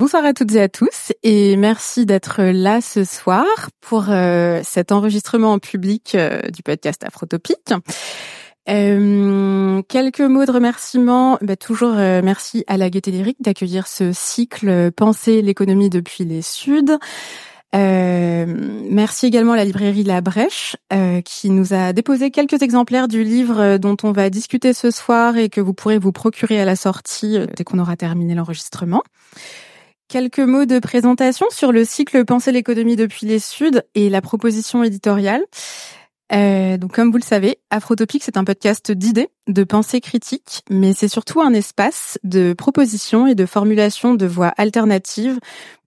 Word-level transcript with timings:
Bonsoir 0.00 0.24
à 0.24 0.32
toutes 0.32 0.54
et 0.54 0.62
à 0.62 0.68
tous 0.70 1.12
et 1.22 1.58
merci 1.58 2.06
d'être 2.06 2.42
là 2.42 2.80
ce 2.80 3.04
soir 3.04 3.44
pour 3.82 4.06
euh, 4.08 4.62
cet 4.64 4.92
enregistrement 4.92 5.52
en 5.52 5.58
public 5.58 6.14
euh, 6.14 6.40
du 6.48 6.62
podcast 6.62 7.04
Afrotopique. 7.04 7.74
Euh, 8.70 9.82
quelques 9.82 10.22
mots 10.22 10.46
de 10.46 10.52
remerciement. 10.52 11.36
Bah, 11.42 11.54
toujours 11.56 11.96
merci 11.96 12.64
à 12.66 12.78
la 12.78 12.88
Gaieté 12.88 13.10
Lyrique 13.10 13.42
d'accueillir 13.42 13.86
ce 13.86 14.10
cycle 14.14 14.90
Penser 14.92 15.42
l'économie 15.42 15.90
depuis 15.90 16.24
les 16.24 16.40
Suds. 16.40 16.96
merci 17.74 19.26
également 19.26 19.52
à 19.52 19.56
la 19.56 19.66
librairie 19.66 20.04
La 20.04 20.22
Brèche 20.22 20.76
qui 21.26 21.50
nous 21.50 21.74
a 21.74 21.92
déposé 21.92 22.30
quelques 22.30 22.62
exemplaires 22.62 23.06
du 23.06 23.22
livre 23.22 23.76
dont 23.76 23.98
on 24.02 24.12
va 24.12 24.30
discuter 24.30 24.72
ce 24.72 24.90
soir 24.90 25.36
et 25.36 25.50
que 25.50 25.60
vous 25.60 25.74
pourrez 25.74 25.98
vous 25.98 26.12
procurer 26.12 26.58
à 26.58 26.64
la 26.64 26.74
sortie 26.74 27.38
dès 27.54 27.64
qu'on 27.64 27.78
aura 27.78 27.96
terminé 27.96 28.34
l'enregistrement. 28.34 29.02
Quelques 30.10 30.40
mots 30.40 30.64
de 30.64 30.80
présentation 30.80 31.46
sur 31.50 31.70
le 31.70 31.84
cycle 31.84 32.24
Penser 32.24 32.50
l'économie 32.50 32.96
depuis 32.96 33.26
les 33.26 33.38
Suds 33.38 33.80
et 33.94 34.10
la 34.10 34.20
proposition 34.20 34.82
éditoriale. 34.82 35.44
Euh, 36.32 36.76
donc, 36.78 36.92
comme 36.92 37.12
vous 37.12 37.16
le 37.16 37.22
savez, 37.22 37.58
Afrotopique, 37.70 38.24
c'est 38.24 38.36
un 38.36 38.42
podcast 38.42 38.90
d'idées, 38.90 39.28
de 39.46 39.62
pensée 39.62 40.00
critique, 40.00 40.64
mais 40.68 40.94
c'est 40.94 41.06
surtout 41.06 41.40
un 41.40 41.54
espace 41.54 42.18
de 42.24 42.54
propositions 42.54 43.28
et 43.28 43.36
de 43.36 43.46
formulation 43.46 44.14
de 44.14 44.26
voies 44.26 44.52
alternatives 44.56 45.38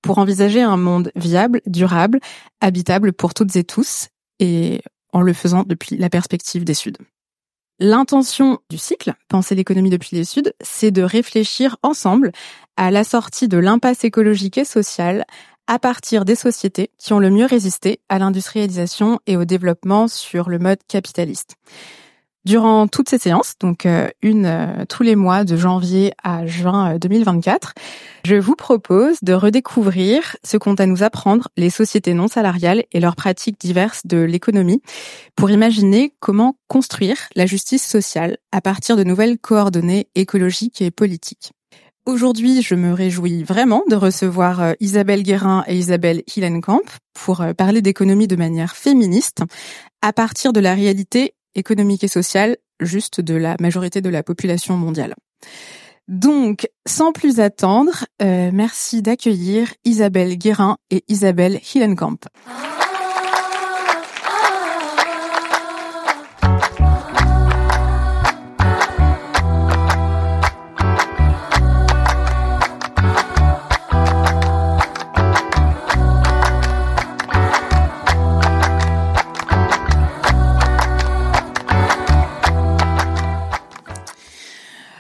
pour 0.02 0.20
envisager 0.20 0.62
un 0.62 0.78
monde 0.78 1.12
viable, 1.18 1.60
durable, 1.66 2.22
habitable 2.62 3.12
pour 3.12 3.34
toutes 3.34 3.58
et 3.58 3.66
tous, 3.66 4.08
et 4.40 4.80
en 5.12 5.22
le 5.22 5.34
faisant 5.34 5.64
depuis 5.68 5.98
la 5.98 6.10
perspective 6.10 6.64
des 6.64 6.74
Suds. 6.74 6.94
L'intention 7.80 8.60
du 8.70 8.78
cycle, 8.78 9.14
Penser 9.30 9.56
l'économie 9.56 9.90
depuis 9.90 10.16
les 10.16 10.26
Suds, 10.26 10.54
c'est 10.62 10.92
de 10.92 11.02
réfléchir 11.02 11.78
ensemble 11.82 12.32
à 12.78 12.92
la 12.92 13.04
sortie 13.04 13.48
de 13.48 13.58
l'impasse 13.58 14.04
écologique 14.04 14.60
et 14.60 14.66
sociale 14.66 15.26
à 15.68 15.80
partir 15.80 16.24
des 16.26 16.36
sociétés 16.36 16.92
qui 16.98 17.14
ont 17.14 17.20
le 17.20 17.30
mieux 17.30 17.46
résisté 17.46 18.00
à 18.10 18.20
l'industrialisation 18.20 19.20
et 19.28 19.38
au 19.38 19.46
développement 19.46 20.08
sur 20.08 20.50
le 20.50 20.60
mode 20.60 20.80
capitaliste. 20.88 21.56
Durant 22.46 22.88
toutes 22.88 23.08
ces 23.08 23.20
séances, 23.20 23.54
donc 23.62 23.86
euh, 23.86 24.10
une 24.22 24.46
euh, 24.46 24.84
tous 24.90 25.02
les 25.02 25.16
mois 25.16 25.46
de 25.46 25.56
janvier 25.56 26.12
à 26.22 26.46
juin 26.46 26.98
2024, 26.98 27.70
euh, 27.70 27.82
je 28.26 28.36
vous 28.36 28.58
propose 28.58 29.16
de 29.22 29.32
redécouvrir 29.32 30.36
ce 30.44 30.58
qu'ont 30.58 30.74
à 30.74 30.86
nous 30.86 31.04
apprendre 31.04 31.48
les 31.56 31.70
sociétés 31.70 32.14
non 32.14 32.28
salariales 32.28 32.84
et 32.92 33.00
leurs 33.00 33.16
pratiques 33.16 33.62
diverses 33.62 34.06
de 34.06 34.18
l'économie 34.18 34.82
pour 35.38 35.52
imaginer 35.52 36.14
comment 36.20 36.58
construire 36.68 37.18
la 37.36 37.46
justice 37.46 37.88
sociale 37.88 38.38
à 38.52 38.60
partir 38.60 38.98
de 38.98 39.06
nouvelles 39.06 39.40
coordonnées 39.40 40.10
écologiques 40.16 40.82
et 40.82 40.92
politiques. 40.92 41.54
Aujourd'hui, 42.06 42.62
je 42.62 42.76
me 42.76 42.92
réjouis 42.92 43.44
vraiment 43.46 43.84
de 43.90 43.96
recevoir 43.96 44.74
Isabelle 44.82 45.24
Guérin 45.24 45.64
et 45.68 45.78
Isabelle 45.78 46.24
Hillenkamp 46.36 46.82
pour 47.14 47.46
parler 47.58 47.82
d'économie 47.82 48.28
de 48.28 48.36
manière 48.36 48.76
féministe 48.76 49.44
à 50.02 50.12
partir 50.12 50.52
de 50.52 50.60
la 50.60 50.74
réalité 50.74 51.34
économique 51.56 52.04
et 52.04 52.08
sociale 52.08 52.58
juste 52.80 53.22
de 53.22 53.36
la 53.36 53.56
majorité 53.60 54.02
de 54.02 54.10
la 54.10 54.24
population 54.24 54.76
mondiale. 54.76 55.16
Donc, 56.08 56.68
sans 56.86 57.14
plus 57.14 57.40
attendre, 57.40 58.06
euh, 58.22 58.52
merci 58.54 59.02
d'accueillir 59.02 59.74
Isabelle 59.86 60.38
Guérin 60.38 60.78
et 60.92 61.04
Isabelle 61.08 61.62
Hillenkamp. 61.74 62.18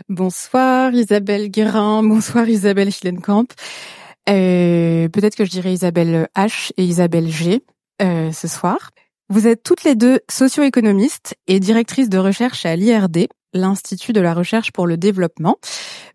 Bonsoir 0.09 0.93
Isabelle 0.93 1.49
Guérin, 1.49 2.03
bonsoir 2.03 2.47
Isabelle 2.49 2.91
Schillenkamp. 2.91 3.45
Euh, 4.29 5.07
Peut-être 5.07 5.35
que 5.35 5.45
je 5.45 5.49
dirais 5.49 5.71
Isabelle 5.71 6.27
H 6.35 6.71
et 6.75 6.83
Isabelle 6.83 7.29
G 7.29 7.63
euh, 8.01 8.31
ce 8.31 8.47
soir. 8.47 8.91
Vous 9.29 9.47
êtes 9.47 9.63
toutes 9.63 9.85
les 9.85 9.95
deux 9.95 10.19
socio-économistes 10.29 11.35
et 11.47 11.59
directrices 11.59 12.09
de 12.09 12.17
recherche 12.17 12.65
à 12.65 12.75
l'IRD, 12.75 13.29
l'Institut 13.53 14.11
de 14.11 14.19
la 14.19 14.33
recherche 14.33 14.71
pour 14.71 14.87
le 14.87 14.97
développement. 14.97 15.57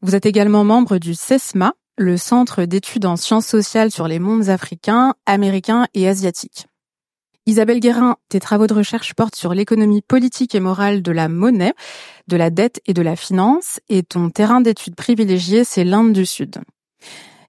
Vous 0.03 0.15
êtes 0.15 0.27
également 0.27 0.65
membre 0.65 0.99
du 0.99 1.15
CESMA, 1.15 1.73
le 1.97 2.19
Centre 2.19 2.65
d'études 2.65 3.07
en 3.07 3.17
sciences 3.17 3.47
sociales 3.47 3.91
sur 3.91 4.07
les 4.07 4.19
mondes 4.19 4.51
africains, 4.51 5.15
américains 5.25 5.87
et 5.95 6.09
asiatiques. 6.09 6.67
Isabelle 7.49 7.81
Guérin, 7.81 8.17
tes 8.29 8.41
travaux 8.41 8.67
de 8.67 8.75
recherche 8.75 9.15
portent 9.15 9.35
sur 9.35 9.55
l'économie 9.55 10.03
politique 10.03 10.55
et 10.55 10.61
morale 10.61 11.01
de 11.01 11.13
la 11.13 11.31
monnaie, 11.31 11.73
de 12.27 12.37
la 12.37 12.51
dette 12.51 12.83
et 12.85 12.93
de 12.93 13.01
la 13.01 13.17
finance, 13.17 13.81
et 13.89 14.03
ton 14.03 14.29
terrain 14.29 14.61
d'étude 14.61 14.95
privilégié, 14.95 15.65
c'est 15.65 15.83
l'Inde 15.83 16.13
du 16.13 16.27
Sud. 16.27 16.59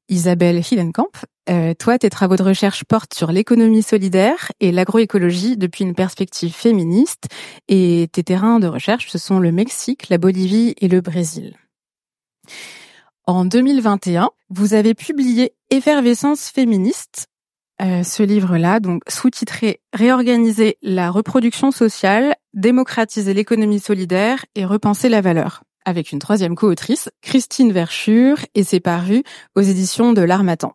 Isabelle 0.08 0.64
Hillenkamp, 0.72 1.12
euh, 1.50 1.74
toi, 1.74 2.00
tes 2.00 2.10
travaux 2.10 2.38
de 2.38 2.44
recherche 2.44 2.86
portent 2.86 3.14
sur 3.14 3.34
l'économie 3.34 3.84
solidaire 3.84 4.54
et 4.62 4.72
l'agroécologie 4.72 5.58
depuis 5.58 5.84
une 5.84 5.96
perspective 5.96 6.54
féministe, 6.54 7.28
et 7.68 8.08
tes 8.14 8.24
terrains 8.24 8.62
de 8.62 8.68
recherche, 8.68 9.10
ce 9.10 9.18
sont 9.18 9.40
le 9.40 9.52
Mexique, 9.52 10.08
la 10.08 10.18
Bolivie 10.18 10.76
et 10.80 10.88
le 10.88 11.02
Brésil. 11.02 11.58
En 13.26 13.44
2021, 13.44 14.30
vous 14.50 14.74
avez 14.74 14.94
publié 14.94 15.52
Effervescence 15.70 16.48
féministe, 16.48 17.28
euh, 17.82 18.04
ce 18.04 18.24
livre-là, 18.24 18.80
donc 18.80 19.02
sous-titré 19.08 19.80
Réorganiser 19.94 20.78
la 20.82 21.12
reproduction 21.12 21.72
sociale, 21.72 22.36
démocratiser 22.54 23.34
l'économie 23.34 23.80
solidaire 23.80 24.46
et 24.56 24.66
repenser 24.66 25.10
la 25.10 25.22
valeur, 25.22 25.64
avec 25.86 26.12
une 26.12 26.20
troisième 26.20 26.56
co-autrice, 26.56 27.10
Christine 27.22 27.72
Verschure, 27.72 28.40
et 28.54 28.64
c'est 28.64 28.80
paru 28.80 29.24
aux 29.56 29.62
éditions 29.62 30.14
de 30.14 30.22
l'Armatan. 30.22 30.74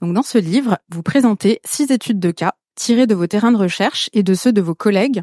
Donc 0.00 0.12
dans 0.12 0.22
ce 0.22 0.38
livre, 0.38 0.78
vous 0.90 1.02
présentez 1.02 1.60
six 1.64 1.90
études 1.90 2.20
de 2.20 2.30
cas 2.30 2.54
tirées 2.74 3.06
de 3.06 3.14
vos 3.14 3.26
terrains 3.26 3.52
de 3.52 3.56
recherche 3.56 4.10
et 4.12 4.22
de 4.22 4.34
ceux 4.34 4.52
de 4.52 4.60
vos 4.60 4.74
collègues. 4.74 5.22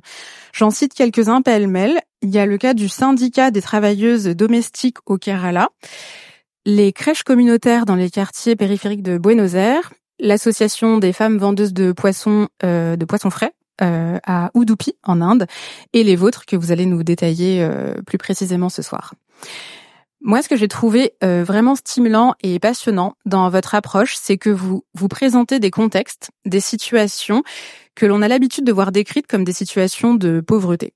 J'en 0.54 0.72
cite 0.72 0.94
quelques-uns 0.94 1.42
pêle-mêle. 1.42 2.00
Il 2.22 2.30
y 2.30 2.40
a 2.40 2.46
le 2.46 2.58
cas 2.58 2.74
du 2.74 2.88
syndicat 2.88 3.52
des 3.52 3.62
travailleuses 3.62 4.26
domestiques 4.28 4.98
au 5.06 5.18
Kerala, 5.18 5.70
les 6.66 6.94
crèches 6.94 7.24
communautaires 7.24 7.86
dans 7.86 7.96
les 7.96 8.10
quartiers 8.10 8.56
périphériques 8.56 9.04
de 9.04 9.18
Buenos 9.18 9.56
Aires, 9.56 9.92
l'association 10.22 11.00
des 11.00 11.12
femmes 11.12 11.38
vendeuses 11.38 11.74
de 11.74 11.92
poissons, 11.92 12.48
euh, 12.64 12.96
de 12.96 13.06
poissons 13.06 13.30
frais 13.30 13.54
euh, 13.82 14.20
à 14.26 14.52
Udupi 14.56 14.94
en 15.04 15.20
Inde, 15.20 15.48
et 15.92 16.04
les 16.04 16.16
vôtres 16.16 16.46
que 16.46 16.56
vous 16.56 16.72
allez 16.72 16.86
nous 16.86 17.04
détailler 17.04 17.62
euh, 17.64 17.96
plus 18.06 18.18
précisément 18.18 18.70
ce 18.70 18.82
soir. 18.82 19.16
Moi, 20.24 20.44
ce 20.44 20.50
que 20.50 20.56
j'ai 20.56 20.68
trouvé 20.68 21.16
vraiment 21.24 21.74
stimulant 21.74 22.36
et 22.44 22.60
passionnant 22.60 23.16
dans 23.26 23.50
votre 23.50 23.74
approche, 23.74 24.16
c'est 24.16 24.38
que 24.38 24.52
vous 24.52 24.86
vous 24.94 25.08
présentez 25.08 25.60
des 25.60 25.72
contextes, 25.72 26.30
des 26.46 26.60
situations 26.60 27.42
que 27.96 28.06
l'on 28.06 28.22
a 28.22 28.28
l'habitude 28.28 28.64
de 28.64 28.72
voir 28.72 28.92
décrites 28.92 29.26
comme 29.26 29.44
des 29.44 29.52
situations 29.52 30.14
de 30.14 30.40
pauvreté. 30.40 30.94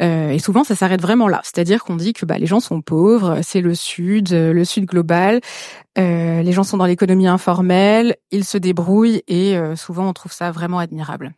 Euh, 0.00 0.30
et 0.30 0.38
souvent, 0.38 0.64
ça 0.64 0.76
s'arrête 0.76 1.00
vraiment 1.00 1.28
là. 1.28 1.40
C'est-à-dire 1.44 1.84
qu'on 1.84 1.96
dit 1.96 2.12
que 2.12 2.24
bah, 2.24 2.38
les 2.38 2.46
gens 2.46 2.60
sont 2.60 2.80
pauvres, 2.82 3.40
c'est 3.42 3.60
le 3.60 3.74
Sud, 3.74 4.32
euh, 4.32 4.52
le 4.52 4.64
Sud 4.64 4.84
global. 4.84 5.40
Euh, 5.98 6.42
les 6.42 6.52
gens 6.52 6.62
sont 6.62 6.76
dans 6.76 6.86
l'économie 6.86 7.26
informelle, 7.26 8.16
ils 8.30 8.44
se 8.44 8.58
débrouillent 8.58 9.22
et 9.26 9.58
souvent 9.74 10.08
on 10.08 10.12
trouve 10.12 10.32
ça 10.32 10.52
vraiment 10.52 10.78
admirable. 10.78 11.32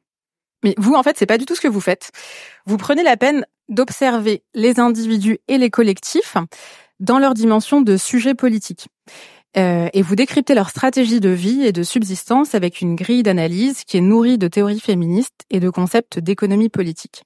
Mais 0.63 0.75
vous, 0.77 0.93
en 0.93 1.03
fait, 1.03 1.17
c'est 1.17 1.25
pas 1.25 1.39
du 1.39 1.47
tout 1.47 1.55
ce 1.55 1.63
que 1.63 1.69
vous 1.69 1.81
faites. 1.81 2.11
Vous 2.67 2.77
prenez 2.77 3.03
la 3.03 3.17
peine 3.17 3.47
d'observer 3.71 4.43
les 4.55 4.79
individus 4.79 5.39
et 5.49 5.57
les 5.57 5.71
collectifs 5.71 6.37
dans 6.99 7.19
leur 7.19 7.33
dimension 7.33 7.81
de 7.81 7.97
sujet 7.97 8.35
politique. 8.35 8.89
et 9.55 10.03
vous 10.03 10.15
décryptez 10.15 10.55
leur 10.55 10.69
stratégie 10.69 11.21
de 11.21 11.31
vie 11.31 11.65
et 11.65 11.73
de 11.73 11.83
subsistance 11.83 12.55
avec 12.55 12.83
une 12.83 12.97
grille 12.97 13.23
d'analyse 13.23 13.85
qui 13.85 13.97
est 13.97 14.03
nourrie 14.03 14.37
de 14.37 14.49
théories 14.49 14.81
féministes 14.81 15.47
et 15.49 15.61
de 15.61 15.71
concepts 15.71 16.19
d'économie 16.19 16.69
politique 16.69 17.25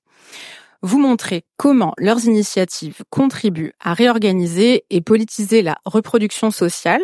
vous 0.84 0.98
montrer 0.98 1.44
comment 1.56 1.94
leurs 1.96 2.26
initiatives 2.26 3.02
contribuent 3.08 3.72
à 3.80 3.94
réorganiser 3.94 4.84
et 4.90 5.00
politiser 5.00 5.62
la 5.62 5.78
reproduction 5.86 6.50
sociale, 6.50 7.00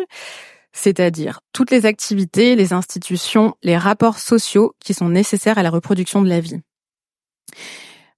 c'est-à-dire 0.71 1.41
toutes 1.51 1.71
les 1.71 1.87
activités, 1.87 2.55
les 2.55 2.73
institutions, 2.73 3.55
les 3.63 3.75
rapports 3.75 4.19
sociaux 4.19 4.75
qui 4.79 4.93
sont 4.93 5.09
nécessaires 5.09 5.57
à 5.57 5.63
la 5.63 5.71
reproduction 5.71 6.21
de 6.21 6.29
la 6.29 6.39
vie. 6.39 6.61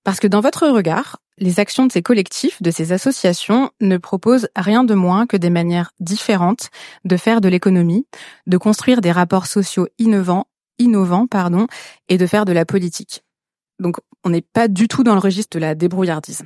Parce 0.03 0.19
que 0.19 0.27
dans 0.27 0.41
votre 0.41 0.67
regard, 0.67 1.19
les 1.37 1.61
actions 1.61 1.85
de 1.85 1.93
ces 1.93 2.01
collectifs, 2.01 2.61
de 2.61 2.69
ces 2.69 2.91
associations, 2.91 3.71
ne 3.79 3.95
proposent 3.95 4.49
rien 4.57 4.83
de 4.83 4.93
moins 4.93 5.25
que 5.25 5.37
des 5.37 5.49
manières 5.49 5.91
différentes 6.01 6.71
de 7.05 7.15
faire 7.15 7.39
de 7.39 7.47
l'économie, 7.47 8.05
de 8.47 8.57
construire 8.57 8.99
des 8.99 9.13
rapports 9.13 9.47
sociaux 9.47 9.87
innovants, 9.97 10.45
innovants, 10.77 11.25
pardon, 11.25 11.67
et 12.09 12.17
de 12.17 12.27
faire 12.27 12.43
de 12.43 12.51
la 12.51 12.65
politique. 12.65 13.23
Donc, 13.79 13.95
on 14.23 14.29
n'est 14.29 14.41
pas 14.41 14.67
du 14.67 14.87
tout 14.87 15.03
dans 15.03 15.13
le 15.13 15.19
registre 15.19 15.57
de 15.57 15.61
la 15.61 15.75
débrouillardise. 15.75 16.43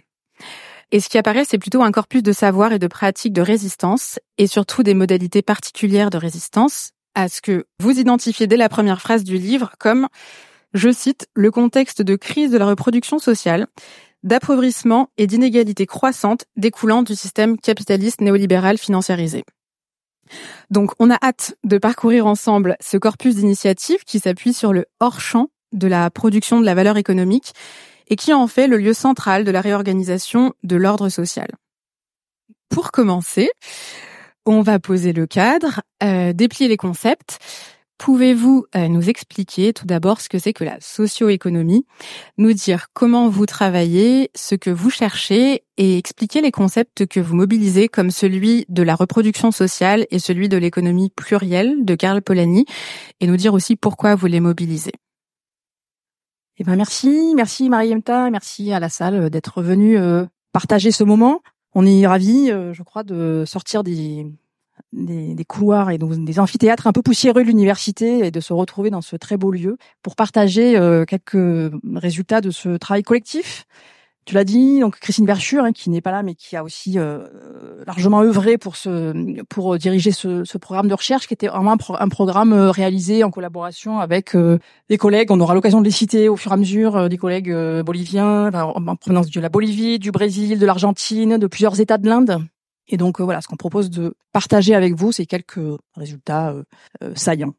Et 0.92 1.00
ce 1.00 1.10
qui 1.10 1.18
apparaît, 1.18 1.44
c'est 1.46 1.58
plutôt 1.58 1.84
un 1.84 1.92
corpus 1.92 2.24
de 2.24 2.32
savoir 2.32 2.72
et 2.72 2.80
de 2.80 2.88
pratiques 2.88 3.34
de 3.34 3.42
résistance, 3.42 4.20
et 4.38 4.48
surtout 4.48 4.84
des 4.84 4.94
modalités 4.94 5.42
particulières 5.42 6.10
de 6.10 6.18
résistance, 6.18 6.92
à 7.14 7.28
ce 7.28 7.42
que 7.42 7.66
vous 7.80 8.00
identifiez 8.00 8.48
dès 8.48 8.58
la 8.58 8.70
première 8.70 9.02
phrase 9.02 9.24
du 9.24 9.38
livre 9.38 9.72
comme, 9.80 10.08
je 10.74 10.92
cite, 10.92 11.28
le 11.34 11.52
contexte 11.52 12.02
de 12.02 12.16
crise 12.16 12.52
de 12.52 12.58
la 12.58 12.68
reproduction 12.68 13.20
sociale, 13.20 13.68
d'appauvrissement 14.24 15.10
et 15.18 15.28
d'inégalité 15.28 15.86
croissante 15.86 16.46
découlant 16.56 17.04
du 17.04 17.16
système 17.16 17.58
capitaliste 17.58 18.22
néolibéral 18.22 18.78
financiarisé. 18.78 19.44
Donc, 20.70 20.92
on 21.00 21.10
a 21.10 21.18
hâte 21.22 21.56
de 21.64 21.78
parcourir 21.78 22.28
ensemble 22.28 22.76
ce 22.82 22.98
corpus 22.98 23.36
d'initiatives 23.36 24.04
qui 24.06 24.20
s'appuie 24.20 24.54
sur 24.54 24.74
le 24.74 24.86
hors-champ 25.00 25.50
de 25.74 25.88
la 25.88 26.10
production 26.10 26.60
de 26.60 26.66
la 26.66 26.76
valeur 26.76 26.98
économique 26.98 27.54
et 28.08 28.16
qui 28.16 28.34
en 28.34 28.48
fait 28.48 28.68
le 28.68 28.78
lieu 28.78 28.94
central 28.94 29.44
de 29.44 29.52
la 29.52 29.62
réorganisation 29.62 30.54
de 30.64 30.76
l'ordre 30.76 31.10
social. 31.10 31.50
Pour 32.70 32.92
commencer, 32.92 33.50
on 34.46 34.62
va 34.62 34.80
poser 34.80 35.14
le 35.14 35.28
cadre, 35.28 35.82
euh, 36.04 36.34
déplier 36.34 36.70
les 36.70 36.78
concepts. 36.78 37.40
Pouvez-vous 37.98 38.66
euh, 38.76 38.88
nous 38.88 39.10
expliquer 39.10 39.74
tout 39.74 39.88
d'abord 39.88 40.22
ce 40.22 40.30
que 40.30 40.38
c'est 40.38 40.54
que 40.54 40.64
la 40.64 40.78
socio-économie, 40.80 41.86
nous 42.38 42.54
dire 42.54 42.88
comment 42.94 43.28
vous 43.28 43.48
travaillez, 43.48 44.30
ce 44.36 44.54
que 44.54 44.70
vous 44.70 44.92
cherchez 44.92 45.64
et 45.78 45.98
expliquer 45.98 46.42
les 46.42 46.52
concepts 46.52 47.08
que 47.08 47.20
vous 47.20 47.36
mobilisez 47.36 47.88
comme 47.88 48.12
celui 48.12 48.66
de 48.70 48.84
la 48.84 48.94
reproduction 48.94 49.52
sociale 49.52 50.06
et 50.12 50.20
celui 50.20 50.48
de 50.48 50.58
l'économie 50.58 51.10
plurielle 51.10 51.84
de 51.84 51.96
Karl 51.96 52.22
Polanyi 52.22 52.66
et 53.20 53.28
nous 53.28 53.38
dire 53.38 53.56
aussi 53.56 53.76
pourquoi 53.76 54.14
vous 54.14 54.28
les 54.28 54.40
mobilisez. 54.40 54.94
Eh 56.60 56.64
ben 56.64 56.76
merci, 56.76 57.34
merci 57.36 57.70
Marie-Emta, 57.70 58.32
merci 58.32 58.74
à 58.74 58.80
la 58.80 58.90
salle 58.90 59.30
d'être 59.30 59.62
venue 59.62 59.96
euh, 59.96 60.26
partager 60.54 60.92
ce 60.92 61.04
moment. 61.04 61.42
On 61.76 61.86
est 61.86 62.08
ravis, 62.08 62.50
euh, 62.50 62.74
je 62.74 62.82
crois, 62.82 63.04
de 63.04 63.44
sortir 63.46 63.84
des, 63.84 64.26
couloirs 65.48 65.92
et 65.92 66.00
des 66.00 66.40
amphithéâtres 66.40 66.88
un 66.88 66.94
peu 66.94 67.04
poussiéreux 67.04 67.44
de 67.44 67.48
l'université 67.48 68.26
et 68.26 68.32
de 68.32 68.40
se 68.40 68.54
retrouver 68.54 68.90
dans 68.90 69.02
ce 69.02 69.16
très 69.16 69.38
beau 69.38 69.52
lieu 69.52 69.78
pour 70.02 70.16
partager 70.16 70.76
euh, 70.80 71.06
quelques 71.06 71.72
résultats 71.94 72.42
de 72.42 72.50
ce 72.50 72.76
travail 72.78 73.04
collectif 73.04 73.68
tu 74.28 74.34
l'as 74.34 74.44
dit, 74.44 74.82
donc 74.82 75.00
Christine 75.00 75.26
Verschure, 75.26 75.64
hein, 75.64 75.72
qui 75.72 75.90
n'est 75.90 76.02
pas 76.02 76.12
là, 76.12 76.22
mais 76.22 76.36
qui 76.36 76.58
a 76.58 76.64
aussi 76.66 77.00
euh, 77.00 77.26
largement 77.88 78.22
œuvré 78.24 78.58
pour 78.58 78.76
ce, 78.76 79.42
pour 79.46 79.78
diriger 79.78 80.12
ce, 80.12 80.44
ce, 80.44 80.58
programme 80.58 80.90
de 80.90 80.94
recherche, 80.94 81.28
qui 81.28 81.34
était 81.34 81.48
vraiment 81.48 81.78
un, 81.98 82.10
programme 82.10 82.52
euh, 82.52 82.70
réalisé 82.70 83.24
en 83.24 83.32
collaboration 83.32 84.00
avec 84.00 84.36
euh, 84.36 84.60
des 84.90 84.98
collègues. 84.98 85.32
On 85.32 85.40
aura 85.40 85.54
l'occasion 85.54 85.80
de 85.80 85.86
les 85.86 85.92
citer 85.92 86.28
au 86.28 86.36
fur 86.36 86.52
et 86.52 86.56
à 86.56 86.58
mesure, 86.58 87.08
des 87.08 87.18
collègues 87.18 87.56
boliviens, 87.86 88.52
en 88.54 88.96
provenance 88.98 89.30
de 89.30 89.40
la 89.40 89.48
Bolivie, 89.48 89.98
du 89.98 90.12
Brésil, 90.12 90.60
de 90.60 90.66
l'Argentine, 90.66 91.38
de 91.38 91.48
plusieurs 91.48 91.80
États 91.80 91.98
de 91.98 92.10
l'Inde. 92.10 92.44
Et 92.90 92.98
donc 92.98 93.22
voilà, 93.22 93.40
ce 93.40 93.48
qu'on 93.48 93.56
propose 93.56 93.90
de 93.90 94.14
partager 94.34 94.76
avec 94.76 94.94
vous, 94.94 95.14
c'est 95.14 95.26
quelques 95.26 95.62
résultats 95.96 96.54
saillants. 97.16 97.54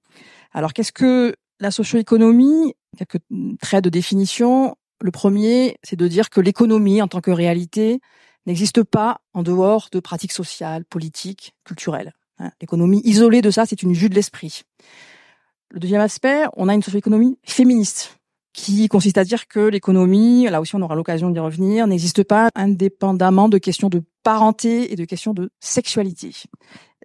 Alors 0.53 0.75
qu'est-ce 0.75 0.93
que 0.93 1.35
la 1.61 1.71
socio-économie? 1.71 2.75
Quelques 2.99 3.23
traits 3.61 3.85
de 3.85 3.91
définition. 3.91 4.77
Le 5.01 5.11
premier, 5.11 5.77
c'est 5.83 5.97
de 5.97 6.09
dire 6.09 6.31
que 6.31 6.41
l'économie 6.41 7.01
en 7.03 7.09
tant 7.09 7.21
que 7.21 7.31
réalité 7.31 8.01
n'existe 8.47 8.83
pas 8.83 9.21
en 9.35 9.43
dehors 9.43 9.89
de 9.93 10.01
pratiques 10.01 10.33
sociales, 10.33 10.85
politiques, 10.85 11.55
culturelles. 11.65 12.15
Hein. 12.39 12.51
L'économie 12.61 13.01
isolée 13.05 13.43
de 13.43 13.51
ça, 13.51 13.67
c'est 13.67 13.83
une 13.83 13.93
vue 13.93 14.09
de 14.09 14.15
l'esprit. 14.15 14.63
Le 15.71 15.81
deuxième 15.81 16.01
aspect, 16.01 16.45
on 16.57 16.69
a 16.69 16.75
une 16.75 16.83
socio-économie 16.83 17.39
féministe 17.45 18.19
qui 18.55 18.89
consiste 18.89 19.19
à 19.19 19.25
dire 19.25 19.47
que 19.47 19.61
l'économie, 19.61 20.49
là 20.49 20.61
aussi 20.61 20.75
on 20.75 20.83
aura 20.83 20.97
l'occasion 20.97 21.31
d'y 21.31 21.39
revenir, 21.39 21.87
n'existe 21.87 22.25
pas 22.25 22.49
indépendamment 22.55 23.49
de 23.49 23.59
questions 23.59 23.89
de 23.89 24.03
parenté 24.25 24.93
et 24.93 24.97
de 24.97 25.05
questions 25.05 25.33
de 25.33 25.51
sexualité. 25.61 26.33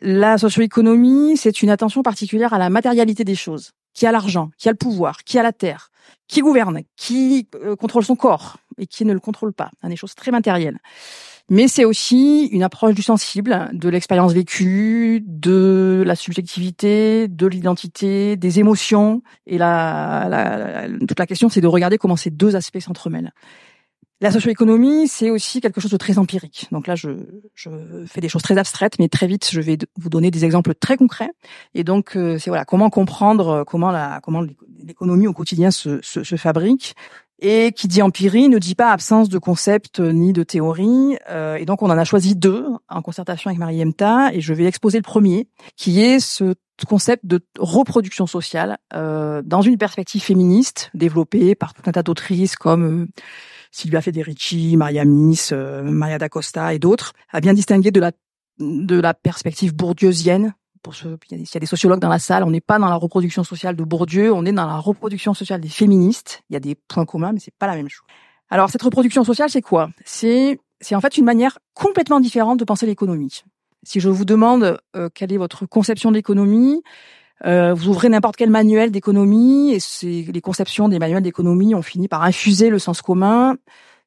La 0.02 0.38
socio-économie, 0.38 1.38
c'est 1.38 1.62
une 1.62 1.70
attention 1.70 2.02
particulière 2.02 2.54
à 2.54 2.58
la 2.58 2.70
matérialité 2.70 3.24
des 3.24 3.36
choses 3.36 3.72
qui 3.94 4.08
a 4.08 4.12
l'argent, 4.12 4.50
qui 4.58 4.68
a 4.68 4.72
le 4.72 4.78
pouvoir, 4.78 5.24
qui 5.24 5.38
a 5.38 5.44
la 5.44 5.54
terre, 5.54 5.92
qui 6.28 6.42
gouverne, 6.42 6.82
qui 6.96 7.48
euh, 7.56 7.76
contrôle 7.76 8.04
son 8.04 8.16
corps 8.16 8.58
et 8.78 8.88
qui 8.88 9.06
ne 9.06 9.14
le 9.14 9.20
contrôle 9.20 9.54
pas. 9.54 9.72
Hein, 9.82 9.90
des 9.90 9.96
choses 9.96 10.16
très 10.16 10.32
matérielles. 10.32 10.80
Mais 11.50 11.68
c'est 11.68 11.84
aussi 11.84 12.46
une 12.52 12.64
approche 12.64 12.96
du 12.96 13.02
sensible, 13.02 13.70
de 13.74 13.90
l'expérience 13.90 14.32
vécue, 14.32 15.22
de 15.26 16.02
la 16.06 16.16
subjectivité, 16.16 17.28
de 17.28 17.48
l'identité, 17.48 18.38
des 18.38 18.60
émotions. 18.60 19.22
Et 19.46 19.58
la, 19.58 20.28
la, 20.30 20.88
toute 21.06 21.20
la 21.20 21.28
question, 21.28 21.50
c'est 21.50 21.60
de 21.60 21.68
regarder 21.68 21.98
comment 21.98 22.16
ces 22.16 22.30
deux 22.30 22.56
aspects 22.56 22.80
s'entremêlent. 22.80 23.34
La 24.22 24.32
socio-économie, 24.32 25.08
c'est 25.08 25.30
aussi 25.30 25.60
quelque 25.60 25.82
chose 25.82 25.92
de 25.92 25.98
très 25.98 26.18
empirique. 26.18 26.68
Donc 26.72 26.88
là, 26.88 26.96
je, 26.96 27.10
fais 28.06 28.22
des 28.22 28.30
choses 28.30 28.42
très 28.42 28.58
abstraites, 28.58 28.98
mais 29.00 29.10
très 29.10 29.28
vite, 29.28 29.50
je 29.52 29.60
vais 29.60 29.78
vous 29.98 30.10
donner 30.10 30.32
des 30.32 30.46
exemples 30.46 30.74
très 30.76 30.98
concrets. 30.98 31.32
Et 31.74 31.84
donc, 31.84 32.16
euh, 32.16 32.38
c'est 32.40 32.50
voilà 32.50 32.64
comment 32.64 32.90
comprendre 32.90 33.48
euh, 33.50 33.64
comment 33.66 33.92
la 33.92 34.22
l'économie 34.86 35.28
au 35.28 35.34
quotidien 35.34 35.72
se, 35.72 36.00
fabrique. 36.38 36.96
Et 37.40 37.74
qui 37.74 37.90
dit 37.90 38.02
empirie 38.02 38.48
ne 38.48 38.58
dit 38.58 38.76
pas 38.76 38.92
absence 38.92 39.28
de 39.28 39.38
concepts 39.38 40.00
ni 40.00 40.32
de 40.32 40.44
théorie. 40.44 41.18
Euh, 41.30 41.56
et 41.56 41.66
donc, 41.66 41.82
on 41.82 41.90
en 41.90 41.98
a 41.98 42.06
choisi 42.06 42.36
deux 42.36 42.66
en 42.88 43.02
concertation 43.02 43.50
avec 43.50 43.60
Marie 43.60 43.82
Emta. 43.84 44.34
Et 44.34 44.40
je 44.40 44.54
vais 44.54 44.66
exposer 44.66 45.00
le 45.00 45.04
premier, 45.04 45.50
qui 45.76 46.02
est 46.02 46.20
ce 46.22 46.54
concept 46.86 47.26
de 47.26 47.42
reproduction 47.58 48.28
sociale 48.28 48.78
euh, 48.94 49.42
dans 49.44 49.62
une 49.62 49.78
perspective 49.78 50.22
féministe 50.22 50.90
développée 50.94 51.56
par 51.56 51.74
tout 51.74 51.82
un 51.86 51.92
tas 51.92 52.04
d'autrices 52.04 52.56
comme 52.56 53.08
Sylvia 53.74 54.02
Federici, 54.02 54.78
Maria 54.78 55.04
Miss, 55.04 55.52
euh, 55.52 55.82
Maria 55.82 56.20
d'Acosta 56.20 56.74
et 56.74 56.80
d'autres, 56.80 57.14
a 57.32 57.42
bien 57.42 57.54
distingué 57.54 57.92
de 57.92 58.00
la 58.00 58.12
de 58.60 59.00
la 59.00 59.16
perspective 59.16 59.74
bourdieusienne. 59.76 60.54
Pour 60.84 60.94
ce, 60.94 61.08
il 61.32 61.40
y 61.40 61.58
a 61.58 61.60
des 61.60 61.66
sociologues 61.66 62.00
dans 62.00 62.10
la 62.10 62.20
salle, 62.20 62.44
on 62.44 62.52
n'est 62.52 62.62
pas 62.62 62.78
dans 62.78 62.88
la 62.88 62.96
reproduction 62.96 63.44
sociale 63.44 63.76
de 63.76 63.84
Bourdieu, 63.84 64.32
on 64.32 64.46
est 64.46 64.52
dans 64.52 64.68
la 64.68 64.78
reproduction 64.78 65.34
sociale 65.34 65.60
des 65.60 65.70
féministes. 65.70 66.44
Il 66.50 66.54
y 66.54 66.58
a 66.58 66.60
des 66.60 66.76
points 66.76 67.06
communs, 67.06 67.32
mais 67.32 67.40
c'est 67.40 67.54
pas 67.58 67.68
la 67.68 67.76
même 67.76 67.90
chose. 67.90 68.06
Alors 68.50 68.70
cette 68.70 68.84
reproduction 68.84 69.24
sociale, 69.24 69.50
c'est 69.50 69.62
quoi? 69.62 69.90
C'est 70.06 70.60
c'est 70.80 70.94
en 70.94 71.02
fait 71.02 71.18
une 71.18 71.26
manière 71.26 71.58
complètement 71.74 72.20
différente 72.20 72.60
de 72.60 72.66
penser 72.66 72.86
l'économie. 72.86 73.42
Si 73.82 74.00
je 74.00 74.10
vous 74.10 74.26
demande 74.26 74.78
euh, 74.96 75.10
quelle 75.14 75.34
est 75.34 75.38
votre 75.38 75.66
conception 75.66 76.12
de 76.12 76.18
l'économie, 76.18 76.84
euh, 77.46 77.74
vous 77.74 77.90
ouvrez 77.90 78.10
n'importe 78.10 78.36
quel 78.36 78.50
manuel 78.50 78.92
d'économie 78.92 79.74
et 79.74 80.32
les 80.32 80.42
conceptions 80.42 80.88
des 80.88 81.00
manuels 81.00 81.24
d'économie 81.24 81.76
ont 81.76 81.82
fini 81.82 82.08
par 82.08 82.24
infuser 82.24 82.70
le 82.70 82.80
sens 82.80 83.02
commun. 83.02 83.58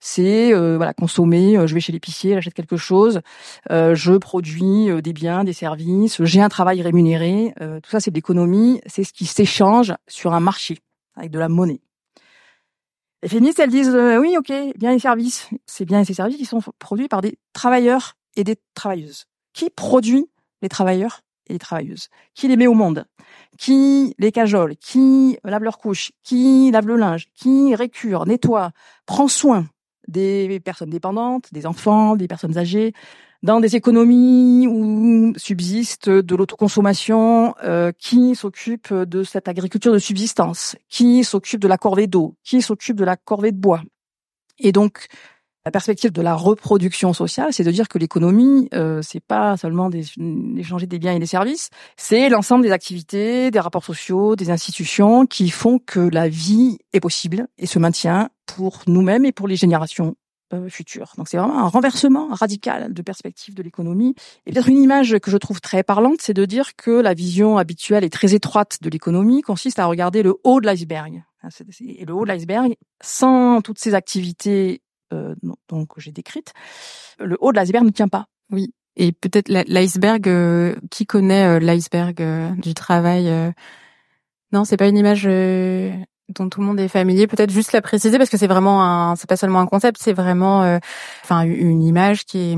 C'est 0.00 0.54
euh, 0.54 0.76
voilà 0.76 0.94
consommer. 0.94 1.56
Euh, 1.56 1.66
je 1.66 1.74
vais 1.74 1.80
chez 1.80 1.92
l'épicier, 1.92 2.34
j'achète 2.34 2.54
quelque 2.54 2.76
chose. 2.76 3.20
je 3.70 4.16
produis 4.16 4.88
des 5.02 5.12
biens, 5.12 5.44
des 5.44 5.52
services. 5.52 6.22
J'ai 6.22 6.40
un 6.40 6.48
travail 6.48 6.82
rémunéré. 6.82 7.54
tout 7.82 7.90
ça, 7.90 8.00
c'est 8.00 8.10
de 8.10 8.16
l'économie. 8.16 8.80
C'est 8.86 9.04
ce 9.04 9.12
qui 9.12 9.26
s'échange 9.26 9.94
sur 10.08 10.32
un 10.32 10.40
marché 10.40 10.78
avec 11.16 11.30
de 11.30 11.38
la 11.38 11.48
monnaie. 11.48 11.80
Les 13.22 13.28
féministes, 13.28 13.58
elles 13.58 13.70
disent 13.70 13.96
oui, 14.20 14.36
ok, 14.38 14.52
biens 14.76 14.92
et 14.92 14.98
services. 14.98 15.48
C'est 15.66 15.84
biens 15.84 16.00
et 16.00 16.04
ces 16.04 16.14
services 16.14 16.36
qui 16.36 16.44
sont 16.44 16.60
produits 16.78 17.08
par 17.08 17.22
des 17.22 17.38
travailleurs 17.52 18.14
et 18.36 18.44
des 18.44 18.56
travailleuses. 18.74 19.24
Qui 19.52 19.70
produit 19.70 20.26
les 20.62 20.68
travailleurs? 20.68 21.22
Et 21.48 21.58
travailleuses, 21.58 22.08
qui 22.34 22.48
les 22.48 22.56
met 22.56 22.66
au 22.66 22.74
monde, 22.74 23.04
qui 23.58 24.14
les 24.18 24.32
cajole, 24.32 24.76
qui 24.76 25.38
lave 25.44 25.62
leurs 25.62 25.78
couches, 25.78 26.12
qui 26.22 26.70
lave 26.70 26.86
le 26.86 26.96
linge, 26.96 27.26
qui 27.34 27.74
récure, 27.74 28.26
nettoie, 28.26 28.72
prend 29.06 29.28
soin 29.28 29.66
des 30.08 30.60
personnes 30.60 30.90
dépendantes, 30.90 31.52
des 31.52 31.66
enfants, 31.66 32.16
des 32.16 32.28
personnes 32.28 32.58
âgées, 32.58 32.92
dans 33.42 33.60
des 33.60 33.76
économies 33.76 34.66
où 34.66 35.32
subsiste 35.36 36.08
de 36.08 36.36
l'autoconsommation, 36.36 37.54
euh, 37.62 37.92
qui 37.98 38.34
s'occupe 38.34 38.92
de 38.92 39.22
cette 39.22 39.48
agriculture 39.48 39.92
de 39.92 39.98
subsistance, 39.98 40.76
qui 40.88 41.24
s'occupe 41.24 41.60
de 41.60 41.68
la 41.68 41.78
corvée 41.78 42.06
d'eau, 42.06 42.34
qui 42.42 42.62
s'occupe 42.62 42.96
de 42.96 43.04
la 43.04 43.16
corvée 43.16 43.52
de 43.52 43.58
bois? 43.58 43.82
Et 44.58 44.72
donc, 44.72 45.06
la 45.66 45.72
perspective 45.72 46.12
de 46.12 46.22
la 46.22 46.36
reproduction 46.36 47.12
sociale, 47.12 47.52
c'est 47.52 47.64
de 47.64 47.72
dire 47.72 47.88
que 47.88 47.98
l'économie, 47.98 48.68
euh, 48.72 49.00
c'est 49.02 49.18
pas 49.18 49.56
seulement 49.56 49.90
d'échanger 49.90 50.86
des 50.86 51.00
biens 51.00 51.12
et 51.12 51.18
des 51.18 51.26
services, 51.26 51.70
c'est 51.96 52.28
l'ensemble 52.28 52.62
des 52.62 52.70
activités, 52.70 53.50
des 53.50 53.58
rapports 53.58 53.84
sociaux, 53.84 54.36
des 54.36 54.50
institutions 54.50 55.26
qui 55.26 55.50
font 55.50 55.80
que 55.80 55.98
la 55.98 56.28
vie 56.28 56.78
est 56.92 57.00
possible 57.00 57.48
et 57.58 57.66
se 57.66 57.80
maintient 57.80 58.30
pour 58.46 58.82
nous-mêmes 58.86 59.24
et 59.24 59.32
pour 59.32 59.48
les 59.48 59.56
générations 59.56 60.14
euh, 60.54 60.68
futures. 60.68 61.14
Donc 61.18 61.26
c'est 61.26 61.36
vraiment 61.36 61.58
un 61.58 61.66
renversement 61.66 62.28
radical 62.28 62.94
de 62.94 63.02
perspective 63.02 63.54
de 63.54 63.64
l'économie. 63.64 64.14
Et 64.46 64.52
peut-être 64.52 64.68
une 64.68 64.80
image 64.80 65.18
que 65.18 65.32
je 65.32 65.36
trouve 65.36 65.60
très 65.60 65.82
parlante, 65.82 66.18
c'est 66.20 66.32
de 66.32 66.44
dire 66.44 66.76
que 66.76 66.92
la 66.92 67.12
vision 67.12 67.58
habituelle 67.58 68.04
et 68.04 68.10
très 68.10 68.34
étroite 68.34 68.78
de 68.82 68.88
l'économie 68.88 69.42
consiste 69.42 69.80
à 69.80 69.86
regarder 69.86 70.22
le 70.22 70.36
haut 70.44 70.60
de 70.60 70.66
l'iceberg. 70.66 71.24
Et 71.80 72.04
le 72.04 72.14
haut 72.14 72.24
de 72.24 72.28
l'iceberg, 72.28 72.76
sans 73.02 73.60
toutes 73.62 73.78
ces 73.78 73.94
activités 73.94 74.82
euh, 75.12 75.34
donc 75.68 75.88
j'ai 75.98 76.12
décrite, 76.12 76.52
le 77.18 77.36
haut 77.40 77.52
de 77.52 77.56
l'iceberg 77.56 77.84
ne 77.84 77.90
tient 77.90 78.08
pas. 78.08 78.26
Oui. 78.50 78.72
Et 78.96 79.12
peut-être 79.12 79.48
l'iceberg, 79.48 80.26
euh, 80.28 80.74
qui 80.90 81.04
connaît 81.04 81.44
euh, 81.44 81.58
l'iceberg 81.58 82.22
du 82.58 82.72
travail 82.72 83.30
Non, 84.52 84.64
c'est 84.64 84.78
pas 84.78 84.88
une 84.88 84.96
image 84.96 85.24
dont 85.24 86.48
tout 86.48 86.60
le 86.60 86.66
monde 86.66 86.80
est 86.80 86.88
familier. 86.88 87.26
Peut-être 87.26 87.50
juste 87.50 87.72
la 87.72 87.82
préciser 87.82 88.16
parce 88.16 88.30
que 88.30 88.38
c'est 88.38 88.46
vraiment 88.46 88.82
un, 88.82 89.16
c'est 89.16 89.28
pas 89.28 89.36
seulement 89.36 89.60
un 89.60 89.66
concept, 89.66 90.00
c'est 90.00 90.14
vraiment, 90.14 90.62
euh, 90.62 90.78
enfin, 91.22 91.42
une 91.42 91.82
image 91.82 92.24
qui 92.24 92.38
est, 92.38 92.56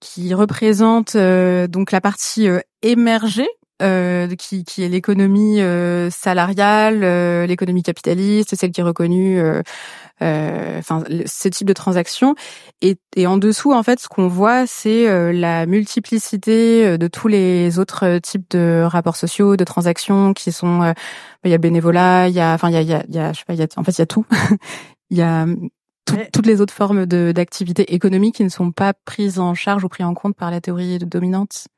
qui 0.00 0.34
représente 0.34 1.16
donc 1.16 1.92
la 1.92 2.00
partie 2.00 2.48
émergée 2.82 3.48
euh, 3.80 4.34
qui, 4.34 4.64
qui 4.64 4.82
est 4.82 4.88
l'économie 4.88 5.60
euh, 5.60 6.10
salariale, 6.10 7.04
euh, 7.04 7.46
l'économie 7.46 7.84
capitaliste, 7.84 8.56
celle 8.56 8.72
qui 8.72 8.80
est 8.80 8.84
reconnue, 8.84 9.40
enfin 10.20 11.04
ce 11.26 11.48
type 11.48 11.66
de 11.66 11.72
transactions. 11.72 12.34
Et, 12.82 12.96
et 13.14 13.26
en 13.26 13.36
dessous, 13.36 13.72
en 13.72 13.82
fait, 13.82 14.00
ce 14.00 14.08
qu'on 14.08 14.26
voit, 14.26 14.66
c'est 14.66 15.32
la 15.32 15.66
multiplicité 15.66 16.98
de 16.98 17.06
tous 17.06 17.28
les 17.28 17.78
autres 17.78 18.18
types 18.18 18.50
de 18.50 18.82
rapports 18.84 19.16
sociaux, 19.16 19.56
de 19.56 19.64
transactions 19.64 20.34
qui 20.34 20.50
sont. 20.50 20.92
il 21.44 21.50
y 21.50 21.54
a 21.54 21.56
le 21.56 21.60
bénévolat, 21.60 22.28
il 22.28 22.34
y 22.34 22.40
a, 22.40 22.54
enfin 22.54 22.70
il 22.70 22.74
y 22.74 22.78
a, 22.78 22.82
il 22.82 22.88
y 22.88 22.94
a, 22.94 23.04
il 23.08 23.14
y 23.14 23.18
a 23.18 23.32
je 23.32 23.38
sais 23.38 23.44
pas, 23.46 23.54
il 23.54 23.60
y 23.60 23.62
a, 23.62 23.68
en 23.76 23.84
fait 23.84 23.92
il 23.92 24.00
y 24.00 24.02
a 24.02 24.06
tout. 24.06 24.26
il 25.10 25.18
y 25.18 25.22
a 25.22 25.46
toutes 26.32 26.46
les 26.46 26.60
autres 26.60 26.74
formes 26.74 27.06
d'activités 27.06 27.94
économiques 27.94 28.36
qui 28.36 28.44
ne 28.44 28.48
sont 28.48 28.72
pas 28.72 28.92
prises 28.92 29.38
en 29.38 29.54
charge 29.54 29.84
ou 29.84 29.88
prises 29.88 30.06
en 30.06 30.14
compte 30.14 30.36
par 30.36 30.50
la 30.50 30.60
théorie 30.60 30.98
dominante. 30.98 31.68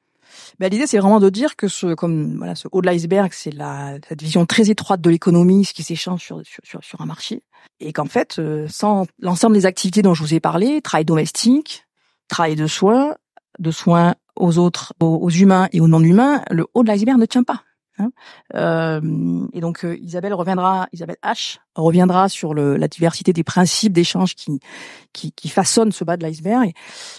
Ben, 0.59 0.71
l'idée, 0.71 0.87
c'est 0.87 0.99
vraiment 0.99 1.21
de 1.21 1.31
dire 1.31 1.57
que 1.57 1.69
ce, 1.69 1.87
haut 1.87 2.81
de 2.81 2.87
l'iceberg, 2.87 3.33
c'est 3.33 3.53
la 3.53 3.97
cette 4.09 4.23
vision 4.23 4.47
très 4.47 4.71
étroite 4.71 5.01
de 5.01 5.11
l'économie, 5.11 5.65
ce 5.65 5.73
qui 5.73 5.83
s'échange 5.83 6.23
sur, 6.23 7.01
un 7.01 7.07
marché, 7.07 7.43
et 7.81 7.93
qu'en 7.93 8.07
fait, 8.07 8.39
euh, 8.39 8.67
sans 8.69 9.07
l'ensemble 9.19 9.55
des 9.55 9.67
activités 9.67 10.03
dont 10.03 10.15
je 10.15 10.23
vous 10.23 10.35
ai 10.35 10.41
parlé, 10.41 10.81
travail 10.83 11.05
domestique, 11.05 11.87
travail 12.29 12.57
de 12.57 12.67
soins, 12.67 13.17
de 13.59 13.71
soins 13.71 14.15
aux 14.37 14.59
autres, 14.59 14.95
aux 15.01 15.31
humains 15.31 15.69
et 15.73 15.81
aux 15.81 15.89
non-humains, 15.89 16.43
le 16.51 16.67
haut 16.75 16.83
de 16.83 16.89
l'iceberg 16.89 17.19
ne 17.19 17.27
tient 17.27 17.43
pas. 17.43 17.63
Hein. 17.99 18.11
Euh, 18.55 19.47
et 19.53 19.61
donc 19.61 19.85
euh, 19.85 19.97
Isabelle 19.99 20.33
reviendra, 20.33 20.89
Isabelle 20.93 21.19
H 21.23 21.59
reviendra 21.75 22.29
sur 22.29 22.55
la 22.55 22.89
diversité 22.89 23.33
des 23.33 23.45
principes 23.45 23.93
d'échange 23.93 24.35
qui 24.35 25.49
façonnent 25.49 25.93
ce 25.93 26.05
bas 26.05 26.17
de 26.17 26.25
l'iceberg. 26.25 26.73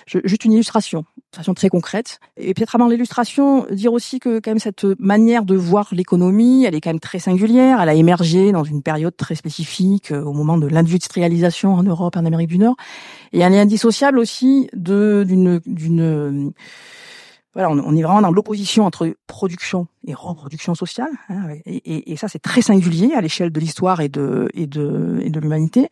Juste 0.08 0.46
une 0.46 0.54
illustration, 0.54 1.06
illustration 1.32 1.54
très 1.54 1.70
concrète. 1.70 2.20
Et 2.36 2.54
peut-être 2.54 2.76
avant 2.76 2.90
l'illustration, 2.90 3.66
dire 3.72 3.94
aussi 3.94 4.20
que 4.20 4.40
quand 4.40 4.52
même 4.52 4.60
cette 4.60 4.84
manière 5.00 5.46
de 5.46 5.56
voir 5.56 5.88
l'économie, 5.94 6.66
elle 6.66 6.76
est 6.76 6.82
quand 6.82 6.90
même 6.90 7.00
très 7.00 7.20
singulière. 7.20 7.80
Elle 7.82 7.88
a 7.88 7.94
émergé 7.94 8.52
dans 8.52 8.66
une 8.66 8.84
période 8.84 9.16
très 9.16 9.36
spécifique, 9.36 10.12
euh, 10.12 10.22
au 10.22 10.34
moment 10.34 10.58
de 10.58 10.68
l'industrialisation 10.68 11.74
en 11.74 11.84
Europe 11.84 12.18
en 12.18 12.26
Amérique 12.26 12.50
du 12.50 12.58
Nord. 12.58 12.76
Et 13.32 13.40
elle 13.40 13.54
est 13.54 13.60
indissociable 13.60 14.20
aussi 14.20 14.70
de 14.74 15.24
d'une 15.26 15.62
d'une 15.66 16.52
voilà, 17.54 17.70
on, 17.70 17.96
est 17.96 18.02
vraiment 18.02 18.22
dans 18.22 18.32
l'opposition 18.32 18.86
entre 18.86 19.14
production 19.28 19.88
et 20.08 20.14
reproduction 20.14 20.74
sociale, 20.74 21.12
hein, 21.28 21.50
et, 21.66 22.12
et, 22.14 22.16
ça 22.16 22.30
c'est 22.30 22.40
très 22.40 22.62
singulier 22.62 23.14
à 23.14 23.20
l'échelle 23.20 23.52
de 23.52 23.60
l'histoire 23.60 24.00
et 24.00 24.08
de 24.08 24.50
et 24.54 24.68
de 24.68 25.20
et 25.22 25.30
de 25.30 25.40
l'humanité. 25.40 25.90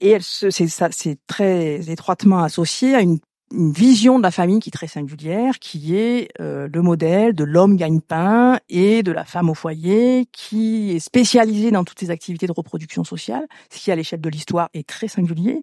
Et 0.00 0.10
elle 0.10 0.22
c'est 0.22 0.68
ça 0.68 0.88
c'est 0.90 1.18
très 1.26 1.90
étroitement 1.90 2.42
associé 2.42 2.94
à 2.94 3.00
une 3.00 3.18
une 3.52 3.72
vision 3.72 4.18
de 4.18 4.22
la 4.22 4.30
famille 4.30 4.60
qui 4.60 4.68
est 4.68 4.72
très 4.72 4.86
singulière, 4.86 5.58
qui 5.58 5.96
est 5.96 6.28
euh, 6.40 6.68
le 6.72 6.82
modèle 6.82 7.34
de 7.34 7.44
l'homme 7.44 7.76
gagne-pain 7.76 8.58
et 8.68 9.02
de 9.02 9.10
la 9.10 9.24
femme 9.24 9.50
au 9.50 9.54
foyer, 9.54 10.26
qui 10.32 10.92
est 10.92 11.00
spécialisée 11.00 11.70
dans 11.70 11.84
toutes 11.84 11.98
ces 11.98 12.10
activités 12.10 12.46
de 12.46 12.52
reproduction 12.52 13.02
sociale, 13.02 13.46
ce 13.70 13.78
qui 13.78 13.90
à 13.90 13.96
l'échelle 13.96 14.20
de 14.20 14.28
l'histoire 14.28 14.68
est 14.72 14.86
très 14.86 15.08
singulier, 15.08 15.62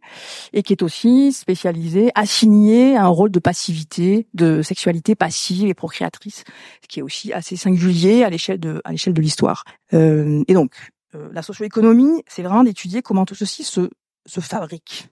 et 0.54 0.64
qui 0.64 0.74
est 0.74 0.84
aussi 0.84 1.32
spécialisé, 1.32 2.12
assigné 2.16 2.98
à 2.98 3.06
un 3.06 3.08
rôle 3.08 3.32
de 3.32 3.40
passivité, 3.40 4.28
de 4.34 4.62
sexualité 4.62 5.16
passive 5.16 5.70
et 5.70 5.74
procréatrice, 5.74 6.44
ce 6.82 6.88
qui 6.88 7.00
est 7.00 7.04
aussi 7.04 7.32
assez 7.32 7.56
singulier 7.56 8.24
à 8.24 8.30
l'échelle 8.30 8.60
de 8.60 8.82
à 8.84 8.92
l'échelle 8.92 9.14
de 9.14 9.22
l'histoire. 9.22 9.64
Euh, 9.94 10.44
et 10.48 10.54
donc 10.54 10.74
euh, 11.16 11.30
la 11.32 11.42
socio-économie, 11.42 12.24
c'est 12.28 12.44
vraiment 12.44 12.64
d'étudier 12.64 13.02
comment 13.02 13.26
tout 13.26 13.36
ceci 13.36 13.64
se 13.64 13.90
se 14.26 14.42
fabrique 14.42 15.10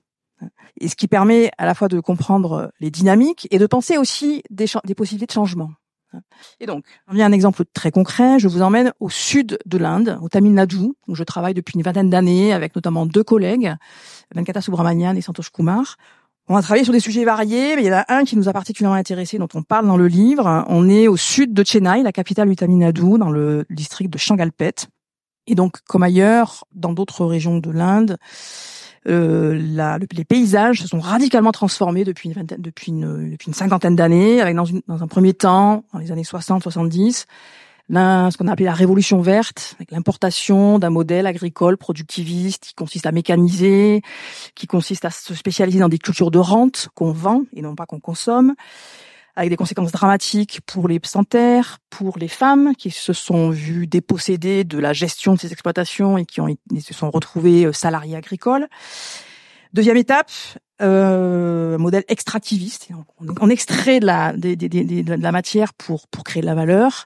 et 0.79 0.87
ce 0.87 0.95
qui 0.95 1.07
permet 1.07 1.51
à 1.57 1.65
la 1.65 1.73
fois 1.73 1.87
de 1.87 1.99
comprendre 1.99 2.71
les 2.79 2.91
dynamiques 2.91 3.47
et 3.51 3.59
de 3.59 3.65
penser 3.65 3.97
aussi 3.97 4.43
des, 4.49 4.65
possibilités 4.95 5.25
de 5.25 5.31
changement. 5.31 5.71
Et 6.59 6.65
donc, 6.65 6.85
on 7.09 7.13
vient 7.13 7.25
un 7.25 7.31
exemple 7.31 7.63
très 7.73 7.91
concret. 7.91 8.39
Je 8.39 8.47
vous 8.47 8.61
emmène 8.61 8.93
au 8.99 9.09
sud 9.09 9.57
de 9.65 9.77
l'Inde, 9.77 10.17
au 10.21 10.29
Tamil 10.29 10.53
Nadu, 10.53 10.93
où 11.07 11.15
je 11.15 11.23
travaille 11.23 11.53
depuis 11.53 11.75
une 11.75 11.81
vingtaine 11.81 12.09
d'années 12.09 12.53
avec 12.53 12.75
notamment 12.75 13.05
deux 13.05 13.23
collègues, 13.23 13.73
Venkata 14.33 14.61
Subramanian 14.61 15.15
et 15.15 15.21
Santosh 15.21 15.51
Kumar. 15.51 15.97
On 16.47 16.55
a 16.55 16.61
travaillé 16.61 16.83
sur 16.83 16.93
des 16.93 16.99
sujets 16.99 17.25
variés, 17.25 17.75
mais 17.75 17.81
il 17.81 17.87
y 17.87 17.91
en 17.91 17.97
a 17.97 18.05
un 18.07 18.23
qui 18.23 18.37
nous 18.37 18.47
a 18.47 18.53
particulièrement 18.53 18.95
intéressé, 18.95 19.39
dont 19.39 19.47
on 19.55 19.63
parle 19.63 19.87
dans 19.87 19.97
le 19.97 20.07
livre. 20.07 20.63
On 20.67 20.87
est 20.87 21.07
au 21.07 21.17
sud 21.17 21.53
de 21.53 21.63
Chennai, 21.63 22.03
la 22.03 22.11
capitale 22.11 22.47
du 22.47 22.55
Tamil 22.55 22.77
Nadu, 22.77 23.17
dans 23.17 23.31
le 23.31 23.65
district 23.71 24.13
de 24.13 24.17
Changalpet. 24.17 24.75
Et 25.47 25.55
donc, 25.55 25.79
comme 25.87 26.03
ailleurs, 26.03 26.65
dans 26.73 26.93
d'autres 26.93 27.25
régions 27.25 27.57
de 27.57 27.71
l'Inde, 27.71 28.17
euh, 29.07 29.97
les 30.11 30.25
paysages 30.25 30.81
se 30.81 30.87
sont 30.87 30.99
radicalement 30.99 31.51
transformés 31.51 32.03
depuis 32.03 32.29
une, 32.29 32.39
une, 32.39 33.31
depuis 33.31 33.47
une 33.47 33.53
cinquantaine 33.53 33.95
d'années, 33.95 34.41
avec 34.41 34.55
dans, 34.55 34.65
une, 34.65 34.81
dans 34.87 35.03
un 35.03 35.07
premier 35.07 35.33
temps, 35.33 35.83
dans 35.93 35.99
les 35.99 36.11
années 36.11 36.23
60-70, 36.23 37.25
ce 37.89 38.37
qu'on 38.37 38.47
a 38.47 38.51
appelé 38.51 38.65
la 38.65 38.73
révolution 38.73 39.21
verte, 39.21 39.75
avec 39.75 39.91
l'importation 39.91 40.79
d'un 40.79 40.89
modèle 40.89 41.27
agricole 41.27 41.77
productiviste 41.77 42.65
qui 42.65 42.73
consiste 42.73 43.05
à 43.05 43.11
mécaniser, 43.11 44.01
qui 44.55 44.67
consiste 44.67 45.05
à 45.05 45.11
se 45.11 45.33
spécialiser 45.35 45.79
dans 45.79 45.89
des 45.89 45.99
cultures 45.99 46.31
de 46.31 46.39
rente 46.39 46.89
qu'on 46.95 47.11
vend 47.11 47.43
et 47.53 47.61
non 47.61 47.75
pas 47.75 47.85
qu'on 47.85 47.99
consomme, 47.99 48.55
avec 49.35 49.49
des 49.49 49.57
conséquences 49.57 49.91
dramatiques 49.91 50.61
pour 50.65 50.87
les 50.87 50.99
santerres, 51.03 51.79
pour 51.89 52.17
les 52.17 52.27
femmes 52.27 52.73
qui 52.75 52.91
se 52.91 53.13
sont 53.13 53.49
vues 53.49 53.87
dépossédées 53.87 54.63
de 54.63 54.79
la 54.79 54.93
gestion 54.93 55.33
de 55.33 55.39
ces 55.39 55.51
exploitations 55.51 56.17
et 56.17 56.25
qui 56.25 56.41
ont, 56.41 56.55
se 56.79 56.93
sont 56.93 57.11
retrouvées 57.11 57.65
euh, 57.65 57.73
salariées 57.73 58.15
agricoles. 58.15 58.67
Deuxième 59.73 59.97
étape, 59.97 60.31
euh, 60.81 61.77
modèle 61.77 62.03
extractiviste. 62.07 62.89
On, 63.41 63.49
extrait 63.49 63.99
de 63.99 64.05
la, 64.05 64.31
de 64.33 65.21
la 65.21 65.31
matière 65.31 65.73
pour, 65.73 66.07
pour 66.07 66.23
créer 66.23 66.41
de 66.41 66.45
la 66.45 66.55
valeur. 66.55 67.05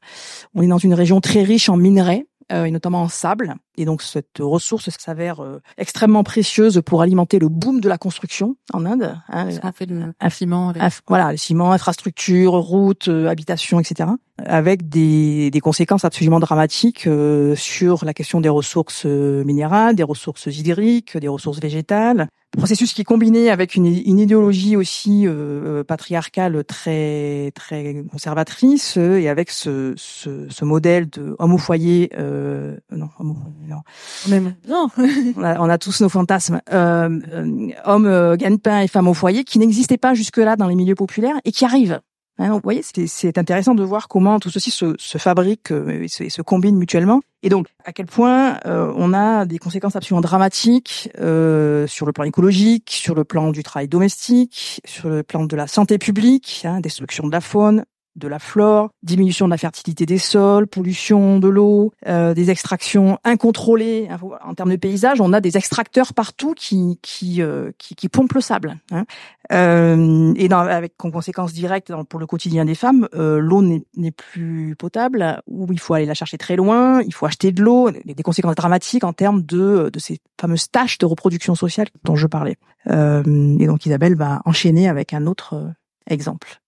On 0.53 0.62
est 0.62 0.67
dans 0.67 0.77
une 0.77 0.93
région 0.93 1.19
très 1.21 1.43
riche 1.43 1.69
en 1.69 1.77
minerais, 1.77 2.27
et 2.65 2.71
notamment 2.71 3.03
en 3.03 3.07
sable. 3.09 3.55
Et 3.77 3.85
donc 3.85 4.01
cette 4.01 4.39
ressource 4.39 4.89
s'avère 4.89 5.41
euh, 5.41 5.61
extrêmement 5.77 6.23
précieuse 6.23 6.81
pour 6.85 7.01
alimenter 7.01 7.39
le 7.39 7.47
boom 7.47 7.79
de 7.79 7.87
la 7.89 7.97
construction 7.97 8.55
en 8.73 8.85
Inde. 8.85 9.15
Hein, 9.29 9.51
Ça 9.51 9.71
fait 9.71 9.85
le 9.85 10.13
ciment. 10.29 10.73
voilà, 11.07 11.31
le 11.31 11.37
ciment, 11.37 11.71
infrastructure, 11.71 12.53
routes, 12.53 13.07
euh, 13.07 13.27
habitations, 13.27 13.79
etc. 13.79 14.09
Avec 14.45 14.89
des, 14.89 15.51
des 15.51 15.59
conséquences 15.59 16.05
absolument 16.05 16.39
dramatiques 16.39 17.07
sur 17.55 18.05
la 18.05 18.13
question 18.13 18.39
des 18.39 18.47
ressources 18.49 19.03
minérales, 19.05 19.95
des 19.95 20.03
ressources 20.03 20.45
hydriques, 20.45 21.17
des 21.17 21.27
ressources 21.27 21.59
végétales 21.59 22.29
processus 22.57 22.93
qui 22.93 23.01
est 23.01 23.05
combiné 23.05 23.49
avec 23.49 23.75
une, 23.75 23.85
une 23.85 24.19
idéologie 24.19 24.75
aussi 24.75 25.25
euh, 25.27 25.83
patriarcale 25.83 26.63
très 26.63 27.51
très 27.53 28.03
conservatrice 28.11 28.97
euh, 28.97 29.19
et 29.19 29.29
avec 29.29 29.51
ce, 29.51 29.93
ce, 29.97 30.47
ce, 30.49 30.65
modèle 30.65 31.09
de 31.09 31.35
homme 31.39 31.53
au 31.53 31.57
foyer 31.57 32.09
euh, 32.17 32.77
non 32.91 33.09
homme 33.19 33.35
non. 33.67 33.81
Même. 34.27 34.55
Non. 34.67 34.87
On, 35.37 35.43
a, 35.43 35.59
on, 35.59 35.69
a, 35.69 35.77
tous 35.77 36.01
nos 36.01 36.09
fantasmes. 36.09 36.61
Euh, 36.73 37.19
euh 37.33 37.69
homme 37.85 38.35
gagne-pain 38.35 38.81
et 38.81 38.87
femme 38.87 39.07
au 39.07 39.13
foyer 39.13 39.43
qui 39.43 39.59
n'existaient 39.59 39.97
pas 39.97 40.13
jusque 40.13 40.37
là 40.37 40.55
dans 40.55 40.67
les 40.67 40.75
milieux 40.75 40.95
populaires 40.95 41.39
et 41.45 41.51
qui 41.51 41.65
arrivent 41.65 42.01
Hein, 42.41 42.53
vous 42.53 42.62
voyez, 42.63 42.81
c'est 42.84 43.38
intéressant 43.38 43.75
de 43.75 43.84
voir 43.84 44.08
comment 44.08 44.39
tout 44.39 44.50
ceci 44.50 44.72
se, 44.72 44.96
se 44.98 45.17
fabrique 45.17 45.72
euh, 45.72 46.03
et 46.03 46.08
se, 46.08 46.29
se, 46.29 46.41
combine 46.41 46.77
mutuellement. 46.77 47.19
Et 47.43 47.50
donc, 47.50 47.67
à 47.84 47.91
quel 47.91 48.05
point 48.05 48.60
euh, 48.65 48.93
on 48.96 49.13
a 49.13 49.46
des 49.46 49.58
conséquences 49.58 49.98
absolument 49.98 50.22
dramatiques 50.22 51.10
euh, 51.19 51.86
sur 51.86 52.05
le 52.05 52.13
plan 52.13 52.24
écologique, 52.24 52.91
sur 52.91 53.13
le 53.13 53.25
plan 53.25 53.51
du 53.51 53.62
travail 53.62 53.89
domestique, 53.89 54.81
sur 54.86 55.10
le 55.10 55.22
plan 55.22 55.43
de 55.43 55.55
la 55.58 55.67
santé 55.67 55.98
publique, 55.98 56.62
hein, 56.63 56.79
destruction 56.79 57.27
de 57.27 57.31
la 57.34 57.41
faune, 57.41 57.84
de 58.15 58.27
la 58.27 58.39
flore, 58.39 58.89
diminution 59.03 59.45
de 59.45 59.51
la 59.51 59.57
fertilité 59.57 60.05
des 60.05 60.17
sols, 60.17 60.67
pollution 60.67 61.39
de 61.39 61.47
l'eau, 61.47 61.93
euh, 62.07 62.33
des 62.33 62.49
extractions 62.51 63.17
incontrôlées. 63.23 64.09
En 64.43 64.53
termes 64.53 64.71
de 64.71 64.75
paysage, 64.75 65.21
on 65.21 65.33
a 65.33 65.41
des 65.41 65.57
extracteurs 65.57 66.13
partout 66.13 66.53
qui 66.53 66.99
qui 67.01 67.41
euh, 67.41 67.71
qui, 67.77 67.95
qui, 67.95 68.09
pompent 68.09 68.33
le 68.33 68.41
sable. 68.41 68.77
Hein. 68.91 69.05
Euh, 69.51 70.33
et 70.35 70.47
dans, 70.47 70.59
avec 70.59 70.93
en 71.03 71.11
conséquence 71.11 71.53
directe 71.53 71.93
pour 72.09 72.19
le 72.19 72.27
quotidien 72.27 72.65
des 72.65 72.75
femmes, 72.75 73.07
euh, 73.15 73.39
l'eau 73.39 73.61
n'est 73.61 74.11
plus 74.11 74.75
potable, 74.77 75.41
ou 75.47 75.67
il 75.71 75.79
faut 75.79 75.93
aller 75.93 76.05
la 76.05 76.13
chercher 76.13 76.37
très 76.37 76.55
loin, 76.55 77.01
il 77.01 77.13
faut 77.13 77.25
acheter 77.25 77.51
de 77.51 77.61
l'eau, 77.61 77.89
des 77.91 78.23
conséquences 78.23 78.55
dramatiques 78.55 79.03
en 79.03 79.13
termes 79.13 79.41
de 79.41 79.89
de 79.91 79.99
ces 79.99 80.19
fameuses 80.39 80.69
tâches 80.69 80.97
de 80.97 81.05
reproduction 81.05 81.55
sociale 81.55 81.87
dont 82.03 82.15
je 82.15 82.27
parlais. 82.27 82.57
Euh, 82.87 83.57
et 83.59 83.67
donc 83.67 83.85
Isabelle 83.85 84.15
va 84.15 84.41
enchaîner 84.45 84.87
avec 84.87 85.13
un 85.13 85.25
autre 85.27 85.53
euh, 85.53 85.69
exemple. 86.09 86.61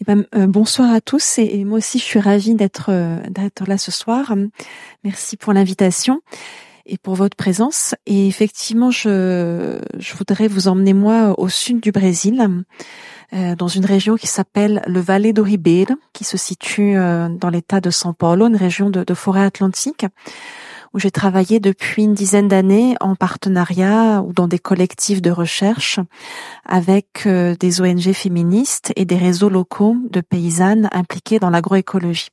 Eh 0.00 0.04
ben, 0.04 0.24
euh, 0.34 0.46
bonsoir 0.48 0.92
à 0.92 1.00
tous 1.00 1.38
et, 1.38 1.64
moi 1.64 1.78
aussi 1.78 1.98
je 1.98 2.04
suis 2.04 2.18
ravie 2.18 2.54
d'être 2.54 2.86
euh, 2.88 3.18
d'être 3.30 3.64
là 3.66 3.78
ce 3.78 3.92
soir. 3.92 4.34
Merci 5.04 5.36
pour 5.36 5.52
l'invitation 5.52 6.20
et 6.84 6.98
pour 6.98 7.14
votre 7.14 7.36
présence. 7.36 7.94
Et 8.04 8.26
effectivement, 8.26 8.90
je, 8.90 9.78
voudrais 10.16 10.48
vous 10.48 10.68
emmener 10.68 10.92
moi 10.92 11.38
au 11.38 11.48
sud 11.48 11.80
du 11.80 11.92
Brésil, 11.92 12.64
euh, 13.32 13.54
dans 13.54 13.68
une 13.68 13.86
région 13.86 14.16
qui 14.16 14.26
s'appelle 14.26 14.82
le 14.86 15.00
Vallée 15.00 15.32
do 15.32 15.44
Ribeira, 15.44 15.94
qui 16.12 16.24
se 16.24 16.36
situe 16.36 16.94
dans 16.94 17.50
l'État 17.50 17.80
de 17.80 17.90
São 17.90 18.12
Paulo, 18.12 18.46
une 18.46 18.56
région 18.56 18.90
de 18.90 19.14
forêt 19.14 19.44
atlantique 19.44 20.04
où 20.94 21.00
j'ai 21.00 21.10
travaillé 21.10 21.58
depuis 21.58 22.04
une 22.04 22.14
dizaine 22.14 22.48
d'années 22.48 22.94
en 23.00 23.16
partenariat 23.16 24.22
ou 24.22 24.32
dans 24.32 24.46
des 24.46 24.60
collectifs 24.60 25.20
de 25.20 25.32
recherche 25.32 25.98
avec 26.64 27.26
euh, 27.26 27.56
des 27.58 27.80
ONG 27.80 28.12
féministes 28.12 28.92
et 28.94 29.04
des 29.04 29.16
réseaux 29.16 29.48
locaux 29.48 29.96
de 30.08 30.20
paysannes 30.20 30.88
impliquées 30.92 31.40
dans 31.40 31.50
l'agroécologie. 31.50 32.28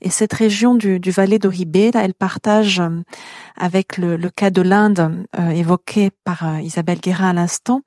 Et 0.00 0.10
cette 0.10 0.34
région 0.34 0.74
du, 0.74 1.00
du 1.00 1.10
Valais 1.10 1.38
d'Oribé, 1.38 1.90
elle 1.94 2.14
partage 2.14 2.78
euh, 2.78 3.02
avec 3.56 3.98
le, 3.98 4.16
cas 4.30 4.50
de 4.50 4.62
l'Inde 4.62 5.26
euh, 5.38 5.50
évoqué 5.50 6.10
par 6.24 6.60
Isabelle 6.60 7.00
Guérin 7.00 7.30
à 7.30 7.32
l'instant, 7.32 7.80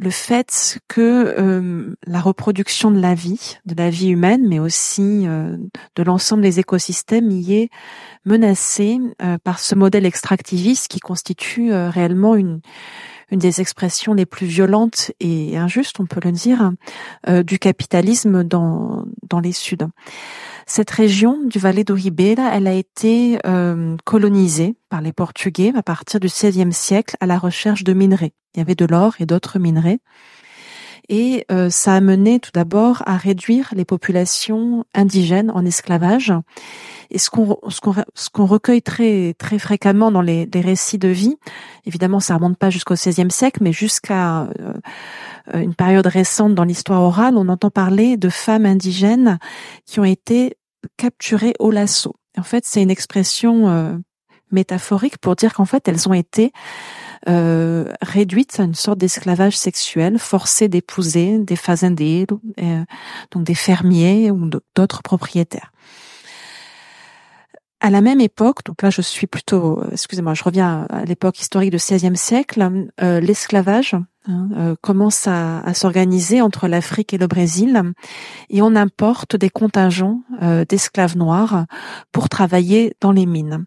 le 0.00 0.10
fait 0.10 0.78
que 0.88 1.34
euh, 1.38 1.94
la 2.06 2.20
reproduction 2.20 2.90
de 2.90 2.98
la 2.98 3.14
vie, 3.14 3.58
de 3.66 3.74
la 3.74 3.90
vie 3.90 4.08
humaine, 4.08 4.48
mais 4.48 4.58
aussi 4.58 5.26
euh, 5.26 5.58
de 5.94 6.02
l'ensemble 6.02 6.42
des 6.42 6.58
écosystèmes 6.58 7.30
y 7.30 7.54
est 7.54 7.70
menacée 8.24 8.98
euh, 9.20 9.36
par 9.44 9.58
ce 9.58 9.74
modèle 9.74 10.06
extractiviste 10.06 10.88
qui 10.88 11.00
constitue 11.00 11.72
réellement 11.72 12.34
une, 12.34 12.60
une 13.30 13.38
des 13.38 13.60
expressions 13.60 14.14
les 14.14 14.24
plus 14.24 14.46
violentes 14.46 15.12
et 15.20 15.58
injustes, 15.58 16.00
on 16.00 16.06
peut 16.06 16.20
le 16.24 16.32
dire, 16.32 16.72
du 17.44 17.58
capitalisme 17.58 18.42
dans, 18.42 19.04
dans 19.28 19.40
les 19.40 19.52
Suds. 19.52 19.88
Cette 20.72 20.92
région 20.92 21.42
du 21.42 21.58
Valais 21.58 21.82
do 21.82 21.94
Ribeira, 21.94 22.54
elle 22.54 22.68
a 22.68 22.72
été 22.72 23.40
euh, 23.44 23.96
colonisée 24.04 24.76
par 24.88 25.00
les 25.00 25.12
Portugais 25.12 25.72
à 25.74 25.82
partir 25.82 26.20
du 26.20 26.28
XVIe 26.28 26.72
siècle 26.72 27.16
à 27.18 27.26
la 27.26 27.38
recherche 27.38 27.82
de 27.82 27.92
minerais. 27.92 28.34
Il 28.54 28.58
y 28.58 28.60
avait 28.60 28.76
de 28.76 28.84
l'or 28.84 29.16
et 29.18 29.26
d'autres 29.26 29.58
minerais. 29.58 29.98
Et 31.08 31.44
euh, 31.50 31.70
ça 31.70 31.94
a 31.94 32.00
mené 32.00 32.38
tout 32.38 32.52
d'abord 32.54 33.02
à 33.04 33.16
réduire 33.16 33.70
les 33.74 33.84
populations 33.84 34.84
indigènes 34.94 35.50
en 35.50 35.64
esclavage. 35.64 36.32
Et 37.10 37.18
ce 37.18 37.30
qu'on 37.30 38.46
recueille 38.46 38.82
très 38.82 39.34
fréquemment 39.58 40.12
dans 40.12 40.22
les, 40.22 40.48
les, 40.54 40.60
récits 40.60 40.98
de 40.98 41.08
vie, 41.08 41.34
évidemment 41.84 42.20
ça 42.20 42.36
remonte 42.36 42.58
pas 42.58 42.70
jusqu'au 42.70 42.94
XVIe 42.94 43.32
siècle, 43.32 43.58
mais 43.60 43.72
jusqu'à 43.72 44.42
euh, 44.42 44.74
une 45.52 45.74
période 45.74 46.06
récente 46.06 46.54
dans 46.54 46.62
l'histoire 46.62 47.02
orale, 47.02 47.36
on 47.36 47.48
entend 47.48 47.70
parler 47.70 48.16
de 48.16 48.28
femmes 48.28 48.66
indigènes 48.66 49.40
qui 49.86 49.98
ont 49.98 50.04
été 50.04 50.54
capturées 50.96 51.54
au 51.58 51.70
lasso. 51.70 52.14
En 52.38 52.42
fait, 52.42 52.64
c'est 52.66 52.82
une 52.82 52.90
expression 52.90 53.68
euh, 53.68 53.96
métaphorique 54.52 55.18
pour 55.18 55.36
dire 55.36 55.54
qu'en 55.54 55.64
fait, 55.64 55.88
elles 55.88 56.08
ont 56.08 56.14
été 56.14 56.52
euh, 57.28 57.84
réduites 58.00 58.58
à 58.60 58.62
une 58.62 58.74
sorte 58.74 58.98
d'esclavage 58.98 59.56
sexuel, 59.56 60.18
forcées 60.18 60.68
d'épouser 60.68 61.38
des 61.38 61.56
fazendeiros, 61.56 62.40
euh, 62.62 62.84
donc 63.30 63.44
des 63.44 63.54
fermiers 63.54 64.30
ou 64.30 64.48
d'autres 64.74 65.02
propriétaires. 65.02 65.72
À 67.80 67.90
la 67.90 68.00
même 68.00 68.20
époque, 68.20 68.64
donc 68.64 68.82
là 68.82 68.90
je 68.90 69.02
suis 69.02 69.26
plutôt, 69.26 69.82
excusez-moi, 69.92 70.34
je 70.34 70.44
reviens 70.44 70.86
à 70.90 71.04
l'époque 71.04 71.40
historique 71.40 71.70
du 71.70 71.76
XVIe 71.76 72.16
siècle, 72.16 72.88
euh, 73.02 73.20
l'esclavage 73.20 73.96
Hein, 74.28 74.48
euh, 74.54 74.74
commence 74.82 75.26
à, 75.26 75.72
s'organiser 75.72 76.42
entre 76.42 76.68
l'Afrique 76.68 77.14
et 77.14 77.18
le 77.18 77.26
Brésil 77.26 77.80
et 78.50 78.60
on 78.60 78.76
importe 78.76 79.34
des 79.34 79.48
contingents 79.48 80.20
euh, 80.42 80.66
d'esclaves 80.68 81.16
noirs 81.16 81.64
pour 82.12 82.28
travailler 82.28 82.92
dans 83.00 83.12
les 83.12 83.24
mines. 83.24 83.64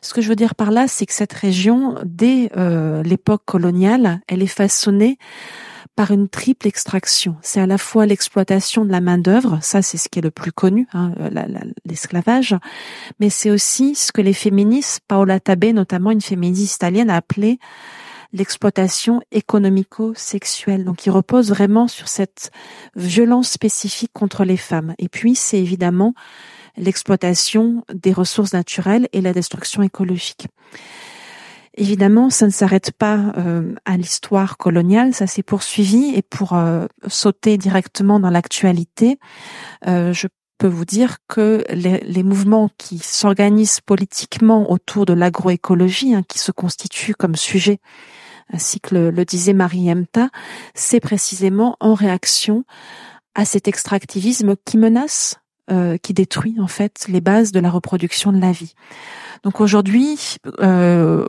Ce 0.00 0.14
que 0.14 0.22
je 0.22 0.30
veux 0.30 0.36
dire 0.36 0.54
par 0.54 0.70
là, 0.70 0.88
c'est 0.88 1.04
que 1.04 1.12
cette 1.12 1.34
région, 1.34 1.96
dès 2.06 2.50
euh, 2.56 3.02
l'époque 3.02 3.42
coloniale, 3.44 4.22
elle 4.28 4.42
est 4.42 4.46
façonnée 4.46 5.18
par 5.94 6.10
une 6.10 6.30
triple 6.30 6.66
extraction. 6.66 7.36
C'est 7.42 7.60
à 7.60 7.66
la 7.66 7.76
fois 7.76 8.06
l'exploitation 8.06 8.86
de 8.86 8.90
la 8.90 9.02
main 9.02 9.18
d'œuvre, 9.18 9.58
ça 9.60 9.82
c'est 9.82 9.98
ce 9.98 10.08
qui 10.08 10.20
est 10.20 10.22
le 10.22 10.30
plus 10.30 10.52
connu, 10.52 10.88
hein, 10.94 11.12
l'esclavage, 11.84 12.56
mais 13.20 13.28
c'est 13.28 13.50
aussi 13.50 13.94
ce 13.94 14.10
que 14.10 14.22
les 14.22 14.32
féministes, 14.32 15.00
Paola 15.06 15.38
Tabé 15.38 15.74
notamment, 15.74 16.10
une 16.10 16.22
féministe 16.22 16.76
italienne, 16.76 17.10
a 17.10 17.16
appelé 17.16 17.58
l'exploitation 18.32 19.20
économico-sexuelle. 19.30 20.84
Donc, 20.84 21.06
il 21.06 21.10
repose 21.10 21.50
vraiment 21.50 21.88
sur 21.88 22.08
cette 22.08 22.50
violence 22.96 23.50
spécifique 23.50 24.12
contre 24.12 24.44
les 24.44 24.56
femmes. 24.56 24.94
Et 24.98 25.08
puis, 25.08 25.34
c'est 25.34 25.58
évidemment 25.58 26.14
l'exploitation 26.76 27.84
des 27.92 28.12
ressources 28.12 28.54
naturelles 28.54 29.08
et 29.12 29.20
la 29.20 29.32
destruction 29.32 29.82
écologique. 29.82 30.46
Évidemment, 31.74 32.28
ça 32.28 32.46
ne 32.46 32.50
s'arrête 32.50 32.92
pas 32.92 33.32
euh, 33.38 33.74
à 33.86 33.96
l'histoire 33.96 34.58
coloniale, 34.58 35.14
ça 35.14 35.26
s'est 35.26 35.42
poursuivi 35.42 36.12
et 36.14 36.20
pour 36.20 36.52
euh, 36.52 36.86
sauter 37.08 37.56
directement 37.56 38.20
dans 38.20 38.28
l'actualité, 38.28 39.18
euh, 39.86 40.12
je 40.12 40.26
peux 40.58 40.66
vous 40.66 40.84
dire 40.84 41.16
que 41.28 41.64
les, 41.70 42.00
les 42.00 42.22
mouvements 42.22 42.68
qui 42.76 42.98
s'organisent 42.98 43.80
politiquement 43.80 44.70
autour 44.70 45.06
de 45.06 45.14
l'agroécologie, 45.14 46.14
hein, 46.14 46.22
qui 46.28 46.38
se 46.38 46.52
constituent 46.52 47.14
comme 47.14 47.36
sujet 47.36 47.80
ainsi 48.52 48.80
que 48.80 48.94
le, 48.94 49.24
disait 49.24 49.54
Marie 49.54 49.90
Emta, 49.90 50.28
c'est 50.74 51.00
précisément 51.00 51.76
en 51.80 51.94
réaction 51.94 52.64
à 53.34 53.44
cet 53.44 53.66
extractivisme 53.66 54.56
qui 54.64 54.76
menace, 54.76 55.40
euh, 55.70 55.96
qui 55.96 56.12
détruit 56.12 56.56
en 56.60 56.66
fait 56.66 57.06
les 57.08 57.20
bases 57.20 57.52
de 57.52 57.60
la 57.60 57.70
reproduction 57.70 58.32
de 58.32 58.40
la 58.40 58.52
vie. 58.52 58.74
Donc 59.42 59.60
aujourd'hui, 59.60 60.36
euh, 60.60 61.24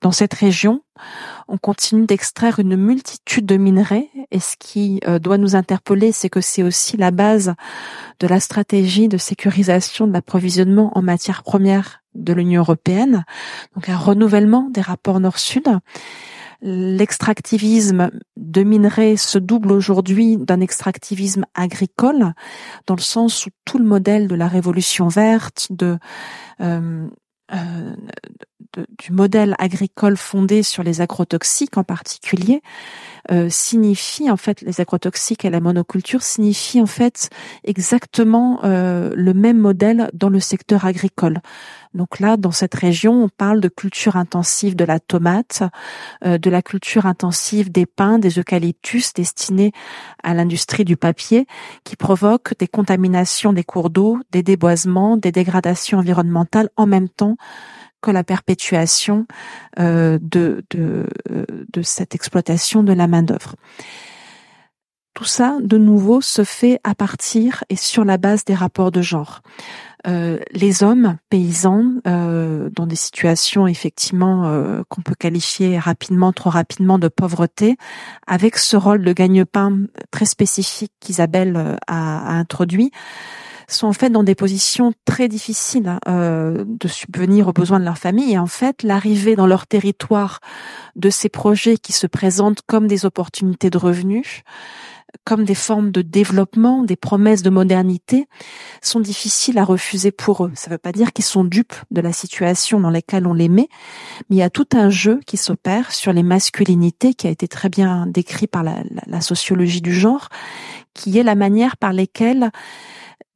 dans 0.00 0.10
cette 0.10 0.34
région, 0.34 0.82
on 1.46 1.58
continue 1.58 2.04
d'extraire 2.04 2.58
une 2.58 2.76
multitude 2.76 3.46
de 3.46 3.56
minerais 3.56 4.08
et 4.30 4.40
ce 4.40 4.56
qui 4.58 5.00
euh, 5.06 5.18
doit 5.18 5.38
nous 5.38 5.54
interpeller, 5.54 6.12
c'est 6.12 6.28
que 6.28 6.40
c'est 6.40 6.62
aussi 6.62 6.96
la 6.96 7.10
base 7.10 7.54
de 8.20 8.26
la 8.26 8.40
stratégie 8.40 9.08
de 9.08 9.16
sécurisation 9.16 10.06
de 10.06 10.12
l'approvisionnement 10.12 10.96
en 10.96 11.02
matières 11.02 11.42
premières 11.42 12.02
de 12.14 12.32
l'Union 12.32 12.62
européenne, 12.62 13.24
donc 13.74 13.88
un 13.88 13.96
renouvellement 13.96 14.68
des 14.70 14.80
rapports 14.80 15.20
nord-sud 15.20 15.68
l'extractivisme 16.60 18.10
de 18.36 18.62
minerais 18.62 19.16
se 19.16 19.38
double 19.38 19.72
aujourd'hui 19.72 20.36
d'un 20.36 20.60
extractivisme 20.60 21.44
agricole, 21.54 22.34
dans 22.86 22.96
le 22.96 23.00
sens 23.00 23.46
où 23.46 23.50
tout 23.64 23.78
le 23.78 23.84
modèle 23.84 24.28
de 24.28 24.34
la 24.34 24.48
révolution 24.48 25.08
verte, 25.08 25.68
de, 25.70 25.98
euh, 26.60 27.08
euh, 27.54 27.96
du 28.98 29.12
modèle 29.12 29.54
agricole 29.58 30.16
fondé 30.16 30.62
sur 30.62 30.82
les 30.82 31.00
agrotoxiques 31.00 31.76
en 31.76 31.84
particulier, 31.84 32.62
euh, 33.30 33.48
signifie 33.50 34.30
en 34.30 34.36
fait 34.36 34.62
les 34.62 34.80
agrotoxiques 34.80 35.44
et 35.44 35.50
la 35.50 35.60
monoculture 35.60 36.22
signifient 36.22 36.80
en 36.80 36.86
fait 36.86 37.28
exactement 37.64 38.60
euh, 38.64 39.12
le 39.14 39.34
même 39.34 39.58
modèle 39.58 40.10
dans 40.14 40.30
le 40.30 40.40
secteur 40.40 40.86
agricole. 40.86 41.40
Donc 41.94 42.20
là, 42.20 42.36
dans 42.36 42.52
cette 42.52 42.74
région, 42.74 43.24
on 43.24 43.28
parle 43.28 43.60
de 43.60 43.68
culture 43.68 44.16
intensive 44.16 44.76
de 44.76 44.84
la 44.84 45.00
tomate, 45.00 45.62
euh, 46.24 46.38
de 46.38 46.50
la 46.50 46.62
culture 46.62 47.06
intensive 47.06 47.70
des 47.70 47.86
pins, 47.86 48.18
des 48.18 48.38
eucalyptus 48.38 49.12
destinés 49.14 49.72
à 50.22 50.34
l'industrie 50.34 50.84
du 50.84 50.96
papier, 50.96 51.46
qui 51.84 51.96
provoquent 51.96 52.56
des 52.58 52.68
contaminations 52.68 53.52
des 53.52 53.64
cours 53.64 53.90
d'eau, 53.90 54.18
des 54.30 54.42
déboisements, 54.42 55.16
des 55.16 55.32
dégradations 55.32 55.98
environnementales 55.98 56.70
en 56.76 56.86
même 56.86 57.08
temps 57.08 57.36
que 58.00 58.10
la 58.10 58.24
perpétuation 58.24 59.26
euh, 59.78 60.18
euh, 60.76 61.06
de 61.72 61.82
cette 61.82 62.14
exploitation 62.14 62.82
de 62.82 62.92
la 62.92 63.06
main-d'œuvre. 63.06 63.54
Tout 65.14 65.24
ça, 65.24 65.56
de 65.60 65.78
nouveau, 65.78 66.20
se 66.20 66.44
fait 66.44 66.78
à 66.84 66.94
partir 66.94 67.64
et 67.70 67.76
sur 67.76 68.04
la 68.04 68.18
base 68.18 68.44
des 68.44 68.54
rapports 68.54 68.92
de 68.92 69.02
genre. 69.02 69.40
Euh, 70.06 70.38
les 70.52 70.84
hommes 70.84 71.16
paysans, 71.28 71.94
dans 72.04 72.86
des 72.86 72.96
situations 72.96 73.66
effectivement 73.66 74.82
qu'on 74.88 75.02
peut 75.02 75.16
qualifier 75.18 75.76
rapidement, 75.76 76.32
trop 76.32 76.50
rapidement, 76.50 77.00
de 77.00 77.08
pauvreté, 77.08 77.76
avec 78.28 78.58
ce 78.58 78.76
rôle 78.76 79.02
de 79.02 79.12
gagne-pain 79.12 79.86
très 80.12 80.24
spécifique 80.24 80.92
qu'Isabelle 81.00 81.76
a 81.88 82.38
introduit, 82.38 82.92
sont 83.68 83.86
en 83.86 83.92
fait 83.92 84.10
dans 84.10 84.22
des 84.22 84.34
positions 84.34 84.92
très 85.04 85.28
difficiles 85.28 85.88
hein, 85.88 86.00
euh, 86.08 86.64
de 86.66 86.88
subvenir 86.88 87.48
aux 87.48 87.52
besoins 87.52 87.78
de 87.78 87.84
leur 87.84 87.98
famille. 87.98 88.32
Et 88.32 88.38
en 88.38 88.46
fait, 88.46 88.82
l'arrivée 88.82 89.36
dans 89.36 89.46
leur 89.46 89.66
territoire 89.66 90.40
de 90.96 91.10
ces 91.10 91.28
projets 91.28 91.76
qui 91.76 91.92
se 91.92 92.06
présentent 92.06 92.62
comme 92.66 92.86
des 92.86 93.04
opportunités 93.04 93.70
de 93.70 93.78
revenus, 93.78 94.42
comme 95.24 95.44
des 95.44 95.54
formes 95.54 95.90
de 95.90 96.02
développement, 96.02 96.82
des 96.82 96.96
promesses 96.96 97.42
de 97.42 97.50
modernité, 97.50 98.26
sont 98.82 99.00
difficiles 99.00 99.58
à 99.58 99.64
refuser 99.64 100.10
pour 100.10 100.44
eux. 100.44 100.52
Ça 100.54 100.68
ne 100.68 100.74
veut 100.74 100.78
pas 100.78 100.92
dire 100.92 101.12
qu'ils 101.12 101.24
sont 101.24 101.44
dupes 101.44 101.74
de 101.90 102.00
la 102.00 102.12
situation 102.12 102.80
dans 102.80 102.90
laquelle 102.90 103.26
on 103.26 103.34
les 103.34 103.48
met, 103.48 103.68
mais 104.28 104.36
il 104.36 104.38
y 104.38 104.42
a 104.42 104.50
tout 104.50 104.68
un 104.74 104.90
jeu 104.90 105.20
qui 105.26 105.36
s'opère 105.36 105.92
sur 105.92 106.12
les 106.12 106.22
masculinités, 106.22 107.14
qui 107.14 107.26
a 107.26 107.30
été 107.30 107.48
très 107.48 107.68
bien 107.68 108.06
décrit 108.06 108.46
par 108.46 108.62
la, 108.62 108.82
la 109.06 109.20
sociologie 109.20 109.80
du 109.80 109.94
genre, 109.94 110.28
qui 110.94 111.18
est 111.18 111.22
la 111.22 111.34
manière 111.34 111.76
par 111.76 111.92
lesquelles 111.92 112.50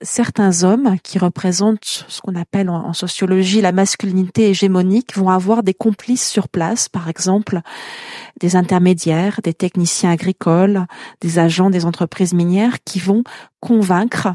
certains 0.02 0.64
hommes 0.64 0.96
qui 1.02 1.18
représentent 1.18 2.04
ce 2.08 2.20
qu'on 2.20 2.34
appelle 2.34 2.68
en, 2.68 2.92
sociologie 2.92 3.60
la 3.60 3.72
masculinité 3.72 4.50
hégémonique 4.50 5.16
vont 5.16 5.30
avoir 5.30 5.62
des 5.62 5.74
complices 5.74 6.28
sur 6.28 6.48
place, 6.48 6.88
par 6.88 7.08
exemple 7.08 7.60
des 8.40 8.56
intermédiaires, 8.56 9.40
des 9.42 9.54
techniciens 9.54 10.10
agricoles, 10.10 10.86
des 11.20 11.38
agents 11.38 11.70
des 11.70 11.84
entreprises 11.84 12.34
minières 12.34 12.82
qui 12.84 12.98
vont 12.98 13.22
convaincre 13.60 14.28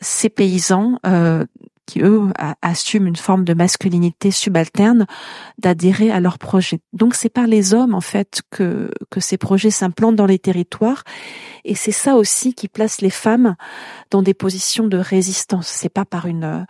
ces 0.00 0.28
paysans 0.28 0.98
euh, 1.06 1.44
qui 1.88 2.02
eux 2.02 2.20
assument 2.60 3.06
une 3.06 3.16
forme 3.16 3.44
de 3.44 3.54
masculinité 3.54 4.30
subalterne, 4.30 5.06
d'adhérer 5.58 6.10
à 6.10 6.20
leur 6.20 6.38
projet. 6.38 6.80
Donc 6.92 7.14
c'est 7.14 7.30
par 7.30 7.46
les 7.46 7.72
hommes 7.72 7.94
en 7.94 8.02
fait 8.02 8.42
que 8.50 8.90
que 9.10 9.20
ces 9.20 9.38
projets 9.38 9.70
s'implantent 9.70 10.14
dans 10.16 10.26
les 10.26 10.38
territoires, 10.38 11.02
et 11.64 11.74
c'est 11.74 11.92
ça 11.92 12.16
aussi 12.16 12.52
qui 12.52 12.68
place 12.68 13.00
les 13.00 13.10
femmes 13.10 13.56
dans 14.10 14.20
des 14.20 14.34
positions 14.34 14.86
de 14.86 14.98
résistance. 14.98 15.66
C'est 15.66 15.88
pas 15.88 16.04
par 16.04 16.26
une 16.26 16.66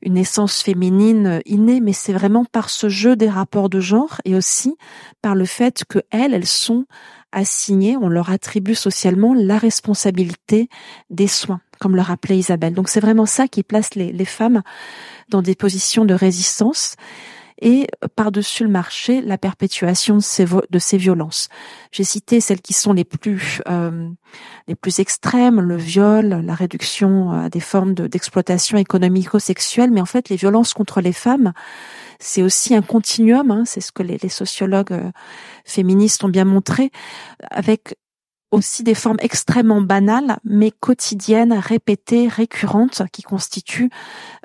une 0.00 0.16
essence 0.16 0.62
féminine 0.62 1.40
innée, 1.44 1.80
mais 1.80 1.92
c'est 1.92 2.12
vraiment 2.12 2.44
par 2.44 2.70
ce 2.70 2.88
jeu 2.88 3.16
des 3.16 3.28
rapports 3.28 3.68
de 3.68 3.80
genre 3.80 4.20
et 4.24 4.36
aussi 4.36 4.76
par 5.22 5.34
le 5.34 5.44
fait 5.44 5.82
que 5.88 5.98
elles, 6.10 6.34
elles 6.34 6.46
sont 6.46 6.86
assignées, 7.32 7.96
on 7.96 8.08
leur 8.08 8.30
attribue 8.30 8.74
socialement 8.74 9.34
la 9.34 9.58
responsabilité 9.58 10.68
des 11.10 11.28
soins 11.28 11.60
comme 11.80 11.96
le 11.96 12.02
rappelait 12.02 12.38
Isabelle. 12.38 12.74
Donc 12.74 12.88
c'est 12.88 13.00
vraiment 13.00 13.26
ça 13.26 13.48
qui 13.48 13.64
place 13.64 13.96
les 13.96 14.24
femmes 14.24 14.62
dans 15.30 15.42
des 15.42 15.56
positions 15.56 16.04
de 16.04 16.14
résistance 16.14 16.94
et 17.62 17.86
par-dessus 18.16 18.64
le 18.64 18.70
marché, 18.70 19.22
la 19.22 19.38
perpétuation 19.38 20.16
de 20.16 20.78
ces, 20.78 20.96
violences. 20.98 21.48
J'ai 21.92 22.02
cité 22.02 22.40
celles 22.40 22.60
qui 22.60 22.72
sont 22.72 22.92
les 22.92 23.04
plus 23.04 23.62
euh, 23.68 24.08
les 24.66 24.74
plus 24.74 24.98
extrêmes, 24.98 25.60
le 25.60 25.76
viol, 25.76 26.26
la 26.44 26.54
réduction 26.54 27.30
à 27.30 27.48
des 27.48 27.60
formes 27.60 27.94
d'exploitation 27.94 28.78
économico-sexuelle, 28.78 29.92
mais 29.92 30.00
en 30.00 30.06
fait 30.06 30.28
les 30.28 30.36
violences 30.36 30.74
contre 30.74 31.00
les 31.00 31.12
femmes, 31.12 31.52
c'est 32.18 32.42
aussi 32.42 32.74
un 32.74 32.82
continuum, 32.82 33.50
hein, 33.52 33.62
c'est 33.64 33.80
ce 33.80 33.92
que 33.92 34.02
les, 34.02 34.18
les 34.18 34.28
sociologues 34.28 34.92
euh, 34.92 35.10
féministes 35.64 36.24
ont 36.24 36.28
bien 36.28 36.44
montré, 36.44 36.90
avec 37.50 37.96
aussi 38.52 38.82
des 38.84 38.94
formes 38.94 39.16
extrêmement 39.20 39.80
banales, 39.80 40.36
mais 40.44 40.70
quotidiennes, 40.70 41.54
répétées, 41.54 42.28
récurrentes, 42.28 43.02
qui 43.12 43.22
constituent 43.22 43.90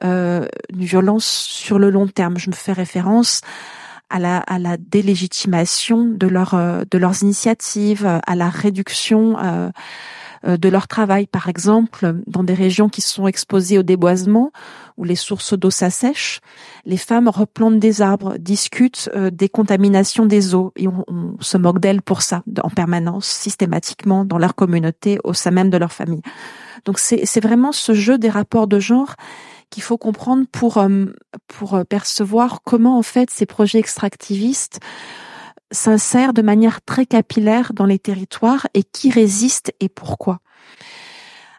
euh, 0.03 0.47
une 0.73 0.85
violence 0.85 1.25
sur 1.25 1.77
le 1.77 1.91
long 1.91 2.07
terme. 2.07 2.37
Je 2.37 2.49
me 2.49 2.55
fais 2.55 2.71
référence 2.71 3.41
à 4.09 4.19
la, 4.19 4.37
à 4.37 4.57
la 4.57 4.77
délégitimation 4.77 6.05
de, 6.05 6.27
leur, 6.27 6.53
euh, 6.53 6.83
de 6.89 6.97
leurs 6.97 7.21
initiatives, 7.21 8.05
à 8.25 8.35
la 8.35 8.49
réduction 8.49 9.37
euh, 9.37 9.69
de 10.55 10.69
leur 10.69 10.87
travail, 10.87 11.27
par 11.27 11.49
exemple, 11.49 12.21
dans 12.25 12.43
des 12.43 12.53
régions 12.53 12.87
qui 12.87 13.01
sont 13.01 13.27
exposées 13.27 13.77
au 13.77 13.83
déboisement, 13.83 14.51
où 14.95 15.03
les 15.03 15.15
sources 15.15 15.53
d'eau 15.53 15.69
s'assèchent, 15.69 16.39
les 16.85 16.97
femmes 16.97 17.27
replantent 17.27 17.79
des 17.79 18.01
arbres, 18.01 18.37
discutent 18.37 19.09
euh, 19.15 19.29
des 19.29 19.49
contaminations 19.49 20.25
des 20.25 20.55
eaux, 20.55 20.71
et 20.77 20.87
on, 20.87 21.03
se 21.41 21.57
moque 21.57 21.79
d'elles 21.79 22.01
pour 22.01 22.21
ça, 22.21 22.43
en 22.63 22.69
permanence, 22.69 23.27
systématiquement, 23.27 24.23
dans 24.23 24.37
leur 24.37 24.55
communauté, 24.55 25.19
au 25.23 25.33
sein 25.33 25.51
même 25.51 25.69
de 25.69 25.77
leur 25.77 25.91
famille. 25.91 26.21
Donc 26.85 26.99
c'est 26.99 27.41
vraiment 27.41 27.73
ce 27.73 27.93
jeu 27.93 28.17
des 28.17 28.29
rapports 28.29 28.67
de 28.67 28.79
genre 28.79 29.15
qu'il 29.69 29.83
faut 29.83 29.97
comprendre 29.97 30.45
pour 30.49 30.77
euh, 30.77 31.05
pour 31.47 31.83
percevoir 31.89 32.61
comment 32.63 32.97
en 32.97 33.01
fait 33.01 33.29
ces 33.29 33.45
projets 33.45 33.79
extractivistes 33.79 34.79
s'insère 35.71 36.33
de 36.33 36.41
manière 36.41 36.81
très 36.81 37.05
capillaire 37.05 37.73
dans 37.73 37.85
les 37.85 37.99
territoires 37.99 38.67
et 38.73 38.83
qui 38.83 39.11
résiste 39.11 39.73
et 39.79 39.89
pourquoi. 39.89 40.39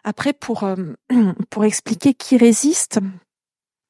Après, 0.03 0.33
pour, 0.33 0.63
euh, 0.63 0.75
pour 1.49 1.65
expliquer 1.65 2.13
qui 2.13 2.37
résiste, 2.37 2.99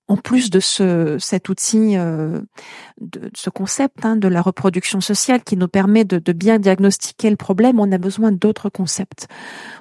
en 0.08 0.17
plus 0.17 0.49
de 0.49 0.60
ce, 0.60 1.17
cet 1.19 1.49
outil, 1.49 1.95
euh, 1.95 2.41
de, 2.99 3.29
ce 3.36 3.49
concept 3.51 4.03
hein, 4.03 4.15
de 4.15 4.27
la 4.27 4.41
reproduction 4.41 5.01
sociale 5.01 5.43
qui 5.43 5.55
nous 5.55 5.67
permet 5.67 6.03
de, 6.03 6.34
bien 6.34 6.58
diagnostiquer 6.58 7.29
le 7.29 7.36
problème, 7.36 7.79
on 7.79 7.91
a 7.91 7.99
besoin 7.99 8.32
d'autres 8.32 8.69
concepts. 8.69 9.27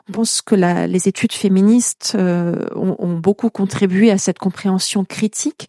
On 0.09 0.13
pense 0.13 0.43
que 0.43 0.55
les 0.55 1.09
études 1.09 1.33
féministes 1.33 2.15
euh, 2.15 2.67
ont, 2.77 2.95
ont, 2.99 3.19
beaucoup 3.19 3.49
contribué 3.49 4.11
à 4.11 4.19
cette 4.19 4.39
compréhension 4.39 5.05
critique 5.05 5.67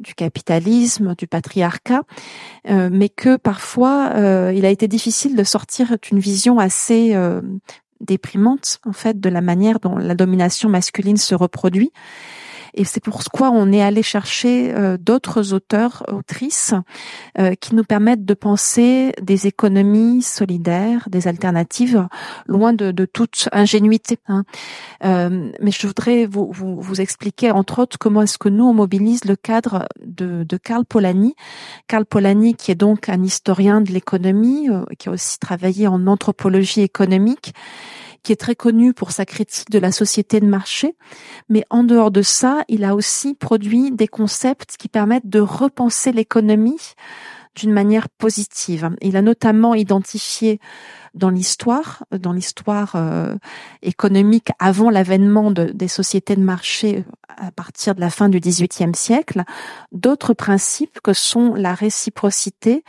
du 0.00 0.14
capitalisme, 0.14 1.14
du 1.16 1.26
patriarcat, 1.26 2.02
euh, 2.68 2.88
mais 2.92 3.08
que 3.08 3.36
parfois 3.36 4.12
euh, 4.14 4.52
il 4.54 4.64
a 4.64 4.70
été 4.70 4.88
difficile 4.88 5.36
de 5.36 5.44
sortir 5.44 5.96
d'une 6.00 6.18
vision 6.18 6.58
assez 6.58 7.14
euh, 7.14 7.40
déprimante 8.00 8.78
en 8.86 8.92
fait 8.92 9.20
de 9.20 9.28
la 9.28 9.40
manière 9.40 9.80
dont 9.80 9.96
la 9.96 10.14
domination 10.14 10.68
masculine 10.68 11.16
se 11.16 11.34
reproduit 11.34 11.92
et 12.78 12.84
c'est 12.84 13.02
pourquoi 13.02 13.50
on 13.50 13.72
est 13.72 13.82
allé 13.82 14.04
chercher 14.04 14.72
euh, 14.72 14.96
d'autres 14.96 15.52
auteurs, 15.52 16.04
autrices, 16.06 16.74
euh, 17.36 17.54
qui 17.56 17.74
nous 17.74 17.82
permettent 17.82 18.24
de 18.24 18.34
penser 18.34 19.12
des 19.20 19.48
économies 19.48 20.22
solidaires, 20.22 21.08
des 21.10 21.26
alternatives, 21.26 22.06
loin 22.46 22.72
de, 22.72 22.92
de 22.92 23.04
toute 23.04 23.48
ingénuité. 23.50 24.18
Hein. 24.28 24.44
Euh, 25.04 25.50
mais 25.60 25.72
je 25.72 25.88
voudrais 25.88 26.26
vous, 26.26 26.52
vous, 26.52 26.80
vous, 26.80 27.00
expliquer, 27.00 27.50
entre 27.50 27.80
autres, 27.80 27.98
comment 27.98 28.22
est-ce 28.22 28.38
que 28.38 28.48
nous, 28.48 28.64
on 28.64 28.74
mobilise 28.74 29.24
le 29.24 29.34
cadre 29.34 29.88
de, 30.04 30.44
de 30.44 30.56
Karl 30.56 30.84
Polanyi. 30.84 31.34
Karl 31.88 32.04
Polanyi, 32.04 32.54
qui 32.54 32.70
est 32.70 32.76
donc 32.76 33.08
un 33.08 33.24
historien 33.24 33.80
de 33.80 33.90
l'économie, 33.90 34.68
qui 35.00 35.08
a 35.08 35.12
aussi 35.12 35.40
travaillé 35.40 35.88
en 35.88 36.06
anthropologie 36.06 36.82
économique, 36.82 37.54
qui 38.28 38.32
est 38.32 38.36
très 38.36 38.56
connu 38.56 38.92
pour 38.92 39.10
sa 39.10 39.24
critique 39.24 39.70
de 39.70 39.78
la 39.78 39.90
société 39.90 40.38
de 40.38 40.44
marché. 40.44 40.96
Mais 41.48 41.64
en 41.70 41.82
dehors 41.82 42.10
de 42.10 42.20
ça, 42.20 42.62
il 42.68 42.84
a 42.84 42.94
aussi 42.94 43.32
produit 43.34 43.90
des 43.90 44.06
concepts 44.06 44.76
qui 44.76 44.88
permettent 44.88 45.30
de 45.30 45.40
repenser 45.40 46.12
l'économie 46.12 46.92
d'une 47.56 47.72
manière 47.72 48.10
positive. 48.10 48.90
Il 49.00 49.16
a 49.16 49.22
notamment 49.22 49.74
identifié 49.74 50.60
dans 51.14 51.30
l'histoire, 51.30 52.04
dans 52.10 52.34
l'histoire 52.34 52.96
euh, 52.96 53.34
économique 53.80 54.50
avant 54.58 54.90
l'avènement 54.90 55.50
de, 55.50 55.64
des 55.64 55.88
sociétés 55.88 56.36
de 56.36 56.42
marché 56.42 57.06
à 57.28 57.50
partir 57.50 57.94
de 57.94 58.00
la 58.00 58.10
fin 58.10 58.28
du 58.28 58.40
XVIIIe 58.40 58.94
siècle, 58.94 59.44
d'autres 59.90 60.34
principes 60.34 61.00
que 61.00 61.14
sont 61.14 61.54
la 61.54 61.72
réciprocité, 61.72 62.84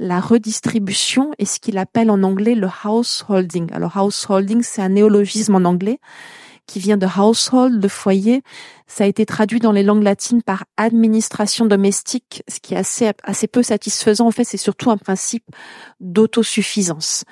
la 0.00 0.18
redistribution 0.18 1.30
et 1.38 1.44
ce 1.44 1.60
qu'il 1.60 1.78
appelle 1.78 2.10
en 2.10 2.22
anglais 2.22 2.54
le 2.54 2.68
householding. 2.84 3.70
Alors 3.72 3.96
householding, 3.96 4.62
c'est 4.62 4.82
un 4.82 4.88
néologisme 4.88 5.54
en 5.54 5.64
anglais 5.68 6.00
qui 6.66 6.78
vient 6.78 6.96
de 6.96 7.06
household, 7.06 7.80
de 7.80 7.88
foyer. 7.88 8.42
Ça 8.86 9.04
a 9.04 9.06
été 9.06 9.26
traduit 9.26 9.60
dans 9.60 9.72
les 9.72 9.82
langues 9.82 10.02
latines 10.02 10.42
par 10.42 10.64
administration 10.76 11.66
domestique, 11.66 12.42
ce 12.48 12.60
qui 12.60 12.74
est 12.74 12.78
assez, 12.78 13.10
assez 13.24 13.46
peu 13.46 13.62
satisfaisant. 13.62 14.26
En 14.26 14.30
fait, 14.30 14.44
c'est 14.44 14.56
surtout 14.56 14.90
un 14.90 14.96
principe 14.96 15.44
d'autosuffisance. 16.00 17.24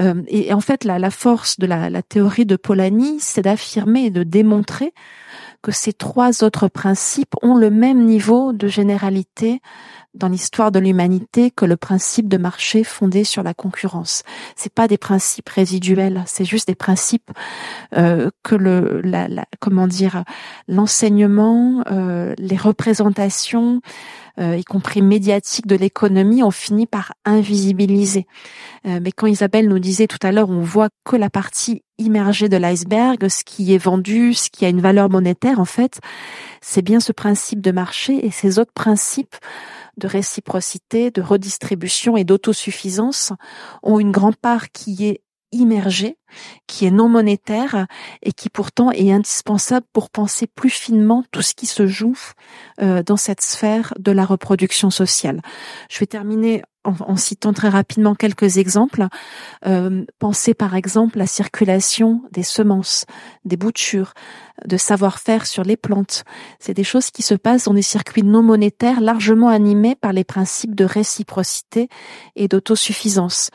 Euh, 0.00 0.22
et, 0.26 0.52
en 0.52 0.60
fait, 0.60 0.82
la, 0.84 1.10
force 1.10 1.60
de 1.60 1.66
la 1.66 2.02
théorie 2.02 2.46
de 2.46 2.56
Polanyi, 2.56 3.20
c'est 3.20 3.42
d'affirmer 3.42 4.06
et 4.06 4.10
de 4.10 4.24
démontrer 4.24 4.92
que 5.62 5.72
ces 5.72 5.92
trois 5.92 6.44
autres 6.44 6.68
principes 6.68 7.34
ont 7.42 7.54
le 7.54 7.70
même 7.70 8.04
niveau 8.04 8.52
de 8.52 8.68
généralité 8.68 9.60
dans 10.14 10.28
l'histoire 10.28 10.70
de 10.70 10.78
l'humanité 10.78 11.50
que 11.50 11.64
le 11.64 11.76
principe 11.76 12.28
de 12.28 12.36
marché 12.36 12.84
fondé 12.84 13.24
sur 13.24 13.42
la 13.42 13.54
concurrence. 13.54 14.22
C'est 14.56 14.72
pas 14.72 14.88
des 14.88 14.98
principes 14.98 15.48
résiduels, 15.48 16.22
c'est 16.26 16.44
juste 16.44 16.68
des 16.68 16.74
principes 16.74 17.30
euh, 17.96 18.30
que 18.42 18.54
le, 18.54 19.00
la, 19.02 19.28
la, 19.28 19.44
comment 19.60 19.86
dire, 19.86 20.24
l'enseignement, 20.68 21.82
euh, 21.90 22.34
les 22.38 22.56
représentations, 22.56 23.80
euh, 24.40 24.56
y 24.56 24.64
compris 24.64 25.00
médiatiques 25.00 25.66
de 25.66 25.76
l'économie, 25.76 26.42
ont 26.42 26.50
fini 26.50 26.86
par 26.86 27.12
invisibiliser. 27.24 28.26
Euh, 28.86 28.98
mais 29.00 29.12
quand 29.12 29.28
Isabelle 29.28 29.68
nous 29.68 29.78
disait 29.78 30.08
tout 30.08 30.18
à 30.22 30.32
l'heure, 30.32 30.50
on 30.50 30.60
voit 30.60 30.88
que 31.04 31.16
la 31.16 31.30
partie 31.30 31.82
immergée 31.98 32.48
de 32.48 32.56
l'iceberg, 32.56 33.28
ce 33.28 33.44
qui 33.44 33.72
est 33.72 33.78
vendu, 33.78 34.34
ce 34.34 34.50
qui 34.50 34.64
a 34.64 34.68
une 34.68 34.80
valeur 34.80 35.08
monétaire, 35.08 35.60
en 35.60 35.64
fait, 35.64 36.00
c'est 36.60 36.82
bien 36.82 36.98
ce 36.98 37.12
principe 37.12 37.60
de 37.60 37.70
marché 37.70 38.26
et 38.26 38.32
ces 38.32 38.58
autres 38.58 38.72
principes 38.72 39.36
de 39.96 40.06
réciprocité, 40.06 41.10
de 41.10 41.22
redistribution 41.22 42.16
et 42.16 42.24
d'autosuffisance 42.24 43.32
ont 43.82 43.98
une 43.98 44.12
grande 44.12 44.36
part 44.36 44.70
qui 44.70 45.06
est 45.06 45.23
immergée, 45.54 46.18
qui 46.66 46.86
est 46.86 46.90
non 46.90 47.08
monétaire 47.08 47.86
et 48.22 48.32
qui 48.32 48.50
pourtant 48.50 48.90
est 48.90 49.12
indispensable 49.12 49.86
pour 49.92 50.10
penser 50.10 50.46
plus 50.46 50.70
finement 50.70 51.24
tout 51.30 51.42
ce 51.42 51.54
qui 51.54 51.66
se 51.66 51.86
joue 51.86 52.18
euh, 52.80 53.02
dans 53.02 53.16
cette 53.16 53.40
sphère 53.40 53.94
de 53.98 54.12
la 54.12 54.24
reproduction 54.24 54.90
sociale. 54.90 55.40
Je 55.88 55.98
vais 56.00 56.06
terminer 56.06 56.62
en, 56.84 57.16
citant 57.16 57.52
très 57.52 57.68
rapidement 57.68 58.14
quelques 58.14 58.58
exemples. 58.58 59.06
Euh, 59.66 60.04
pensez 60.18 60.54
par 60.54 60.74
exemple 60.74 61.18
la 61.18 61.26
circulation 61.26 62.22
des 62.30 62.42
semences, 62.42 63.06
des 63.44 63.56
boutures, 63.56 64.12
de 64.66 64.76
savoir-faire 64.76 65.46
sur 65.46 65.64
les 65.64 65.76
plantes. 65.76 66.24
C'est 66.58 66.74
des 66.74 66.84
choses 66.84 67.10
qui 67.10 67.22
se 67.22 67.34
passent 67.34 67.64
dans 67.64 67.74
des 67.74 67.82
circuits 67.82 68.22
non 68.22 68.42
monétaires 68.42 69.00
largement 69.00 69.48
animés 69.48 69.94
par 69.94 70.12
les 70.12 70.24
principes 70.24 70.74
de 70.74 70.84
réciprocité 70.84 71.88
et 72.36 72.48
d'autosuffisance. 72.48 73.50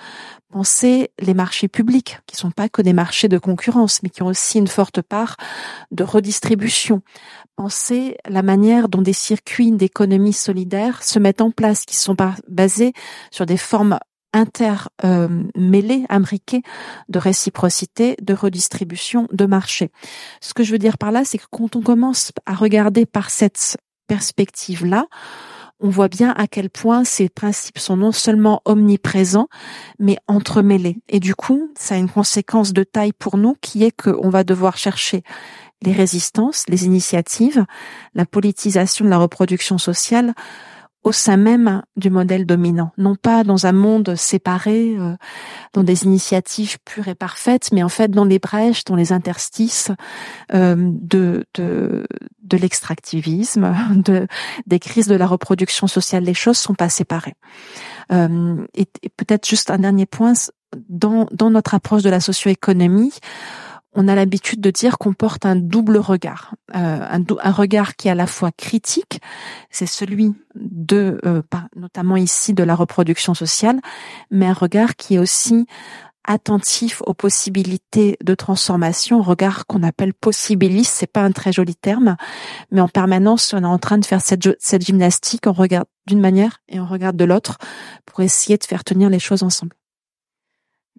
Pensez 0.51 1.11
les 1.19 1.35
marchés 1.35 1.67
publics, 1.67 2.19
qui 2.25 2.35
sont 2.35 2.49
pas 2.49 2.69
que 2.69 2.81
des 2.81 2.93
marchés 2.93 3.27
de 3.27 3.37
concurrence, 3.37 4.01
mais 4.01 4.09
qui 4.09 4.23
ont 4.23 4.27
aussi 4.27 4.57
une 4.57 4.67
forte 4.67 5.01
part 5.03 5.37
de 5.91 6.03
redistribution. 6.03 7.03
Pensez 7.55 8.17
la 8.27 8.41
manière 8.41 8.89
dont 8.89 9.03
des 9.03 9.13
circuits 9.13 9.71
d'économie 9.71 10.33
solidaire 10.33 11.03
se 11.03 11.19
mettent 11.19 11.41
en 11.41 11.51
place, 11.51 11.85
qui 11.85 11.95
sont 11.95 12.15
basés 12.47 12.93
sur 13.29 13.45
des 13.45 13.57
formes 13.57 13.99
intermêlés, 14.33 16.05
imbriqués 16.09 16.63
de 17.09 17.19
réciprocité, 17.19 18.15
de 18.19 18.33
redistribution, 18.33 19.27
de 19.31 19.45
marché. 19.45 19.91
Ce 20.41 20.55
que 20.55 20.63
je 20.63 20.71
veux 20.71 20.79
dire 20.79 20.97
par 20.97 21.11
là, 21.11 21.25
c'est 21.25 21.37
que 21.37 21.47
quand 21.51 21.75
on 21.75 21.81
commence 21.81 22.31
à 22.47 22.55
regarder 22.55 23.05
par 23.05 23.29
cette 23.29 23.77
perspective-là, 24.07 25.05
on 25.79 25.89
voit 25.89 26.07
bien 26.07 26.31
à 26.37 26.47
quel 26.47 26.69
point 26.69 27.03
ces 27.03 27.29
principes 27.29 27.79
sont 27.79 27.97
non 27.97 28.11
seulement 28.11 28.61
omniprésents, 28.65 29.47
mais 29.97 30.17
entremêlés. 30.27 30.99
Et 31.07 31.19
du 31.19 31.35
coup, 31.35 31.71
ça 31.77 31.95
a 31.95 31.97
une 31.97 32.09
conséquence 32.09 32.73
de 32.73 32.83
taille 32.83 33.13
pour 33.13 33.37
nous 33.37 33.55
qui 33.61 33.83
est 33.83 33.91
qu'on 33.91 34.29
va 34.29 34.43
devoir 34.43 34.77
chercher 34.77 35.23
les 35.81 35.93
résistances, 35.93 36.65
les 36.67 36.85
initiatives, 36.85 37.65
la 38.13 38.25
politisation 38.25 39.05
de 39.05 39.09
la 39.09 39.17
reproduction 39.17 39.77
sociale 39.77 40.33
au 41.09 41.11
sein 41.11 41.37
même 41.37 41.81
du 41.97 42.11
modèle 42.11 42.45
dominant, 42.45 42.91
non 42.99 43.15
pas 43.15 43.43
dans 43.43 43.65
un 43.65 43.71
monde 43.71 44.15
séparé, 44.15 44.95
euh, 44.99 45.15
dans 45.73 45.83
des 45.83 46.03
initiatives 46.03 46.77
pures 46.85 47.07
et 47.07 47.15
parfaites, 47.15 47.71
mais 47.71 47.81
en 47.81 47.89
fait 47.89 48.11
dans 48.11 48.25
les 48.25 48.37
brèches, 48.37 48.85
dans 48.85 48.95
les 48.95 49.11
interstices 49.11 49.89
euh, 50.53 50.75
de, 50.77 51.45
de, 51.55 52.05
de 52.43 52.57
l'extractivisme, 52.57 53.75
de, 53.95 54.27
des 54.67 54.77
crises 54.77 55.07
de 55.07 55.15
la 55.15 55.25
reproduction 55.25 55.87
sociale. 55.87 56.25
Les 56.25 56.35
choses 56.35 56.59
sont 56.59 56.75
pas 56.75 56.89
séparées. 56.89 57.35
Euh, 58.11 58.63
et, 58.75 58.85
peut-être 59.17 59.49
juste 59.49 59.71
un 59.71 59.79
dernier 59.79 60.05
point, 60.05 60.33
dans, 60.89 61.27
dans 61.31 61.49
notre 61.49 61.73
approche 61.73 62.03
de 62.03 62.11
la 62.11 62.19
socio-économie, 62.19 63.13
on 63.93 64.07
a 64.07 64.15
l'habitude 64.15 64.61
de 64.61 64.69
dire 64.69 64.97
qu'on 64.97 65.13
porte 65.13 65.45
un 65.45 65.55
double 65.55 65.97
regard, 65.97 66.53
euh, 66.75 66.99
un, 67.09 67.51
regard 67.51 67.95
qui 67.95 68.07
est 68.07 68.11
à 68.11 68.15
la 68.15 68.27
fois 68.27 68.51
critique, 68.51 69.19
c'est 69.71 69.87
celui 69.87 70.33
de, 70.55 71.19
euh, 71.25 71.41
notamment 71.75 72.15
ici, 72.15 72.53
de 72.53 72.63
la 72.63 72.75
reproduction 72.75 73.33
sociale, 73.33 73.79
mais 74.29 74.45
un 74.45 74.53
regard 74.53 74.95
qui 74.95 75.15
est 75.15 75.19
aussi 75.19 75.65
attentif 76.23 77.01
aux 77.07 77.15
possibilités 77.15 78.17
de 78.23 78.35
transformation, 78.35 79.21
regard 79.21 79.65
qu'on 79.65 79.81
appelle 79.81 80.13
possibiliste, 80.13 80.93
c'est 80.93 81.11
pas 81.11 81.23
un 81.23 81.31
très 81.31 81.51
joli 81.51 81.75
terme, 81.75 82.17
mais 82.71 82.81
en 82.81 82.87
permanence, 82.87 83.53
on 83.53 83.63
est 83.63 83.65
en 83.65 83.79
train 83.79 83.97
de 83.97 84.05
faire 84.05 84.21
cette, 84.21 84.47
cette 84.59 84.85
gymnastique, 84.85 85.47
on 85.47 85.53
regarde 85.53 85.87
d'une 86.05 86.19
manière 86.19 86.61
et 86.67 86.79
on 86.79 86.85
regarde 86.85 87.17
de 87.17 87.25
l'autre 87.25 87.57
pour 88.05 88.19
essayer 88.19 88.57
de 88.57 88.63
faire 88.63 88.83
tenir 88.83 89.09
les 89.09 89.19
choses 89.19 89.41
ensemble. 89.41 89.78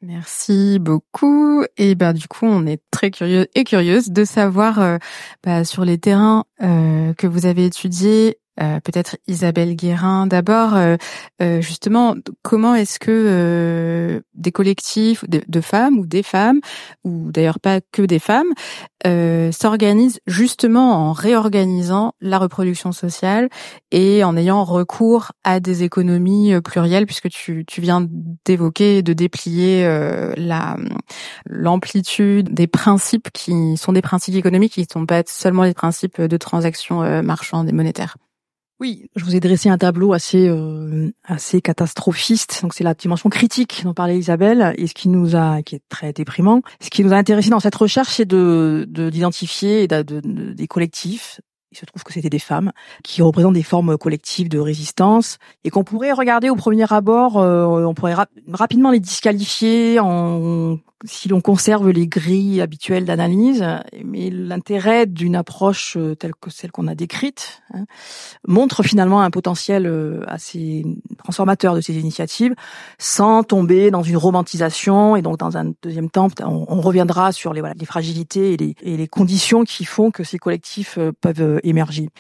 Merci 0.03 0.79
beaucoup. 0.79 1.65
Et 1.77 1.95
ben 1.95 2.15
du 2.15 2.27
coup, 2.27 2.47
on 2.47 2.67
est 2.67 2.81
très 2.91 3.11
curieux 3.11 3.49
et 3.55 3.65
curieuse 3.65 4.11
de 4.11 4.25
savoir 4.25 4.81
euh, 4.81 4.97
bah, 5.45 5.65
sur 5.65 5.85
les 5.85 5.99
terrains 5.99 6.45
euh, 6.63 7.13
que 7.15 7.27
vous 7.27 7.45
avez 7.45 7.67
étudiés 7.67 8.39
euh, 8.61 8.79
peut-être 8.81 9.17
Isabelle 9.27 9.75
Guérin 9.75 10.27
d'abord, 10.27 10.75
euh, 10.75 10.97
euh, 11.41 11.61
justement, 11.63 12.15
comment 12.43 12.75
est-ce 12.75 12.99
que 12.99 14.23
des 14.35 14.53
collectifs 14.53 15.25
de, 15.29 15.61
femmes 15.61 15.99
ou 15.99 16.07
des 16.07 16.23
femmes, 16.23 16.61
ou 17.05 17.31
d'ailleurs 17.33 17.61
pas 17.61 17.81
que 17.93 18.03
des 18.03 18.19
femmes, 18.19 18.53
s'organisent 19.53 20.21
justement 20.27 21.09
en 21.09 21.13
réorganisant 21.13 22.13
la 22.21 22.39
reproduction 22.39 22.93
sociale 22.93 23.49
et 23.93 24.25
en 24.25 24.37
ayant 24.37 24.63
recours 24.63 25.33
à 25.43 25.59
des 25.59 25.85
économies 25.85 26.53
plurielles, 26.63 27.07
puisque 27.07 27.31
tu, 27.31 27.65
tu 27.67 27.81
viens 27.81 28.07
d'évoquer, 28.45 29.03
de 29.03 29.15
déplier 29.15 29.85
la 30.37 30.77
l'amplitude 31.47 32.53
des 32.53 32.67
principes 32.67 33.31
qui 33.33 33.77
sont 33.79 33.93
des 33.93 34.03
principes 34.03 34.35
économiques, 34.35 34.75
qui 34.75 34.81
ne 34.81 34.87
sont 34.93 35.07
pas 35.07 35.23
seulement 35.27 35.65
les 35.65 35.75
principes 35.75 36.21
de 36.21 36.37
transactions 36.37 37.23
marchandes 37.23 37.69
et 37.69 37.73
monétaires. 37.73 38.17
Oui, 38.81 39.11
je 39.15 39.25
vous 39.25 39.37
ai 39.37 39.41
dressé 39.41 39.69
un 39.69 39.77
tableau 39.77 40.15
assez 40.15 40.49
euh, 40.49 41.13
assez 41.25 41.61
catastrophiste. 41.61 42.61
Donc 42.63 42.73
c'est 42.73 42.83
la 42.83 42.95
dimension 42.95 43.29
critique 43.29 43.83
dont 43.85 43.93
parlait 43.93 44.19
Isabelle 44.19 44.75
et 44.79 44.87
ce 44.87 44.95
qui 44.95 45.11
nous 45.11 45.37
a 45.37 45.63
qui 45.63 45.75
est 45.77 45.83
très 45.91 46.15
déprimant. 46.15 46.63
Ce 46.81 46.89
qui 46.89 47.05
nous 47.05 47.13
a 47.13 47.17
intéressé 47.17 47.51
dans 47.51 47.61
cette 47.61 47.75
recherche, 47.75 48.15
c'est 48.15 48.25
de 48.25 48.87
d'identifier 48.89 49.87
des 49.87 50.67
collectifs 50.67 51.41
il 51.73 51.79
se 51.79 51.85
trouve 51.85 52.03
que 52.03 52.13
c'était 52.13 52.31
des 52.31 52.41
femmes 52.41 52.73
qui 53.05 53.23
représentent 53.23 53.55
des 53.55 53.63
formes 53.63 53.97
collectives 53.97 54.49
de 54.49 54.59
résistance 54.59 55.39
et 55.63 55.71
qu'on 55.71 55.85
pourrait 55.85 56.13
regarder 56.13 56.51
au 56.51 56.57
premier 56.57 56.93
abord, 56.93 57.39
euh, 57.39 57.85
on 57.85 57.95
pourrait 57.95 58.17
rapidement 58.49 58.91
les 58.91 58.99
disqualifier 58.99 60.01
en 60.01 60.79
si 61.05 61.29
l'on 61.29 61.41
conserve 61.41 61.91
les 61.91 62.07
grilles 62.07 62.61
habituelles 62.61 63.05
d'analyse, 63.05 63.65
mais 64.05 64.31
l'intérêt 64.31 65.07
d'une 65.07 65.35
approche 65.35 65.97
euh, 65.97 66.15
telle 66.15 66.35
que 66.35 66.51
celle 66.51 66.71
qu'on 66.73 66.89
a 66.89 66.95
décrite 66.95 67.63
hein, 67.73 67.85
montre 68.47 68.83
finalement 68.83 69.23
un 69.23 69.31
potentiel 69.31 69.87
euh, 69.87 70.23
assez 70.27 70.85
transformateur 71.19 71.75
de 71.75 71.81
ces 71.81 71.99
initiatives, 71.99 72.55
sans 72.99 73.43
tomber 73.43 73.91
dans 73.91 74.03
une 74.03 74.17
romantisation. 74.17 75.17
Et 75.17 75.23
donc, 75.23 75.39
dans 75.39 75.57
un 75.57 75.73
deuxième 75.83 76.11
temps, 76.11 76.29
on, 76.45 76.81
reviendra 76.81 77.33
sur 77.33 77.53
les, 77.53 77.61
voilà, 77.61 77.75
les 77.79 77.87
fragilités 77.87 78.55
et 78.55 78.57
les, 78.57 78.75
et 78.83 78.97
les 78.97 79.09
conditions 79.09 79.65
qui 79.65 79.85
font 79.85 80.11
que 80.11 80.25
ces 80.25 80.39
collectifs 80.39 80.99
euh, 80.99 81.13
peuvent 81.21 81.61
émerger. 81.63 82.11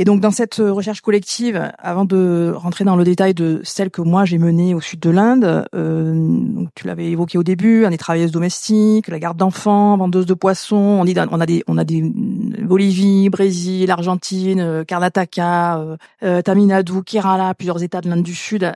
Et 0.00 0.04
donc 0.04 0.20
dans 0.20 0.30
cette 0.30 0.60
euh, 0.60 0.72
recherche 0.72 1.02
collective, 1.02 1.70
avant 1.78 2.06
de 2.06 2.54
rentrer 2.56 2.84
dans 2.84 2.96
le 2.96 3.04
détail 3.04 3.34
de 3.34 3.60
celle 3.64 3.90
que 3.90 4.00
moi 4.00 4.24
j'ai 4.24 4.38
menée 4.38 4.72
au 4.72 4.80
sud 4.80 4.98
de 4.98 5.10
l'Inde, 5.10 5.66
euh, 5.74 6.14
donc 6.14 6.70
tu 6.74 6.86
l'avais 6.86 7.10
évoqué 7.10 7.36
au 7.36 7.42
début, 7.42 7.84
on 7.84 7.90
est 7.90 7.98
travailleuse 7.98 8.30
domestique, 8.30 9.08
la 9.08 9.18
garde 9.18 9.36
d'enfants, 9.36 9.98
vendeuse 9.98 10.24
de 10.24 10.32
poissons, 10.32 10.76
on, 10.76 11.04
dit, 11.04 11.14
on 11.30 11.38
a 11.38 11.44
des 11.44 11.62
on 11.66 11.76
a 11.76 11.84
des 11.84 12.00
Bolivie, 12.02 13.28
Brésil, 13.28 13.90
Argentine, 13.90 14.60
euh, 14.60 14.84
Karnataka, 14.84 15.78
euh, 15.80 15.96
euh, 16.22 16.40
Tamil 16.40 16.68
Nadu, 16.68 17.02
Kerala, 17.02 17.52
plusieurs 17.52 17.82
États 17.82 18.00
de 18.00 18.08
l'Inde 18.08 18.22
du 18.22 18.34
Sud, 18.34 18.72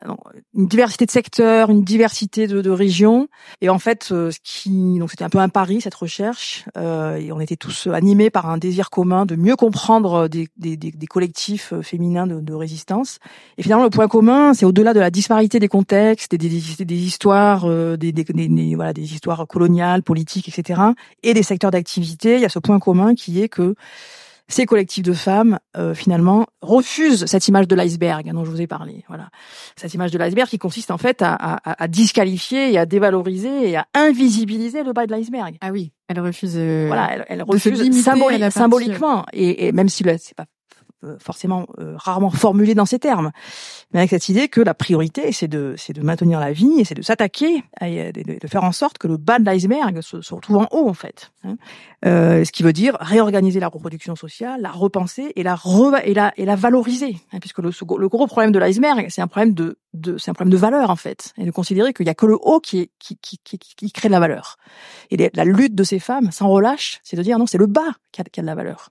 une 0.55 0.67
diversité 0.67 1.07
de 1.07 1.11
secteurs, 1.11 1.71
une 1.71 1.85
diversité 1.85 2.47
de, 2.47 2.61
de 2.61 2.71
régions. 2.71 3.29
Et 3.63 3.71
en 3.71 3.79
fait, 3.79 4.05
ce 4.05 4.39
qui 4.43 4.99
donc 4.99 5.11
c'était 5.11 5.25
un 5.25 5.31
peu 5.31 5.39
un 5.39 5.49
pari 5.49 5.81
cette 5.81 5.95
recherche, 5.95 6.67
et 6.77 7.33
on 7.33 7.41
était 7.41 7.57
tous 7.57 7.87
animés 7.87 8.29
par 8.29 8.51
un 8.51 8.59
désir 8.59 8.91
commun 8.91 9.25
de 9.25 9.37
mieux 9.37 9.57
comprendre 9.57 10.29
des, 10.29 10.49
des, 10.59 10.77
des, 10.77 10.91
des 10.91 11.07
collectifs 11.14 11.72
féminins 11.81 12.27
de, 12.27 12.40
de, 12.40 12.53
résistance. 12.53 13.18
Et 13.57 13.62
finalement, 13.62 13.85
le 13.85 13.90
point 13.90 14.09
commun, 14.09 14.53
c'est 14.53 14.66
au-delà 14.66 14.92
de 14.92 15.00
la 15.00 15.11
disparité 15.11 15.61
des 15.61 15.68
contextes, 15.68 16.35
des, 16.35 16.48
des, 16.48 16.85
des 16.85 16.94
histoires, 16.94 17.68
des, 17.96 18.12
des, 18.12 18.74
voilà, 18.74 18.92
des 18.92 19.14
histoires 19.14 19.46
coloniales, 19.46 20.03
politiques, 20.03 20.48
etc., 20.48 20.81
et 21.22 21.33
des 21.33 21.42
secteurs 21.42 21.70
d'activité. 21.70 22.35
Il 22.35 22.40
y 22.40 22.44
a 22.44 22.48
ce 22.50 22.59
point 22.59 22.79
commun 22.79 23.14
qui 23.14 23.40
est 23.40 23.48
que 23.48 23.74
ces 24.48 24.66
collectifs 24.66 25.03
de 25.03 25.12
femmes, 25.12 25.59
euh, 25.77 25.94
finalement, 25.94 26.46
refusent 26.61 27.24
cette 27.27 27.48
image 27.48 27.66
de 27.66 27.74
l'iceberg 27.74 28.31
dont 28.33 28.44
je 28.44 28.50
vous 28.50 28.61
ai 28.61 28.66
parlé. 28.66 29.05
Voilà, 29.09 29.31
cette 29.77 29.94
image 29.94 30.11
de 30.11 30.18
l'iceberg 30.18 30.48
qui 30.48 30.59
consiste 30.59 30.90
en 30.90 30.98
fait 30.98 31.22
à, 31.22 31.88
disqualifier 31.88 32.72
et 32.72 32.79
à 32.79 32.87
dévaloriser 32.87 33.70
et 33.70 33.77
à 33.77 33.87
invisibiliser 33.94 34.83
le 34.83 34.92
bas 34.92 35.07
de 35.07 35.12
l'iceberg. 35.12 35.57
Ah 35.61 35.70
oui, 35.70 35.92
elle 36.09 36.20
refuse. 36.20 36.55
Euh, 36.57 36.85
voilà, 36.87 37.24
elle, 37.29 37.42
refuse 37.42 38.00
symboliquement 38.50 39.24
et, 39.33 39.66
et, 39.66 39.72
même 39.72 39.88
si 39.88 40.05
c'est 40.18 40.35
pas 40.35 40.42
euh, 40.42 40.46
forcément 41.19 41.67
euh, 41.79 41.95
rarement 41.97 42.31
formulé 42.45 42.75
dans 42.75 42.87
ces 42.87 42.99
termes, 42.99 43.33
mais 43.93 44.01
avec 44.01 44.11
cette 44.11 44.29
idée 44.29 44.49
que 44.49 44.61
la 44.61 44.75
priorité 44.75 45.33
c'est 45.33 45.49
de 45.49 45.75
c'est 45.77 45.93
de 45.93 46.03
maintenir 46.03 46.40
la 46.40 46.53
vie 46.53 46.81
et 46.81 46.85
c'est 46.85 46.95
de 46.95 47.03
s'attaquer, 47.03 47.64
de, 47.81 48.47
faire 48.47 48.64
en 48.64 48.73
sorte 48.73 48.99
que 48.99 49.09
le 49.09 49.17
bas 49.17 49.38
de 49.38 49.45
l'iceberg 49.45 50.01
se, 50.01 50.35
retrouve 50.35 50.59
en 50.59 50.69
haut 50.71 50.88
en 50.88 50.95
fait. 50.95 51.33
Hein. 51.45 51.57
Euh, 52.05 52.45
ce 52.45 52.53
qui 52.53 52.62
veut 52.62 52.73
dire 52.73 52.97
réorganiser 53.01 53.61
la 53.61 53.69
reproduction 53.69 54.17
sociale, 54.17 54.61
la 54.61 54.71
repenser 54.71 55.33
et 55.37 55.43
la 55.43 55.59
et 56.05 56.14
la 56.14 56.33
et 56.37 56.45
la 56.45 56.57
valoriser, 56.57 57.17
hein, 57.33 57.38
puisque 57.40 57.59
le, 57.61 57.71
le 57.71 58.09
gros 58.09 58.27
problème 58.27 58.53
de 58.53 58.59
l'iceberg 58.59 59.07
c'est 59.09 59.23
un 59.23 59.29
problème 59.29 59.55
de, 59.55 59.79
de 59.95 60.17
un 60.27 60.33
problème 60.33 60.53
de 60.53 60.59
valeur 60.59 60.90
en 60.90 60.97
fait, 60.97 61.33
et 61.38 61.45
de 61.45 61.51
considérer 61.51 61.93
qu'il 61.93 62.07
y 62.07 62.11
a 62.11 62.14
que 62.14 62.27
le 62.27 62.37
haut 62.40 62.61
qui 62.61 62.90
qui 62.99 63.17
qui, 63.19 63.38
qui, 63.38 63.93
crée 63.93 64.09
de 64.09 64.12
la 64.12 64.21
valeur. 64.21 64.57
Et 65.11 65.31
la 65.33 65.45
lutte 65.45 65.75
de 65.75 65.85
ces 65.85 65.99
femmes 65.99 66.31
sans 66.31 66.49
relâche, 66.49 67.01
c'est 67.05 67.17
de 67.17 67.23
dire 67.23 67.38
non 67.38 67.47
c'est 67.47 67.59
le 67.59 67.67
bas 67.67 67.95
qui 68.12 68.21
a, 68.21 68.25
qui 68.25 68.40
a 68.40 68.43
de 68.43 68.47
la 68.47 68.55
valeur. 68.55 68.90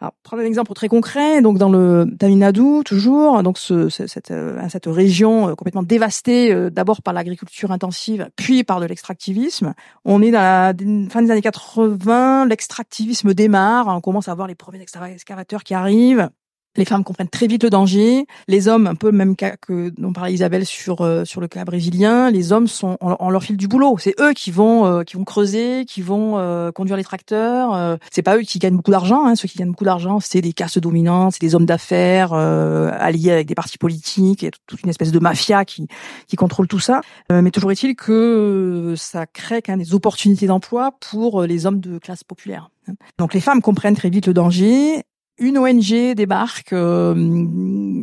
Hein. 0.00 0.06
Alors, 0.06 0.12
prendre 0.22 0.42
un 0.42 0.46
exemple 0.46 0.72
très 0.74 0.88
concret, 0.88 1.40
donc 1.40 1.58
dans 1.58 1.70
le 1.70 2.06
Tamil 2.18 2.38
Nadu, 2.38 2.82
toujours, 2.84 3.42
donc 3.42 3.58
ce, 3.58 3.88
cette, 3.88 4.30
euh, 4.30 4.60
cette 4.68 4.86
région 4.86 5.48
euh, 5.48 5.54
complètement 5.54 5.82
dévastée 5.82 6.52
euh, 6.52 6.70
d'abord 6.70 7.02
par 7.02 7.14
l'agriculture 7.14 7.72
intensive, 7.72 8.28
puis 8.36 8.64
par 8.64 8.80
de 8.80 8.86
l'extractivisme. 8.86 9.74
On 10.04 10.22
est 10.22 10.30
dans 10.30 10.40
la 10.40 10.74
fin 11.10 11.22
des 11.22 11.30
années 11.30 11.42
80, 11.42 12.46
l'extractivisme 12.46 13.34
démarre, 13.34 13.88
on 13.88 14.00
commence 14.00 14.28
à 14.28 14.34
voir 14.34 14.48
les 14.48 14.54
premiers 14.54 14.82
excavateurs 14.82 15.64
qui 15.64 15.74
arrivent, 15.74 16.28
les 16.76 16.84
femmes 16.84 17.04
comprennent 17.04 17.28
très 17.28 17.46
vite 17.46 17.64
le 17.64 17.70
danger. 17.70 18.26
Les 18.48 18.68
hommes, 18.68 18.86
un 18.86 18.94
peu 18.94 19.12
même 19.12 19.36
cas 19.36 19.56
que 19.56 19.90
dont 19.98 20.12
parlait 20.12 20.32
Isabelle 20.32 20.66
sur 20.66 21.00
euh, 21.00 21.24
sur 21.24 21.40
le 21.40 21.48
cas 21.48 21.64
brésilien, 21.64 22.30
les 22.30 22.52
hommes 22.52 22.66
sont 22.66 22.96
en, 23.00 23.30
leur 23.30 23.42
fil 23.42 23.56
du 23.56 23.68
boulot. 23.68 23.96
C'est 23.98 24.14
eux 24.20 24.32
qui 24.32 24.50
vont 24.50 24.86
euh, 24.86 25.02
qui 25.02 25.16
vont 25.16 25.24
creuser, 25.24 25.84
qui 25.84 26.02
vont 26.02 26.38
euh, 26.38 26.72
conduire 26.72 26.96
les 26.96 27.04
tracteurs. 27.04 27.98
c'est 28.10 28.22
pas 28.22 28.36
eux 28.36 28.42
qui 28.42 28.58
gagnent 28.58 28.76
beaucoup 28.76 28.90
d'argent. 28.90 29.26
Hein. 29.26 29.36
Ceux 29.36 29.48
qui 29.48 29.58
gagnent 29.58 29.70
beaucoup 29.70 29.84
d'argent, 29.84 30.20
c'est 30.20 30.40
des 30.40 30.52
castes 30.52 30.78
dominantes, 30.78 31.34
c'est 31.34 31.40
des 31.40 31.54
hommes 31.54 31.66
d'affaires 31.66 32.32
alliés 32.32 33.32
avec 33.32 33.46
des 33.46 33.54
partis 33.54 33.78
politiques 33.78 34.42
et 34.42 34.50
toute 34.66 34.82
une 34.82 34.88
espèce 34.88 35.12
de 35.12 35.18
mafia 35.18 35.64
qui 35.64 35.88
qui 36.26 36.36
contrôle 36.36 36.68
tout 36.68 36.78
ça. 36.78 37.00
mais 37.30 37.50
toujours 37.50 37.72
est-il 37.72 37.96
que 37.96 38.94
ça 38.96 39.26
crée 39.26 39.62
quand 39.62 39.72
même 39.72 39.82
des 39.82 39.94
opportunités 39.94 40.46
d'emploi 40.46 40.92
pour 41.00 41.42
les 41.42 41.66
hommes 41.66 41.80
de 41.80 41.98
classe 41.98 42.24
populaire. 42.24 42.70
Donc 43.18 43.34
les 43.34 43.40
femmes 43.40 43.62
comprennent 43.62 43.96
très 43.96 44.10
vite 44.10 44.26
le 44.26 44.34
danger, 44.34 45.02
une 45.38 45.58
ONG 45.58 46.14
débarque 46.14 46.72
euh, 46.72 47.14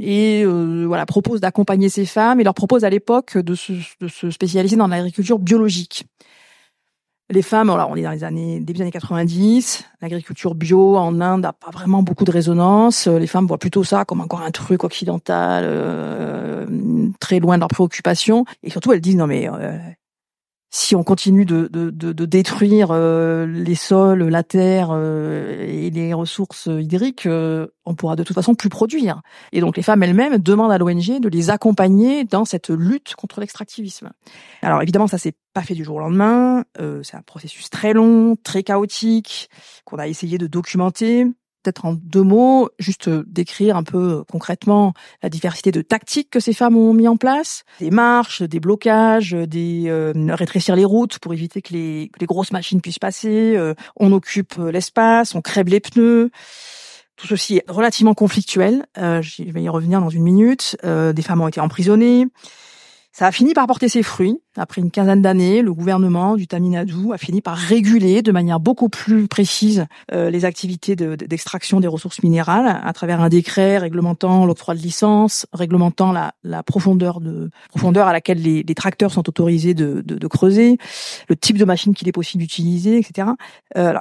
et 0.02 0.46
voilà 0.46 1.06
propose 1.06 1.42
d'accompagner 1.42 1.90
ces 1.90 2.06
femmes 2.06 2.40
et 2.40 2.44
leur 2.44 2.54
propose 2.54 2.84
à 2.84 2.90
l'époque 2.90 3.38
de 3.38 3.56
se, 3.56 3.74
de 4.00 4.08
se 4.08 4.30
spécialiser 4.30 4.76
dans 4.76 4.88
l'agriculture 4.88 5.40
biologique. 5.40 6.06
Les 7.30 7.42
femmes, 7.42 7.70
alors 7.70 7.90
on 7.90 7.96
est 7.96 8.04
dans 8.04 8.12
les 8.12 8.24
années 8.24 8.60
début 8.60 8.74
des 8.74 8.82
années 8.82 8.92
90, 8.92 9.86
l'agriculture 10.02 10.56
bio 10.56 10.98
en 10.98 11.22
Inde 11.22 11.42
n'a 11.42 11.54
pas 11.54 11.72
vraiment 11.72 12.04
beaucoup 12.04 12.26
de 12.26 12.32
résonance. 12.32 13.08
Les 13.08 13.28
femmes 13.28 13.48
voient 13.48 13.58
plutôt 13.58 13.84
ça 13.84 14.04
comme 14.04 14.20
encore 14.20 14.42
un 14.42 14.52
truc 14.52 14.84
occidental, 14.84 15.64
euh, 15.66 16.68
très 17.20 17.40
loin 17.40 17.56
de 17.56 17.62
leurs 17.62 17.70
préoccupations. 17.70 18.46
Et 18.62 18.70
surtout, 18.70 18.92
elles 18.92 19.02
disent 19.02 19.16
non 19.16 19.26
mais 19.26 19.50
euh, 19.50 19.78
si 20.76 20.96
on 20.96 21.04
continue 21.04 21.46
de, 21.46 21.70
de, 21.72 21.92
de, 21.92 22.26
détruire 22.26 22.88
euh, 22.90 23.46
les 23.46 23.76
sols, 23.76 24.24
la 24.24 24.42
terre 24.42 24.90
euh, 24.92 25.64
et 25.68 25.92
les 25.92 26.16
ressources 26.16 26.66
hydriques, 26.66 27.28
euh, 27.28 27.68
on 27.86 27.94
pourra 27.94 28.16
de 28.16 28.24
toute 28.24 28.34
façon 28.34 28.56
plus 28.56 28.70
produire. 28.70 29.22
Et 29.52 29.62
donc 29.62 29.78
les 29.78 29.84
femmes 29.84 30.02
elles-mêmes 30.02 30.40
demandent 30.40 30.72
à 30.72 30.80
l'ONG 30.80 31.20
de 31.20 31.30
les 31.30 31.52
accompagner 31.52 32.24
dans 32.24 32.44
cette 32.44 32.70
lutte 32.70 33.14
contre 33.14 33.40
l'extractivisme. 33.40 34.10
Alors 34.64 34.82
évidemment, 34.82 35.06
ça 35.06 35.20
s'est 35.20 35.36
pas 35.54 35.62
fait 35.62 35.76
du 35.76 35.84
jour 35.84 35.98
au 35.98 36.00
lendemain. 36.00 36.64
c'est 37.04 37.16
un 37.16 37.22
processus 37.22 37.70
très 37.70 37.94
long, 37.94 38.36
très 38.44 38.64
chaotique, 38.64 39.52
qu'on 39.86 40.00
a 40.00 40.08
essayé 40.08 40.40
de 40.40 40.48
documenter 40.48 41.28
peut-être 41.64 41.86
en 41.86 41.94
deux 41.94 42.24
mots, 42.24 42.70
juste 42.80 43.08
euh, 43.08 43.24
décrire 43.28 43.78
un 43.78 43.84
peu 43.84 43.98
euh, 43.98 44.24
concrètement 44.30 44.94
la 45.22 45.30
diversité 45.30 45.72
de 45.72 45.82
tactiques 45.82 46.30
que 46.30 46.40
ces 46.40 46.54
femmes 46.54 46.78
ont 46.78 46.94
mis 46.94 47.08
en 47.08 47.18
place, 47.18 47.64
des 47.80 47.90
marches, 47.90 48.42
des 48.44 48.60
blocages, 48.60 49.32
des 49.32 49.86
euh, 49.88 50.14
rétrécir 50.30 50.76
les 50.76 50.86
routes 50.86 51.20
pour 51.20 51.34
éviter 51.34 51.62
que 51.62 51.74
les, 51.74 52.12
les 52.20 52.26
grosses 52.26 52.52
machines 52.52 52.82
puissent 52.82 53.00
passer, 53.00 53.58
on 53.98 54.12
occupe 54.12 54.56
l'espace, 54.58 55.36
on 55.36 55.42
crève 55.42 55.68
les 55.68 55.80
pneus. 55.80 56.32
Tout 57.16 57.28
ceci 57.28 57.58
est 57.58 57.70
relativement 57.70 58.14
conflictuel. 58.14 58.86
je 58.96 59.52
vais 59.52 59.64
y 59.64 59.70
revenir 59.70 60.02
dans 60.02 60.10
une 60.10 60.24
minute. 60.24 60.76
des 60.84 61.22
femmes 61.22 61.42
ont 61.42 61.48
été 61.48 61.62
emprisonnées. 61.62 62.28
Ça 63.16 63.28
a 63.28 63.32
fini 63.32 63.54
par 63.54 63.68
porter 63.68 63.90
ses 63.90 64.02
fruits. 64.02 64.40
Après 64.58 64.82
une 64.82 64.90
quinzaine 64.90 65.22
d'années, 65.22 65.62
le 65.62 65.72
gouvernement 65.72 66.36
du 66.36 66.48
Tamil 66.48 66.72
Nadu 66.72 67.14
a 67.14 67.20
fini 67.20 67.42
par 67.42 67.56
réguler 67.56 68.24
de 68.24 68.32
manière 68.32 68.60
beaucoup 68.60 68.90
plus 68.90 69.28
précise 69.28 69.86
euh, 70.12 70.32
les 70.32 70.46
activités 70.46 70.96
d'extraction 70.96 71.80
des 71.80 71.88
ressources 71.88 72.24
minérales 72.24 72.82
à 72.84 72.92
travers 72.92 73.22
un 73.22 73.30
décret 73.30 73.78
réglementant 73.78 74.48
l'octroi 74.48 74.74
de 74.74 74.80
licence, 74.80 75.46
réglementant 75.54 76.12
la, 76.12 76.34
la, 76.44 76.64
profondeur 76.64 77.22
de 77.22 77.52
profondeur 77.70 78.08
à 78.08 78.14
laquelle 78.14 78.42
les, 78.42 78.64
les 78.64 78.76
tracteurs 78.76 79.12
sont 79.12 79.30
autorisés 79.30 79.76
de, 79.76 80.02
de, 80.04 80.16
de, 80.16 80.28
creuser, 80.28 80.80
le 81.30 81.36
type 81.36 81.60
de 81.60 81.66
machine 81.66 81.94
qu'il 81.94 82.08
est 82.08 82.14
possible 82.14 82.42
d'utiliser, 82.42 82.98
etc. 82.98 83.28
Euh, 83.78 83.94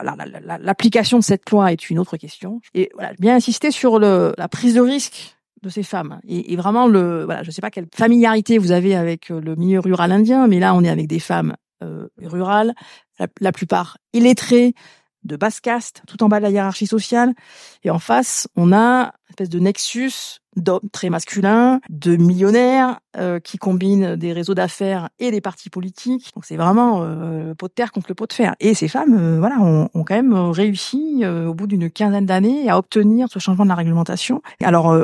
L'application 0.59 1.19
de 1.19 1.25
cette 1.25 1.51
loi 1.51 1.71
est 1.71 1.91
une 1.91 1.99
autre 1.99 2.17
question. 2.17 2.63
Et 2.73 2.91
voilà, 2.95 3.13
bien 3.19 3.37
insister 3.37 3.73
sur 3.73 3.99
le, 3.99 4.33
la 4.39 4.49
prise 4.49 4.73
de 4.75 4.81
risque 4.81 5.37
de 5.63 5.69
ces 5.69 5.83
femmes. 5.83 6.21
Et, 6.27 6.57
vraiment, 6.57 6.87
le, 6.87 7.25
voilà, 7.25 7.43
je 7.43 7.49
ne 7.49 7.53
sais 7.53 7.61
pas 7.61 7.71
quelle 7.71 7.87
familiarité 7.95 8.59
vous 8.59 8.73
avez 8.73 8.95
avec 8.95 9.31
euh, 9.31 9.41
le 9.41 9.55
milieu 9.57 9.81
rural 9.81 10.13
indien, 10.13 10.47
mais 10.49 10.59
là, 10.59 10.75
on 10.75 10.83
est 10.83 10.89
avec 10.89 11.07
des 11.07 11.21
femmes 11.21 11.55
euh, 11.83 12.09
rurales, 12.19 12.75
la, 13.41 13.53
plupart 13.53 13.99
illettrées, 14.13 14.75
de 15.25 15.37
basse 15.37 15.61
caste, 15.61 16.03
tout 16.07 16.23
en 16.23 16.29
bas 16.29 16.39
de 16.39 16.43
la 16.43 16.51
hiérarchie 16.51 16.87
sociale. 16.87 17.35
Et 17.85 17.91
en 17.91 17.99
face, 17.99 18.49
on 18.57 18.73
a 18.73 19.13
une 19.29 19.31
espèce 19.31 19.49
de 19.49 19.59
nexus 19.59 20.41
d'hommes 20.57 20.91
très 20.93 21.09
masculins, 21.09 21.81
de 21.89 22.17
millionnaires 22.17 23.01
euh, 23.17 23.41
qui 23.41 23.57
combinent 23.57 24.17
des 24.17 24.33
réseaux 24.33 24.55
d'affaires 24.55 25.09
et 25.19 25.31
des 25.31 25.41
partis 25.41 25.71
politiques. 25.71 26.31
Donc 26.35 26.45
c'est 26.45 26.57
vraiment 26.57 27.03
euh, 27.03 27.49
le 27.49 27.55
pot 27.55 27.69
de 27.69 27.73
terre 27.73 27.93
contre 27.93 28.07
le 28.11 28.15
pot 28.15 28.27
de 28.27 28.33
fer. 28.35 28.55
Et 28.61 28.75
ces 28.75 28.89
femmes, 28.89 29.17
euh, 29.19 29.39
voilà, 29.39 29.59
ont, 29.61 29.89
ont, 29.95 30.05
quand 30.05 30.15
même 30.15 30.35
réussi 30.35 31.25
au 31.25 31.55
bout 31.55 31.67
d'une 31.67 31.91
quinzaine 31.91 32.27
d'années 32.27 32.69
à 32.69 32.77
obtenir 32.77 33.29
ce 33.31 33.39
changement 33.39 33.65
de 33.65 33.71
la 33.71 33.75
réglementation. 33.75 34.43
Alors 34.63 34.95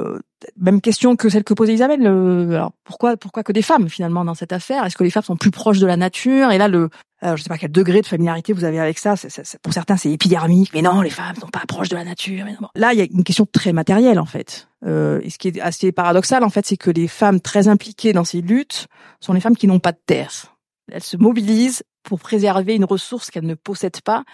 même 0.57 0.81
question 0.81 1.17
que 1.17 1.29
celle 1.29 1.45
que 1.45 1.55
posait 1.55 1.75
Isabelle. 1.75 2.07
alors 2.07 2.73
pourquoi 2.85 3.17
pourquoi 3.17 3.43
que 3.43 3.53
des 3.53 3.63
femmes 3.63 3.89
finalement 3.89 4.25
dans 4.25 4.35
cette 4.35 4.53
affaire? 4.53 4.85
Est-ce 4.85 4.97
que 4.97 5.05
les 5.05 5.11
femmes 5.11 5.23
sont 5.23 5.37
plus 5.37 5.51
proches 5.51 5.79
de 5.79 5.87
la 5.87 5.97
nature? 5.97 6.51
Et 6.51 6.59
là 6.59 6.69
le 6.69 6.91
alors, 7.21 7.37
je 7.37 7.43
sais 7.43 7.49
pas 7.49 7.59
quel 7.59 7.73
degré 7.73 8.01
de 8.01 8.07
familiarité 8.07 8.53
vous 8.53 8.65
avez 8.65 8.79
avec 8.79 8.99
ça. 8.99 9.15
pour 9.63 9.73
certains, 9.73 9.97
c'est 9.97 10.11
épidermique. 10.11 10.71
Mais 10.73 10.83
non, 10.83 11.01
les 11.01 11.11
femmes 11.11 11.35
sont 11.35 11.49
pas 11.49 11.65
proches 11.67 11.89
de 11.89 11.97
la 11.97 12.05
nature. 12.05 12.45
Là, 12.77 12.93
il 12.93 12.99
y 12.99 13.03
a 13.03 13.07
une 13.11 13.25
question 13.25 13.47
très 13.51 13.73
matérielle 13.73 14.21
en 14.21 14.27
fait. 14.27 14.69
Euh, 14.87 15.21
et 15.25 15.31
ce 15.31 15.39
qui 15.39 15.49
est 15.49 15.61
assez 15.61 15.91
paradoxal, 15.91 16.45
en 16.45 16.51
fait, 16.51 16.65
c'est 16.67 16.77
que 16.77 16.91
les 16.91 17.09
femmes 17.09 17.41
très 17.41 17.67
impliquées 17.67 18.13
dans 18.13 18.25
ces 18.25 18.41
luttes 18.41 18.87
sont 19.21 19.33
les 19.33 19.41
femmes 19.41 19.57
qui 19.57 19.67
n'ont 19.67 19.81
pas 19.81 19.93
de 19.93 20.01
terre. 20.07 20.57
Elles 20.93 21.03
se 21.03 21.17
mobilisent 21.17 21.83
pour 22.03 22.21
préserver 22.21 22.75
une 22.75 22.85
ressource 22.85 23.31
qu'elles 23.31 23.47
ne 23.47 23.55
possèdent 23.55 24.01
pas, 24.01 24.25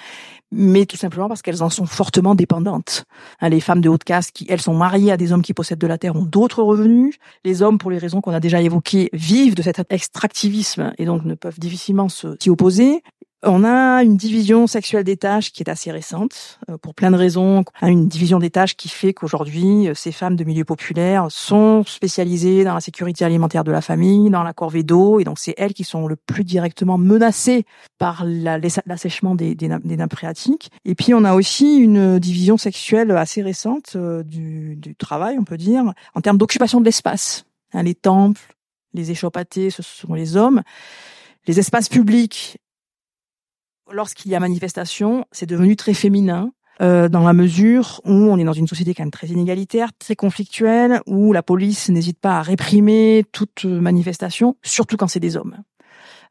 mais 0.53 0.87
tout 0.87 0.97
simplement 0.97 1.29
parce 1.29 1.43
qu'elles 1.43 1.63
en 1.63 1.71
sont 1.71 1.87
fortement 1.87 2.35
dépendantes. 2.35 3.05
Hein, 3.41 3.49
les 3.49 3.61
femmes 3.61 3.81
de 3.81 3.89
haute 3.89 4.05
caste, 4.05 4.33
qui 4.33 4.47
elles 4.49 4.61
sont 4.61 4.75
mariées 4.75 5.13
à 5.13 5.17
des 5.17 5.33
hommes 5.33 5.43
qui 5.43 5.55
possèdent 5.55 5.79
de 5.79 5.87
la 5.87 5.99
terre, 5.99 6.17
ont 6.17 6.25
d'autres 6.25 6.63
revenus. 6.63 7.17
Les 7.45 7.63
hommes, 7.63 7.79
pour 7.79 7.91
les 7.91 7.99
raisons 7.99 8.21
qu'on 8.21 8.33
a 8.33 8.41
déjà 8.41 8.61
évoquées, 8.61 9.11
vivent 9.13 9.55
de 9.55 9.63
cet 9.63 9.81
extractivisme 9.91 10.93
et 10.99 11.05
donc 11.05 11.25
ne 11.25 11.35
peuvent 11.35 11.59
difficilement 11.59 12.09
s'y 12.09 12.51
opposer. 12.51 13.03
On 13.47 13.63
a 13.65 14.03
une 14.03 14.17
division 14.17 14.67
sexuelle 14.67 15.05
des 15.05 15.17
tâches 15.17 15.53
qui 15.53 15.63
est 15.63 15.69
assez 15.69 15.91
récente, 15.91 16.59
euh, 16.71 16.79
pour 16.79 16.95
plein 16.95 17.11
de 17.11 17.17
raisons. 17.17 17.65
Une 17.83 18.09
division 18.09 18.39
des 18.39 18.51
tâches 18.51 18.77
qui 18.77 18.89
fait 18.89 19.13
qu'aujourd'hui, 19.13 19.89
euh, 19.89 19.95
ces 19.95 20.13
femmes 20.13 20.37
de 20.37 20.45
milieux 20.45 20.65
populaires 20.65 21.27
sont 21.31 21.85
spécialisées 21.85 22.65
dans 22.65 22.75
la 22.75 22.81
sécurité 22.81 23.25
alimentaire 23.25 23.65
de 23.65 23.73
la 23.73 23.81
famille, 23.81 24.31
dans 24.31 24.43
la 24.43 24.53
corvée 24.53 24.83
d'eau, 24.83 25.21
et 25.21 25.25
donc 25.25 25.39
c'est 25.39 25.55
elles 25.59 25.75
qui 25.75 25.85
sont 25.85 26.07
le 26.07 26.17
plus 26.17 26.45
directement 26.45 26.97
menacées 26.97 27.67
par 27.99 28.25
l'assèchement 28.25 29.35
des, 29.35 29.55
des, 29.55 29.69
nappes 29.69 30.15
phréatiques. 30.15 30.71
Et 30.85 30.95
puis 30.95 31.13
on 31.13 31.25
a 31.25 31.35
aussi 31.35 31.77
une 31.77 32.19
division 32.19 32.57
sexuelle 32.57 33.11
assez 33.11 33.43
récente 33.43 33.93
euh, 33.97 34.23
du, 34.23 34.79
travail, 34.99 35.37
on 35.39 35.45
peut 35.45 35.59
dire, 35.59 35.93
en 36.15 36.21
termes 36.21 36.39
d'occupation 36.39 36.81
de 36.81 36.85
l'espace. 36.85 37.45
Hein, 37.73 37.83
les 37.83 37.95
temples, 37.95 38.55
les 38.95 39.11
échoppatés, 39.11 39.71
ce 39.71 39.83
sont 39.83 40.15
les 40.15 40.37
hommes. 40.37 40.63
Les 41.47 41.59
espaces 41.59 41.91
publics, 41.91 42.59
lorsqu'il 43.95 44.31
y 44.31 44.35
a 44.35 44.41
manifestation, 44.41 45.25
c'est 45.33 45.47
devenu 45.47 45.77
très 45.77 45.95
féminin. 45.95 46.53
Euh, 46.83 47.09
dans 47.09 47.23
la 47.23 47.33
mesure 47.33 48.01
où 48.05 48.11
on 48.11 48.37
est 48.37 48.43
dans 48.43 48.53
une 48.53 48.67
société 48.67 48.95
quand 48.95 49.05
même 49.05 49.13
très 49.13 49.29
inégalitaire, 49.29 49.91
très 49.97 50.17
conflictuelle, 50.17 51.01
où 51.07 51.33
la 51.33 51.45
police 51.45 51.89
n'hésite 51.89 52.19
pas 52.19 52.39
à 52.39 52.43
réprimer 52.43 53.25
toute 53.31 53.65
manifestation, 53.65 54.57
surtout 54.65 54.97
quand 54.97 55.07
c'est 55.07 55.21
des 55.21 55.37
hommes. 55.37 55.57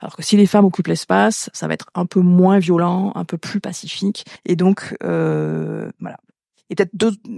Alors 0.02 0.18
que 0.18 0.22
si 0.22 0.36
les 0.36 0.46
femmes 0.46 0.66
occupent 0.66 0.88
l'espace, 0.88 1.50
ça 1.54 1.66
va 1.70 1.76
être 1.76 1.86
un 1.96 2.06
peu 2.06 2.20
moins 2.20 2.60
violent, 2.60 3.14
un 3.16 3.24
peu 3.24 3.38
plus 3.38 3.62
pacifique. 3.62 4.26
Et 4.46 4.58
donc, 4.58 4.98
euh, 5.02 5.90
voilà. 6.02 6.18
Et 6.70 6.76
peut-être 6.76 6.92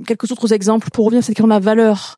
quelques 0.08 0.32
autres 0.32 0.52
exemples 0.52 0.90
pour 0.92 1.06
revenir 1.06 1.24
question 1.24 1.46
de 1.46 1.50
la 1.50 1.60
valeur 1.60 2.18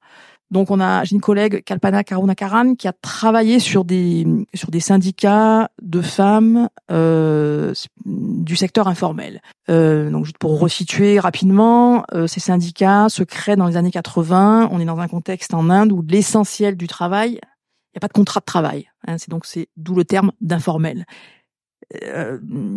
donc 0.49 0.71
on 0.71 0.79
a 0.79 1.03
j'ai 1.03 1.15
une 1.15 1.21
collègue 1.21 1.63
Kalpana 1.63 2.03
Karunakaran 2.03 2.75
qui 2.75 2.87
a 2.87 2.93
travaillé 2.93 3.59
sur 3.59 3.83
des 3.83 4.25
sur 4.53 4.71
des 4.71 4.79
syndicats 4.79 5.69
de 5.81 6.01
femmes 6.01 6.69
euh, 6.89 7.73
du 8.05 8.55
secteur 8.55 8.87
informel. 8.87 9.41
Euh, 9.69 10.09
donc 10.09 10.25
juste 10.25 10.37
pour 10.37 10.57
resituer 10.59 11.19
rapidement, 11.19 12.05
euh, 12.13 12.27
ces 12.27 12.39
syndicats 12.39 13.09
se 13.09 13.23
créent 13.23 13.57
dans 13.57 13.67
les 13.67 13.75
années 13.75 13.91
80. 13.91 14.69
On 14.71 14.79
est 14.79 14.85
dans 14.85 14.99
un 14.99 15.07
contexte 15.09 15.53
en 15.53 15.69
Inde 15.69 15.91
où 15.91 16.01
l'essentiel 16.01 16.77
du 16.77 16.87
travail, 16.87 17.31
il 17.31 17.33
n'y 17.33 17.97
a 17.97 17.99
pas 17.99 18.07
de 18.07 18.13
contrat 18.13 18.39
de 18.39 18.45
travail. 18.45 18.89
Hein, 19.05 19.17
c'est 19.17 19.29
donc 19.29 19.45
c'est 19.45 19.67
d'où 19.75 19.95
le 19.95 20.05
terme 20.05 20.31
d'informel. 20.39 21.05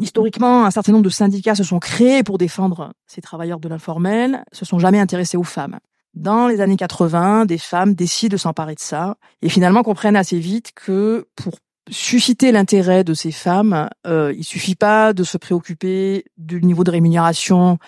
Historiquement, 0.00 0.66
un 0.66 0.70
certain 0.70 0.92
nombre 0.92 1.04
de 1.04 1.10
syndicats 1.10 1.56
se 1.56 1.64
sont 1.64 1.80
créés 1.80 2.22
pour 2.22 2.38
défendre 2.38 2.92
ces 3.08 3.20
travailleurs 3.20 3.58
de 3.58 3.68
l'informel, 3.68 4.44
se 4.52 4.64
sont 4.64 4.78
jamais 4.78 5.00
intéressés 5.00 5.36
aux 5.36 5.42
femmes 5.42 5.80
dans 6.14 6.48
les 6.48 6.60
années 6.60 6.76
80, 6.76 7.46
des 7.46 7.58
femmes 7.58 7.94
décident 7.94 8.32
de 8.32 8.36
s'emparer 8.36 8.74
de 8.74 8.80
ça 8.80 9.16
et 9.42 9.48
finalement 9.48 9.82
comprennent 9.82 10.16
assez 10.16 10.38
vite 10.38 10.72
que 10.74 11.26
pour 11.36 11.54
susciter 11.88 12.52
l'intérêt 12.52 13.04
de 13.04 13.14
ces 13.14 13.32
femmes, 13.32 13.88
euh, 14.06 14.32
il 14.36 14.44
suffit 14.44 14.74
pas 14.74 15.12
de 15.12 15.24
se 15.24 15.38
préoccuper 15.38 16.24
du 16.36 16.62
niveau 16.62 16.84
de 16.84 16.90
rémunération, 16.90 17.78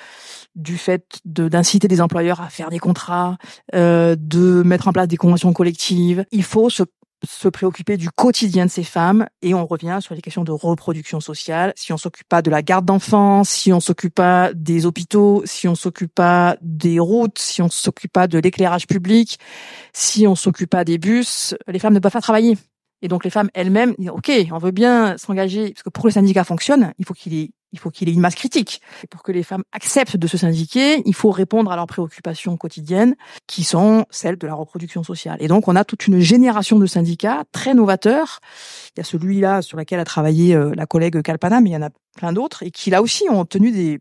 du 0.55 0.77
fait 0.77 1.05
d'inciter 1.25 1.89
des 1.89 2.01
employeurs 2.01 2.41
à 2.41 2.49
faire 2.49 2.71
des 2.71 2.79
contrats, 2.79 3.37
euh, 3.75 4.17
de 4.19 4.63
mettre 4.63 4.89
en 4.89 4.93
place 4.93 5.09
des 5.09 5.17
conventions 5.17 5.53
collectives. 5.53 6.25
Il 6.33 6.43
faut 6.43 6.71
se 6.71 6.83
se 7.25 7.49
préoccuper 7.49 7.97
du 7.97 8.11
quotidien 8.11 8.67
de 8.67 8.71
ces 8.71 8.85
femmes 8.85 9.27
et 9.43 9.55
on 9.55 9.67
revient 9.67 9.99
sur 10.01 10.15
les 10.15 10.21
questions 10.21 10.45
de 10.45 10.53
reproduction 10.53 11.21
sociale. 11.21 11.73
Si 11.77 11.93
on 11.93 11.97
s'occupe 11.97 12.29
pas 12.29 12.43
de 12.43 12.51
la 12.51 12.63
garde 12.63 12.85
d'enfants, 12.85 13.45
si 13.45 13.73
on 13.73 13.81
s'occupe 13.81 14.15
pas 14.15 14.53
des 14.55 14.87
hôpitaux, 14.87 15.43
si 15.45 15.69
on 15.69 15.75
s'occupe 15.75 16.15
pas 16.15 16.57
des 16.61 16.99
routes, 16.99 17.39
si 17.39 17.63
on 17.63 17.69
s'occupe 17.69 18.13
pas 18.13 18.27
de 18.27 18.39
l'éclairage 18.39 18.87
public, 18.87 19.39
si 19.93 20.27
on 20.27 20.35
s'occupe 20.35 20.71
pas 20.71 20.85
des 20.85 20.99
bus, 20.99 21.55
les 21.69 21.79
femmes 21.79 21.95
ne 21.95 22.01
peuvent 22.01 22.13
pas 22.13 22.21
travailler. 22.21 22.57
Et 23.03 23.09
donc 23.09 23.25
les 23.25 23.31
femmes 23.31 23.51
elles-mêmes 23.55 23.95
disent 23.99 24.11
OK, 24.11 24.31
on 24.53 24.59
veut 24.59 24.71
bien 24.71 25.17
s'engager 25.19 25.73
parce 25.73 25.83
que 25.83 25.91
pour 25.91 26.05
que 26.05 26.09
le 26.09 26.13
syndicat 26.13 26.45
fonctionne, 26.45 26.93
il 26.99 27.05
faut 27.05 27.15
qu'il 27.15 27.35
ait 27.35 27.51
il 27.73 27.79
faut 27.79 27.91
qu'il 27.91 28.09
ait 28.09 28.13
une 28.13 28.21
masse 28.21 28.35
critique. 28.35 28.81
Et 29.03 29.07
pour 29.07 29.23
que 29.23 29.33
les 29.33 29.43
femmes 29.43 29.65
acceptent 29.73 30.17
de 30.17 30.27
se 30.27 30.37
syndiquer, 30.37 31.03
il 31.07 31.15
faut 31.15 31.31
répondre 31.31 31.73
à 31.73 31.77
leurs 31.77 31.87
préoccupations 31.87 32.57
quotidiennes, 32.57 33.17
qui 33.47 33.65
sont 33.65 34.07
celles 34.11 34.37
de 34.37 34.47
la 34.47 34.55
reproduction 34.55 35.03
sociale. 35.03 35.39
Et 35.41 35.49
donc, 35.49 35.69
on 35.69 35.77
a 35.77 35.85
toute 35.85 36.07
une 36.07 36.21
génération 36.21 36.79
de 36.79 36.87
syndicats 36.87 37.45
très 37.53 37.75
novateurs. 37.75 38.41
Il 38.97 39.01
y 39.01 39.03
a 39.03 39.05
celui-là 39.05 39.63
sur 39.63 39.77
lequel 39.79 40.01
a 40.01 40.05
travaillé 40.05 40.55
euh, 40.55 40.73
la 40.75 40.87
collègue 40.87 41.23
Kalpana, 41.23 41.61
mais 41.61 41.71
il 41.71 41.73
y 41.73 41.77
en 41.77 41.83
a 41.83 41.91
plein 42.17 42.33
d'autres, 42.33 42.63
et 42.63 42.71
qui 42.71 42.91
là 42.91 43.03
aussi 43.03 43.25
ont 43.31 43.41
obtenu 43.41 43.73
des 43.73 44.01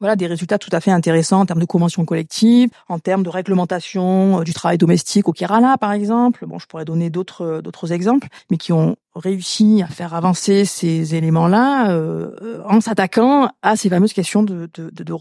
voilà 0.00 0.16
des 0.16 0.26
résultats 0.26 0.58
tout 0.58 0.70
à 0.72 0.80
fait 0.80 0.90
intéressants 0.90 1.40
en 1.40 1.46
termes 1.46 1.60
de 1.60 1.66
convention 1.66 2.04
collective, 2.04 2.70
en 2.88 2.98
termes 2.98 3.22
de 3.22 3.30
réglementation 3.30 4.42
du 4.42 4.52
travail 4.52 4.78
domestique 4.78 5.28
au 5.28 5.32
Kerala 5.32 5.76
par 5.78 5.92
exemple. 5.92 6.46
Bon, 6.46 6.58
je 6.58 6.66
pourrais 6.66 6.84
donner 6.84 7.10
d'autres 7.10 7.60
d'autres 7.62 7.92
exemples, 7.92 8.28
mais 8.50 8.56
qui 8.56 8.72
ont 8.72 8.96
réussi 9.14 9.82
à 9.82 9.86
faire 9.86 10.14
avancer 10.14 10.64
ces 10.64 11.14
éléments-là 11.14 11.90
euh, 11.90 12.60
en 12.66 12.80
s'attaquant 12.80 13.50
à 13.62 13.76
ces 13.76 13.88
fameuses 13.88 14.12
questions 14.12 14.42
de, 14.42 14.68
de, 14.74 14.90
de, 14.90 15.12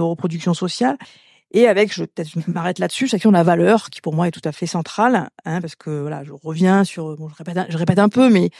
reproduction 0.00 0.54
sociale 0.54 0.96
et 1.52 1.68
avec, 1.68 1.92
je 1.92 2.04
peut-être 2.04 2.30
m'arrête 2.48 2.78
là-dessus, 2.78 3.08
question 3.08 3.30
de 3.30 3.36
la 3.36 3.42
valeur 3.42 3.90
qui 3.90 4.00
pour 4.00 4.14
moi 4.14 4.28
est 4.28 4.32
tout 4.32 4.40
à 4.44 4.52
fait 4.52 4.66
centrale, 4.66 5.28
hein, 5.44 5.60
parce 5.60 5.76
que 5.76 6.00
voilà, 6.00 6.24
je 6.24 6.32
reviens 6.32 6.84
sur, 6.84 7.16
bon, 7.16 7.28
je 7.28 7.34
répète, 7.34 7.66
je 7.68 7.78
répète 7.78 7.98
un 7.98 8.08
peu, 8.08 8.30
mais 8.30 8.50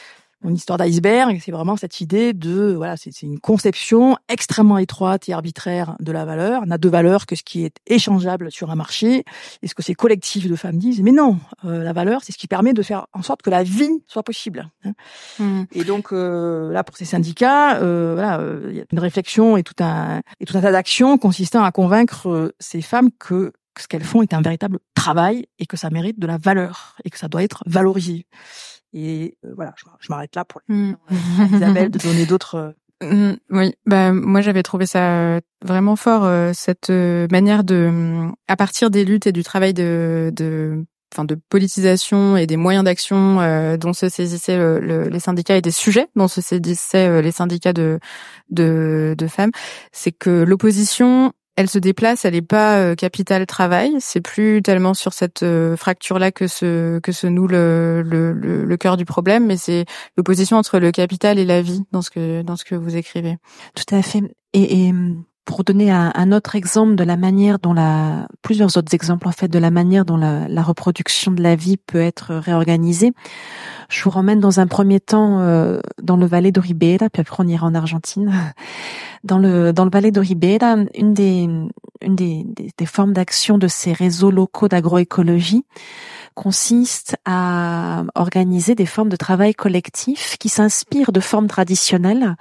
mon 0.43 0.53
histoire 0.53 0.77
d'iceberg, 0.77 1.41
c'est 1.43 1.51
vraiment 1.51 1.77
cette 1.77 1.99
idée 1.99 2.33
de 2.33 2.73
voilà, 2.75 2.95
c'est 2.95 3.23
une 3.23 3.39
conception 3.39 4.17
extrêmement 4.29 4.77
étroite 4.77 5.27
et 5.27 5.33
arbitraire 5.33 5.95
de 5.99 6.11
la 6.11 6.25
valeur. 6.25 6.61
On 6.63 6.67
n'a 6.67 6.77
de 6.77 6.89
valeur 6.89 7.25
que 7.25 7.35
ce 7.35 7.41
qui 7.43 7.65
est 7.65 7.77
échangeable 7.87 8.51
sur 8.51 8.69
un 8.69 8.75
marché. 8.75 9.23
Et 9.63 9.67
ce 9.67 9.73
que 9.73 9.81
ces 9.81 9.95
collectifs 9.95 10.47
de 10.47 10.55
femmes 10.55 10.77
disent, 10.77 11.01
mais 11.01 11.11
non, 11.11 11.39
euh, 11.65 11.83
la 11.83 11.91
valeur, 11.91 12.21
c'est 12.23 12.31
ce 12.31 12.37
qui 12.37 12.47
permet 12.47 12.73
de 12.73 12.83
faire 12.83 13.07
en 13.13 13.23
sorte 13.23 13.41
que 13.41 13.49
la 13.49 13.63
vie 13.63 13.89
soit 14.07 14.23
possible. 14.23 14.69
Hein. 14.85 14.93
Mmh. 15.39 15.63
Et 15.71 15.83
donc 15.83 16.13
euh, 16.13 16.71
là, 16.71 16.83
pour 16.83 16.97
ces 16.97 17.05
syndicats, 17.05 17.77
euh, 17.77 18.13
voilà, 18.13 18.41
il 18.69 18.77
y 18.77 18.79
a 18.79 18.85
une 18.91 18.99
réflexion 18.99 19.57
et 19.57 19.63
tout 19.63 19.83
un 19.83 20.21
et 20.39 20.45
tout 20.45 20.55
un 20.57 20.61
tas 20.61 20.71
d'actions 20.71 21.17
consistant 21.17 21.63
à 21.63 21.71
convaincre 21.71 22.53
ces 22.59 22.81
femmes 22.81 23.09
que 23.17 23.53
ce 23.79 23.87
qu'elles 23.87 24.03
font 24.03 24.21
est 24.21 24.33
un 24.33 24.41
véritable 24.41 24.79
travail 24.95 25.47
et 25.59 25.65
que 25.65 25.77
ça 25.77 25.89
mérite 25.89 26.19
de 26.19 26.27
la 26.27 26.37
valeur 26.37 26.95
et 27.03 27.09
que 27.09 27.17
ça 27.17 27.27
doit 27.27 27.43
être 27.43 27.63
valorisé. 27.65 28.25
Et 28.97 29.37
euh, 29.45 29.53
voilà, 29.55 29.73
je, 29.99 30.09
m'arrête 30.09 30.35
là 30.35 30.43
pour 30.43 30.61
mmh. 30.67 30.93
Isabelle 31.53 31.91
de 31.91 31.99
donner 31.99 32.25
d'autres. 32.25 32.73
Euh, 33.03 33.31
mmh, 33.31 33.37
oui, 33.51 33.75
bah 33.85 34.11
moi 34.11 34.41
j'avais 34.41 34.63
trouvé 34.63 34.87
ça 34.87 35.11
euh, 35.11 35.39
vraiment 35.63 35.95
fort 35.95 36.27
cette 36.55 36.89
manière 36.89 37.63
de, 37.63 38.27
à 38.47 38.55
partir 38.55 38.89
des 38.89 39.05
luttes 39.05 39.27
et 39.27 39.31
du 39.31 39.43
travail 39.43 39.75
de, 39.75 40.31
de 40.35 40.83
enfin 41.13 41.25
de 41.25 41.35
politisation 41.35 42.37
et 42.37 42.47
des 42.47 42.57
moyens 42.57 42.83
d'action 42.83 43.37
dont 43.77 43.93
se 43.93 44.09
saisissaient 44.09 44.81
les 44.81 45.19
syndicats 45.19 45.55
et 45.55 45.61
des 45.61 45.71
sujets 45.71 46.07
dont 46.15 46.27
se 46.27 46.41
saisissaient 46.41 47.21
les 47.21 47.31
syndicats 47.31 47.73
de 47.73 47.99
de, 48.49 49.13
de 49.15 49.27
femmes, 49.27 49.51
c'est 49.91 50.11
que 50.11 50.43
l'opposition 50.43 51.33
elle 51.57 51.69
se 51.69 51.79
déplace, 51.79 52.23
elle 52.23 52.35
n'est 52.35 52.41
pas 52.43 52.77
euh, 52.77 52.95
capital 52.95 53.45
travail. 53.47 53.95
C'est 53.99 54.21
plus 54.21 54.61
tellement 54.61 54.93
sur 54.93 55.11
cette 55.11 55.41
euh, 55.41 55.75
fracture-là 55.75 56.31
que 56.31 56.47
se 56.47 56.99
que 56.99 57.11
se 57.11 57.25
noue 57.25 57.47
le, 57.47 58.03
le, 58.03 58.31
le, 58.31 58.77
cœur 58.77 58.95
du 58.95 59.05
problème, 59.05 59.47
mais 59.47 59.57
c'est 59.57 59.85
l'opposition 60.15 60.57
entre 60.57 60.77
le 60.77 60.91
capital 60.91 61.39
et 61.39 61.45
la 61.45 61.63
vie 61.63 61.81
dans 61.91 62.03
ce 62.03 62.11
que 62.11 62.43
dans 62.43 62.55
ce 62.55 62.63
que 62.63 62.75
vous 62.75 62.95
écrivez. 62.95 63.37
Tout 63.73 63.95
à 63.95 64.03
fait. 64.03 64.21
Et, 64.53 64.87
et 64.87 64.93
pour 65.47 65.63
donner 65.63 65.89
un, 65.89 66.31
autre 66.33 66.57
exemple 66.57 66.95
de 66.95 67.05
la 67.05 67.15
manière 67.15 67.57
dont 67.57 67.73
la 67.73 68.27
plusieurs 68.41 68.75
autres 68.75 68.93
exemples 68.93 69.29
en 69.29 69.31
fait 69.31 69.47
de 69.47 69.57
la 69.57 69.71
manière 69.71 70.03
dont 70.03 70.17
la, 70.17 70.45
la 70.49 70.61
reproduction 70.61 71.31
de 71.31 71.41
la 71.41 71.55
vie 71.55 71.77
peut 71.77 72.01
être 72.01 72.35
réorganisée. 72.35 73.13
Je 73.87 74.03
vous 74.03 74.09
ramène 74.09 74.41
dans 74.41 74.59
un 74.59 74.67
premier 74.67 74.99
temps 74.99 75.39
euh, 75.39 75.79
dans 76.03 76.17
le 76.17 76.25
Valais 76.25 76.51
de 76.51 76.59
Ribeira, 76.59 77.09
puis 77.09 77.21
après 77.21 77.41
on 77.41 77.47
ira 77.47 77.65
en 77.65 77.73
Argentine. 77.73 78.31
Dans 79.23 79.39
le 79.39 79.73
dans 79.73 79.83
le 79.83 79.89
Valais 79.89 80.11
de 80.11 80.21
une 80.21 81.13
des 81.13 81.49
une 82.01 82.15
des, 82.15 82.45
des, 82.77 82.85
formes 82.85 83.13
d'action 83.13 83.57
de 83.57 83.67
ces 83.67 83.91
réseaux 83.91 84.29
locaux 84.29 84.67
d'agroécologie 84.67 85.65
consiste 86.35 87.17
à 87.25 88.03
organiser 88.13 88.75
des 88.75 88.85
formes 88.85 89.09
de 89.09 89.15
travail 89.15 89.55
collectif 89.55 90.37
qui 90.37 90.49
s'inspirent 90.49 91.11
de 91.11 91.19
formes 91.19 91.47
traditionnelles, 91.47 92.35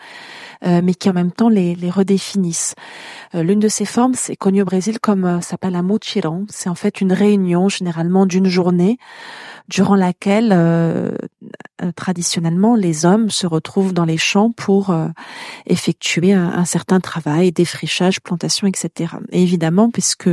mais 0.62 0.94
qui 0.94 1.10
en 1.10 1.12
même 1.12 1.32
temps 1.32 1.48
les, 1.48 1.74
les 1.74 1.90
redéfinissent. 1.90 2.74
Euh, 3.34 3.42
l'une 3.42 3.60
de 3.60 3.68
ces 3.68 3.84
formes, 3.84 4.14
c'est 4.14 4.36
connu 4.36 4.62
au 4.62 4.64
Brésil 4.64 4.98
comme 5.00 5.40
s'appelle 5.42 5.74
un 5.74 5.82
mochirão. 5.82 6.46
C'est 6.48 6.68
en 6.68 6.74
fait 6.74 7.00
une 7.00 7.12
réunion 7.12 7.68
généralement 7.68 8.26
d'une 8.26 8.46
journée 8.46 8.98
durant 9.68 9.96
laquelle 9.96 10.50
euh, 10.52 11.10
euh, 11.82 11.90
traditionnellement 11.94 12.76
les 12.76 13.04
hommes 13.04 13.30
se 13.30 13.46
retrouvent 13.46 13.92
dans 13.92 14.04
les 14.04 14.16
champs 14.16 14.52
pour 14.52 14.90
euh, 14.90 15.08
effectuer 15.66 16.32
un, 16.32 16.64
certain 16.64 17.00
travail, 17.00 17.52
défrichage, 17.52 18.20
plantation, 18.20 18.66
etc. 18.66 19.14
Et 19.30 19.42
évidemment, 19.42 19.90
puisque 19.90 20.30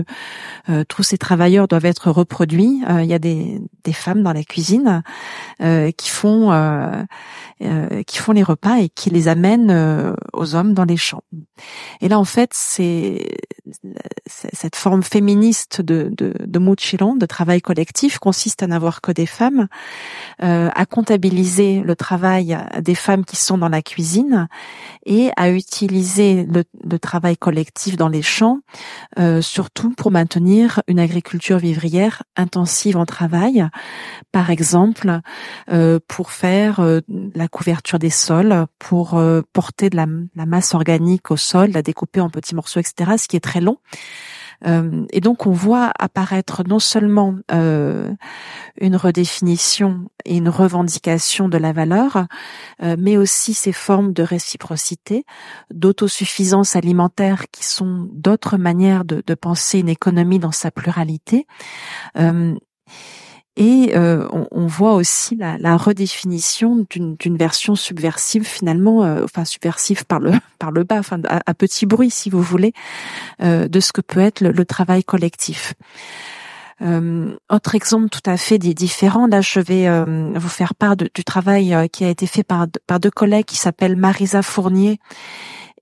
tous 0.87 1.03
ces 1.03 1.17
travailleurs 1.17 1.67
doivent 1.67 1.85
être 1.85 2.09
reproduits, 2.09 2.81
il 2.89 3.05
y 3.05 3.13
a 3.13 3.19
des, 3.19 3.61
des 3.83 3.93
femmes 3.93 4.23
dans 4.23 4.33
la 4.33 4.43
cuisine 4.43 5.03
qui 5.59 6.09
font 6.09 7.05
qui 8.07 8.17
font 8.17 8.31
les 8.31 8.43
repas 8.43 8.77
et 8.77 8.89
qui 8.89 9.09
les 9.09 9.27
amènent 9.27 10.15
aux 10.33 10.55
hommes 10.55 10.73
dans 10.73 10.85
les 10.85 10.97
champs. 10.97 11.23
Et 12.01 12.09
là, 12.09 12.19
en 12.19 12.25
fait, 12.25 12.51
c'est 12.53 13.37
cette 14.27 14.75
forme 14.75 15.03
féministe 15.03 15.81
de, 15.81 16.09
de, 16.11 16.33
de 16.39 16.59
de 17.17 17.25
travail 17.25 17.61
collectif, 17.61 18.19
consiste 18.19 18.63
à 18.63 18.67
n'avoir 18.67 19.01
que 19.01 19.11
des 19.11 19.22
femmes, 19.25 19.67
euh, 20.41 20.69
à 20.73 20.85
comptabiliser 20.85 21.81
le 21.81 21.95
travail 21.95 22.57
des 22.81 22.95
femmes 22.95 23.25
qui 23.25 23.35
sont 23.35 23.57
dans 23.57 23.69
la 23.69 23.81
cuisine 23.81 24.47
et 25.05 25.31
à 25.37 25.51
utiliser 25.51 26.45
le, 26.45 26.63
travail 26.99 27.37
collectif 27.37 27.97
dans 27.97 28.07
les 28.07 28.21
champs, 28.21 28.59
euh, 29.19 29.41
surtout 29.41 29.91
pour 29.91 30.11
maintenir 30.11 30.81
une 30.87 30.99
agriculture 30.99 31.57
vivrière 31.57 32.23
intensive 32.37 32.97
en 32.97 33.05
travail, 33.05 33.67
par 34.31 34.49
exemple 34.49 35.19
euh, 35.71 35.99
pour 36.07 36.31
faire 36.31 36.81
la 37.35 37.47
couverture 37.47 37.99
des 37.99 38.09
sols, 38.09 38.65
pour 38.79 39.21
porter 39.51 39.89
de 39.89 39.97
la, 39.97 40.07
la 40.35 40.45
masse 40.45 40.73
organique 40.73 41.31
au 41.31 41.37
sol, 41.37 41.71
la 41.71 41.81
découper 41.81 42.21
en 42.21 42.29
petits 42.29 42.55
morceaux, 42.55 42.79
etc., 42.79 43.11
ce 43.17 43.27
qui 43.27 43.35
est 43.35 43.41
très 43.41 43.61
long. 43.61 43.77
Euh, 44.65 45.05
et 45.11 45.21
donc 45.21 45.45
on 45.45 45.51
voit 45.51 45.91
apparaître 45.99 46.63
non 46.67 46.79
seulement 46.79 47.35
euh, 47.51 48.11
une 48.79 48.95
redéfinition 48.95 50.09
et 50.25 50.37
une 50.37 50.49
revendication 50.49 51.49
de 51.49 51.57
la 51.57 51.73
valeur, 51.73 52.25
euh, 52.81 52.95
mais 52.97 53.17
aussi 53.17 53.53
ces 53.53 53.73
formes 53.73 54.13
de 54.13 54.23
réciprocité, 54.23 55.25
d'autosuffisance 55.71 56.75
alimentaire 56.75 57.45
qui 57.51 57.65
sont 57.65 58.07
d'autres 58.13 58.57
manières 58.57 59.05
de, 59.05 59.23
de, 59.25 59.33
penser 59.35 59.79
une 59.79 59.89
économie 59.89 60.39
dans 60.39 60.51
sa 60.51 60.71
pluralité. 60.71 61.45
Et 63.55 63.91
euh, 63.95 64.27
on, 64.31 64.65
voit 64.65 64.93
aussi 64.93 65.35
la, 65.35 65.59
la 65.59 65.77
redéfinition 65.77 66.87
d'une 66.89 67.37
version 67.37 67.75
subversive 67.75 68.45
finalement, 68.45 69.03
euh, 69.03 69.23
enfin 69.23 69.45
subversive 69.45 70.05
par 70.05 70.19
le 70.19 70.31
par 70.59 70.71
le 70.71 70.83
bas, 70.83 70.97
enfin 70.97 71.21
à, 71.27 71.53
petit 71.53 71.85
bruit 71.85 72.09
si 72.09 72.31
vous 72.31 72.41
voulez, 72.41 72.73
euh, 73.43 73.67
de 73.67 73.79
ce 73.79 73.93
que 73.93 74.01
peut 74.01 74.21
être 74.21 74.41
le, 74.41 74.65
travail 74.65 75.03
collectif. 75.03 75.75
autre 76.81 77.75
exemple 77.75 78.09
tout 78.09 78.27
à 78.27 78.37
fait 78.37 78.57
différent, 78.57 79.27
là 79.27 79.41
je 79.41 79.59
vais 79.59 79.87
vous 80.35 80.49
faire 80.49 80.73
part 80.73 80.95
du 80.97 81.23
travail 81.23 81.75
qui 81.91 82.05
a 82.05 82.09
été 82.09 82.25
fait 82.25 82.43
par, 82.43 82.65
par 82.87 82.99
deux 82.99 83.11
collègues 83.11 83.45
qui 83.45 83.57
s'appellent 83.57 83.97
Marisa 83.97 84.41
Fournier 84.41 84.99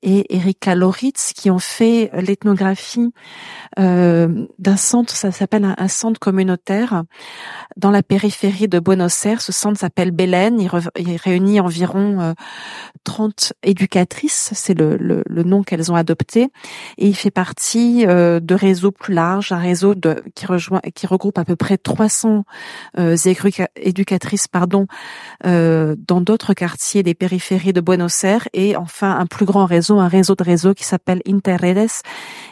et 0.04 0.36
Erika 0.36 0.76
Loritz 0.76 1.34
qui 1.34 1.50
ont 1.50 1.60
fait 1.60 2.10
l'ethnographie 2.14 3.14
euh, 3.80 4.46
d'un 4.60 4.78
centre, 4.78 5.16
ça 5.16 5.32
s'appelle 5.32 5.76
un, 5.78 5.88
centre 5.88 6.20
communautaire 6.20 7.04
dans 7.78 7.92
la 7.92 8.04
périphérie 8.04 8.68
de 8.68 8.80
Buenos 8.80 9.26
Aires. 9.26 9.42
Ce 9.42 9.52
centre 9.52 9.80
s'appelle 9.80 10.12
Belen. 10.12 10.60
Il, 10.60 11.18
réunit 11.18 11.60
environ 11.60 12.20
euh, 12.20 12.34
30 13.04 13.54
éducatrices, 13.64 14.52
c'est 14.54 14.74
le, 14.74 14.98
le, 14.98 15.24
le, 15.26 15.44
nom 15.44 15.64
qu'elles 15.64 15.92
ont 15.92 15.96
adopté, 15.96 16.50
et 16.98 17.08
il 17.08 17.16
fait 17.16 17.32
partie 17.32 18.06
euh, 18.06 18.40
de 18.40 18.56
réseaux 18.56 18.92
plus 18.92 19.14
larges, 19.14 19.52
un 19.52 19.58
réseau 19.58 19.96
de, 19.96 20.24
qui 20.36 20.46
rejoint, 20.46 20.82
qui 20.94 21.08
regroupe 21.08 21.38
à 21.38 21.46
peu 21.46 21.56
près 21.56 21.78
300 21.78 22.46
euh, 23.00 23.16
éducatrices, 23.76 24.48
pardon, 24.48 24.88
euh, 25.46 25.96
dans 25.98 26.22
d'autres 26.22 26.54
quartiers 26.54 27.04
des 27.04 27.14
périphéries 27.14 27.74
de 27.74 27.82
Buenos 27.82 28.24
Aires, 28.24 28.48
et 28.54 28.76
enfin 28.76 29.18
un 29.18 29.26
plus 29.26 29.46
grand 29.46 29.66
réseau 29.66 29.91
un 30.00 30.08
réseau 30.08 30.36
de 30.36 30.44
réseaux 30.44 30.74
qui 30.74 30.84
s'appelle 30.84 31.22
Interredes 31.28 31.90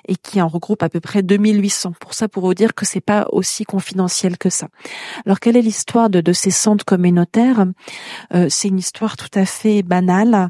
et 0.07 0.15
qui 0.15 0.41
en 0.41 0.47
regroupe 0.47 0.83
à 0.83 0.89
peu 0.89 0.99
près 0.99 1.21
2800. 1.21 1.93
Pour 1.99 2.13
ça, 2.13 2.27
pour 2.27 2.43
vous 2.43 2.53
dire 2.53 2.73
que 2.73 2.85
c'est 2.85 3.01
pas 3.01 3.27
aussi 3.31 3.63
confidentiel 3.63 4.37
que 4.37 4.49
ça. 4.49 4.67
Alors, 5.25 5.39
quelle 5.39 5.55
est 5.55 5.61
l'histoire 5.61 6.09
de, 6.09 6.21
de 6.21 6.33
ces 6.33 6.51
centres 6.51 6.85
communautaires? 6.85 7.65
Euh, 8.33 8.47
C'est 8.49 8.67
une 8.67 8.79
histoire 8.79 9.17
tout 9.17 9.29
à 9.33 9.45
fait 9.45 9.83
banale 9.83 10.49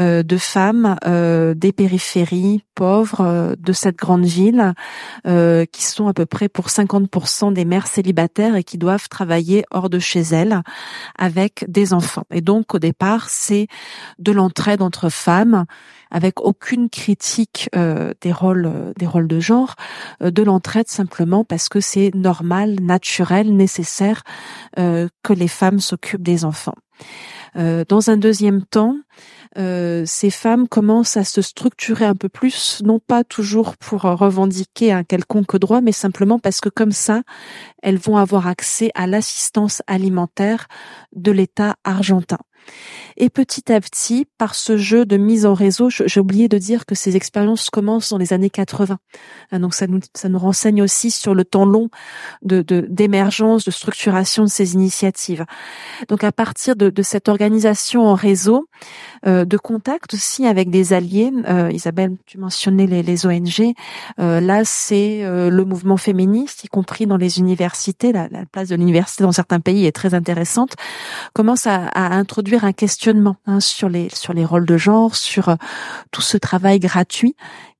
euh, 0.00 0.22
de 0.22 0.36
femmes 0.36 0.96
euh, 1.06 1.54
des 1.54 1.72
périphéries 1.72 2.64
pauvres 2.74 3.54
de 3.56 3.72
cette 3.72 3.96
grande 3.96 4.24
ville 4.24 4.74
qui 5.24 5.84
sont 5.84 6.08
à 6.08 6.12
peu 6.12 6.26
près 6.26 6.48
pour 6.48 6.66
50% 6.66 7.52
des 7.52 7.64
mères 7.64 7.86
célibataires 7.86 8.56
et 8.56 8.64
qui 8.64 8.78
doivent 8.78 9.08
travailler 9.08 9.64
hors 9.70 9.88
de 9.88 10.00
chez 10.00 10.20
elles 10.20 10.60
avec 11.16 11.64
des 11.68 11.92
enfants. 11.92 12.24
Et 12.32 12.40
donc, 12.40 12.74
au 12.74 12.78
départ, 12.78 13.28
c'est 13.28 13.68
de 14.18 14.32
l'entraide 14.32 14.82
entre 14.82 15.08
femmes 15.08 15.66
avec 16.14 16.40
aucune 16.40 16.88
critique 16.88 17.68
des 17.74 18.32
rôles 18.32 18.94
des 18.96 19.06
rôles 19.06 19.26
de 19.26 19.40
genre, 19.40 19.74
de 20.20 20.42
l'entraide 20.42 20.88
simplement 20.88 21.44
parce 21.44 21.68
que 21.68 21.80
c'est 21.80 22.14
normal, 22.14 22.76
naturel, 22.80 23.54
nécessaire 23.54 24.22
que 24.76 25.32
les 25.32 25.48
femmes 25.48 25.80
s'occupent 25.80 26.22
des 26.22 26.44
enfants. 26.44 26.76
dans 27.54 28.10
un 28.10 28.16
deuxième 28.16 28.62
temps, 28.64 28.96
euh, 29.56 30.02
ces 30.06 30.30
femmes 30.30 30.66
commencent 30.68 31.16
à 31.16 31.24
se 31.24 31.40
structurer 31.40 32.04
un 32.04 32.16
peu 32.16 32.28
plus, 32.28 32.82
non 32.84 32.98
pas 32.98 33.22
toujours 33.22 33.76
pour 33.76 34.02
revendiquer 34.02 34.92
un 34.92 35.04
quelconque 35.04 35.56
droit, 35.58 35.80
mais 35.80 35.92
simplement 35.92 36.38
parce 36.38 36.60
que 36.60 36.68
comme 36.68 36.92
ça, 36.92 37.22
elles 37.82 37.98
vont 37.98 38.16
avoir 38.16 38.48
accès 38.48 38.90
à 38.94 39.06
l'assistance 39.06 39.82
alimentaire 39.86 40.66
de 41.14 41.30
l'État 41.30 41.76
argentin. 41.84 42.38
Et 43.16 43.30
petit 43.30 43.72
à 43.72 43.80
petit, 43.80 44.26
par 44.38 44.54
ce 44.54 44.76
jeu 44.76 45.04
de 45.06 45.16
mise 45.16 45.46
en 45.46 45.54
réseau, 45.54 45.88
j'ai 45.90 46.20
oublié 46.20 46.48
de 46.48 46.58
dire 46.58 46.84
que 46.86 46.94
ces 46.94 47.16
expériences 47.16 47.70
commencent 47.70 48.10
dans 48.10 48.18
les 48.18 48.32
années 48.32 48.50
80. 48.50 48.98
Hein, 49.52 49.60
donc 49.60 49.74
ça 49.74 49.86
nous, 49.86 50.00
ça 50.14 50.28
nous 50.28 50.38
renseigne 50.38 50.82
aussi 50.82 51.10
sur 51.10 51.34
le 51.34 51.44
temps 51.44 51.64
long 51.64 51.90
de 52.42 52.62
d'émergence, 52.62 53.64
de, 53.64 53.70
structuration 53.70 54.44
de 54.44 54.48
ces 54.48 54.74
initiatives. 54.74 55.44
Donc 56.08 56.24
à 56.24 56.32
partir 56.32 56.76
de, 56.76 56.90
de 56.90 57.02
cette 57.02 57.28
organisation 57.28 58.06
en 58.06 58.14
réseau, 58.14 58.66
euh, 59.26 59.44
de 59.44 59.56
contact 59.56 60.14
aussi 60.14 60.46
avec 60.46 60.70
des 60.70 60.92
alliés, 60.92 61.32
euh, 61.48 61.70
Isabelle, 61.72 62.16
tu 62.26 62.38
mentionnais 62.38 62.86
les, 62.86 63.02
les 63.02 63.26
ONG, 63.26 63.74
euh, 64.18 64.40
là 64.40 64.62
c'est 64.64 65.24
euh, 65.24 65.50
le 65.50 65.64
mouvement 65.64 65.96
féministe, 65.96 66.64
y 66.64 66.68
compris 66.68 67.06
dans 67.06 67.16
les 67.16 67.38
universités, 67.38 68.12
la, 68.12 68.28
la 68.28 68.44
place 68.46 68.68
de 68.68 68.76
l'université 68.76 69.24
dans 69.24 69.32
certains 69.32 69.60
pays 69.60 69.86
est 69.86 69.92
très 69.92 70.14
intéressante, 70.14 70.74
commence 71.32 71.66
à, 71.66 71.86
à 71.88 72.14
introduire 72.14 72.53
un 72.62 72.72
questionnement 72.72 73.36
hein, 73.46 73.58
sur 73.58 73.88
les 73.88 74.08
sur 74.10 74.32
les 74.32 74.44
rôles 74.44 74.66
de 74.66 74.76
genre, 74.76 75.16
sur 75.16 75.48
euh, 75.48 75.56
tout 76.12 76.22
ce 76.22 76.36
travail 76.36 76.78
gratuit 76.78 77.34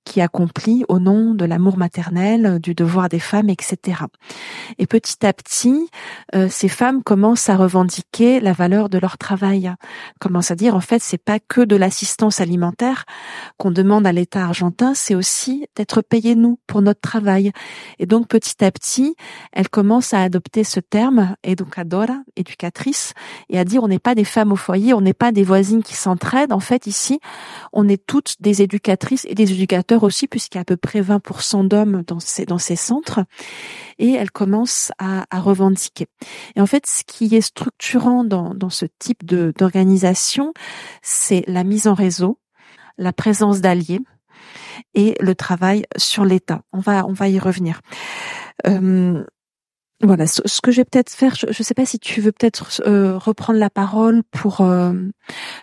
qui 0.05 0.20
accomplit 0.20 0.84
au 0.88 0.98
nom 0.98 1.34
de 1.34 1.44
l'amour 1.44 1.76
maternel, 1.76 2.59
du 2.61 2.74
devoir 2.74 3.09
des 3.09 3.18
femmes, 3.18 3.48
etc. 3.48 4.02
Et 4.78 4.86
petit 4.86 5.24
à 5.26 5.32
petit, 5.32 5.88
euh, 6.34 6.48
ces 6.50 6.68
femmes 6.68 7.02
commencent 7.02 7.48
à 7.48 7.57
revendiquer 7.57 8.40
la 8.40 8.52
valeur 8.52 8.88
de 8.88 8.98
leur 8.98 9.18
travail. 9.18 9.72
Commencent 10.20 10.50
à 10.50 10.55
dire, 10.55 10.74
en 10.74 10.80
fait, 10.80 11.00
c'est 11.00 11.18
pas 11.18 11.38
que 11.38 11.62
de 11.62 11.76
l'assistance 11.76 12.40
alimentaire 12.40 13.05
qu'on 13.59 13.70
demande 13.70 14.07
à 14.07 14.12
l'État 14.12 14.44
argentin, 14.44 14.94
c'est 14.94 15.14
aussi 15.14 15.66
d'être 15.76 16.02
payé 16.02 16.34
nous 16.34 16.59
pour 16.66 16.82
notre 16.82 17.00
travail. 17.00 17.52
Et 17.98 18.07
donc, 18.07 18.28
petit 18.28 18.64
à 18.64 18.70
petit, 18.70 19.16
elles 19.52 19.68
commencent 19.68 20.14
à 20.14 20.22
adopter 20.22 20.64
ce 20.64 20.80
terme, 20.80 21.36
educadora, 21.42 22.18
éducatrice, 22.36 23.14
et 23.48 23.59
à 23.59 23.64
dire, 23.64 23.82
on 23.82 23.88
n'est 23.88 23.98
pas 23.98 24.14
des 24.14 24.24
femmes 24.24 24.52
au 24.52 24.57
foyer, 24.57 24.94
on 24.94 25.00
n'est 25.00 25.14
pas 25.14 25.32
des 25.32 25.44
voisines 25.44 25.82
qui 25.82 25.94
s'entraident. 25.94 26.52
En 26.52 26.61
fait, 26.61 26.86
ici, 26.86 27.20
on 27.72 27.88
est 27.88 28.05
toutes 28.05 28.36
des 28.40 28.62
éducatrices 28.62 29.26
et 29.28 29.34
des 29.34 29.52
éducateurs 29.52 29.93
aussi, 30.03 30.26
puisqu'il 30.28 30.57
y 30.57 30.59
a 30.59 30.62
à 30.62 30.64
peu 30.64 30.76
près 30.76 31.01
20% 31.01 31.68
d'hommes 31.68 32.03
dans 32.07 32.18
ces, 32.59 32.76
centres, 32.76 33.20
et 33.99 34.12
elle 34.12 34.30
commence 34.30 34.92
à, 34.99 35.24
revendiquer. 35.32 36.07
Et 36.57 36.61
en 36.61 36.66
fait, 36.66 36.86
ce 36.86 37.03
qui 37.05 37.34
est 37.34 37.40
structurant 37.40 38.24
dans, 38.24 38.70
ce 38.70 38.86
type 38.99 39.24
d'organisation, 39.24 40.53
c'est 41.03 41.45
la 41.47 41.64
mise 41.64 41.86
en 41.86 41.95
réseau, 41.95 42.38
la 42.99 43.12
présence 43.12 43.61
d'alliés 43.61 44.01
et 44.95 45.14
le 45.20 45.34
travail 45.34 45.84
sur 45.97 46.24
l'État. 46.24 46.62
On 46.72 46.80
va, 46.80 47.07
on 47.07 47.12
va 47.12 47.28
y 47.28 47.38
revenir. 47.38 47.80
Euh, 48.66 49.24
voilà, 50.03 50.26
ce, 50.26 50.61
que 50.61 50.72
je 50.72 50.78
vais 50.78 50.84
peut-être 50.84 51.11
faire, 51.11 51.34
je 51.36 51.47
ne 51.47 51.53
sais 51.53 51.72
pas 51.72 51.86
si 51.86 51.99
tu 51.99 52.20
veux 52.20 52.32
peut-être 52.32 52.82
euh, 52.86 53.16
reprendre 53.16 53.59
la 53.59 53.70
parole 53.70 54.22
pour, 54.32 54.61
euh, 54.61 54.92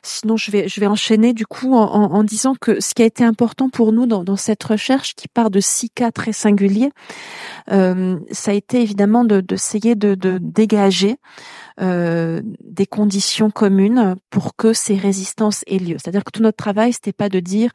sinon 0.03 0.37
je 0.37 0.51
vais 0.51 0.69
je 0.69 0.79
vais 0.79 0.87
enchaîner 0.87 1.33
du 1.33 1.45
coup 1.45 1.75
en, 1.75 2.23
disant 2.23 2.55
que 2.59 2.79
ce 2.79 2.93
qui 2.93 3.03
a 3.03 3.05
été 3.05 3.25
important 3.25 3.69
pour 3.69 3.91
nous 3.91 4.05
dans, 4.05 4.35
cette 4.37 4.63
recherche 4.63 5.15
qui 5.15 5.27
part 5.27 5.51
de 5.51 5.59
six 5.59 5.89
cas 5.89 6.11
très 6.11 6.31
singuliers, 6.31 6.91
euh, 7.71 8.17
ça 8.31 8.51
a 8.51 8.53
été 8.53 8.81
évidemment 8.81 9.25
d'essayer 9.25 9.95
de, 9.95 10.15
de, 10.15 10.37
de, 10.37 10.39
dégager 10.41 11.17
des 11.79 12.85
conditions 12.85 13.49
communes 13.49 14.15
pour 14.29 14.55
que 14.55 14.71
ces 14.71 14.95
résistances 14.95 15.63
aient 15.67 15.79
lieu. 15.79 15.97
C'est-à-dire 15.97 16.23
que 16.23 16.31
tout 16.31 16.43
notre 16.43 16.57
travail, 16.57 16.93
c'était 16.93 17.11
pas 17.11 17.27
de 17.27 17.39
dire 17.39 17.71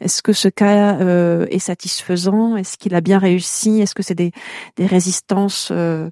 est-ce 0.00 0.22
que 0.22 0.32
ce 0.32 0.48
cas 0.48 0.98
euh, 1.00 1.46
est 1.50 1.58
satisfaisant? 1.58 2.56
Est-ce 2.56 2.76
qu'il 2.76 2.94
a 2.94 3.00
bien 3.00 3.18
réussi? 3.18 3.80
Est-ce 3.80 3.94
que 3.94 4.02
c'est 4.02 4.14
des, 4.14 4.32
des 4.76 4.86
résistances 4.86 5.68
euh, 5.70 6.10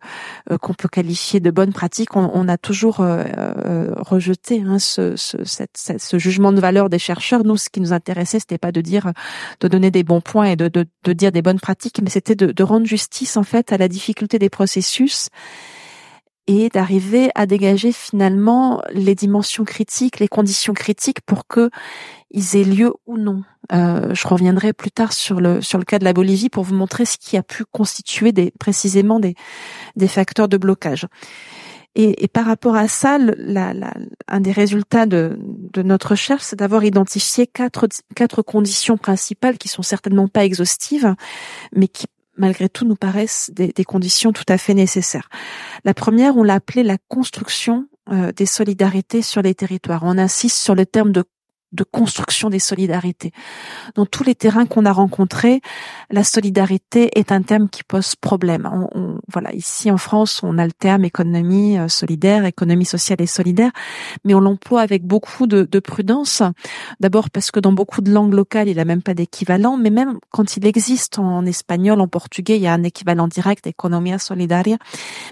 euh, 0.51 0.59
qu'on 0.59 0.75
peut 0.75 0.89
qualifier 0.89 1.41
de 1.41 1.51
bonnes 1.51 1.73
pratiques? 1.73 2.17
On, 2.17 2.31
on, 2.33 2.49
a 2.49 2.59
toujours 2.59 2.97
rejeté 2.97 4.63
hein, 4.67 4.79
ce, 4.79 5.17
ce, 5.17 5.37
ce, 5.45 6.19
jugement 6.19 6.53
de 6.53 6.61
valeur 6.61 6.89
des 6.89 6.99
chercheurs. 6.99 7.45
Nous, 7.45 7.57
ce 7.57 7.69
qui 7.71 7.81
nous 7.81 7.93
intéressait, 7.93 8.39
c'était 8.39 8.59
pas 8.59 8.73
de 8.73 8.81
dire, 8.81 9.13
de 9.61 9.69
donner 9.69 9.91
des 9.91 10.05
bons 10.05 10.21
points 10.21 10.47
et 10.47 10.57
de, 10.57 10.69
de, 10.69 10.87
de 11.05 11.13
dire 11.13 11.33
des 11.33 11.43
bonnes 11.43 11.61
pratiques, 11.61 12.01
mais 12.03 12.11
c'était 12.11 12.35
de, 12.35 12.53
de 12.53 12.63
rendre 12.63 12.87
justice 12.87 13.37
en 13.37 13.43
fait 13.43 13.73
à 13.73 13.79
la 13.79 13.89
difficulté 13.89 14.39
des 14.39 14.51
processus 14.51 15.29
et 16.47 16.69
d'arriver 16.69 17.31
à 17.35 17.47
dégager 17.47 17.93
finalement 17.93 18.83
les 18.93 19.15
dimensions 19.15 19.65
critiques, 19.65 20.19
les 20.19 20.29
conditions 20.29 20.75
critiques 20.75 21.21
pour 21.21 21.47
que 21.47 21.71
ils 22.31 22.57
aient 22.57 22.65
lieu 22.65 22.95
ou 23.07 23.19
non. 23.19 23.43
Euh, 23.73 24.15
je 24.15 24.27
reviendrai 24.27 24.73
plus 24.73 24.91
tard 24.91 25.13
sur 25.13 25.41
le 25.41 25.61
sur 25.61 25.79
le 25.79 25.85
cas 25.85 25.99
de 25.99 26.05
la 26.05 26.13
Bolivie 26.13 26.49
pour 26.49 26.65
vous 26.65 26.75
montrer 26.75 27.05
ce 27.05 27.17
qui 27.19 27.37
a 27.37 27.43
pu 27.43 27.65
constituer 27.65 28.33
des, 28.33 28.51
précisément 28.59 29.21
des 29.21 29.35
des 29.97 30.09
facteurs 30.09 30.49
de 30.49 30.57
blocage. 30.57 31.07
Et, 31.95 32.25
et 32.25 32.29
par 32.29 32.47
rapport 32.47 32.75
à 32.75 32.89
ça, 32.89 33.19
la, 33.19 33.75
la, 33.75 33.93
un 34.27 34.41
des 34.41 34.53
résultats 34.53 35.05
de, 35.05 35.39
de 35.75 35.83
notre 35.83 36.11
recherche, 36.13 36.43
c'est 36.43 36.59
d'avoir 36.59 36.85
identifié 36.85 37.47
quatre 37.47 37.87
quatre 38.17 38.41
conditions 38.41 38.97
principales 38.97 39.59
qui 39.59 39.69
sont 39.69 39.83
certainement 39.83 40.27
pas 40.27 40.45
exhaustives, 40.45 41.15
mais 41.77 41.89
qui 41.89 42.07
malgré 42.37 42.69
tout, 42.69 42.85
nous 42.85 42.97
paraissent 42.97 43.51
des, 43.55 43.73
conditions 43.85 44.33
tout 44.33 44.45
à 44.49 44.59
fait 44.59 44.75
nécessaires. 44.75 45.29
La 45.85 45.95
première, 45.95 46.37
on 46.37 46.43
l'a 46.43 46.55
appelée 46.55 46.83
la 46.83 46.99
construction 47.09 47.89
euh, 48.11 48.33
des 48.33 48.47
solidarités 48.47 49.23
sur 49.23 49.43
les 49.43 49.55
territoires. 49.55 50.03
On 50.05 50.19
insiste 50.19 50.57
sur 50.57 50.75
le 50.75 50.87
terme 50.87 51.13
de 51.13 51.25
de 51.73 51.85
construction 51.85 52.51
des 52.51 52.59
solidarités. 52.59 53.33
Dans 53.95 54.07
tous 54.07 54.25
les 54.25 54.35
terrains 54.35 54.67
qu'on 54.67 54.85
a 54.85 54.93
rencontrés, 54.93 55.61
la 56.11 56.25
solidarité 56.25 57.19
est 57.19 57.33
un 57.33 57.43
terme 57.43 57.69
qui 57.69 57.83
pose 57.83 58.15
problème. 58.15 58.69
On, 58.95 59.19
voilà, 59.33 59.53
ici 59.55 59.91
en 59.91 59.99
France, 59.99 60.41
on 60.43 60.59
a 60.59 60.67
le 60.67 60.73
terme 60.73 61.05
économie 61.05 61.79
euh, 61.79 61.89
solidaire, 61.89 62.45
économie 62.45 62.85
sociale 62.85 63.21
et 63.21 63.27
solidaire, 63.27 63.71
mais 64.25 64.35
on 64.35 64.41
l'emploie 64.41 64.83
avec 64.83 65.05
beaucoup 65.05 65.47
de, 65.47 65.63
de 65.63 65.79
prudence. 65.79 66.43
D'abord 67.01 67.31
parce 67.31 67.51
que 67.51 67.61
dans 67.61 67.73
beaucoup 67.73 68.03
de 68.03 68.13
langues 68.13 68.35
locales, 68.35 68.69
il 68.69 68.77
n'a 68.77 68.85
même 68.85 69.03
pas 69.03 69.15
d'équivalent, 69.15 69.77
mais 69.77 69.91
même 69.91 70.19
quand 70.31 70.57
il 70.57 70.67
existe 70.67 71.19
en 71.19 71.45
espagnol, 71.47 72.01
en 72.01 72.09
portugais, 72.09 72.57
il 72.57 72.63
y 72.63 72.67
a 72.67 72.73
un 72.73 72.83
équivalent 72.83 73.29
direct, 73.29 73.67
economia 73.67 74.19
solidaria. 74.19 74.77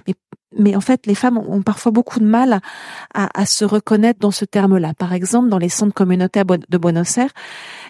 Mais 0.07 0.15
mais 0.57 0.75
en 0.75 0.81
fait, 0.81 1.07
les 1.07 1.15
femmes 1.15 1.39
ont 1.39 1.63
parfois 1.63 1.93
beaucoup 1.93 2.19
de 2.19 2.25
mal 2.25 2.61
à, 3.15 3.47
se 3.47 3.65
reconnaître 3.65 4.21
dans 4.21 4.31
ce 4.31 4.45
terme-là. 4.45 4.95
Par 4.95 5.13
exemple, 5.13 5.49
dans 5.49 5.59
les 5.59 5.69
centres 5.69 5.95
communautaires 5.95 6.45
de 6.45 6.79
Buenos 6.79 7.19
Aires, 7.19 7.33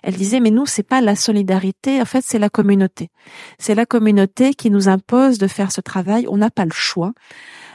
elle 0.02 0.14
disait 0.14 0.40
mais 0.40 0.50
nous 0.50 0.66
c'est 0.66 0.82
pas 0.82 1.00
la 1.00 1.16
solidarité, 1.16 2.00
en 2.00 2.04
fait 2.04 2.22
c'est 2.24 2.38
la 2.38 2.50
communauté. 2.50 3.10
C'est 3.58 3.74
la 3.74 3.86
communauté 3.86 4.54
qui 4.54 4.70
nous 4.70 4.88
impose 4.88 5.38
de 5.38 5.46
faire 5.46 5.72
ce 5.72 5.80
travail. 5.80 6.26
On 6.28 6.36
n'a 6.36 6.50
pas 6.50 6.64
le 6.64 6.72
choix. 6.72 7.12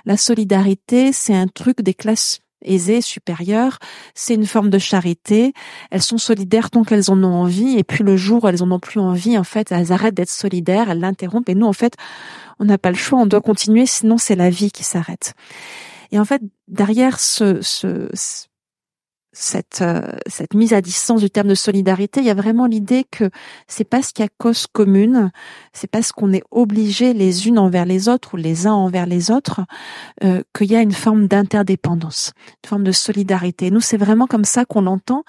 La 0.06 0.18
solidarité, 0.18 1.12
c'est 1.12 1.36
un 1.36 1.48
truc 1.48 1.82
des 1.82 1.96
classes 1.96 2.42
aisées, 2.66 3.02
supérieures. 3.02 3.80
C'est 4.14 4.36
une 4.36 4.46
forme 4.46 4.70
de 4.70 4.78
charité. 4.78 5.54
Elles 5.92 6.02
sont 6.02 6.18
solidaires 6.18 6.70
tant 6.70 6.84
qu'elles 6.84 7.10
en 7.10 7.24
ont 7.24 7.34
envie. 7.34 7.78
Et 7.78 7.84
puis 7.84 8.04
le 8.04 8.18
jour 8.18 8.44
où 8.44 8.48
elles 8.48 8.64
en 8.64 8.72
ont 8.72 8.80
plus 8.80 9.00
envie, 9.00 9.38
en 9.38 9.44
fait, 9.44 9.72
elles 9.72 9.92
arrêtent 9.92 10.16
d'être 10.16 10.30
solidaires, 10.30 10.90
elles 10.90 11.00
l'interrompent. 11.00 11.50
Et 11.50 11.56
nous, 11.56 11.68
en 11.68 11.74
fait, 11.74 11.96
on 12.60 12.66
n'a 12.66 12.78
pas 12.78 12.92
le 12.92 12.98
choix, 12.98 13.20
on 13.20 13.26
doit 13.26 13.42
continuer, 13.42 13.86
sinon 13.86 14.18
c'est 14.18 14.36
la 14.36 14.50
vie 14.50 14.72
qui 14.72 14.84
s'arrête. 14.84 15.34
Et 16.12 16.20
en 16.20 16.26
fait, 16.26 16.42
derrière 16.68 17.20
ce, 17.20 17.62
ce, 17.62 18.10
cette, 19.36 19.82
euh, 19.82 20.02
cette 20.28 20.54
mise 20.54 20.74
à 20.74 20.82
distance 20.82 21.20
du 21.20 21.30
terme 21.30 21.50
de 21.50 21.56
solidarité, 21.56 22.22
il 22.22 22.26
y 22.26 22.30
a 22.30 22.36
vraiment 22.36 22.66
l'idée 22.66 23.06
que 23.12 23.30
c'est 23.68 23.84
parce 23.84 24.14
qu'il 24.14 24.24
y 24.24 24.28
a 24.28 24.32
cause 24.38 24.66
commune, 24.66 25.30
c'est 25.74 25.90
parce 25.90 26.14
qu'on 26.14 26.32
est 26.32 26.44
obligé 26.52 27.14
les 27.14 27.48
unes 27.48 27.60
envers 27.60 27.86
les 27.86 28.08
autres 28.08 28.36
ou 28.36 28.38
les 28.38 28.66
uns 28.66 28.74
envers 28.74 29.06
les 29.06 29.32
autres, 29.32 29.62
euh, 30.24 30.42
qu'il 30.56 30.72
y 30.72 30.76
a 30.76 30.82
une 30.82 30.94
forme 30.94 31.28
d'interdépendance, 31.28 32.32
une 32.64 32.70
forme 32.70 32.84
de 32.86 32.94
solidarité. 32.94 33.72
Nous, 33.72 33.82
c'est 33.82 33.98
vraiment 33.98 34.26
comme 34.26 34.46
ça 34.46 34.64
qu'on 34.64 34.88
entend 34.88 35.24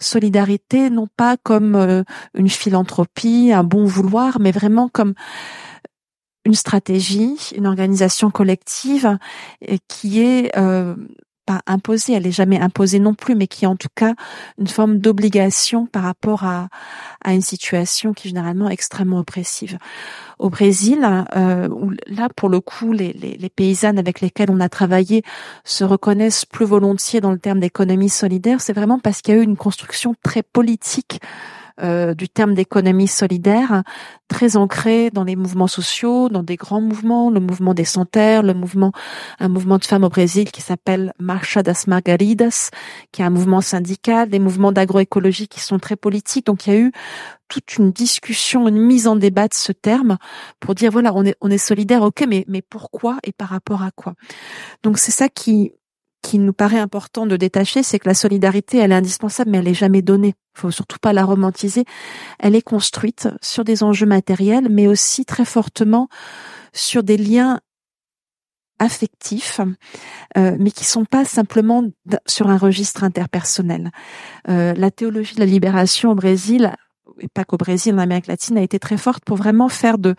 solidarité, 0.00 0.88
non 0.88 1.06
pas 1.16 1.36
comme 1.36 1.74
euh, 1.74 2.02
une 2.34 2.48
philanthropie, 2.48 3.52
un 3.52 3.64
bon 3.64 3.84
vouloir, 3.84 4.40
mais 4.40 4.50
vraiment 4.50 4.88
comme 4.88 5.12
une 6.46 6.54
stratégie, 6.54 7.36
une 7.54 7.66
organisation 7.66 8.30
collective 8.30 9.18
qui 9.86 10.20
est 10.20 10.50
pas 11.44 11.60
imposée, 11.66 12.14
elle 12.14 12.26
est 12.26 12.32
jamais 12.32 12.60
imposée 12.60 12.98
non 12.98 13.14
plus, 13.14 13.34
mais 13.34 13.46
qui 13.46 13.64
est 13.64 13.68
en 13.68 13.76
tout 13.76 13.88
cas 13.94 14.14
une 14.58 14.68
forme 14.68 14.98
d'obligation 14.98 15.86
par 15.86 16.02
rapport 16.04 16.44
à, 16.44 16.68
à 17.24 17.34
une 17.34 17.40
situation 17.40 18.12
qui 18.12 18.28
est 18.28 18.30
généralement 18.30 18.68
extrêmement 18.68 19.18
oppressive. 19.18 19.78
Au 20.38 20.50
Brésil, 20.50 21.06
euh, 21.36 21.68
là 22.06 22.28
pour 22.34 22.48
le 22.48 22.60
coup, 22.60 22.92
les, 22.92 23.12
paysannes 23.54 23.98
avec 23.98 24.20
lesquelles 24.20 24.50
on 24.50 24.60
a 24.60 24.68
travaillé 24.68 25.22
se 25.64 25.84
reconnaissent 25.84 26.44
plus 26.44 26.64
volontiers 26.64 27.20
dans 27.20 27.30
le 27.30 27.38
terme 27.38 27.60
d'économie 27.60 28.08
solidaire, 28.08 28.60
c'est 28.60 28.72
vraiment 28.72 28.98
parce 28.98 29.22
qu'il 29.22 29.34
y 29.34 29.38
a 29.38 29.40
eu 29.40 29.44
une 29.44 29.56
construction 29.56 30.14
très 30.22 30.42
politique 30.42 31.20
euh, 31.80 32.14
du 32.14 32.28
terme 32.28 32.54
d'économie 32.54 33.08
solidaire, 33.08 33.82
très 34.28 34.56
ancré 34.56 35.10
dans 35.10 35.24
les 35.24 35.36
mouvements 35.36 35.66
sociaux, 35.66 36.28
dans 36.28 36.42
des 36.42 36.56
grands 36.56 36.80
mouvements, 36.80 37.30
le 37.30 37.40
mouvement 37.40 37.74
des 37.74 37.84
sans-terre, 37.84 38.42
le 38.42 38.54
mouvement, 38.54 38.92
un 39.40 39.48
mouvement 39.48 39.78
de 39.78 39.84
femmes 39.84 40.04
au 40.04 40.08
Brésil 40.08 40.50
qui 40.50 40.62
s'appelle 40.62 41.12
Marcha 41.18 41.62
das 41.62 41.84
Margaridas, 41.86 42.70
qui 43.12 43.22
est 43.22 43.24
un 43.24 43.30
mouvement 43.30 43.60
syndical, 43.60 44.28
des 44.28 44.38
mouvements 44.38 44.72
d'agroécologie 44.72 45.48
qui 45.48 45.60
sont 45.60 45.78
très 45.78 45.96
politiques. 45.96 46.46
Donc 46.46 46.66
il 46.66 46.72
y 46.72 46.76
a 46.76 46.78
eu 46.80 46.92
toute 47.48 47.76
une 47.76 47.92
discussion, 47.92 48.66
une 48.66 48.80
mise 48.80 49.06
en 49.06 49.16
débat 49.16 49.48
de 49.48 49.54
ce 49.54 49.72
terme 49.72 50.16
pour 50.58 50.74
dire 50.74 50.90
voilà, 50.90 51.12
on 51.14 51.24
est, 51.24 51.36
on 51.40 51.50
est 51.50 51.58
solidaire, 51.58 52.02
ok, 52.02 52.24
mais, 52.26 52.44
mais 52.48 52.62
pourquoi 52.62 53.18
et 53.24 53.32
par 53.32 53.48
rapport 53.48 53.82
à 53.82 53.90
quoi? 53.90 54.14
Donc 54.82 54.98
c'est 54.98 55.10
ça 55.10 55.28
qui, 55.28 55.72
qui 56.22 56.38
nous 56.38 56.52
paraît 56.52 56.78
important 56.78 57.26
de 57.26 57.36
détacher, 57.36 57.82
c'est 57.82 57.98
que 57.98 58.08
la 58.08 58.14
solidarité, 58.14 58.78
elle 58.78 58.92
est 58.92 58.96
indispensable, 58.96 59.50
mais 59.50 59.58
elle 59.58 59.68
est 59.68 59.74
jamais 59.74 60.02
donnée. 60.02 60.34
Il 60.56 60.60
faut 60.60 60.70
surtout 60.70 60.98
pas 61.00 61.12
la 61.12 61.24
romantiser. 61.24 61.84
Elle 62.38 62.54
est 62.54 62.62
construite 62.62 63.28
sur 63.42 63.64
des 63.64 63.82
enjeux 63.82 64.06
matériels, 64.06 64.68
mais 64.70 64.86
aussi 64.86 65.24
très 65.24 65.44
fortement 65.44 66.08
sur 66.72 67.02
des 67.02 67.16
liens 67.16 67.60
affectifs, 68.78 69.60
euh, 70.36 70.56
mais 70.58 70.70
qui 70.70 70.84
sont 70.84 71.04
pas 71.04 71.24
simplement 71.24 71.84
sur 72.26 72.48
un 72.48 72.56
registre 72.56 73.04
interpersonnel. 73.04 73.90
Euh, 74.48 74.74
la 74.74 74.90
théologie 74.90 75.34
de 75.34 75.40
la 75.40 75.46
libération 75.46 76.10
au 76.10 76.14
Brésil 76.14 76.74
et 77.22 77.28
pas 77.28 77.44
qu'au 77.44 77.56
Brésil, 77.56 77.94
en 77.94 77.98
Amérique 77.98 78.26
latine, 78.26 78.58
a 78.58 78.62
été 78.62 78.78
très 78.78 78.96
forte 78.96 79.24
pour 79.24 79.36
vraiment 79.36 79.68
faire 79.68 79.98
de 79.98 80.14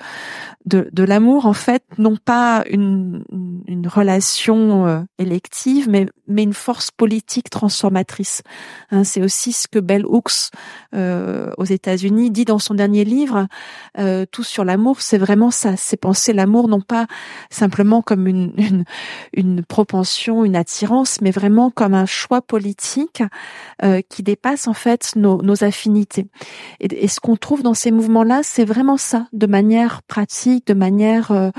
de, 0.66 0.90
de 0.94 1.04
l'amour 1.04 1.46
en 1.46 1.54
fait 1.54 1.84
non 1.98 2.16
pas 2.16 2.64
une 2.70 3.24
une 3.68 3.88
relation 3.88 4.88
euh, 4.88 5.02
élective, 5.20 5.90
mais 5.90 6.08
mais 6.28 6.44
une 6.44 6.54
force 6.54 6.92
politique 6.92 7.50
transformatrice. 7.50 8.42
Hein, 8.92 9.04
c'est 9.04 9.22
aussi 9.22 9.54
ce 9.54 9.68
que 9.68 9.80
Bell 9.80 10.06
Hooks 10.06 10.52
euh, 10.96 11.52
aux 11.58 11.66
États-Unis 11.66 12.32
dit 12.32 12.46
dans 12.46 12.60
son 12.60 12.74
dernier 12.74 13.04
livre, 13.04 13.48
euh, 13.98 14.26
tout 14.32 14.44
sur 14.44 14.64
l'amour. 14.64 15.02
C'est 15.02 15.18
vraiment 15.18 15.52
ça, 15.52 15.76
c'est 15.78 15.98
penser 15.98 16.34
l'amour 16.34 16.68
non 16.68 16.82
pas 16.82 17.08
simplement 17.50 18.02
comme 18.02 18.28
une, 18.28 18.54
une 18.58 18.86
une 19.34 19.64
propension, 19.64 20.46
une 20.46 20.56
attirance, 20.56 21.20
mais 21.22 21.32
vraiment 21.32 21.70
comme 21.70 21.94
un 21.94 22.06
choix 22.06 22.42
politique 22.42 23.24
euh, 23.84 24.02
qui 24.08 24.24
dépasse 24.24 24.68
en 24.68 24.74
fait 24.74 25.14
nos 25.16 25.42
nos 25.42 25.64
affinités. 25.64 26.28
Et, 26.80 27.08
ce 27.08 27.20
qu'on 27.20 27.36
trouve 27.36 27.64
dans 27.64 27.74
ces 27.74 27.92
mouvements-là, 27.92 28.42
c'est 28.44 28.66
vraiment 28.66 28.98
ça, 28.98 29.28
de 29.34 29.46
manière 29.46 30.02
pratique, 30.04 30.68
de 30.68 30.74
manière 30.74 31.32
euh, 31.32 31.50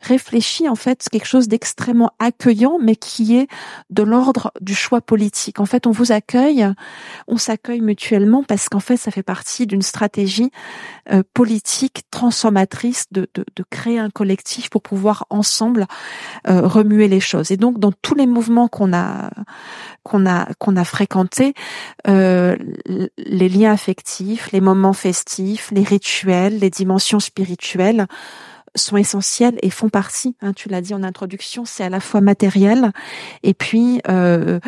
réfléchie, 0.00 0.68
en 0.68 0.74
fait, 0.74 1.06
quelque 1.10 1.26
chose 1.26 1.48
d'extrêmement 1.48 2.12
accueillant, 2.18 2.78
mais 2.80 2.96
qui 2.96 3.36
est 3.36 3.48
de 3.90 4.02
l'ordre 4.12 4.52
du 4.60 4.74
choix 4.74 5.00
politique. 5.00 5.58
En 5.58 5.64
fait, 5.64 5.86
on 5.86 5.90
vous 5.90 6.12
accueille, 6.12 6.68
on 7.26 7.38
s'accueille 7.38 7.80
mutuellement 7.80 8.42
parce 8.42 8.68
qu'en 8.68 8.80
fait, 8.80 8.98
ça 8.98 9.10
fait 9.10 9.22
partie 9.22 9.66
d'une 9.66 9.80
stratégie 9.80 10.50
euh, 11.10 11.22
politique 11.32 12.02
transformatrice 12.10 13.06
de, 13.10 13.26
de, 13.34 13.64
créer 13.70 13.98
un 13.98 14.10
collectif 14.10 14.68
pour 14.68 14.82
pouvoir 14.82 15.24
ensemble 15.30 15.86
euh, 16.46 16.66
remuer 16.66 17.08
les 17.08 17.20
choses. 17.20 17.50
Et 17.50 17.56
donc, 17.56 17.78
dans 17.78 17.92
tous 18.02 18.14
les 18.14 18.26
mouvements 18.26 18.68
qu'on 18.68 18.92
a 18.92 19.30
qu'on 20.02 20.26
a 20.26 20.46
qu'on 20.58 20.76
a 20.76 20.84
fréquentés, 20.84 21.54
euh, 22.06 22.56
les 23.16 23.48
liens 23.48 23.72
affectifs, 23.72 24.52
les 24.52 24.60
moments 24.60 24.92
festifs, 24.92 25.70
les 25.72 25.84
rituels, 25.84 26.58
les 26.58 26.70
dimensions 26.70 27.20
spirituelles 27.20 28.06
sont 28.74 28.96
essentiels 28.96 29.58
et 29.62 29.70
font 29.70 29.88
partie. 29.88 30.36
Hein, 30.40 30.52
tu 30.52 30.68
l'as 30.68 30.80
dit 30.80 30.94
en 30.94 31.02
introduction, 31.02 31.64
c'est 31.64 31.84
à 31.84 31.88
la 31.88 32.00
fois 32.00 32.20
matériel 32.20 32.92
et 33.42 33.54
puis 33.54 34.00
euh, 34.08 34.60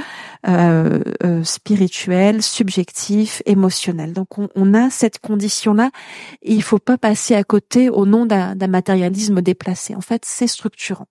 euh, 0.46 1.00
euh, 1.24 1.44
spirituel, 1.44 2.42
subjectif, 2.42 3.42
émotionnel. 3.46 4.12
Donc 4.12 4.38
on, 4.38 4.48
on 4.55 4.74
a 4.74 4.90
cette 4.90 5.18
condition-là 5.18 5.90
et 6.42 6.52
il 6.52 6.62
faut 6.62 6.78
pas 6.78 6.98
passer 6.98 7.34
à 7.34 7.44
côté 7.44 7.88
au 7.88 8.07
nom 8.07 8.26
d'un 8.26 8.55
matérialisme 8.66 9.40
déplacé. 9.40 9.94
En 9.94 10.00
fait, 10.00 10.24
c'est 10.24 10.46
structurant. 10.46 11.09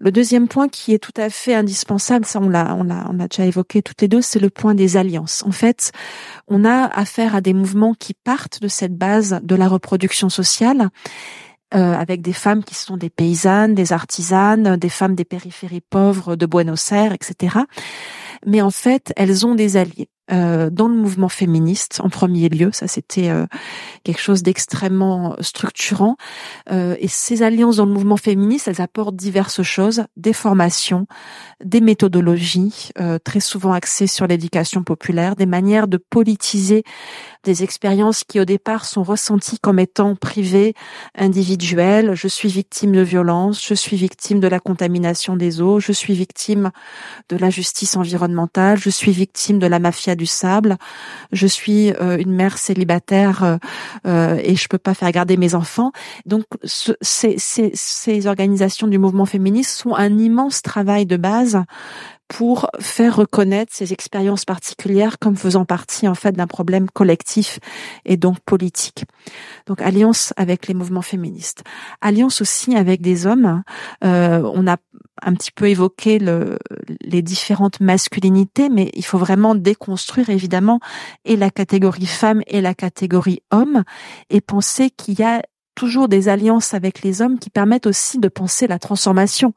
Le 0.00 0.12
deuxième 0.12 0.46
point 0.46 0.68
qui 0.68 0.94
est 0.94 1.00
tout 1.00 1.14
à 1.16 1.28
fait 1.28 1.54
indispensable, 1.54 2.24
ça 2.24 2.38
on 2.40 2.48
l'a 2.48 2.76
on 2.76 2.84
l'a 2.84 3.08
on 3.10 3.14
l'a 3.14 3.26
déjà 3.26 3.44
évoqué 3.44 3.82
toutes 3.82 4.00
les 4.00 4.06
deux, 4.06 4.22
c'est 4.22 4.38
le 4.38 4.48
point 4.48 4.76
des 4.76 4.96
alliances. 4.96 5.42
En 5.44 5.50
fait, 5.50 5.90
on 6.46 6.64
a 6.64 6.86
affaire 6.86 7.34
à 7.34 7.40
des 7.40 7.52
mouvements 7.52 7.94
qui 7.94 8.14
partent 8.14 8.62
de 8.62 8.68
cette 8.68 8.96
base 8.96 9.40
de 9.42 9.56
la 9.56 9.66
reproduction 9.66 10.28
sociale. 10.28 10.90
Euh, 11.74 11.92
avec 11.92 12.22
des 12.22 12.32
femmes 12.32 12.64
qui 12.64 12.74
sont 12.74 12.96
des 12.96 13.10
paysannes, 13.10 13.74
des 13.74 13.92
artisanes, 13.92 14.76
des 14.78 14.88
femmes 14.88 15.14
des 15.14 15.26
périphéries 15.26 15.82
pauvres 15.82 16.34
de 16.34 16.46
Buenos 16.46 16.92
Aires, 16.92 17.12
etc. 17.12 17.58
Mais 18.46 18.62
en 18.62 18.70
fait, 18.70 19.12
elles 19.16 19.44
ont 19.44 19.54
des 19.54 19.76
alliés. 19.76 20.08
Euh, 20.30 20.68
dans 20.68 20.88
le 20.88 20.94
mouvement 20.94 21.30
féministe 21.30 22.02
en 22.04 22.10
premier 22.10 22.50
lieu. 22.50 22.68
Ça, 22.72 22.86
c'était 22.86 23.30
euh, 23.30 23.46
quelque 24.04 24.20
chose 24.20 24.42
d'extrêmement 24.42 25.34
structurant. 25.40 26.16
Euh, 26.70 26.96
et 27.00 27.08
ces 27.08 27.42
alliances 27.42 27.76
dans 27.76 27.86
le 27.86 27.92
mouvement 27.92 28.18
féministe, 28.18 28.68
elles 28.68 28.82
apportent 28.82 29.16
diverses 29.16 29.62
choses 29.62 30.04
des 30.18 30.34
formations, 30.34 31.06
des 31.64 31.80
méthodologies, 31.80 32.90
très 33.24 33.40
souvent 33.40 33.72
axées 33.72 34.06
sur 34.06 34.26
l'éducation 34.26 34.82
populaire, 34.82 35.34
des 35.34 35.46
manières 35.46 35.88
de 35.88 35.96
politiser 35.96 36.84
des 37.48 37.62
expériences 37.64 38.24
qui 38.24 38.40
au 38.40 38.44
départ 38.44 38.84
sont 38.84 39.02
ressenties 39.02 39.58
comme 39.58 39.78
étant 39.78 40.14
privées, 40.14 40.74
individuelles. 41.16 42.14
Je 42.14 42.28
suis 42.28 42.50
victime 42.50 42.92
de 42.92 43.00
violence, 43.00 43.66
je 43.66 43.72
suis 43.72 43.96
victime 43.96 44.38
de 44.38 44.48
la 44.48 44.60
contamination 44.60 45.34
des 45.34 45.62
eaux, 45.62 45.80
je 45.80 45.92
suis 45.92 46.12
victime 46.12 46.70
de 47.30 47.38
l'injustice 47.38 47.96
environnementale, 47.96 48.76
je 48.78 48.90
suis 48.90 49.12
victime 49.12 49.58
de 49.58 49.66
la 49.66 49.78
mafia 49.78 50.14
du 50.14 50.26
sable, 50.26 50.76
je 51.32 51.46
suis 51.46 51.90
euh, 52.02 52.18
une 52.18 52.32
mère 52.32 52.58
célibataire 52.58 53.42
euh, 53.42 53.56
euh, 54.06 54.38
et 54.44 54.54
je 54.54 54.68
peux 54.68 54.76
pas 54.76 54.92
faire 54.92 55.10
garder 55.10 55.38
mes 55.38 55.54
enfants. 55.54 55.92
Donc 56.26 56.44
ces, 56.64 56.96
ces, 57.00 57.70
ces 57.72 58.26
organisations 58.26 58.88
du 58.88 58.98
mouvement 58.98 59.24
féministe 59.24 59.70
sont 59.70 59.94
un 59.94 60.18
immense 60.18 60.60
travail 60.60 61.06
de 61.06 61.16
base 61.16 61.62
pour 62.28 62.68
faire 62.78 63.16
reconnaître 63.16 63.72
ces 63.74 63.92
expériences 63.92 64.44
particulières 64.44 65.18
comme 65.18 65.36
faisant 65.36 65.64
partie 65.64 66.06
en 66.06 66.14
fait 66.14 66.32
d'un 66.32 66.46
problème 66.46 66.90
collectif 66.90 67.58
et 68.04 68.16
donc 68.16 68.38
politique. 68.40 69.04
Donc 69.66 69.80
alliance 69.80 70.32
avec 70.36 70.68
les 70.68 70.74
mouvements 70.74 71.02
féministes, 71.02 71.64
alliance 72.00 72.40
aussi 72.42 72.76
avec 72.76 73.00
des 73.00 73.26
hommes. 73.26 73.62
Euh, 74.04 74.42
on 74.54 74.66
a 74.66 74.76
un 75.22 75.34
petit 75.34 75.50
peu 75.50 75.68
évoqué 75.68 76.18
le, 76.18 76.58
les 77.00 77.22
différentes 77.22 77.80
masculinités, 77.80 78.68
mais 78.68 78.90
il 78.94 79.04
faut 79.04 79.18
vraiment 79.18 79.54
déconstruire 79.54 80.30
évidemment 80.30 80.80
et 81.24 81.36
la 81.36 81.50
catégorie 81.50 82.06
femme 82.06 82.42
et 82.46 82.60
la 82.60 82.74
catégorie 82.74 83.42
homme 83.50 83.84
et 84.30 84.40
penser 84.40 84.90
qu'il 84.90 85.18
y 85.18 85.22
a 85.22 85.42
toujours 85.78 86.08
des 86.08 86.28
alliances 86.28 86.74
avec 86.74 87.02
les 87.02 87.22
hommes 87.22 87.38
qui 87.38 87.50
permettent 87.50 87.86
aussi 87.86 88.18
de 88.18 88.26
penser 88.26 88.66
la 88.66 88.80
transformation 88.80 89.54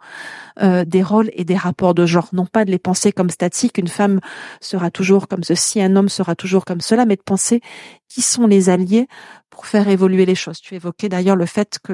euh, 0.62 0.86
des 0.86 1.04
rôles 1.04 1.30
et 1.34 1.44
des 1.44 1.56
rapports 1.56 1.94
de 1.94 2.06
genre. 2.06 2.30
Non 2.34 2.46
pas 2.46 2.66
de 2.66 2.72
les 2.72 2.80
penser 2.80 3.12
comme 3.12 3.30
statiques, 3.30 3.78
une 3.78 3.88
femme 3.88 4.20
sera 4.60 4.92
toujours 4.92 5.28
comme 5.28 5.44
ceci, 5.44 5.82
un 5.82 5.96
homme 5.96 6.10
sera 6.10 6.36
toujours 6.36 6.66
comme 6.66 6.82
cela, 6.82 7.06
mais 7.06 7.16
de 7.16 7.22
penser 7.22 7.62
qui 8.08 8.22
sont 8.22 8.46
les 8.46 8.70
alliés 8.70 9.08
pour 9.50 9.66
faire 9.66 9.88
évoluer 9.88 10.26
les 10.26 10.36
choses. 10.36 10.60
Tu 10.60 10.76
évoquais 10.76 11.08
d'ailleurs 11.08 11.36
le 11.36 11.46
fait 11.46 11.80
que 11.82 11.94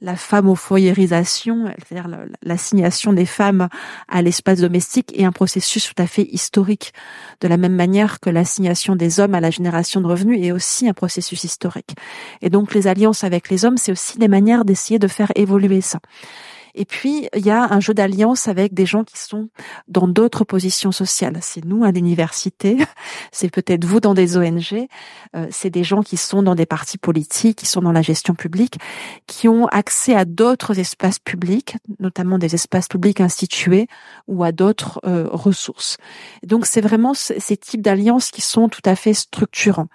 la 0.00 0.16
femme 0.16 0.48
au 0.48 0.54
foyerisation, 0.54 1.66
c'est-à-dire 1.78 2.08
l'assignation 2.42 3.12
des 3.12 3.26
femmes 3.26 3.68
à 4.08 4.22
l'espace 4.22 4.60
domestique, 4.60 5.12
est 5.18 5.24
un 5.24 5.32
processus 5.32 5.86
tout 5.86 6.02
à 6.02 6.06
fait 6.06 6.26
historique, 6.30 6.92
de 7.40 7.48
la 7.48 7.56
même 7.56 7.74
manière 7.74 8.20
que 8.20 8.30
l'assignation 8.30 8.96
des 8.96 9.20
hommes 9.20 9.34
à 9.34 9.40
la 9.40 9.50
génération 9.50 10.00
de 10.00 10.06
revenus 10.06 10.40
est 10.42 10.52
aussi 10.52 10.88
un 10.88 10.94
processus 10.94 11.44
historique. 11.44 11.94
Et 12.40 12.50
donc 12.50 12.74
les 12.74 12.86
alliances 12.86 13.24
avec 13.24 13.50
les 13.50 13.64
hommes, 13.64 13.76
c'est 13.76 13.92
aussi 13.92 14.18
des 14.18 14.28
manières 14.28 14.64
d'essayer 14.64 14.98
de 14.98 15.08
faire 15.08 15.32
évoluer 15.36 15.80
ça. 15.80 16.00
Et 16.74 16.84
puis, 16.84 17.28
il 17.34 17.44
y 17.44 17.50
a 17.50 17.72
un 17.72 17.80
jeu 17.80 17.94
d'alliance 17.94 18.48
avec 18.48 18.74
des 18.74 18.86
gens 18.86 19.04
qui 19.04 19.18
sont 19.18 19.48
dans 19.88 20.08
d'autres 20.08 20.44
positions 20.44 20.92
sociales. 20.92 21.38
C'est 21.40 21.64
nous 21.64 21.84
à 21.84 21.92
l'université, 21.92 22.78
c'est 23.32 23.50
peut-être 23.50 23.84
vous 23.84 24.00
dans 24.00 24.14
des 24.14 24.36
ONG, 24.36 24.86
euh, 25.36 25.46
c'est 25.50 25.70
des 25.70 25.84
gens 25.84 26.02
qui 26.02 26.16
sont 26.16 26.42
dans 26.42 26.54
des 26.54 26.66
partis 26.66 26.98
politiques, 26.98 27.58
qui 27.58 27.66
sont 27.66 27.82
dans 27.82 27.92
la 27.92 28.02
gestion 28.02 28.34
publique, 28.34 28.78
qui 29.26 29.48
ont 29.48 29.66
accès 29.66 30.14
à 30.14 30.24
d'autres 30.24 30.78
espaces 30.78 31.18
publics, 31.18 31.76
notamment 32.00 32.38
des 32.38 32.54
espaces 32.54 32.88
publics 32.88 33.20
institués 33.20 33.86
ou 34.26 34.42
à 34.42 34.52
d'autres 34.52 35.00
euh, 35.06 35.28
ressources. 35.30 35.96
Donc, 36.42 36.66
c'est 36.66 36.80
vraiment 36.80 37.14
ces 37.14 37.56
types 37.56 37.82
d'alliances 37.82 38.30
qui 38.30 38.40
sont 38.40 38.68
tout 38.68 38.82
à 38.84 38.96
fait 38.96 39.14
structurants. 39.14 39.88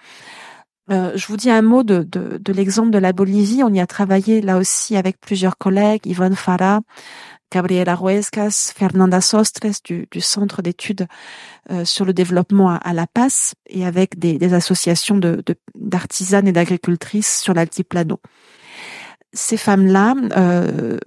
Euh, 0.91 1.11
je 1.15 1.27
vous 1.27 1.37
dis 1.37 1.49
un 1.49 1.61
mot 1.61 1.83
de, 1.83 2.03
de, 2.03 2.37
de 2.37 2.53
l'exemple 2.53 2.89
de 2.89 2.97
la 2.97 3.13
Bolivie. 3.13 3.63
On 3.63 3.73
y 3.73 3.79
a 3.79 3.87
travaillé 3.87 4.41
là 4.41 4.57
aussi 4.57 4.95
avec 4.95 5.19
plusieurs 5.19 5.57
collègues, 5.57 6.05
Yvonne 6.05 6.35
Farah, 6.35 6.81
Gabriela 7.51 7.95
Ruescas, 7.95 8.73
Fernanda 8.75 9.21
Sostres 9.21 9.81
du, 9.83 10.07
du 10.11 10.21
Centre 10.21 10.61
d'études 10.61 11.07
euh, 11.71 11.85
sur 11.85 12.05
le 12.05 12.13
développement 12.13 12.69
à, 12.69 12.93
La 12.93 13.07
Paz 13.07 13.53
et 13.67 13.85
avec 13.85 14.17
des, 14.19 14.37
des 14.37 14.53
associations 14.53 15.17
de, 15.17 15.43
d'artisanes 15.75 16.47
et 16.47 16.51
d'agricultrices 16.51 17.39
sur 17.39 17.53
l'altiplano. 17.53 18.19
Ces 19.33 19.57
femmes-là, 19.57 20.15
euh, 20.37 20.97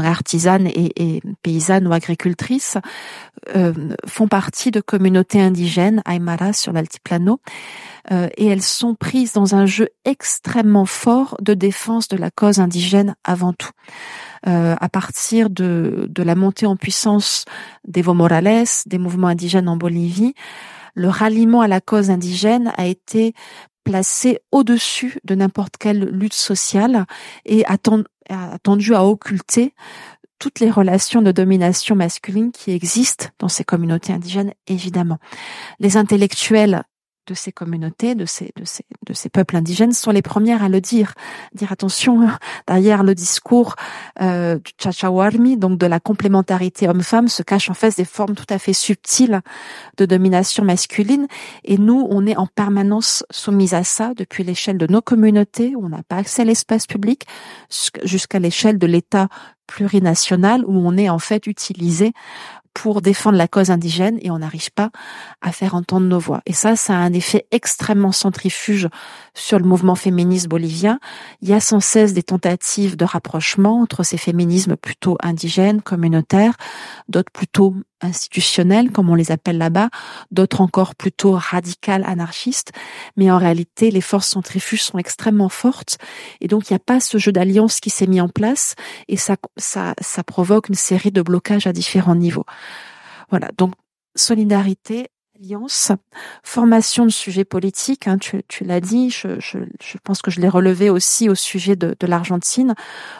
artisanes 0.00 0.66
et, 0.66 0.92
et, 0.96 1.22
paysannes 1.42 1.86
ou 1.86 1.92
agricultrices, 1.92 2.78
euh, 3.54 3.72
font 4.06 4.28
partie 4.28 4.70
de 4.70 4.80
communautés 4.80 5.40
indigènes, 5.40 6.02
Aymara 6.08 6.52
sur 6.52 6.72
l'altiplano, 6.72 7.40
euh, 8.10 8.28
et 8.36 8.46
elles 8.46 8.62
sont 8.62 8.94
prises 8.94 9.32
dans 9.32 9.54
un 9.54 9.66
jeu 9.66 9.88
extrêmement 10.04 10.86
fort 10.86 11.36
de 11.40 11.54
défense 11.54 12.08
de 12.08 12.16
la 12.16 12.30
cause 12.30 12.58
indigène 12.58 13.14
avant 13.24 13.52
tout. 13.52 13.70
Euh, 14.46 14.76
à 14.78 14.88
partir 14.88 15.48
de, 15.48 16.06
de 16.10 16.22
la 16.22 16.34
montée 16.34 16.66
en 16.66 16.76
puissance 16.76 17.46
d'Evo 17.86 18.12
Morales, 18.12 18.66
des 18.86 18.98
mouvements 18.98 19.28
indigènes 19.28 19.68
en 19.68 19.76
Bolivie, 19.76 20.34
le 20.94 21.08
ralliement 21.08 21.60
à 21.60 21.68
la 21.68 21.80
cause 21.80 22.10
indigène 22.10 22.72
a 22.76 22.86
été 22.86 23.34
placé 23.84 24.40
au-dessus 24.50 25.18
de 25.24 25.34
n'importe 25.34 25.76
quelle 25.78 26.04
lutte 26.04 26.34
sociale 26.34 27.06
et 27.44 27.64
a, 27.66 27.76
tendu 28.62 28.94
à 28.94 29.04
occulter 29.04 29.74
toutes 30.38 30.60
les 30.60 30.70
relations 30.70 31.22
de 31.22 31.32
domination 31.32 31.94
masculine 31.96 32.52
qui 32.52 32.72
existent 32.72 33.26
dans 33.38 33.48
ces 33.48 33.64
communautés 33.64 34.12
indigènes, 34.12 34.52
évidemment. 34.66 35.18
Les 35.80 35.96
intellectuels 35.96 36.82
de 37.26 37.34
ces 37.34 37.52
communautés, 37.52 38.14
de 38.14 38.26
ces, 38.26 38.52
de 38.56 38.64
ces, 38.64 38.84
de 39.06 39.12
ces 39.12 39.28
peuples 39.28 39.56
indigènes 39.56 39.92
sont 39.92 40.10
les 40.10 40.22
premières 40.22 40.62
à 40.62 40.68
le 40.68 40.80
dire. 40.80 41.14
Dire 41.54 41.72
attention, 41.72 42.28
derrière 42.66 43.02
le 43.02 43.14
discours 43.14 43.76
euh, 44.20 44.56
du 44.56 44.72
Chachawarmi, 44.78 45.56
donc 45.56 45.78
de 45.78 45.86
la 45.86 46.00
complémentarité 46.00 46.88
homme-femme, 46.88 47.28
se 47.28 47.42
cachent 47.42 47.70
en 47.70 47.74
fait 47.74 47.96
des 47.96 48.04
formes 48.04 48.34
tout 48.34 48.46
à 48.48 48.58
fait 48.58 48.72
subtiles 48.72 49.40
de 49.96 50.06
domination 50.06 50.64
masculine. 50.64 51.26
Et 51.64 51.78
nous, 51.78 52.06
on 52.10 52.26
est 52.26 52.36
en 52.36 52.46
permanence 52.46 53.24
soumis 53.30 53.74
à 53.74 53.84
ça 53.84 54.12
depuis 54.14 54.44
l'échelle 54.44 54.78
de 54.78 54.86
nos 54.86 55.02
communautés, 55.02 55.74
où 55.76 55.84
on 55.84 55.88
n'a 55.88 56.02
pas 56.02 56.16
accès 56.16 56.42
à 56.42 56.44
l'espace 56.44 56.86
public, 56.86 57.26
jusqu'à 58.04 58.38
l'échelle 58.38 58.78
de 58.78 58.86
l'État 58.86 59.28
plurinational, 59.66 60.64
où 60.66 60.74
on 60.76 60.96
est 60.96 61.08
en 61.08 61.18
fait 61.18 61.46
utilisé 61.46 62.12
pour 62.74 63.00
défendre 63.00 63.38
la 63.38 63.48
cause 63.48 63.70
indigène 63.70 64.18
et 64.20 64.30
on 64.30 64.38
n'arrive 64.38 64.70
pas 64.72 64.90
à 65.40 65.52
faire 65.52 65.74
entendre 65.74 66.06
nos 66.06 66.18
voix. 66.18 66.42
Et 66.44 66.52
ça, 66.52 66.76
ça 66.76 66.94
a 66.94 66.98
un 66.98 67.12
effet 67.12 67.46
extrêmement 67.52 68.12
centrifuge 68.12 68.88
sur 69.32 69.58
le 69.58 69.64
mouvement 69.64 69.94
féministe 69.94 70.48
bolivien. 70.48 70.98
Il 71.40 71.48
y 71.48 71.54
a 71.54 71.60
sans 71.60 71.80
cesse 71.80 72.12
des 72.12 72.24
tentatives 72.24 72.96
de 72.96 73.04
rapprochement 73.04 73.80
entre 73.80 74.02
ces 74.02 74.18
féminismes 74.18 74.76
plutôt 74.76 75.16
indigènes, 75.22 75.80
communautaires, 75.80 76.54
d'autres 77.08 77.32
plutôt 77.32 77.74
institutionnelles, 78.00 78.90
comme 78.90 79.10
on 79.10 79.14
les 79.14 79.30
appelle 79.30 79.58
là-bas, 79.58 79.90
d'autres 80.30 80.60
encore 80.60 80.94
plutôt 80.94 81.32
radicales, 81.32 82.04
anarchistes. 82.06 82.72
Mais 83.16 83.30
en 83.30 83.38
réalité, 83.38 83.90
les 83.90 84.00
forces 84.00 84.28
centrifuges 84.28 84.82
sont 84.82 84.98
extrêmement 84.98 85.48
fortes. 85.48 85.98
Et 86.40 86.48
donc, 86.48 86.68
il 86.68 86.72
n'y 86.72 86.76
a 86.76 86.80
pas 86.80 87.00
ce 87.00 87.18
jeu 87.18 87.32
d'alliance 87.32 87.80
qui 87.80 87.90
s'est 87.90 88.06
mis 88.06 88.20
en 88.20 88.28
place. 88.28 88.74
Et 89.08 89.16
ça, 89.16 89.36
ça, 89.56 89.94
ça 90.00 90.22
provoque 90.22 90.68
une 90.68 90.74
série 90.74 91.12
de 91.12 91.22
blocages 91.22 91.66
à 91.66 91.72
différents 91.72 92.16
niveaux. 92.16 92.46
Voilà. 93.30 93.50
Donc, 93.56 93.74
solidarité, 94.16 95.08
formation 96.42 97.04
de 97.04 97.10
sujets 97.10 97.44
politiques, 97.44 98.06
hein, 98.06 98.18
tu, 98.18 98.42
tu 98.48 98.64
l'as 98.64 98.80
dit, 98.80 99.10
je, 99.10 99.40
je, 99.40 99.58
je, 99.82 99.98
pense 100.02 100.22
que 100.22 100.30
je 100.30 100.40
l'ai 100.40 100.48
relevé 100.48 100.90
aussi 100.90 101.28
au 101.28 101.34
sujet 101.34 101.76
de, 101.76 101.96
de 101.98 102.06
l'Argentine, 102.06 102.74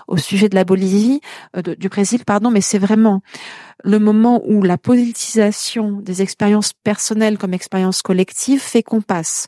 au 0.08 0.16
sujet 0.16 0.48
de 0.48 0.54
la 0.54 0.64
Bolivie, 0.64 1.20
euh, 1.56 1.62
du 1.62 1.88
Brésil, 1.88 2.24
pardon, 2.24 2.50
mais 2.50 2.60
c'est 2.60 2.78
vraiment 2.78 3.22
le 3.82 3.98
moment 3.98 4.42
où 4.46 4.62
la 4.62 4.78
politisation 4.78 6.00
des 6.00 6.22
expériences 6.22 6.72
personnelles 6.72 7.38
comme 7.38 7.54
expériences 7.54 8.02
collectives 8.02 8.60
fait 8.60 8.82
qu'on 8.82 9.02
passe 9.02 9.46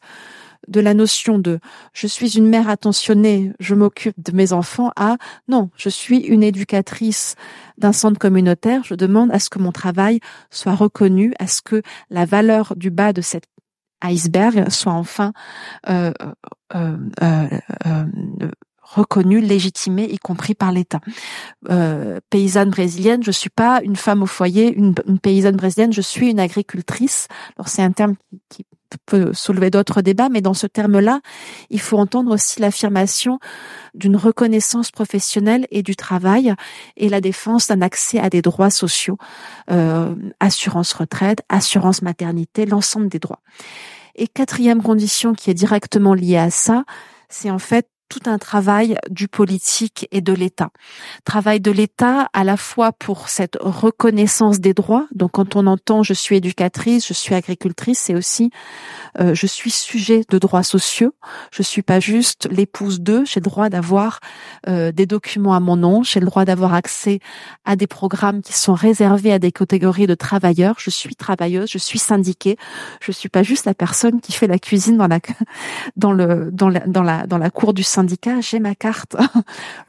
de 0.68 0.80
la 0.80 0.94
notion 0.94 1.38
de 1.38 1.58
je 1.92 2.06
suis 2.06 2.36
une 2.36 2.48
mère 2.48 2.68
attentionnée, 2.68 3.52
je 3.60 3.74
m'occupe 3.74 4.16
de 4.18 4.32
mes 4.32 4.52
enfants 4.52 4.92
à 4.96 5.16
non, 5.48 5.70
je 5.76 5.88
suis 5.88 6.18
une 6.18 6.42
éducatrice 6.42 7.34
d'un 7.78 7.92
centre 7.92 8.18
communautaire, 8.18 8.82
je 8.84 8.94
demande 8.94 9.30
à 9.32 9.38
ce 9.38 9.50
que 9.50 9.58
mon 9.58 9.72
travail 9.72 10.20
soit 10.50 10.74
reconnu, 10.74 11.34
à 11.38 11.46
ce 11.46 11.62
que 11.62 11.82
la 12.10 12.24
valeur 12.24 12.74
du 12.76 12.90
bas 12.90 13.12
de 13.12 13.20
cet 13.20 13.44
iceberg 14.02 14.68
soit 14.70 14.92
enfin 14.92 15.32
euh, 15.88 16.12
euh, 16.74 16.96
euh, 17.22 18.06
reconnue, 18.82 19.40
légitimée, 19.40 20.04
y 20.04 20.18
compris 20.18 20.54
par 20.54 20.70
l'État. 20.70 21.00
Paysanne 22.30 22.70
brésilienne, 22.70 23.22
je 23.22 23.32
suis 23.32 23.50
pas 23.50 23.80
une 23.82 23.96
femme 23.96 24.22
au 24.22 24.26
foyer, 24.26 24.72
une, 24.72 24.94
une 25.06 25.18
paysanne 25.18 25.56
brésilienne, 25.56 25.92
je 25.92 26.00
suis 26.00 26.30
une 26.30 26.38
agricultrice. 26.38 27.26
Alors 27.56 27.68
c'est 27.68 27.82
un 27.82 27.90
terme 27.90 28.14
qui, 28.48 28.64
peut 29.06 29.32
soulever 29.32 29.70
d'autres 29.70 30.02
débats, 30.02 30.28
mais 30.28 30.40
dans 30.40 30.54
ce 30.54 30.66
terme-là, 30.66 31.20
il 31.70 31.80
faut 31.80 31.98
entendre 31.98 32.32
aussi 32.32 32.60
l'affirmation 32.60 33.38
d'une 33.94 34.16
reconnaissance 34.16 34.90
professionnelle 34.90 35.66
et 35.70 35.82
du 35.82 35.96
travail 35.96 36.54
et 36.96 37.08
la 37.08 37.20
défense 37.20 37.68
d'un 37.68 37.82
accès 37.82 38.18
à 38.18 38.30
des 38.30 38.42
droits 38.42 38.70
sociaux, 38.70 39.18
euh, 39.70 40.14
assurance 40.40 40.92
retraite, 40.92 41.42
assurance 41.48 42.02
maternité, 42.02 42.66
l'ensemble 42.66 43.08
des 43.08 43.18
droits. 43.18 43.40
Et 44.14 44.28
quatrième 44.28 44.82
condition 44.82 45.34
qui 45.34 45.50
est 45.50 45.54
directement 45.54 46.14
liée 46.14 46.38
à 46.38 46.50
ça, 46.50 46.84
c'est 47.28 47.50
en 47.50 47.58
fait 47.58 47.88
tout 48.08 48.20
un 48.26 48.38
travail 48.38 48.96
du 49.10 49.28
politique 49.28 50.08
et 50.12 50.20
de 50.20 50.32
l'État. 50.32 50.70
Travail 51.24 51.60
de 51.60 51.70
l'État 51.70 52.28
à 52.32 52.44
la 52.44 52.56
fois 52.56 52.92
pour 52.92 53.28
cette 53.28 53.56
reconnaissance 53.60 54.60
des 54.60 54.74
droits. 54.74 55.06
Donc 55.14 55.32
quand 55.32 55.56
on 55.56 55.66
entend 55.66 56.02
je 56.02 56.14
suis 56.14 56.36
éducatrice, 56.36 57.06
je 57.06 57.14
suis 57.14 57.34
agricultrice, 57.34 57.98
c'est 57.98 58.14
aussi 58.14 58.50
euh, 59.20 59.34
je 59.34 59.46
suis 59.46 59.70
sujet 59.70 60.22
de 60.28 60.38
droits 60.38 60.62
sociaux. 60.62 61.14
Je 61.50 61.62
suis 61.62 61.82
pas 61.82 62.00
juste 62.00 62.48
l'épouse 62.50 63.00
d'eux. 63.00 63.24
J'ai 63.24 63.40
le 63.40 63.44
droit 63.44 63.68
d'avoir 63.68 64.20
euh, 64.68 64.92
des 64.92 65.06
documents 65.06 65.54
à 65.54 65.60
mon 65.60 65.76
nom. 65.76 66.02
J'ai 66.02 66.20
le 66.20 66.26
droit 66.26 66.44
d'avoir 66.44 66.74
accès 66.74 67.20
à 67.64 67.76
des 67.76 67.86
programmes 67.86 68.42
qui 68.42 68.52
sont 68.52 68.74
réservés 68.74 69.32
à 69.32 69.38
des 69.38 69.52
catégories 69.52 70.06
de 70.06 70.14
travailleurs. 70.14 70.76
Je 70.78 70.90
suis 70.90 71.16
travailleuse. 71.16 71.70
Je 71.70 71.78
suis 71.78 71.98
syndiquée. 71.98 72.56
Je 73.00 73.12
suis 73.12 73.28
pas 73.28 73.42
juste 73.42 73.64
la 73.64 73.74
personne 73.74 74.20
qui 74.20 74.32
fait 74.32 74.46
la 74.46 74.58
cuisine 74.58 74.96
dans 74.96 75.08
la 75.08 75.20
dans 75.96 76.12
le 76.12 76.50
dans 76.52 76.68
la 76.68 76.80
dans 76.80 77.02
la 77.02 77.26
dans 77.26 77.38
la 77.38 77.50
cour 77.50 77.72
du 77.72 77.82
syndicat. 77.96 78.40
J'ai 78.40 78.60
ma 78.60 78.74
carte. 78.74 79.16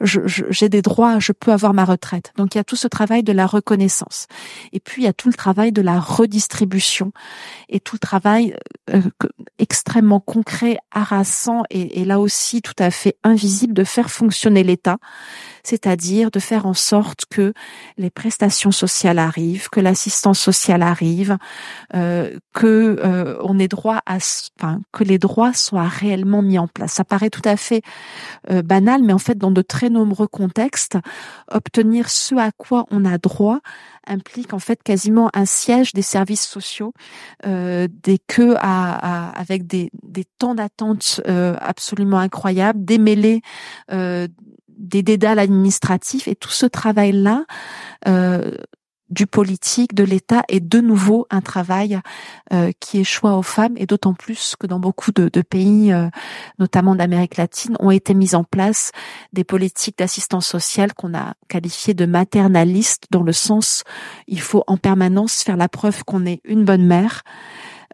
j'ai 0.00 0.68
des 0.68 0.82
droits. 0.82 1.18
Je 1.18 1.32
peux 1.32 1.52
avoir 1.52 1.74
ma 1.74 1.84
retraite. 1.84 2.32
Donc 2.36 2.54
il 2.54 2.58
y 2.58 2.60
a 2.60 2.64
tout 2.64 2.76
ce 2.76 2.88
travail 2.88 3.22
de 3.22 3.32
la 3.32 3.46
reconnaissance. 3.46 4.26
Et 4.72 4.80
puis 4.80 5.02
il 5.02 5.04
y 5.04 5.08
a 5.08 5.12
tout 5.12 5.28
le 5.28 5.34
travail 5.34 5.72
de 5.72 5.82
la 5.82 6.00
redistribution 6.00 7.12
et 7.68 7.80
tout 7.80 7.96
le 7.96 8.00
travail 8.00 8.56
euh, 8.90 9.02
extrêmement 9.58 10.20
concret, 10.20 10.78
harassant 10.90 11.62
et, 11.70 12.04
là 12.04 12.20
aussi 12.20 12.62
tout 12.62 12.78
à 12.78 12.90
fait 12.90 13.16
invisible 13.24 13.74
de 13.74 13.84
faire 13.84 14.10
fonctionner 14.10 14.62
l'État, 14.62 14.98
c'est-à-dire 15.68 16.30
de 16.30 16.38
faire 16.38 16.64
en 16.64 16.72
sorte 16.72 17.26
que 17.28 17.52
les 17.98 18.08
prestations 18.08 18.70
sociales 18.70 19.18
arrivent, 19.18 19.68
que 19.68 19.80
l'assistance 19.80 20.38
sociale 20.38 20.82
arrive, 20.82 21.36
euh, 21.94 22.38
que 22.54 22.96
euh, 23.04 23.36
on 23.42 23.58
ait 23.58 23.68
droit 23.68 24.00
à, 24.06 24.16
enfin, 24.16 24.80
que 24.92 25.04
les 25.04 25.18
droits 25.18 25.52
soient 25.52 25.88
réellement 25.88 26.40
mis 26.40 26.58
en 26.58 26.68
place. 26.68 26.94
Ça 26.94 27.04
paraît 27.04 27.28
tout 27.28 27.42
à 27.44 27.58
fait 27.58 27.82
euh, 28.50 28.62
banal, 28.62 29.02
mais 29.02 29.12
en 29.12 29.18
fait, 29.18 29.36
dans 29.36 29.50
de 29.50 29.60
très 29.60 29.90
nombreux 29.90 30.26
contextes, 30.26 30.96
obtenir 31.50 32.08
ce 32.08 32.34
à 32.36 32.50
quoi 32.50 32.86
on 32.90 33.04
a 33.04 33.18
droit 33.18 33.60
implique 34.06 34.54
en 34.54 34.58
fait 34.58 34.82
quasiment 34.82 35.28
un 35.34 35.44
siège 35.44 35.92
des 35.92 36.00
services 36.00 36.46
sociaux, 36.46 36.94
euh, 37.44 37.88
des 38.02 38.18
queues 38.26 38.56
à, 38.58 39.28
avec 39.38 39.66
des, 39.66 39.90
des 40.02 40.24
temps 40.38 40.54
d'attente 40.54 41.20
absolument 41.60 42.18
incroyables, 42.18 42.82
démêlés 42.82 43.42
des 44.78 45.02
dédales 45.02 45.38
administratifs 45.38 46.28
et 46.28 46.36
tout 46.36 46.50
ce 46.50 46.66
travail-là 46.66 47.44
euh, 48.06 48.52
du 49.10 49.26
politique, 49.26 49.94
de 49.94 50.04
l'État 50.04 50.42
est 50.48 50.60
de 50.60 50.80
nouveau 50.80 51.26
un 51.30 51.40
travail 51.40 52.00
euh, 52.52 52.72
qui 52.78 52.98
échoue 52.98 53.26
aux 53.26 53.42
femmes 53.42 53.74
et 53.76 53.86
d'autant 53.86 54.12
plus 54.12 54.54
que 54.58 54.66
dans 54.66 54.78
beaucoup 54.78 55.12
de, 55.12 55.28
pays, 55.42 55.92
euh, 55.92 56.08
notamment 56.58 56.94
d'Amérique 56.94 57.36
latine, 57.36 57.76
ont 57.80 57.90
été 57.90 58.12
mises 58.12 58.34
en 58.34 58.44
place 58.44 58.92
des 59.32 59.44
politiques 59.44 59.98
d'assistance 59.98 60.46
sociale 60.46 60.92
qu'on 60.92 61.14
a 61.14 61.34
qualifiées 61.48 61.94
de 61.94 62.06
maternalistes 62.06 63.04
dans 63.10 63.22
le 63.22 63.32
sens 63.32 63.84
il 64.26 64.40
faut 64.40 64.64
en 64.66 64.76
permanence 64.76 65.42
faire 65.42 65.56
la 65.56 65.68
preuve 65.68 66.04
qu'on 66.04 66.26
est 66.26 66.40
une 66.44 66.64
bonne 66.64 66.86
mère 66.86 67.22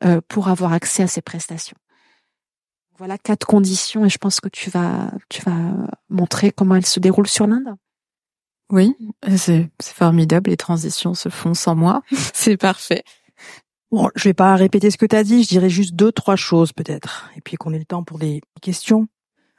euh, 0.04 0.20
pour 0.28 0.48
avoir 0.48 0.72
accès 0.72 1.04
à 1.04 1.06
ces 1.06 1.22
prestations. 1.22 1.76
Voilà 3.04 3.18
quatre 3.18 3.46
conditions 3.46 4.06
et 4.06 4.08
je 4.08 4.16
pense 4.16 4.40
que 4.40 4.48
tu 4.48 4.70
vas 4.70 5.10
tu 5.28 5.42
vas 5.42 5.60
montrer 6.08 6.52
comment 6.52 6.74
elles 6.74 6.86
se 6.86 7.00
déroulent 7.00 7.28
sur 7.28 7.46
l'Inde. 7.46 7.74
Oui, 8.72 8.96
c'est 9.36 9.68
formidable. 9.82 10.48
Les 10.48 10.56
transitions 10.56 11.12
se 11.12 11.28
font 11.28 11.52
sans 11.52 11.74
moi. 11.74 12.00
c'est 12.32 12.56
parfait. 12.56 13.04
Bon, 13.90 14.08
je 14.14 14.24
vais 14.24 14.32
pas 14.32 14.56
répéter 14.56 14.90
ce 14.90 14.96
que 14.96 15.04
tu 15.04 15.16
as 15.16 15.22
dit. 15.22 15.42
Je 15.42 15.48
dirais 15.48 15.68
juste 15.68 15.94
deux, 15.94 16.12
trois 16.12 16.36
choses 16.36 16.72
peut-être. 16.72 17.28
Et 17.36 17.42
puis 17.42 17.58
qu'on 17.58 17.74
ait 17.74 17.78
le 17.78 17.84
temps 17.84 18.04
pour 18.04 18.18
des 18.18 18.40
questions. 18.62 19.06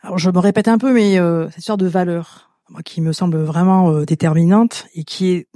Alors 0.01 0.17
je 0.17 0.31
me 0.31 0.39
répète 0.39 0.67
un 0.67 0.79
peu, 0.79 0.91
mais 0.91 1.19
euh, 1.19 1.47
cette 1.49 1.59
histoire 1.59 1.77
de 1.77 1.85
valeur. 1.85 2.49
Qui 2.83 3.01
me 3.01 3.13
semble 3.13 3.37
vraiment 3.37 3.91
euh, 3.91 4.05
déterminante 4.05 4.85
et 4.95 5.03
qui 5.03 5.31
est 5.31 5.47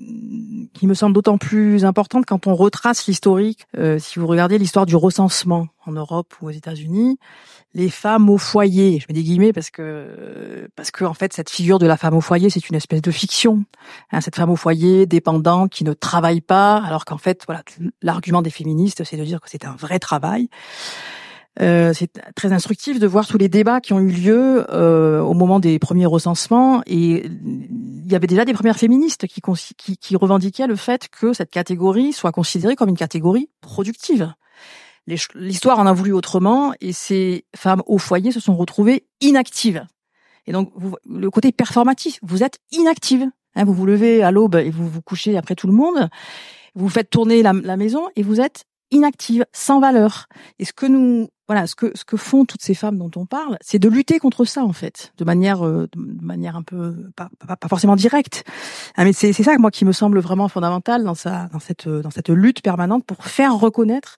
qui 0.73 0.87
me 0.87 0.93
semble 0.93 1.13
d'autant 1.15 1.37
plus 1.37 1.83
importante 1.83 2.25
quand 2.25 2.47
on 2.47 2.55
retrace 2.55 3.07
l'historique. 3.07 3.65
Euh, 3.77 3.97
si 3.99 4.19
vous 4.19 4.27
regardez 4.27 4.57
l'histoire 4.57 4.85
du 4.85 4.95
recensement 4.95 5.67
en 5.85 5.91
Europe 5.91 6.33
ou 6.41 6.47
aux 6.47 6.51
États-Unis, 6.51 7.17
les 7.73 7.89
femmes 7.89 8.29
au 8.29 8.37
foyer, 8.37 8.99
je 8.99 9.05
mets 9.09 9.13
des 9.13 9.23
guillemets 9.23 9.53
parce 9.53 9.71
que 9.71 10.69
parce 10.75 10.91
que 10.91 11.03
en 11.03 11.13
fait 11.13 11.33
cette 11.33 11.49
figure 11.49 11.79
de 11.79 11.87
la 11.87 11.97
femme 11.97 12.15
au 12.15 12.21
foyer 12.21 12.49
c'est 12.49 12.69
une 12.69 12.75
espèce 12.75 13.01
de 13.01 13.11
fiction. 13.11 13.63
Hein, 14.11 14.21
cette 14.21 14.35
femme 14.35 14.51
au 14.51 14.55
foyer 14.55 15.05
dépendante 15.05 15.71
qui 15.71 15.83
ne 15.83 15.93
travaille 15.93 16.41
pas, 16.41 16.77
alors 16.77 17.05
qu'en 17.05 17.17
fait 17.17 17.43
voilà 17.47 17.63
l'argument 18.01 18.41
des 18.41 18.51
féministes 18.51 19.03
c'est 19.03 19.17
de 19.17 19.25
dire 19.25 19.41
que 19.41 19.49
c'est 19.49 19.65
un 19.65 19.75
vrai 19.75 19.99
travail. 19.99 20.49
Euh, 21.61 21.91
c'est 21.93 22.21
très 22.35 22.53
instructif 22.53 22.99
de 22.99 23.07
voir 23.07 23.27
tous 23.27 23.37
les 23.37 23.49
débats 23.49 23.81
qui 23.81 23.91
ont 23.91 23.99
eu 23.99 24.11
lieu 24.11 24.65
euh, 24.69 25.19
au 25.19 25.33
moment 25.33 25.59
des 25.59 25.77
premiers 25.77 26.05
recensements 26.05 26.81
et 26.85 27.25
il 27.25 28.11
y 28.11 28.15
avait 28.15 28.27
déjà 28.27 28.45
des 28.45 28.53
premières 28.53 28.77
féministes 28.77 29.27
qui, 29.27 29.41
qui, 29.75 29.97
qui 29.97 30.15
revendiquaient 30.15 30.67
le 30.67 30.77
fait 30.77 31.09
que 31.09 31.33
cette 31.33 31.51
catégorie 31.51 32.13
soit 32.13 32.31
considérée 32.31 32.77
comme 32.77 32.89
une 32.89 32.97
catégorie 32.97 33.49
productive. 33.59 34.33
L'histoire 35.35 35.79
en 35.79 35.85
a 35.85 35.93
voulu 35.93 36.13
autrement 36.13 36.71
et 36.79 36.93
ces 36.93 37.45
femmes 37.55 37.81
au 37.87 37.97
foyer 37.97 38.31
se 38.31 38.39
sont 38.39 38.55
retrouvées 38.55 39.05
inactives. 39.19 39.85
Et 40.45 40.53
donc 40.53 40.71
le 41.09 41.29
côté 41.29 41.51
performatif, 41.51 42.19
vous 42.21 42.43
êtes 42.43 42.59
inactive. 42.71 43.27
Hein, 43.55 43.65
vous 43.65 43.73
vous 43.73 43.85
levez 43.85 44.23
à 44.23 44.31
l'aube 44.31 44.55
et 44.55 44.69
vous 44.69 44.87
vous 44.87 45.01
couchez 45.01 45.35
après 45.35 45.55
tout 45.55 45.67
le 45.67 45.73
monde. 45.73 46.09
Vous 46.75 46.89
faites 46.89 47.09
tourner 47.09 47.41
la, 47.41 47.51
la 47.51 47.75
maison 47.75 48.07
et 48.15 48.23
vous 48.23 48.39
êtes 48.39 48.65
inactive, 48.91 49.45
sans 49.51 49.79
valeur. 49.79 50.27
Et 50.59 50.65
ce 50.65 50.73
que 50.73 50.85
nous, 50.85 51.27
voilà, 51.49 51.65
ce 51.65 51.75
que 51.75 51.91
ce 51.95 52.05
que 52.05 52.15
font 52.15 52.45
toutes 52.45 52.61
ces 52.61 52.75
femmes 52.75 52.99
dont 52.99 53.09
on 53.15 53.25
parle, 53.25 53.57
c'est 53.59 53.79
de 53.79 53.89
lutter 53.89 54.19
contre 54.19 54.45
ça 54.45 54.63
en 54.63 54.71
fait, 54.71 55.13
de 55.17 55.25
manière 55.25 55.65
euh, 55.65 55.89
de 55.95 56.23
manière 56.23 56.55
un 56.55 56.61
peu 56.61 56.95
pas, 57.15 57.31
pas, 57.39 57.67
forcément 57.67 57.95
directe. 57.95 58.43
Ah, 58.95 59.03
mais 59.03 59.13
c'est 59.13 59.33
c'est 59.33 59.41
ça 59.41 59.57
moi 59.57 59.71
qui 59.71 59.83
me 59.83 59.91
semble 59.91 60.19
vraiment 60.19 60.47
fondamental 60.47 61.03
dans 61.03 61.15
sa 61.15 61.47
dans 61.47 61.59
cette 61.59 61.89
dans 61.89 62.11
cette 62.11 62.29
lutte 62.29 62.61
permanente 62.61 63.03
pour 63.03 63.25
faire 63.25 63.57
reconnaître 63.57 64.17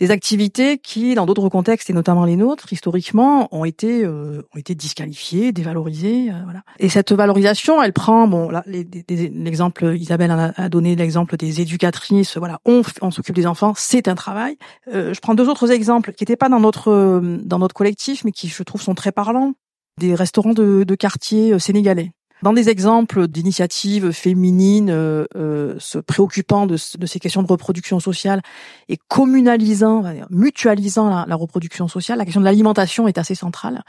des 0.00 0.10
activités 0.10 0.78
qui, 0.78 1.14
dans 1.14 1.26
d'autres 1.26 1.50
contextes 1.50 1.90
et 1.90 1.92
notamment 1.92 2.24
les 2.24 2.36
nôtres, 2.36 2.72
historiquement, 2.72 3.54
ont 3.54 3.66
été 3.66 4.02
euh, 4.02 4.42
ont 4.54 4.58
été 4.58 4.74
disqualifiées, 4.74 5.52
dévalorisées. 5.52 6.30
Euh, 6.30 6.40
voilà. 6.44 6.62
Et 6.78 6.88
cette 6.88 7.12
valorisation, 7.12 7.82
elle 7.82 7.92
prend, 7.92 8.26
bon, 8.26 8.48
là, 8.48 8.64
l'exemple 8.66 9.94
Isabelle 9.94 10.30
a, 10.56 10.68
donné 10.70 10.96
l'exemple 10.96 11.36
des 11.36 11.60
éducatrices. 11.60 12.38
Voilà, 12.38 12.60
on, 12.64 12.82
s'occupe 13.10 13.34
des 13.34 13.46
enfants, 13.46 13.74
c'est 13.76 14.08
un 14.08 14.14
travail. 14.14 14.56
Euh, 14.92 15.12
je 15.12 15.20
prends 15.20 15.34
deux 15.34 15.48
autres 15.48 15.70
exemples 15.70 16.12
qui 16.14 16.22
n'étaient 16.22 16.36
pas 16.36 16.48
dans 16.48 16.60
notre 16.60 17.20
dans 17.44 17.58
notre 17.58 17.74
collectif, 17.74 18.24
mais 18.24 18.32
qui 18.32 18.48
je 18.48 18.62
trouve 18.62 18.80
sont 18.80 18.94
très 18.94 19.12
parlants. 19.12 19.52
Des 19.98 20.14
restaurants 20.14 20.54
de, 20.54 20.82
de 20.84 20.94
quartier 20.94 21.58
sénégalais. 21.58 22.12
Dans 22.42 22.52
des 22.52 22.68
exemples 22.68 23.28
d'initiatives 23.28 24.12
féminines 24.12 24.90
euh, 24.90 25.26
euh, 25.36 25.76
se 25.78 25.98
préoccupant 25.98 26.66
de, 26.66 26.76
ces 26.76 27.20
questions 27.20 27.42
de 27.42 27.48
reproduction 27.48 28.00
sociale 28.00 28.40
et 28.88 28.96
communalisant, 28.96 30.04
mutualisant 30.30 31.24
la, 31.26 31.36
reproduction 31.36 31.88
sociale, 31.88 32.18
la 32.18 32.24
question 32.24 32.40
de 32.40 32.46
l'alimentation 32.46 33.08
est 33.08 33.18
assez 33.18 33.34
centrale. 33.34 33.82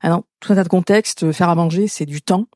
Alors, 0.00 0.22
tout 0.40 0.52
un 0.52 0.56
tas 0.56 0.64
de 0.64 0.68
contextes, 0.68 1.32
faire 1.32 1.48
à 1.48 1.54
manger, 1.54 1.86
c'est 1.86 2.06
du 2.06 2.22
temps, 2.22 2.46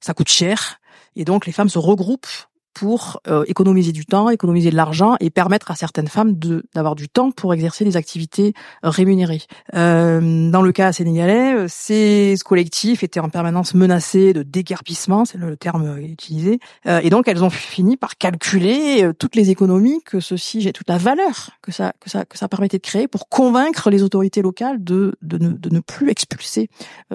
ça 0.00 0.14
coûte 0.14 0.28
cher, 0.28 0.80
et 1.16 1.24
donc 1.24 1.46
les 1.46 1.52
femmes 1.52 1.68
se 1.68 1.78
regroupent 1.78 2.48
pour 2.74 3.20
euh, 3.28 3.44
économiser 3.46 3.92
du 3.92 4.04
temps, 4.04 4.28
économiser 4.28 4.70
de 4.70 4.76
l'argent 4.76 5.14
et 5.20 5.30
permettre 5.30 5.70
à 5.70 5.76
certaines 5.76 6.08
femmes 6.08 6.34
de 6.38 6.64
d'avoir 6.74 6.94
du 6.96 7.08
temps 7.08 7.30
pour 7.30 7.54
exercer 7.54 7.84
des 7.84 7.96
activités 7.96 8.52
rémunérées. 8.82 9.42
Euh, 9.74 10.50
dans 10.50 10.62
le 10.62 10.72
cas 10.72 10.92
sénégalais, 10.92 11.54
euh, 11.54 11.66
ces 11.68 12.34
collectifs 12.44 13.02
étaient 13.02 13.20
en 13.20 13.28
permanence 13.28 13.74
menacés 13.74 14.32
de 14.32 14.42
déguerpissement, 14.42 15.24
c'est 15.24 15.38
le 15.38 15.56
terme 15.56 15.98
utilisé, 15.98 16.58
euh, 16.86 17.00
et 17.02 17.10
donc 17.10 17.28
elles 17.28 17.44
ont 17.44 17.50
fini 17.50 17.96
par 17.96 18.16
calculer 18.18 19.08
toutes 19.18 19.36
les 19.36 19.50
économies 19.50 20.02
que 20.04 20.20
ceci, 20.20 20.60
j'ai 20.60 20.72
toute 20.72 20.88
la 20.88 20.98
valeur 20.98 21.50
que 21.62 21.70
ça 21.70 21.92
que 22.00 22.10
ça 22.10 22.24
que 22.24 22.36
ça 22.36 22.48
permettait 22.48 22.78
de 22.78 22.82
créer 22.82 23.06
pour 23.08 23.28
convaincre 23.28 23.90
les 23.90 24.02
autorités 24.02 24.42
locales 24.42 24.82
de 24.82 25.14
de 25.22 25.38
ne, 25.38 25.50
de 25.50 25.70
ne 25.70 25.80
plus 25.80 26.10
expulser 26.10 26.68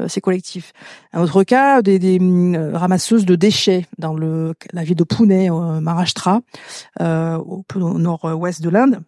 ces 0.08 0.22
collectifs. 0.22 0.72
Un 1.12 1.22
autre 1.22 1.44
cas, 1.44 1.82
des, 1.82 2.00
des 2.00 2.20
ramasseuses 2.74 3.26
de 3.26 3.36
déchets 3.36 3.86
dans 3.98 4.14
le 4.14 4.54
la 4.72 4.84
ville 4.84 4.96
de 4.96 5.04
Pune 5.04 5.49
au 5.50 5.80
Maharashtra, 5.80 6.42
euh, 7.02 7.38
au, 7.38 7.64
nord-ouest 7.76 8.62
de 8.62 8.70
l'Inde. 8.70 9.02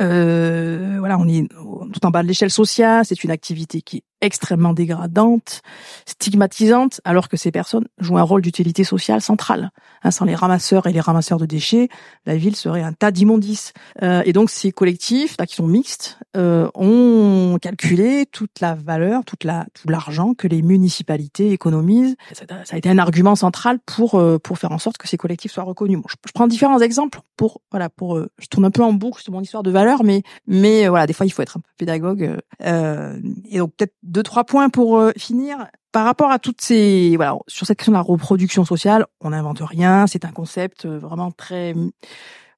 Euh, 0.00 0.96
voilà, 0.98 1.18
on 1.18 1.28
est 1.28 1.48
tout 1.92 2.06
en 2.06 2.10
bas 2.10 2.22
de 2.22 2.28
l'échelle 2.28 2.50
sociale. 2.50 3.04
C'est 3.04 3.22
une 3.24 3.30
activité 3.30 3.82
qui 3.82 3.98
est 3.98 4.04
extrêmement 4.20 4.72
dégradante, 4.72 5.62
stigmatisante, 6.06 7.00
alors 7.04 7.28
que 7.28 7.36
ces 7.36 7.50
personnes 7.50 7.86
jouent 7.98 8.18
un 8.18 8.22
rôle 8.22 8.42
d'utilité 8.42 8.84
sociale 8.84 9.20
centrale. 9.20 9.70
Hein, 10.02 10.10
sans 10.10 10.24
les 10.24 10.34
ramasseurs 10.34 10.86
et 10.86 10.92
les 10.92 11.00
ramasseurs 11.00 11.38
de 11.38 11.46
déchets, 11.46 11.88
la 12.26 12.36
ville 12.36 12.56
serait 12.56 12.82
un 12.82 12.92
tas 12.92 13.10
d'immondices. 13.10 13.72
Euh, 14.02 14.22
et 14.24 14.32
donc 14.32 14.50
ces 14.50 14.72
collectifs, 14.72 15.36
là, 15.38 15.46
qui 15.46 15.54
sont 15.54 15.66
mixtes, 15.66 16.18
euh, 16.36 16.68
ont 16.74 17.58
calculé 17.60 18.24
toute 18.30 18.60
la 18.60 18.74
valeur, 18.74 19.24
toute 19.24 19.44
la, 19.44 19.66
tout 19.74 19.88
l'argent 19.88 20.34
que 20.34 20.46
les 20.46 20.62
municipalités 20.62 21.50
économisent. 21.50 22.14
Ça, 22.32 22.44
a 22.70 22.76
été 22.76 22.88
un 22.88 22.98
argument 22.98 23.34
central 23.34 23.78
pour 23.84 24.14
euh, 24.14 24.38
pour 24.38 24.58
faire 24.58 24.70
en 24.70 24.78
sorte 24.78 24.96
que 24.96 25.08
ces 25.08 25.16
collectifs 25.16 25.50
soient 25.50 25.64
reconnus. 25.64 25.98
Bon, 25.98 26.04
je, 26.08 26.14
je, 26.26 26.32
prends 26.32 26.46
différents 26.46 26.78
exemples 26.78 27.20
pour 27.36 27.62
voilà 27.72 27.88
pour 27.88 28.16
euh, 28.16 28.30
je 28.38 28.46
tourne 28.46 28.64
un 28.64 28.70
peu 28.70 28.82
en 28.82 28.92
boucle 28.92 29.20
sur 29.20 29.32
mon 29.32 29.40
histoire 29.40 29.62
de 29.62 29.70
valeur, 29.70 30.04
mais 30.04 30.22
mais 30.46 30.88
voilà 30.88 31.06
des 31.06 31.12
fois 31.12 31.26
il 31.26 31.30
faut 31.30 31.42
être 31.42 31.56
un 31.56 31.60
peu 31.60 31.70
pédagogue. 31.78 32.36
et 32.60 33.58
donc 33.58 33.74
peut-être 33.74 33.94
deux 34.10 34.22
trois 34.22 34.44
points 34.44 34.68
pour 34.68 34.98
euh, 34.98 35.12
finir. 35.16 35.68
Par 35.92 36.04
rapport 36.04 36.30
à 36.30 36.38
toutes 36.38 36.60
ces 36.60 37.14
voilà 37.16 37.36
sur 37.48 37.66
cette 37.66 37.78
question 37.78 37.92
de 37.92 37.96
la 37.96 38.02
reproduction 38.02 38.64
sociale, 38.64 39.06
on 39.20 39.30
n'invente 39.30 39.60
rien. 39.60 40.06
C'est 40.06 40.24
un 40.24 40.32
concept 40.32 40.84
euh, 40.84 40.98
vraiment 40.98 41.30
très 41.30 41.74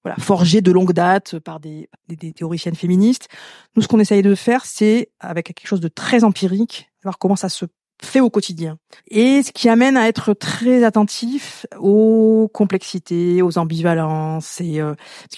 voilà 0.05 0.16
forgé 0.18 0.61
de 0.61 0.72
longue 0.72 0.92
date 0.92 1.38
par 1.38 1.61
des, 1.61 1.88
des, 2.09 2.16
des 2.16 2.32
théoriciennes 2.32 2.74
féministes. 2.74 3.28
Nous, 3.76 3.82
ce 3.82 3.88
qu'on 3.88 4.00
essaye 4.00 4.22
de 4.22 4.34
faire, 4.34 4.64
c'est 4.64 5.11
avec 5.20 5.46
quelque 5.46 5.68
chose 5.68 5.80
de 5.80 5.88
très 5.88 6.24
empirique, 6.24 6.90
voir 7.05 7.18
comment 7.18 7.36
ça 7.36 7.48
se 7.48 7.66
fait 8.05 8.20
au 8.20 8.30
quotidien. 8.30 8.78
Et 9.09 9.42
ce 9.42 9.53
qui 9.53 9.68
amène 9.68 9.96
à 9.96 10.09
être 10.09 10.34
très 10.34 10.84
attentif 10.84 11.66
aux 11.78 12.50
complexités, 12.53 13.42
aux 13.42 13.59
ambivalences. 13.59 14.61
Et 14.61 14.80
euh, 14.80 14.94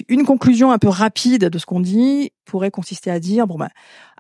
une 0.09 0.25
conclusion 0.25 0.73
un 0.73 0.79
peu 0.79 0.89
rapide 0.89 1.49
de 1.49 1.59
ce 1.59 1.67
qu'on 1.67 1.81
dit 1.81 2.33
pourrait 2.45 2.71
consister 2.71 3.11
à 3.11 3.21
dire 3.21 3.47
bon 3.47 3.57
ben 3.57 3.71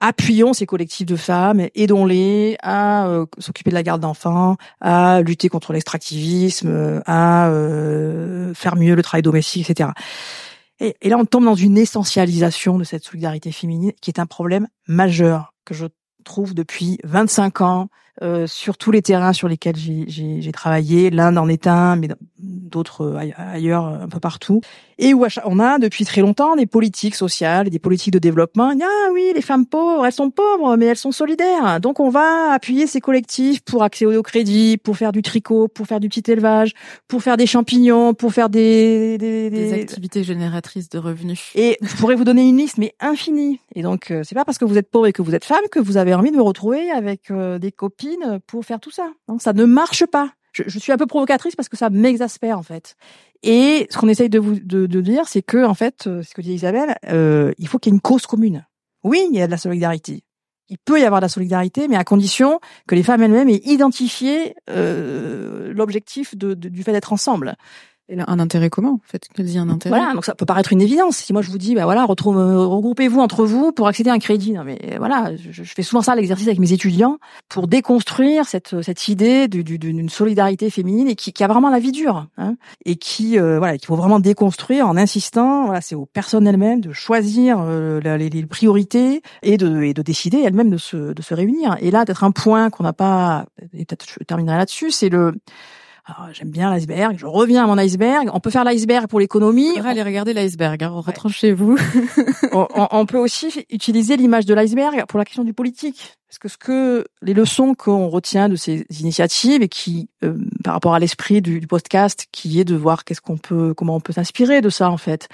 appuyons 0.00 0.52
ces 0.52 0.66
collectifs 0.66 1.06
de 1.06 1.16
femmes, 1.16 1.66
aidons-les 1.74 2.56
à 2.62 3.06
euh, 3.06 3.26
s'occuper 3.38 3.70
de 3.70 3.74
la 3.74 3.82
garde 3.82 4.00
d'enfants, 4.00 4.56
à 4.80 5.20
lutter 5.22 5.48
contre 5.48 5.72
l'extractivisme, 5.72 7.02
à 7.06 7.48
euh, 7.48 8.54
faire 8.54 8.76
mieux 8.76 8.94
le 8.94 9.02
travail 9.02 9.22
domestique, 9.22 9.68
etc. 9.68 9.90
Et, 10.80 10.96
et 11.00 11.08
là, 11.08 11.16
on 11.18 11.24
tombe 11.24 11.44
dans 11.44 11.54
une 11.54 11.78
essentialisation 11.78 12.78
de 12.78 12.84
cette 12.84 13.04
solidarité 13.04 13.52
féminine 13.52 13.92
qui 14.00 14.10
est 14.10 14.18
un 14.18 14.26
problème 14.26 14.66
majeur 14.88 15.54
que 15.64 15.74
je 15.74 15.86
trouve 16.24 16.54
depuis 16.54 16.98
25 17.04 17.60
ans 17.60 17.88
euh, 18.22 18.46
sur 18.46 18.76
tous 18.76 18.92
les 18.92 19.02
terrains 19.02 19.32
sur 19.32 19.48
lesquels 19.48 19.76
j'ai 19.76 20.52
travaillé. 20.52 21.10
L'Inde 21.10 21.36
en 21.36 21.48
est 21.48 21.66
un, 21.66 21.96
mais 21.96 22.08
d'autres 22.38 23.02
euh, 23.02 23.32
ailleurs, 23.36 23.86
un 23.86 24.08
peu 24.08 24.20
partout. 24.20 24.60
Et 24.98 25.14
où 25.14 25.26
on 25.44 25.58
a 25.58 25.78
depuis 25.78 26.04
très 26.04 26.20
longtemps 26.20 26.56
des 26.56 26.66
politiques 26.66 27.14
sociales, 27.14 27.70
des 27.70 27.78
politiques 27.78 28.12
de 28.12 28.18
développement. 28.18 28.72
Ah 28.80 29.10
oui, 29.12 29.32
les 29.34 29.42
femmes 29.42 29.66
pauvres, 29.66 30.06
elles 30.06 30.12
sont 30.12 30.30
pauvres, 30.30 30.76
mais 30.76 30.86
elles 30.86 30.96
sont 30.96 31.12
solidaires. 31.12 31.80
Donc 31.80 32.00
on 32.00 32.10
va 32.10 32.52
appuyer 32.52 32.86
ces 32.86 33.00
collectifs 33.00 33.60
pour 33.62 33.82
accéder 33.82 34.16
au 34.16 34.22
crédit, 34.22 34.76
pour 34.76 34.96
faire 34.96 35.12
du 35.12 35.22
tricot, 35.22 35.68
pour 35.68 35.86
faire 35.86 36.00
du 36.00 36.08
petit 36.08 36.30
élevage, 36.30 36.74
pour 37.08 37.22
faire 37.22 37.36
des 37.36 37.46
champignons, 37.46 38.14
pour 38.14 38.32
faire 38.32 38.48
des 38.48 39.18
des, 39.18 39.50
des... 39.50 39.70
des 39.70 39.72
activités 39.72 40.24
génératrices 40.24 40.88
de 40.88 40.98
revenus. 40.98 41.50
Et 41.54 41.78
je 41.80 41.96
pourrais 41.96 42.14
vous 42.14 42.24
donner 42.24 42.48
une 42.48 42.56
liste, 42.56 42.78
mais 42.78 42.94
infinie. 43.00 43.60
Et 43.74 43.82
donc 43.82 44.10
euh, 44.10 44.22
c'est 44.24 44.34
pas 44.34 44.44
parce 44.44 44.58
que 44.58 44.64
vous 44.64 44.78
êtes 44.78 44.90
pauvre 44.90 45.06
et 45.06 45.12
que 45.12 45.22
vous 45.22 45.34
êtes 45.34 45.44
femme 45.44 45.64
que 45.70 45.80
vous 45.80 45.96
avez 45.96 46.14
envie 46.14 46.30
de 46.30 46.36
vous 46.36 46.44
retrouver 46.44 46.90
avec 46.90 47.32
des 47.32 47.72
copines 47.72 48.38
pour 48.46 48.64
faire 48.64 48.80
tout 48.80 48.90
ça. 48.90 49.10
Non, 49.28 49.38
ça 49.38 49.52
ne 49.52 49.64
marche 49.64 50.06
pas. 50.06 50.30
Je, 50.54 50.78
suis 50.78 50.92
un 50.92 50.96
peu 50.96 51.06
provocatrice 51.06 51.56
parce 51.56 51.68
que 51.68 51.76
ça 51.76 51.90
m'exaspère 51.90 52.58
en 52.58 52.62
fait. 52.62 52.96
Et 53.42 53.86
ce 53.90 53.98
qu'on 53.98 54.08
essaye 54.08 54.30
de 54.30 54.38
vous 54.38 54.54
de, 54.54 55.00
dire, 55.00 55.26
c'est 55.26 55.42
que 55.42 55.64
en 55.64 55.74
fait, 55.74 56.06
euh, 56.06 56.22
ce 56.22 56.32
que 56.32 56.40
dit 56.40 56.54
Isabelle, 56.54 56.96
euh, 57.08 57.52
il 57.58 57.68
faut 57.68 57.78
qu'il 57.78 57.92
y 57.92 57.94
ait 57.94 57.96
une 57.96 58.00
cause 58.00 58.26
commune. 58.26 58.66
Oui, 59.02 59.26
il 59.30 59.36
y 59.36 59.42
a 59.42 59.46
de 59.46 59.50
la 59.50 59.58
solidarité. 59.58 60.22
Il 60.68 60.78
peut 60.78 60.98
y 60.98 61.04
avoir 61.04 61.20
de 61.20 61.24
la 61.26 61.28
solidarité, 61.28 61.88
mais 61.88 61.96
à 61.96 62.04
condition 62.04 62.58
que 62.86 62.94
les 62.94 63.02
femmes 63.02 63.22
elles-mêmes 63.22 63.50
aient 63.50 63.60
identifié 63.64 64.54
euh, 64.70 65.72
l'objectif 65.74 66.36
de, 66.36 66.54
du 66.54 66.82
fait 66.82 66.92
d'être 66.92 67.12
ensemble. 67.12 67.56
Un 68.10 68.38
intérêt 68.38 68.68
commun, 68.68 68.90
en 68.90 69.00
fait, 69.02 69.28
qu'elle 69.34 69.46
dit 69.46 69.58
un 69.58 69.68
intérêt? 69.70 69.96
Voilà, 69.96 70.14
donc 70.14 70.24
ça 70.24 70.34
peut 70.34 70.44
paraître 70.44 70.72
une 70.72 70.82
évidence. 70.82 71.16
Si 71.16 71.32
moi 71.32 71.42
je 71.42 71.50
vous 71.50 71.58
dis, 71.58 71.74
bah 71.74 71.84
voilà, 71.84 72.04
retrouve, 72.04 72.36
regroupez-vous 72.36 73.20
entre 73.20 73.44
vous 73.44 73.72
pour 73.72 73.88
accéder 73.88 74.10
à 74.10 74.12
un 74.12 74.18
crédit. 74.18 74.52
Non 74.52 74.64
mais 74.64 74.78
voilà, 74.98 75.32
je, 75.36 75.62
fais 75.62 75.82
souvent 75.82 76.02
ça 76.02 76.14
l'exercice 76.14 76.46
avec 76.46 76.58
mes 76.58 76.72
étudiants 76.72 77.18
pour 77.48 77.66
déconstruire 77.66 78.46
cette 78.46 78.82
cette 78.82 79.08
idée 79.08 79.48
d'une 79.48 80.08
solidarité 80.08 80.68
féminine 80.70 81.08
et 81.08 81.14
qui, 81.14 81.32
qui, 81.32 81.42
a 81.42 81.48
vraiment 81.48 81.70
la 81.70 81.78
vie 81.78 81.92
dure 81.92 82.26
hein, 82.36 82.56
et 82.84 82.96
qui 82.96 83.38
euh, 83.38 83.58
voilà, 83.58 83.78
qu'il 83.78 83.86
faut 83.86 83.96
vraiment 83.96 84.20
déconstruire 84.20 84.86
en 84.86 84.96
insistant. 84.96 85.64
Voilà, 85.64 85.80
c'est 85.80 85.94
aux 85.94 86.06
personnes 86.06 86.46
elles-mêmes 86.46 86.80
de 86.80 86.92
choisir 86.92 87.58
euh, 87.60 88.00
les, 88.00 88.28
les, 88.28 88.46
priorités 88.46 89.22
et 89.42 89.56
de 89.56 89.82
et 89.82 89.94
de 89.94 90.02
décider 90.02 90.42
elles-mêmes 90.42 90.70
de 90.70 90.76
se 90.76 91.12
de 91.14 91.22
se 91.22 91.34
réunir. 91.34 91.76
Et 91.80 91.90
là, 91.90 92.04
peut-être 92.04 92.24
un 92.24 92.32
point 92.32 92.68
qu'on 92.68 92.84
n'a 92.84 92.92
pas, 92.92 93.46
et 93.72 93.84
peut-être 93.84 94.04
je 94.06 94.22
terminerai 94.24 94.58
là-dessus, 94.58 94.90
c'est 94.90 95.08
le 95.08 95.34
j'aime 96.32 96.50
bien 96.50 96.70
l'iceberg, 96.70 97.16
je 97.18 97.26
reviens 97.26 97.64
à 97.64 97.66
mon 97.66 97.78
iceberg. 97.78 98.28
On 98.32 98.40
peut 98.40 98.50
faire 98.50 98.64
l'iceberg 98.64 99.06
pour 99.06 99.20
l'économie. 99.20 99.70
On 99.76 99.84
aller 99.84 100.02
regarder 100.02 100.34
l'iceberg, 100.34 100.82
hein, 100.82 101.02
chez 101.28 101.52
vous. 101.52 101.78
on, 102.52 102.66
on, 102.90 103.06
peut 103.06 103.18
aussi 103.18 103.64
utiliser 103.70 104.16
l'image 104.16 104.44
de 104.44 104.54
l'iceberg 104.54 105.04
pour 105.06 105.18
la 105.18 105.24
question 105.24 105.44
du 105.44 105.54
politique. 105.54 106.16
Parce 106.28 106.38
que 106.38 106.48
ce 106.48 106.56
que 106.58 107.06
les 107.22 107.32
leçons 107.32 107.74
qu'on 107.74 108.08
retient 108.08 108.48
de 108.48 108.56
ces 108.56 108.84
initiatives 109.00 109.62
et 109.62 109.68
qui, 109.68 110.08
euh, 110.24 110.36
par 110.62 110.74
rapport 110.74 110.94
à 110.94 110.98
l'esprit 110.98 111.40
du, 111.40 111.60
du 111.60 111.66
podcast, 111.66 112.26
qui 112.32 112.60
est 112.60 112.64
de 112.64 112.74
voir 112.74 113.04
qu'est-ce 113.04 113.20
qu'on 113.20 113.38
peut, 113.38 113.72
comment 113.72 113.96
on 113.96 114.00
peut 114.00 114.12
s'inspirer 114.12 114.60
de 114.60 114.68
ça 114.68 114.90
en 114.90 114.98
fait 114.98 115.28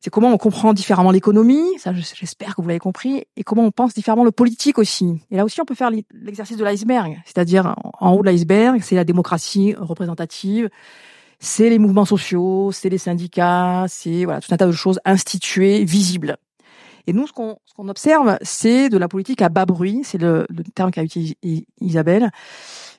c'est 0.00 0.10
comment 0.10 0.32
on 0.32 0.38
comprend 0.38 0.72
différemment 0.72 1.10
l'économie, 1.10 1.78
ça 1.78 1.92
j'espère 1.92 2.54
que 2.54 2.62
vous 2.62 2.68
l'avez 2.68 2.80
compris, 2.80 3.24
et 3.36 3.42
comment 3.42 3.64
on 3.64 3.70
pense 3.70 3.94
différemment 3.94 4.24
le 4.24 4.32
politique 4.32 4.78
aussi. 4.78 5.20
Et 5.30 5.36
là 5.36 5.44
aussi, 5.44 5.60
on 5.60 5.64
peut 5.64 5.74
faire 5.74 5.90
l'exercice 6.12 6.56
de 6.56 6.64
l'iceberg, 6.64 7.18
c'est-à-dire 7.24 7.74
en 8.00 8.12
haut 8.12 8.22
de 8.22 8.26
l'iceberg, 8.26 8.80
c'est 8.82 8.96
la 8.96 9.04
démocratie 9.04 9.74
représentative, 9.78 10.68
c'est 11.38 11.68
les 11.68 11.78
mouvements 11.78 12.04
sociaux, 12.04 12.72
c'est 12.72 12.88
les 12.88 12.98
syndicats, 12.98 13.86
c'est 13.88 14.24
voilà 14.24 14.40
tout 14.40 14.52
un 14.52 14.56
tas 14.56 14.66
de 14.66 14.72
choses 14.72 15.00
instituées, 15.04 15.84
visibles. 15.84 16.36
Et 17.08 17.12
nous, 17.12 17.26
ce 17.26 17.32
qu'on 17.32 17.56
observe, 17.88 18.36
c'est 18.42 18.88
de 18.88 18.98
la 18.98 19.06
politique 19.06 19.40
à 19.40 19.48
bas 19.48 19.64
bruit, 19.64 20.00
c'est 20.02 20.18
le, 20.18 20.44
le 20.48 20.64
terme 20.64 20.90
qu'a 20.90 21.04
utilisé 21.04 21.36
Isabelle 21.80 22.30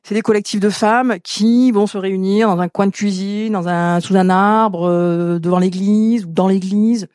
c'est 0.08 0.16
des 0.16 0.22
collectifs 0.22 0.62
de 0.62 0.70
femmes 0.70 1.18
qui 1.22 1.70
vont 1.74 1.86
se 1.86 1.98
réunir 1.98 2.48
dans 2.48 2.62
un 2.62 2.70
coin 2.70 2.88
de 2.88 2.94
cuisine, 2.94 3.52
dans 3.52 3.68
un 3.68 4.00
sous 4.00 4.16
un 4.16 4.30
arbre, 4.30 4.88
euh, 4.88 5.38
devant 5.38 5.60
l'église 5.60 6.24
ou 6.24 6.30
dans 6.30 6.48
l'église, 6.48 7.10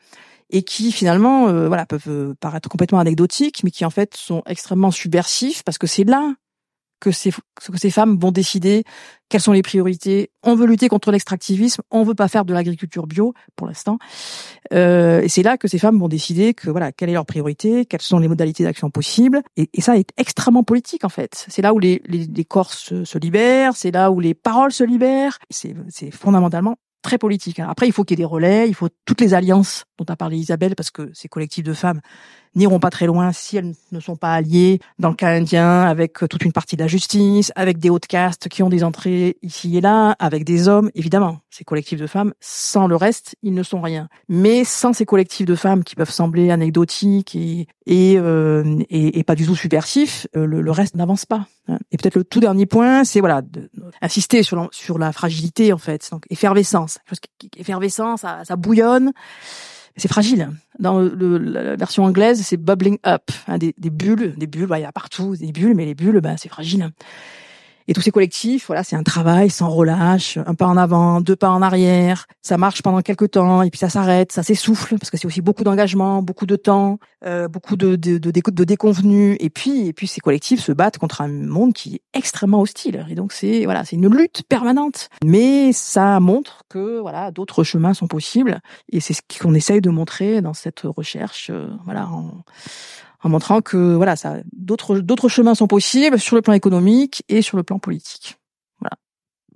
et 0.51 0.61
qui 0.61 0.91
finalement, 0.91 1.47
euh, 1.47 1.67
voilà, 1.67 1.87
peuvent 1.87 2.03
euh, 2.07 2.35
paraître 2.39 2.69
complètement 2.69 2.99
anecdotiques, 2.99 3.63
mais 3.63 3.71
qui 3.71 3.83
en 3.83 3.89
fait 3.89 4.15
sont 4.15 4.43
extrêmement 4.45 4.91
subversifs 4.91 5.63
parce 5.63 5.79
que 5.79 5.87
c'est 5.87 6.03
là 6.03 6.35
que 7.03 7.11
ces, 7.11 7.31
que 7.31 7.77
ces 7.77 7.89
femmes 7.89 8.17
vont 8.17 8.31
décider 8.31 8.85
quelles 9.27 9.41
sont 9.41 9.51
les 9.51 9.61
priorités. 9.61 10.31
On 10.41 10.55
veut 10.55 10.65
lutter 10.65 10.87
contre 10.87 11.11
l'extractivisme, 11.11 11.81
on 11.91 12.03
veut 12.03 12.15
pas 12.15 12.29
faire 12.29 12.45
de 12.45 12.53
l'agriculture 12.53 13.07
bio 13.07 13.33
pour 13.57 13.67
l'instant. 13.67 13.97
Euh, 14.71 15.19
et 15.21 15.27
c'est 15.27 15.43
là 15.43 15.57
que 15.57 15.67
ces 15.67 15.79
femmes 15.79 15.99
vont 15.99 16.07
décider 16.07 16.53
que 16.53 16.69
voilà, 16.69 16.93
quelle 16.93 17.09
est 17.09 17.13
leur 17.13 17.25
priorité, 17.25 17.85
quelles 17.85 18.01
sont 18.01 18.19
les 18.19 18.29
modalités 18.29 18.63
d'action 18.63 18.89
possibles. 18.89 19.41
Et, 19.57 19.67
ça 19.81 19.97
est 19.97 20.11
extrêmement 20.15 20.63
politique 20.63 21.03
en 21.03 21.09
fait. 21.09 21.45
C'est 21.49 21.61
là 21.61 21.73
où 21.73 21.79
les, 21.79 22.01
les, 22.05 22.25
les 22.25 22.45
corps 22.45 22.71
se, 22.71 23.03
se 23.03 23.17
libèrent, 23.17 23.75
c'est 23.75 23.91
là 23.91 24.09
où 24.09 24.21
les 24.21 24.33
paroles 24.33 24.71
se 24.71 24.85
libèrent. 24.85 25.39
C'est 25.49 25.75
fondamentalement 26.11 26.77
très 27.01 27.17
politique. 27.17 27.59
Hein. 27.59 27.67
Après, 27.69 27.85
il 27.85 27.91
faut 27.91 28.05
qu'il 28.05 28.17
y 28.17 28.21
ait 28.21 28.23
des 28.23 28.31
relais, 28.31 28.69
il 28.69 28.73
faut 28.73 28.87
toutes 29.03 29.19
les 29.19 29.33
alliances 29.33 29.83
dont 29.97 30.05
a 30.07 30.15
parlé 30.15 30.37
Isabelle, 30.37 30.75
parce 30.75 30.89
que 30.89 31.11
ces 31.13 31.27
collectifs 31.27 31.65
de 31.65 31.73
femmes 31.73 31.99
n'iront 32.55 32.79
pas 32.79 32.89
très 32.89 33.05
loin 33.05 33.31
si 33.31 33.57
elles 33.57 33.73
ne 33.91 33.99
sont 33.99 34.15
pas 34.15 34.33
alliées 34.33 34.79
dans 34.99 35.09
le 35.09 35.15
cas 35.15 35.29
indien 35.29 35.81
avec 35.81 36.13
toute 36.29 36.43
une 36.43 36.51
partie 36.51 36.75
de 36.75 36.81
la 36.81 36.87
justice, 36.87 37.51
avec 37.55 37.79
des 37.79 37.89
hautes 37.89 38.07
castes 38.07 38.49
qui 38.49 38.63
ont 38.63 38.69
des 38.69 38.83
entrées 38.83 39.37
ici 39.41 39.77
et 39.77 39.81
là, 39.81 40.15
avec 40.19 40.43
des 40.43 40.67
hommes, 40.67 40.89
évidemment. 40.95 41.39
Ces 41.49 41.63
collectifs 41.63 41.99
de 41.99 42.07
femmes, 42.07 42.33
sans 42.39 42.87
le 42.87 42.95
reste, 42.95 43.35
ils 43.43 43.53
ne 43.53 43.63
sont 43.63 43.81
rien. 43.81 44.09
Mais 44.27 44.63
sans 44.63 44.93
ces 44.93 45.05
collectifs 45.05 45.45
de 45.45 45.55
femmes 45.55 45.83
qui 45.83 45.95
peuvent 45.95 46.09
sembler 46.09 46.49
anecdotiques 46.51 47.35
et 47.35 47.67
et, 47.85 48.17
euh, 48.17 48.79
et, 48.89 49.23
pas 49.23 49.35
du 49.35 49.45
tout 49.45 49.55
subversifs, 49.55 50.27
euh, 50.35 50.45
le, 50.45 50.71
reste 50.71 50.95
n'avance 50.95 51.25
pas. 51.25 51.47
Hein. 51.67 51.79
Et 51.91 51.97
peut-être 51.97 52.15
le 52.15 52.23
tout 52.23 52.39
dernier 52.39 52.65
point, 52.65 53.03
c'est 53.03 53.19
voilà, 53.19 53.41
insister 54.01 54.43
sur 54.43 54.55
la, 54.55 54.67
sur 54.71 54.97
la 54.97 55.11
fragilité 55.11 55.73
en 55.73 55.77
fait, 55.77 56.07
donc 56.11 56.23
effervescence, 56.29 56.99
effervescence, 57.57 58.21
ça, 58.21 58.45
ça 58.45 58.55
bouillonne 58.55 59.11
c'est 59.95 60.07
fragile. 60.07 60.49
Dans 60.79 60.99
le, 60.99 61.37
la 61.37 61.75
version 61.75 62.03
anglaise, 62.03 62.41
c'est 62.43 62.57
bubbling 62.57 62.97
up, 63.05 63.31
hein, 63.47 63.57
des, 63.57 63.73
bulles, 63.77 64.33
des 64.37 64.47
bulles, 64.47 64.65
bah, 64.65 64.79
il 64.79 64.83
y 64.83 64.85
a 64.85 64.91
partout 64.91 65.35
des 65.35 65.51
bulles, 65.51 65.75
mais 65.75 65.85
les 65.85 65.95
bulles, 65.95 66.19
bah, 66.19 66.35
c'est 66.37 66.49
fragile. 66.49 66.91
Et 67.87 67.93
tous 67.93 68.01
ces 68.01 68.11
collectifs, 68.11 68.67
voilà, 68.67 68.83
c'est 68.83 68.95
un 68.95 69.03
travail 69.03 69.49
sans 69.49 69.69
relâche, 69.69 70.37
un 70.45 70.55
pas 70.55 70.67
en 70.67 70.77
avant, 70.77 71.21
deux 71.21 71.35
pas 71.35 71.49
en 71.49 71.61
arrière. 71.61 72.27
Ça 72.41 72.57
marche 72.57 72.81
pendant 72.81 73.01
quelques 73.01 73.31
temps 73.31 73.61
et 73.61 73.69
puis 73.69 73.79
ça 73.79 73.89
s'arrête, 73.89 74.31
ça 74.31 74.43
s'essouffle 74.43 74.97
parce 74.97 75.09
que 75.09 75.17
c'est 75.17 75.27
aussi 75.27 75.41
beaucoup 75.41 75.63
d'engagement, 75.63 76.21
beaucoup 76.21 76.45
de 76.45 76.55
temps, 76.55 76.99
euh, 77.25 77.47
beaucoup 77.47 77.75
de, 77.75 77.95
de, 77.95 78.17
de, 78.17 78.31
de 78.31 78.63
déconvenus. 78.63 79.37
Et 79.39 79.49
puis, 79.49 79.87
et 79.87 79.93
puis 79.93 80.07
ces 80.07 80.21
collectifs 80.21 80.61
se 80.61 80.71
battent 80.71 80.97
contre 80.97 81.21
un 81.21 81.27
monde 81.27 81.73
qui 81.73 81.95
est 81.95 82.01
extrêmement 82.13 82.61
hostile. 82.61 83.05
Et 83.09 83.15
donc 83.15 83.33
c'est 83.33 83.65
voilà, 83.65 83.83
c'est 83.83 83.95
une 83.95 84.07
lutte 84.07 84.43
permanente. 84.47 85.09
Mais 85.25 85.73
ça 85.73 86.19
montre 86.19 86.63
que 86.69 86.99
voilà, 86.99 87.31
d'autres 87.31 87.63
chemins 87.63 87.93
sont 87.93 88.07
possibles 88.07 88.61
et 88.91 88.99
c'est 88.99 89.13
ce 89.13 89.21
qu'on 89.41 89.53
essaye 89.53 89.81
de 89.81 89.89
montrer 89.89 90.41
dans 90.41 90.53
cette 90.53 90.81
recherche. 90.83 91.49
Euh, 91.49 91.67
voilà. 91.85 92.07
En 93.23 93.29
montrant 93.29 93.61
que 93.61 93.95
voilà, 93.95 94.15
ça, 94.15 94.37
d'autres 94.51 94.99
d'autres 94.99 95.29
chemins 95.29 95.55
sont 95.55 95.67
possibles 95.67 96.19
sur 96.19 96.35
le 96.35 96.41
plan 96.41 96.53
économique 96.53 97.23
et 97.29 97.41
sur 97.41 97.57
le 97.57 97.63
plan 97.63 97.79
politique. 97.79 98.37
Voilà. 98.79 98.97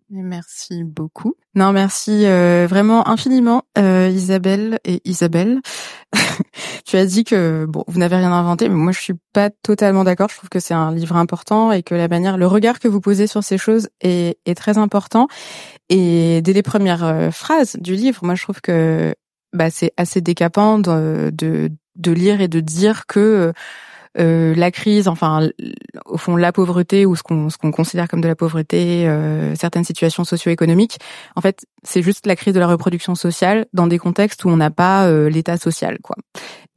Merci 0.10 0.86
beaucoup. 0.86 1.36
Non, 1.54 1.74
merci 1.74 2.26
euh, 2.26 2.66
vraiment 2.70 3.08
infiniment, 3.10 3.64
euh, 3.78 4.10
Isabelle 4.10 4.80
et 4.86 5.02
Isabelle. 5.04 5.60
tu 6.86 6.96
as 6.96 7.06
dit 7.06 7.26
que 7.26 7.66
bon, 7.68 7.84
vous 7.88 8.00
n'avez 8.00 8.16
rien 8.16 8.32
inventé, 8.32 8.70
mais 8.70 8.76
moi 8.76 8.94
je 8.94 9.02
suis 9.02 9.16
pas 9.34 9.50
totalement 9.50 10.06
d'accord. 10.06 10.30
Je 10.30 10.38
trouve 10.38 10.50
que 10.50 10.62
c'est 10.62 10.74
un 10.74 10.94
livre 10.94 11.18
important 11.18 11.74
et 11.74 11.84
que 11.84 11.94
la 11.94 12.08
manière, 12.08 12.38
le 12.38 12.48
regard 12.48 12.80
que 12.80 12.88
vous 12.88 13.02
posez 13.02 13.28
sur 13.28 13.44
ces 13.44 13.58
choses 13.58 13.90
est, 14.00 14.40
est 14.46 14.56
très 14.56 14.78
important. 14.78 15.28
Et 15.90 16.42
dès 16.42 16.54
les 16.54 16.64
premières 16.64 17.04
euh, 17.04 17.32
phrases 17.32 17.76
du 17.78 17.96
livre, 17.96 18.24
moi 18.24 18.36
je 18.36 18.44
trouve 18.44 18.62
que 18.62 19.14
bah, 19.54 19.70
c'est 19.70 19.92
assez 19.98 20.22
décapant 20.22 20.80
de, 20.80 21.32
de, 21.34 21.72
de 21.98 22.12
lire 22.12 22.42
et 22.42 22.48
de 22.48 22.60
dire 22.60 23.06
que 23.06 23.54
euh, 24.20 24.56
la 24.56 24.72
crise, 24.72 25.08
enfin 25.08 25.50
au 26.06 26.18
fond 26.18 26.36
la 26.36 26.52
pauvreté 26.52 27.06
ou 27.06 27.16
ce 27.16 27.24
qu'on 27.24 27.50
ce 27.50 27.58
qu'on 27.58 27.72
considère 27.72 28.08
comme 28.08 28.22
de 28.22 28.28
la 28.28 28.36
pauvreté, 28.36 29.08
euh, 29.08 29.54
certaines 29.56 29.84
situations 29.84 30.24
socio-économiques, 30.24 30.98
en 31.36 31.42
fait 31.42 31.66
c'est 31.84 32.02
juste 32.02 32.26
la 32.26 32.36
crise 32.36 32.54
de 32.54 32.60
la 32.60 32.68
reproduction 32.68 33.16
sociale 33.16 33.68
dans 33.74 33.88
des 33.88 34.00
contextes 34.00 34.44
où 34.44 34.50
on 34.50 34.58
n'a 34.58 34.72
pas 34.72 35.08
euh, 35.08 35.30
l'état 35.30 35.58
social, 35.58 36.00
quoi. 36.02 36.16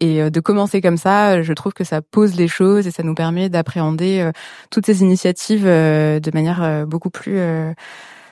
Et 0.00 0.22
euh, 0.22 0.30
de 0.30 0.40
commencer 0.40 0.80
comme 0.80 0.96
ça, 0.96 1.42
je 1.42 1.52
trouve 1.52 1.72
que 1.72 1.84
ça 1.84 2.02
pose 2.02 2.36
les 2.36 2.48
choses 2.48 2.86
et 2.86 2.90
ça 2.90 3.02
nous 3.02 3.14
permet 3.14 3.48
d'appréhender 3.48 4.20
euh, 4.20 4.32
toutes 4.70 4.86
ces 4.86 5.02
initiatives 5.02 5.64
de 5.64 6.30
manière 6.34 6.86
beaucoup 6.86 7.10
plus 7.10 7.38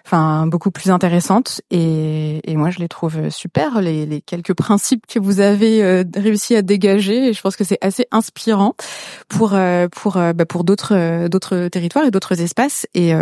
enfin 0.09 0.47
beaucoup 0.47 0.71
plus 0.71 0.91
intéressante 0.91 1.61
et, 1.71 2.41
et, 2.51 2.57
moi 2.57 2.71
je 2.71 2.79
les 2.79 2.89
trouve 2.89 3.29
super 3.29 3.83
les, 3.83 4.07
les 4.07 4.23
quelques 4.23 4.55
principes 4.55 5.07
que 5.07 5.19
vous 5.19 5.41
avez 5.41 5.83
euh, 5.83 6.03
réussi 6.17 6.57
à 6.57 6.63
dégager 6.63 7.29
et 7.29 7.33
je 7.35 7.41
pense 7.43 7.57
que 7.57 7.65
c'est 7.65 7.77
assez 7.83 8.07
inspirant 8.11 8.75
pour 9.29 9.53
euh, 9.53 9.87
pour 9.89 10.17
euh, 10.17 10.33
bah, 10.33 10.47
pour 10.47 10.65
d'autres 10.65 11.29
d'autres 11.29 11.69
territoires 11.69 12.07
et 12.07 12.11
d'autres 12.11 12.41
espaces 12.41 12.87
et 12.95 13.13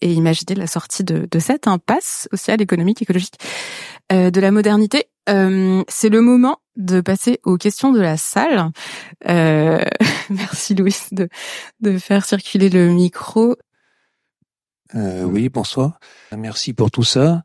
et 0.00 0.12
imaginer 0.12 0.54
la 0.54 0.68
sortie 0.68 1.02
de, 1.02 1.26
de 1.28 1.38
cette 1.40 1.66
impasse 1.66 2.28
sociale 2.30 2.62
économique 2.62 3.02
écologique 3.02 3.34
de 4.10 4.40
la 4.40 4.52
modernité 4.52 5.08
c'est 5.26 6.08
le 6.08 6.20
moment 6.20 6.58
de 6.76 7.00
passer 7.00 7.40
aux 7.44 7.58
questions 7.58 7.92
de 7.92 8.00
la 8.00 8.16
salle. 8.16 8.70
merci 10.30 10.74
Louis 10.74 10.96
de, 11.12 11.28
de 11.80 11.98
faire 11.98 12.24
circuler 12.24 12.70
le 12.70 12.88
micro. 12.88 13.56
Euh, 14.94 15.24
oui, 15.24 15.48
bonsoir. 15.48 15.98
Merci 16.36 16.72
pour 16.72 16.90
tout 16.90 17.02
ça. 17.02 17.44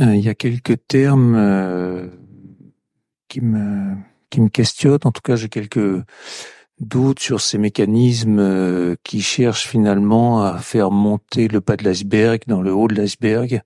Euh, 0.00 0.14
il 0.14 0.24
y 0.24 0.28
a 0.28 0.34
quelques 0.34 0.86
termes 0.88 1.34
euh, 1.36 2.08
qui 3.28 3.40
me 3.40 3.96
qui 4.30 4.40
me 4.40 4.48
questionnent. 4.48 4.98
En 5.04 5.12
tout 5.12 5.20
cas, 5.22 5.36
j'ai 5.36 5.48
quelques 5.48 6.02
doutes 6.80 7.20
sur 7.20 7.40
ces 7.40 7.58
mécanismes 7.58 8.38
euh, 8.38 8.96
qui 9.04 9.20
cherchent 9.20 9.68
finalement 9.68 10.42
à 10.42 10.58
faire 10.58 10.90
monter 10.90 11.48
le 11.48 11.60
pas 11.60 11.76
de 11.76 11.84
l'iceberg 11.84 12.42
dans 12.46 12.62
le 12.62 12.72
haut 12.72 12.88
de 12.88 12.94
l'iceberg. 12.94 13.62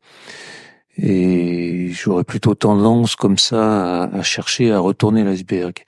Et 0.98 1.90
j'aurais 1.92 2.24
plutôt 2.24 2.54
tendance 2.54 3.16
comme 3.16 3.38
ça 3.38 4.02
à, 4.02 4.16
à 4.16 4.22
chercher 4.22 4.72
à 4.72 4.78
retourner 4.78 5.24
l'iceberg, 5.24 5.84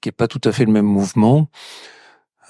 qui 0.00 0.08
est 0.08 0.16
pas 0.16 0.26
tout 0.26 0.40
à 0.44 0.50
fait 0.50 0.64
le 0.64 0.72
même 0.72 0.86
mouvement. 0.86 1.48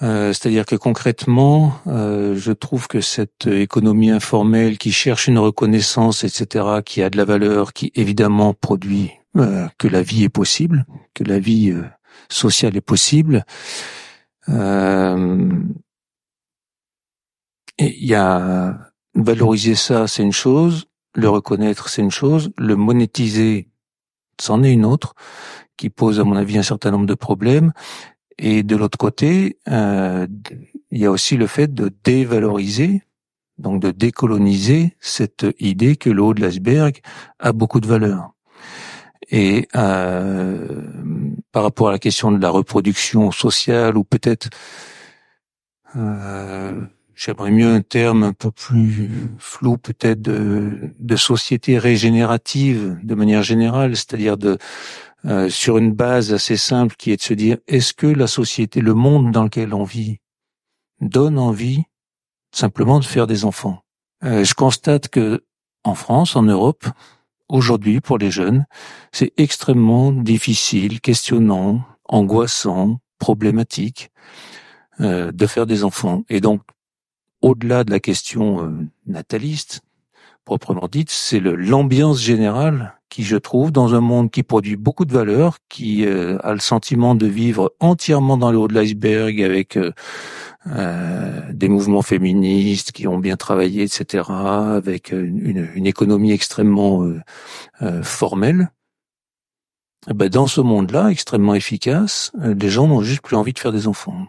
Euh, 0.03 0.33
c'est-à-dire 0.33 0.65
que 0.65 0.75
concrètement, 0.75 1.79
euh, 1.87 2.35
je 2.35 2.51
trouve 2.51 2.87
que 2.87 2.99
cette 2.99 3.47
économie 3.47 4.11
informelle 4.11 4.77
qui 4.77 4.91
cherche 4.91 5.27
une 5.27 5.39
reconnaissance, 5.39 6.23
etc., 6.25 6.81
qui 6.85 7.01
a 7.01 7.09
de 7.09 7.17
la 7.17 7.25
valeur, 7.25 7.71
qui 7.71 7.91
évidemment 7.95 8.53
produit 8.53 9.11
euh, 9.37 9.67
que 9.77 9.87
la 9.87 10.01
vie 10.01 10.23
est 10.23 10.29
possible, 10.29 10.85
que 11.13 11.23
la 11.23 11.39
vie 11.39 11.73
sociale 12.29 12.75
est 12.75 12.81
possible. 12.81 13.45
il 14.47 15.65
y 17.79 18.13
a 18.13 18.77
valoriser 19.15 19.75
ça, 19.75 20.07
c'est 20.07 20.23
une 20.23 20.33
chose. 20.33 20.85
le 21.15 21.29
reconnaître, 21.29 21.89
c'est 21.89 22.01
une 22.01 22.11
chose, 22.11 22.51
le 22.57 22.75
monétiser, 22.75 23.69
c'en 24.41 24.63
est 24.63 24.73
une 24.73 24.85
autre, 24.85 25.13
qui 25.77 25.89
pose 25.89 26.19
à 26.19 26.23
mon 26.23 26.35
avis 26.35 26.57
un 26.57 26.63
certain 26.63 26.91
nombre 26.91 27.05
de 27.05 27.13
problèmes. 27.13 27.71
Et 28.37 28.63
de 28.63 28.75
l'autre 28.75 28.97
côté, 28.97 29.57
euh, 29.69 30.27
il 30.91 30.99
y 30.99 31.05
a 31.05 31.11
aussi 31.11 31.37
le 31.37 31.47
fait 31.47 31.73
de 31.73 31.91
dévaloriser, 32.03 33.03
donc 33.57 33.81
de 33.81 33.91
décoloniser 33.91 34.95
cette 34.99 35.45
idée 35.59 35.95
que 35.95 36.09
le 36.09 36.21
haut 36.21 36.33
de 36.33 36.41
l'iceberg 36.41 36.99
a 37.39 37.53
beaucoup 37.53 37.79
de 37.79 37.87
valeur. 37.87 38.31
Et 39.29 39.67
euh, 39.75 40.81
par 41.51 41.63
rapport 41.63 41.89
à 41.89 41.91
la 41.91 41.99
question 41.99 42.31
de 42.31 42.41
la 42.41 42.49
reproduction 42.49 43.31
sociale, 43.31 43.97
ou 43.97 44.03
peut-être, 44.03 44.49
euh, 45.95 46.81
j'aimerais 47.15 47.51
mieux 47.51 47.71
un 47.71 47.81
terme 47.81 48.23
un 48.23 48.33
peu 48.33 48.51
plus 48.51 49.09
flou, 49.37 49.77
peut-être 49.77 50.21
de, 50.21 50.93
de 50.99 51.15
société 51.15 51.77
régénérative 51.77 52.99
de 53.03 53.15
manière 53.15 53.43
générale, 53.43 53.95
c'est-à-dire 53.95 54.37
de 54.37 54.57
euh, 55.25 55.47
sur 55.49 55.77
une 55.77 55.93
base 55.93 56.33
assez 56.33 56.57
simple 56.57 56.95
qui 56.97 57.11
est 57.11 57.17
de 57.17 57.21
se 57.21 57.33
dire 57.33 57.57
est-ce 57.67 57.93
que 57.93 58.07
la 58.07 58.27
société, 58.27 58.81
le 58.81 58.93
monde 58.93 59.31
dans 59.31 59.43
lequel 59.43 59.73
on 59.73 59.85
vit, 59.85 60.19
donne 60.99 61.39
envie 61.39 61.83
simplement 62.53 62.99
de 62.99 63.05
faire 63.05 63.25
des 63.25 63.45
enfants? 63.45 63.79
Euh, 64.25 64.43
je 64.43 64.53
constate 64.53 65.07
que 65.07 65.45
en 65.85 65.95
France, 65.95 66.35
en 66.35 66.43
Europe, 66.43 66.85
aujourd'hui 67.47 68.01
pour 68.01 68.17
les 68.17 68.31
jeunes, 68.31 68.65
c'est 69.13 69.31
extrêmement 69.37 70.11
difficile, 70.11 70.99
questionnant, 70.99 71.81
angoissant, 72.05 72.99
problématique 73.17 74.11
euh, 74.99 75.31
de 75.31 75.47
faire 75.47 75.65
des 75.65 75.85
enfants. 75.85 76.23
Et 76.27 76.41
donc, 76.41 76.61
au-delà 77.41 77.85
de 77.85 77.91
la 77.91 77.99
question 77.99 78.89
nataliste, 79.05 79.81
proprement 80.45 80.87
dite, 80.89 81.09
c'est 81.09 81.39
l'ambiance 81.39 82.21
générale 82.21 82.97
qui, 83.13 83.21
je 83.23 83.37
trouve, 83.37 83.71
dans 83.71 83.93
un 83.93 83.99
monde 83.99 84.31
qui 84.31 84.41
produit 84.41 84.75
beaucoup 84.75 85.05
de 85.05 85.13
valeur, 85.13 85.59
qui 85.69 86.03
euh, 86.03 86.39
a 86.41 86.51
le 86.51 86.59
sentiment 86.59 87.13
de 87.13 87.27
vivre 87.27 87.75
entièrement 87.79 88.37
dans 88.37 88.51
le 88.51 88.57
haut 88.57 88.67
de 88.67 88.73
l'iceberg 88.73 89.39
avec 89.39 89.77
euh, 89.77 89.91
euh, 90.65 91.41
des 91.53 91.69
mouvements 91.69 92.01
féministes 92.01 92.91
qui 92.91 93.07
ont 93.07 93.19
bien 93.19 93.37
travaillé, 93.37 93.83
etc., 93.83 94.23
avec 94.31 95.11
une, 95.11 95.69
une 95.75 95.85
économie 95.85 96.31
extrêmement 96.31 97.07
formelle. 98.01 98.71
Eh 100.09 100.15
ben, 100.15 100.27
dans 100.27 100.47
ce 100.47 100.61
monde-là, 100.61 101.09
extrêmement 101.09 101.53
efficace, 101.53 102.31
les 102.41 102.69
gens 102.69 102.87
n'ont 102.87 103.01
juste 103.01 103.21
plus 103.21 103.35
envie 103.35 103.53
de 103.53 103.59
faire 103.59 103.71
des 103.71 103.87
enfants. 103.87 104.25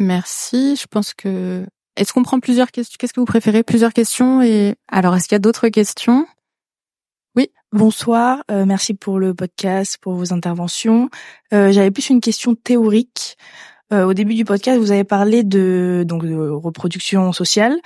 Merci. 0.00 0.74
Je 0.74 0.86
pense 0.88 1.14
que 1.14 1.64
est-ce 1.94 2.12
qu'on 2.12 2.24
prend 2.24 2.40
plusieurs 2.40 2.72
questions 2.72 2.96
Qu'est-ce 2.98 3.12
que 3.12 3.20
vous 3.20 3.26
préférez? 3.26 3.62
Plusieurs 3.62 3.92
questions 3.92 4.42
et 4.42 4.74
alors 4.90 5.14
est-ce 5.14 5.28
qu'il 5.28 5.36
y 5.36 5.36
a 5.36 5.38
d'autres 5.38 5.68
questions? 5.68 6.26
Bonsoir. 7.72 8.44
Euh, 8.50 8.66
merci 8.66 8.92
pour 8.92 9.18
le 9.18 9.32
podcast, 9.32 9.96
pour 10.00 10.12
vos 10.12 10.34
interventions. 10.34 11.08
Euh, 11.54 11.72
J'avais 11.72 11.90
plus 11.90 12.10
une 12.10 12.20
question 12.20 12.54
théorique. 12.54 13.38
Euh, 13.92 14.04
au 14.04 14.14
début 14.14 14.34
du 14.34 14.44
podcast, 14.44 14.78
vous 14.78 14.90
avez 14.90 15.04
parlé 15.04 15.42
de 15.42 16.04
donc 16.06 16.24
de 16.24 16.48
reproduction 16.48 17.32
sociale 17.32 17.76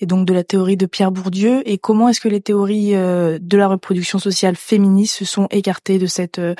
et 0.00 0.06
donc 0.06 0.24
de 0.24 0.32
la 0.32 0.44
théorie 0.44 0.76
de 0.76 0.86
Pierre 0.86 1.10
Bourdieu 1.10 1.68
et 1.68 1.78
comment 1.78 2.08
est-ce 2.08 2.20
que 2.20 2.28
les 2.28 2.40
théories 2.40 2.94
euh, 2.94 3.38
de 3.40 3.56
la 3.56 3.66
reproduction 3.66 4.20
sociale 4.20 4.54
féministe 4.54 5.16
se 5.16 5.24
sont 5.24 5.48
écartées 5.50 5.98
de 5.98 6.06
cette 6.06 6.38
euh, 6.38 6.54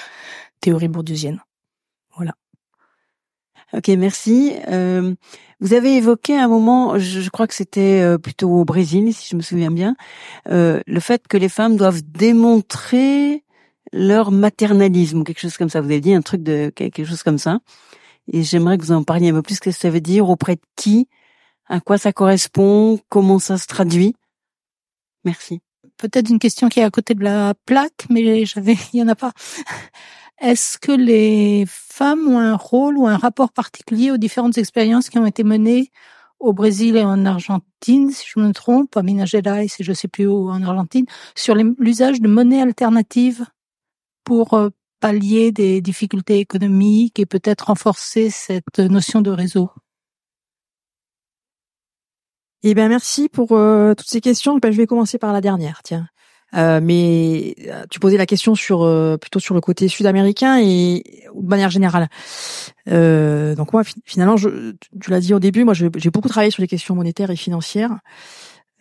théorie 0.61 0.89
bourdieusienne? 0.89 1.41
Ok, 3.75 3.89
merci. 3.89 4.55
Euh, 4.69 5.15
vous 5.61 5.75
avez 5.75 5.97
évoqué 5.97 6.37
un 6.39 6.49
moment, 6.49 6.99
je, 6.99 7.29
crois 7.29 7.47
que 7.47 7.55
c'était 7.55 8.01
euh, 8.01 8.17
plutôt 8.17 8.49
au 8.49 8.65
Brésil, 8.65 9.13
si 9.13 9.29
je 9.31 9.37
me 9.37 9.43
souviens 9.43 9.71
bien, 9.71 9.95
euh, 10.49 10.81
le 10.87 11.01
fait 11.01 11.29
que 11.29 11.37
les 11.37 11.51
femmes 11.51 11.77
doivent 11.77 12.03
démontrer 12.03 13.45
leur 13.93 14.31
maternalisme 14.31 15.23
quelque 15.25 15.41
chose 15.41 15.57
comme 15.59 15.69
ça. 15.69 15.81
Vous 15.81 15.89
avez 15.89 16.01
dit 16.01 16.15
un 16.15 16.23
truc 16.23 16.43
de 16.43 16.71
quelque 16.75 17.05
chose 17.05 17.23
comme 17.23 17.39
ça. 17.39 17.59
Et 18.33 18.43
j'aimerais 18.43 18.79
que 18.79 18.85
vous 18.85 18.93
en 18.93 19.03
parliez 19.03 19.31
un 19.31 19.35
peu 19.35 19.43
plus. 19.43 19.57
ce 19.57 19.61
que 19.61 19.71
ça 19.71 19.91
veut 19.91 20.01
dire? 20.01 20.29
Auprès 20.29 20.57
de 20.57 20.63
qui? 20.77 21.09
À 21.67 21.81
quoi 21.81 21.99
ça 21.99 22.13
correspond? 22.13 22.99
Comment 23.09 23.39
ça 23.39 23.59
se 23.59 23.67
traduit? 23.67 24.15
Merci. 25.25 25.61
Peut-être 25.99 26.31
une 26.31 26.39
question 26.39 26.69
qui 26.69 26.81
est 26.81 26.85
à 26.85 26.91
côté 26.91 27.15
de 27.15 27.25
la 27.25 27.55
plaque, 27.67 28.07
mais 28.09 28.45
j'avais, 28.45 28.77
il 28.93 29.01
y 29.01 29.03
en 29.03 29.09
a 29.09 29.15
pas. 29.15 29.33
Est-ce 30.41 30.79
que 30.79 30.93
les 30.93 31.65
femmes 31.67 32.29
ont 32.29 32.39
un 32.39 32.57
rôle 32.57 32.97
ou 32.97 33.07
un 33.09 33.17
rapport 33.17 33.53
particulier 33.53 34.13
aux 34.13 34.19
différentes 34.19 34.57
expériences 34.57 35.09
qui 35.11 35.19
ont 35.19 35.27
été 35.27 35.43
menées 35.43 35.91
au 36.39 36.53
Brésil 36.53 36.97
et 36.97 37.05
en 37.05 37.27
Argentine, 37.27 38.13
si 38.13 38.25
je 38.33 38.39
me 38.39 38.53
trompe, 38.53 38.97
à 38.97 39.03
Minas 39.03 39.27
Gerais, 39.27 39.67
si 39.67 39.83
je 39.83 39.93
sais 39.93 40.07
plus 40.07 40.27
où, 40.29 40.49
en 40.49 40.63
Argentine, 40.63 41.07
sur 41.35 41.55
l'usage 41.57 42.21
de 42.21 42.29
monnaie 42.29 42.63
alternative 42.63 43.47
pour 44.23 44.55
euh, 44.55 44.69
pallier 45.01 45.51
des 45.53 45.81
difficultés 45.81 46.39
économiques 46.39 47.19
et 47.19 47.27
peut-être 47.27 47.67
renforcer 47.67 48.31
cette 48.31 48.79
notion 48.79 49.21
de 49.21 49.31
réseau? 49.31 49.71
Eh 52.63 52.75
bien, 52.75 52.89
merci 52.89 53.29
pour 53.29 53.53
euh, 53.53 53.95
toutes 53.95 54.09
ces 54.09 54.21
questions. 54.21 54.59
Ben, 54.59 54.73
je 54.73 54.77
vais 54.77 54.87
commencer 54.87 55.19
par 55.19 55.33
la 55.33 55.41
dernière. 55.41 55.81
Tiens, 55.83 56.09
euh, 56.55 56.81
mais 56.83 57.55
euh, 57.67 57.85
tu 57.91 58.01
posais 58.01 58.17
la 58.17 58.27
question 58.27 58.55
sur 58.55 58.83
euh, 58.83 59.17
plutôt 59.19 59.39
sur 59.39 59.55
le 59.55 59.61
côté 59.61 59.89
sud-américain 59.89 60.59
et 60.61 61.03
de 61.35 61.49
manière 61.49 61.71
générale. 61.71 62.09
Euh, 62.89 63.55
donc 63.55 63.73
moi 63.73 63.83
finalement, 64.05 64.37
je, 64.37 64.75
tu 65.01 65.11
l'as 65.11 65.21
dit 65.21 65.35
au 65.35 65.41
début, 65.41 65.65
moi 65.65 65.75
j'ai 65.75 66.11
beaucoup 66.11 66.29
travaillé 66.29 66.51
sur 66.51 66.63
les 66.63 66.69
questions 66.69 66.95
monétaires 66.95 67.31
et 67.31 67.37
financières. 67.37 67.99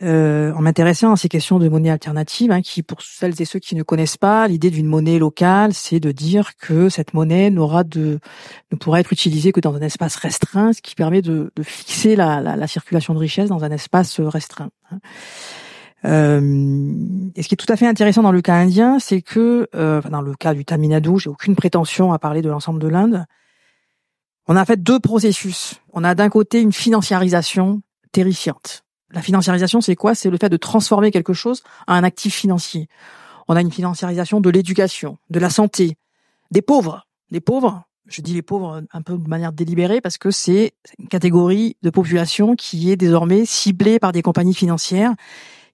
Euh, 0.03 0.53
en 0.53 0.61
m'intéressant 0.61 1.13
à 1.13 1.17
ces 1.17 1.27
questions 1.27 1.57
de 1.57 1.67
monnaie 1.69 1.89
alternative, 1.89 2.51
hein, 2.51 2.61
qui 2.61 2.83
pour 2.83 3.01
celles 3.01 3.41
et 3.41 3.45
ceux 3.45 3.57
qui 3.57 3.73
ne 3.75 3.81
connaissent 3.81 4.17
pas, 4.17 4.47
l'idée 4.47 4.69
d'une 4.69 4.85
monnaie 4.85 5.17
locale, 5.17 5.73
c'est 5.73 5.99
de 5.99 6.11
dire 6.11 6.55
que 6.57 6.87
cette 6.87 7.15
monnaie 7.15 7.49
n'aura 7.49 7.83
de 7.83 8.19
ne 8.71 8.77
pourra 8.77 8.99
être 8.99 9.11
utilisée 9.11 9.51
que 9.51 9.59
dans 9.59 9.73
un 9.73 9.81
espace 9.81 10.15
restreint, 10.17 10.71
ce 10.71 10.83
qui 10.83 10.93
permet 10.93 11.23
de, 11.23 11.51
de 11.55 11.63
fixer 11.63 12.15
la, 12.15 12.41
la, 12.41 12.55
la, 12.55 12.67
circulation 12.67 13.15
de 13.15 13.19
richesse 13.19 13.49
dans 13.49 13.63
un 13.63 13.71
espace 13.71 14.19
restreint. 14.19 14.69
Hein. 14.91 14.99
Euh, 16.07 16.93
et 17.35 17.43
ce 17.43 17.47
qui 17.47 17.55
est 17.55 17.57
tout 17.57 17.71
à 17.71 17.75
fait 17.75 17.87
intéressant 17.87 18.23
dans 18.23 18.31
le 18.31 18.41
cas 18.41 18.55
indien, 18.55 18.99
c'est 18.99 19.21
que 19.21 19.67
euh, 19.75 20.01
dans 20.01 20.21
le 20.21 20.33
cas 20.35 20.53
du 20.53 20.63
Tamil 20.63 20.91
Nadu, 20.91 21.19
j'ai 21.19 21.29
aucune 21.29 21.55
prétention 21.55 22.13
à 22.13 22.19
parler 22.19 22.41
de 22.41 22.49
l'ensemble 22.49 22.79
de 22.79 22.87
l'Inde. 22.87 23.25
On 24.47 24.55
a 24.55 24.63
fait 24.63 24.81
deux 24.81 24.99
processus. 24.99 25.75
On 25.91 26.03
a 26.03 26.15
d'un 26.15 26.29
côté 26.29 26.61
une 26.61 26.71
financiarisation 26.71 27.81
terrifiante. 28.13 28.85
La 29.11 29.21
financiarisation, 29.21 29.81
c'est 29.81 29.95
quoi? 29.95 30.15
C'est 30.15 30.29
le 30.29 30.37
fait 30.37 30.49
de 30.49 30.57
transformer 30.57 31.11
quelque 31.11 31.33
chose 31.33 31.63
en 31.87 31.93
un 31.93 32.03
actif 32.03 32.33
financier. 32.35 32.87
On 33.49 33.55
a 33.55 33.61
une 33.61 33.71
financiarisation 33.71 34.39
de 34.41 34.49
l'éducation, 34.49 35.17
de 35.29 35.39
la 35.39 35.49
santé, 35.49 35.97
des 36.51 36.61
pauvres. 36.61 37.05
Les 37.31 37.41
pauvres, 37.41 37.83
je 38.07 38.21
dis 38.21 38.33
les 38.33 38.41
pauvres 38.41 38.83
un 38.91 39.01
peu 39.01 39.17
de 39.17 39.27
manière 39.27 39.51
délibérée 39.51 39.99
parce 39.99 40.17
que 40.17 40.31
c'est 40.31 40.73
une 40.99 41.07
catégorie 41.07 41.75
de 41.81 41.89
population 41.89 42.55
qui 42.55 42.91
est 42.91 42.97
désormais 42.97 43.45
ciblée 43.45 43.99
par 43.99 44.13
des 44.13 44.21
compagnies 44.21 44.53
financières 44.53 45.13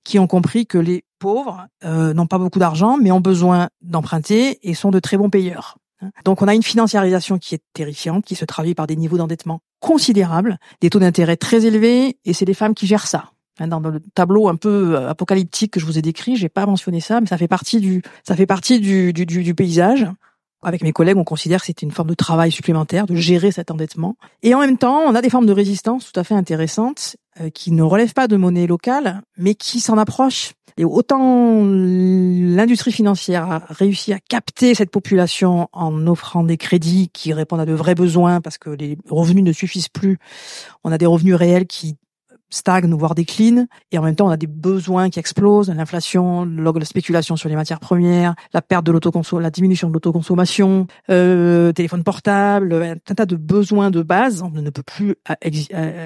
qui 0.04 0.20
ont 0.20 0.28
compris 0.28 0.66
que 0.66 0.78
les 0.78 1.04
pauvres 1.20 1.68
euh, 1.84 2.14
n'ont 2.14 2.28
pas 2.28 2.38
beaucoup 2.38 2.60
d'argent, 2.60 2.98
mais 2.98 3.12
ont 3.12 3.22
besoin 3.22 3.70
d'emprunter 3.82 4.60
et 4.68 4.74
sont 4.74 4.92
de 4.92 5.00
très 5.00 5.18
bons 5.18 5.30
payeurs. 5.30 5.78
Donc 6.26 6.42
on 6.42 6.48
a 6.48 6.54
une 6.54 6.64
financiarisation 6.64 7.38
qui 7.38 7.56
est 7.56 7.64
terrifiante, 7.74 8.26
qui 8.26 8.36
se 8.36 8.46
traduit 8.46 8.76
par 8.76 8.88
des 8.88 8.96
niveaux 8.96 9.18
d'endettement 9.18 9.62
considérables, 9.80 10.58
des 10.82 10.90
taux 10.90 11.00
d'intérêt 11.00 11.38
très 11.38 11.66
élevés, 11.66 12.18
et 12.26 12.34
c'est 12.34 12.46
les 12.46 12.54
femmes 12.54 12.74
qui 12.74 12.88
gèrent 12.88 13.08
ça. 13.08 13.32
Dans 13.60 13.80
le 13.80 14.02
tableau 14.16 14.48
un 14.48 14.56
peu 14.56 14.96
euh, 14.96 15.10
apocalyptique 15.10 15.72
que 15.72 15.80
je 15.80 15.86
vous 15.86 15.98
ai 15.98 16.02
décrit, 16.02 16.36
j'ai 16.36 16.50
pas 16.50 16.66
mentionné 16.66 17.00
ça, 17.00 17.22
mais 17.22 17.28
ça 17.28 17.38
fait 17.38 17.48
partie 17.48 17.80
du, 17.80 18.02
ça 18.28 18.36
fait 18.36 18.48
partie 18.48 18.80
du, 18.80 19.14
du, 19.14 19.26
du, 19.26 19.44
du 19.44 19.56
paysage. 19.56 20.08
Avec 20.64 20.82
mes 20.82 20.94
collègues, 20.94 21.18
on 21.18 21.26
considère 21.26 21.60
que 21.60 21.68
c'était 21.68 21.86
une 21.86 21.92
forme 21.92 22.10
de 22.10 22.16
travail 22.16 22.52
supplémentaire, 22.52 23.06
de 23.06 23.16
gérer 23.16 23.52
cet 23.52 23.70
endettement. 23.70 24.16
Et 24.42 24.56
en 24.56 24.60
même 24.60 24.78
temps, 24.78 25.02
on 25.06 25.14
a 25.14 25.22
des 25.22 25.30
formes 25.30 25.46
de 25.46 25.52
résistance 25.52 26.12
tout 26.12 26.20
à 26.20 26.24
fait 26.24 26.36
intéressantes 26.36 27.18
qui 27.54 27.72
ne 27.72 27.84
relèvent 27.84 28.14
pas 28.14 28.28
de 28.28 28.38
monnaie 28.38 28.68
locale, 28.68 29.22
mais 29.38 29.56
qui 29.56 29.80
s'en 29.80 29.98
approchent. 29.98 30.54
Et 30.78 30.86
autant 30.86 31.64
l'industrie 31.64 32.92
financière 32.92 33.50
a 33.52 33.60
réussi 33.70 34.12
à 34.12 34.20
capter 34.20 34.74
cette 34.74 34.90
population 34.90 35.70
en 35.72 36.08
offrant 36.08 36.44
des 36.44 36.58
crédits 36.58 37.10
qui 37.14 37.32
répondent 37.32 37.60
à 37.60 37.66
de 37.66 37.74
vrais 37.74 37.94
besoins 37.94 38.42
parce 38.42 38.58
que 38.58 38.72
les 38.72 38.98
revenus 39.08 39.44
ne 39.44 39.52
suffisent 39.52 39.90
plus. 39.90 40.18
On 40.84 40.92
a 40.92 40.98
des 40.98 41.06
revenus 41.06 41.36
réels 41.36 41.68
qui 41.68 41.96
stagne 42.54 42.94
voire 42.94 43.16
décline 43.16 43.68
et 43.92 43.98
en 43.98 44.04
même 44.04 44.16
temps 44.16 44.28
on 44.28 44.32
a 44.32 44.38
des 44.38 44.48
besoins 44.48 45.10
qui 45.10 45.20
explosent, 45.20 45.70
l'inflation, 45.70 46.46
la 46.46 46.86
spéculation 46.86 47.36
sur 47.36 47.50
les 47.50 47.56
matières 47.56 47.80
premières, 47.80 48.36
la 48.54 48.62
perte 48.62 48.86
de 48.86 48.92
l'autoconsommation, 48.92 49.40
la 49.40 49.50
diminution 49.50 49.88
de 49.90 49.94
l'autoconsommation, 49.94 50.88
euh, 51.10 51.72
téléphone 51.72 52.04
portable, 52.04 52.74
un 52.74 53.16
tas 53.16 53.26
de 53.26 53.36
besoins 53.36 53.92
de 53.92 54.02
base. 54.02 54.42
On 54.42 54.50
ne 54.50 54.70
peut 54.70 54.84
plus 54.84 55.16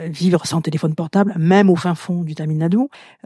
vivre 0.10 0.46
sans 0.46 0.62
téléphone 0.62 0.96
portable, 0.96 1.34
même 1.38 1.70
au 1.70 1.76
fin 1.76 1.96
fond 1.96 2.24
du 2.24 2.36
Tamil 2.36 2.58
Nadu, 2.58 2.78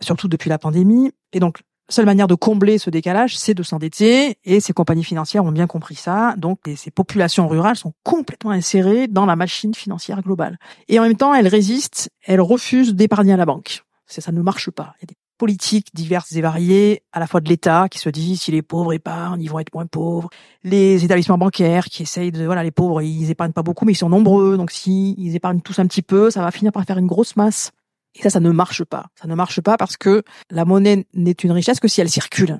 surtout 0.02 0.28
depuis 0.28 0.50
la 0.50 0.58
pandémie. 0.58 1.12
Et 1.34 1.40
donc 1.40 1.62
seule 1.92 2.06
manière 2.06 2.28
de 2.28 2.36
combler 2.36 2.78
ce 2.78 2.90
décalage, 2.90 3.38
c'est 3.38 3.54
de 3.54 3.64
s'endetter, 3.64 4.38
et 4.44 4.60
ces 4.60 4.74
compagnies 4.74 5.04
financières 5.04 5.46
ont 5.46 5.52
bien 5.52 5.68
compris 5.68 5.96
ça. 5.96 6.36
Donc, 6.38 6.60
ces 6.76 6.92
populations 6.92 7.48
rurales 7.48 7.76
sont 7.76 7.94
complètement 8.04 8.52
insérées 8.52 9.08
dans 9.08 9.26
la 9.26 9.36
machine 9.36 9.74
financière 9.74 10.22
globale. 10.22 10.58
Et 10.88 11.00
en 11.00 11.04
même 11.04 11.16
temps, 11.16 11.34
elles 11.34 11.48
résistent, 11.48 12.10
elles 12.26 12.42
refusent 12.42 12.96
d'épargner 12.96 13.34
à 13.34 13.38
la 13.38 13.46
banque. 13.46 13.84
Ça 14.08 14.32
ne 14.32 14.42
marche 14.42 14.70
pas. 14.72 14.94
Il 14.98 15.04
y 15.04 15.06
a 15.06 15.08
des 15.08 15.18
politiques 15.42 15.88
diverses 15.96 16.34
et 16.34 16.42
variées, 16.42 17.02
à 17.14 17.20
la 17.20 17.26
fois 17.26 17.42
de 17.42 17.50
l'État 17.50 17.88
qui 17.90 17.98
se 17.98 18.10
dit 18.10 18.38
si 18.38 18.52
les 18.52 18.62
pauvres 18.62 18.94
épargnent, 18.94 19.42
ils 19.42 19.50
vont 19.50 19.58
être 19.58 19.74
moins 19.74 19.88
pauvres, 19.88 20.30
les 20.64 21.04
établissements 21.04 21.40
bancaires 21.40 21.86
qui 21.86 22.04
essayent 22.04 22.32
de 22.32 22.46
voilà 22.46 22.62
les 22.62 22.70
pauvres 22.70 23.02
ils 23.02 23.32
épargnent 23.32 23.52
pas 23.52 23.64
beaucoup 23.64 23.84
mais 23.84 23.94
ils 23.94 23.96
sont 23.96 24.10
nombreux 24.10 24.56
donc 24.56 24.70
si 24.70 25.16
ils 25.18 25.36
épargnent 25.36 25.62
tous 25.62 25.80
un 25.80 25.88
petit 25.88 26.04
peu, 26.04 26.30
ça 26.30 26.42
va 26.42 26.52
finir 26.52 26.72
par 26.72 26.84
faire 26.84 27.00
une 27.00 27.08
grosse 27.08 27.36
masse. 27.38 27.72
Et 28.16 28.22
ça 28.22 28.30
ça 28.30 28.40
ne 28.40 28.52
marche 28.52 28.84
pas. 28.84 29.08
Ça 29.20 29.28
ne 29.28 29.36
marche 29.36 29.62
pas 29.62 29.78
parce 29.78 29.98
que 29.98 30.24
la 30.50 30.66
monnaie 30.66 31.06
n'est 31.14 31.32
une 31.32 31.52
richesse 31.52 31.80
que 31.80 31.88
si 31.88 32.02
elle 32.02 32.10
circule. 32.10 32.60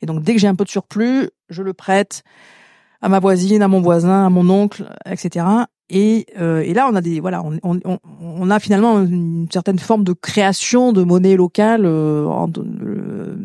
Et 0.00 0.06
donc 0.06 0.22
dès 0.22 0.34
que 0.34 0.40
j'ai 0.40 0.48
un 0.48 0.54
peu 0.54 0.64
de 0.64 0.70
surplus, 0.70 1.30
je 1.48 1.62
le 1.62 1.72
prête 1.72 2.22
à 3.00 3.08
ma 3.08 3.18
voisine, 3.18 3.62
à 3.62 3.68
mon 3.68 3.80
voisin, 3.80 4.26
à 4.26 4.30
mon 4.30 4.48
oncle, 4.48 4.88
etc. 5.06 5.44
Et, 5.90 6.26
euh, 6.40 6.60
et 6.60 6.72
là, 6.72 6.88
on 6.90 6.94
a 6.94 7.02
des 7.02 7.20
voilà, 7.20 7.42
on, 7.44 7.58
on, 7.64 7.98
on, 8.20 8.50
a 8.50 8.58
finalement 8.60 9.02
une 9.02 9.46
certaine 9.52 9.78
forme 9.78 10.04
de 10.04 10.14
création 10.14 10.92
de 10.92 11.02
monnaie 11.02 11.36
locale 11.36 11.84
euh, 11.84 12.24
en, 12.24 12.48
euh, 12.56 13.36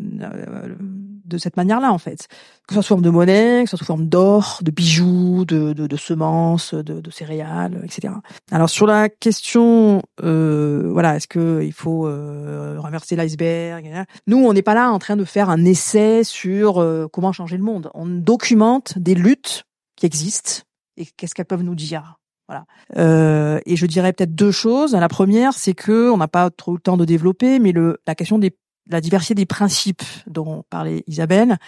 de 1.28 1.38
cette 1.38 1.56
manière-là, 1.56 1.92
en 1.92 1.98
fait. 1.98 2.26
Que 2.66 2.74
ce 2.74 2.74
soit 2.74 2.82
sous 2.82 2.88
forme 2.88 3.02
de 3.02 3.10
monnaie, 3.10 3.62
que 3.64 3.70
ce 3.70 3.76
soit 3.76 3.78
sous 3.78 3.84
forme 3.84 4.06
d'or, 4.06 4.58
de 4.62 4.70
bijoux, 4.70 5.44
de, 5.44 5.72
de, 5.72 5.86
de 5.86 5.96
semences, 5.96 6.74
de, 6.74 7.00
de, 7.00 7.10
céréales, 7.10 7.80
etc. 7.84 8.14
Alors 8.50 8.68
sur 8.68 8.86
la 8.86 9.08
question, 9.08 10.02
euh, 10.22 10.88
voilà, 10.92 11.16
est-ce 11.16 11.28
que 11.28 11.62
il 11.62 11.72
faut 11.72 12.06
euh, 12.06 12.76
renverser 12.78 13.16
l'iceberg 13.16 14.04
Nous, 14.26 14.38
on 14.38 14.52
n'est 14.52 14.62
pas 14.62 14.74
là 14.74 14.90
en 14.90 14.98
train 14.98 15.16
de 15.16 15.24
faire 15.24 15.50
un 15.50 15.64
essai 15.64 16.24
sur 16.24 16.84
comment 17.12 17.32
changer 17.32 17.56
le 17.56 17.62
monde. 17.62 17.90
On 17.94 18.06
documente 18.06 18.98
des 18.98 19.14
luttes 19.14 19.64
qui 19.96 20.06
existent 20.06 20.62
et 20.96 21.06
qu'est-ce 21.06 21.34
qu'elles 21.34 21.46
peuvent 21.46 21.62
nous 21.62 21.74
dire. 21.74 22.18
Voilà. 22.48 22.64
Euh, 22.96 23.60
et 23.66 23.76
je 23.76 23.86
dirais 23.86 24.12
peut-être 24.12 24.34
deux 24.34 24.50
choses. 24.50 24.94
La 24.94 25.08
première, 25.08 25.52
c'est 25.52 25.74
que 25.74 26.10
on 26.10 26.16
n'a 26.16 26.28
pas 26.28 26.50
trop 26.50 26.72
le 26.72 26.80
temps 26.80 26.96
de 26.96 27.04
développer, 27.04 27.58
mais 27.58 27.72
le, 27.72 27.98
la 28.06 28.14
question 28.14 28.38
des 28.38 28.56
la 28.88 29.00
diversité 29.00 29.34
des 29.34 29.46
principes 29.46 30.02
dont 30.26 30.64
parlait 30.70 31.04
Isabelle. 31.06 31.58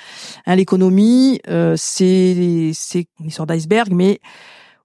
Hein, 0.47 0.57
L'économie, 0.57 1.41
euh, 1.49 1.75
c'est 1.77 2.35
une 3.21 3.27
histoire 3.27 3.47
d'iceberg, 3.47 3.93
mais 3.93 4.21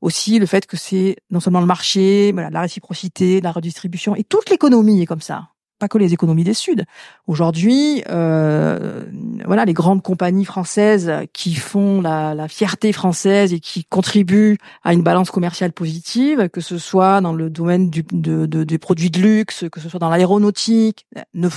aussi 0.02 0.40
le 0.40 0.45
fait 0.45 0.66
que 0.68 0.78
c'est 0.78 1.18
non 1.32 1.40
seulement 1.40 1.62
le 1.62 1.66
marché, 1.66 2.32
voilà, 2.32 2.49
la 2.49 2.62
réciprocité, 2.62 3.41
la 3.41 3.52
redistribution, 3.52 4.16
et 4.16 4.24
toute 4.24 4.49
l'économie 4.49 5.02
est 5.02 5.06
comme 5.06 5.22
ça 5.22 5.49
pas 5.80 5.88
que 5.88 5.97
les 5.97 6.14
économies 6.14 6.43
des 6.43 6.53
Suds. 6.53 6.84
Aujourd'hui, 7.27 8.03
euh, 8.10 9.03
voilà, 9.45 9.65
les 9.65 9.73
grandes 9.73 10.02
compagnies 10.02 10.45
françaises 10.45 11.11
qui 11.34 11.56
font 11.56 12.02
la, 12.02 12.34
la, 12.34 12.47
fierté 12.47 12.93
française 12.93 13.53
et 13.53 13.60
qui 13.60 13.84
contribuent 13.84 14.57
à 14.84 14.93
une 14.93 15.02
balance 15.02 15.31
commerciale 15.31 15.73
positive, 15.73 16.49
que 16.49 16.61
ce 16.61 16.77
soit 16.77 17.22
dans 17.22 17.34
le 17.34 17.49
domaine 17.49 17.89
du, 17.89 18.03
de, 18.11 18.45
de, 18.45 18.64
des 18.64 18.77
produits 18.77 19.10
de 19.10 19.19
luxe, 19.19 19.65
que 19.72 19.80
ce 19.80 19.89
soit 19.89 19.99
dans 19.99 20.10
l'aéronautique, 20.10 21.06
ne 21.34 21.49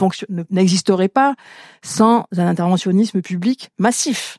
n'existerait 0.50 1.08
pas 1.08 1.34
sans 1.82 2.24
un 2.36 2.46
interventionnisme 2.46 3.22
public 3.22 3.70
massif 3.78 4.38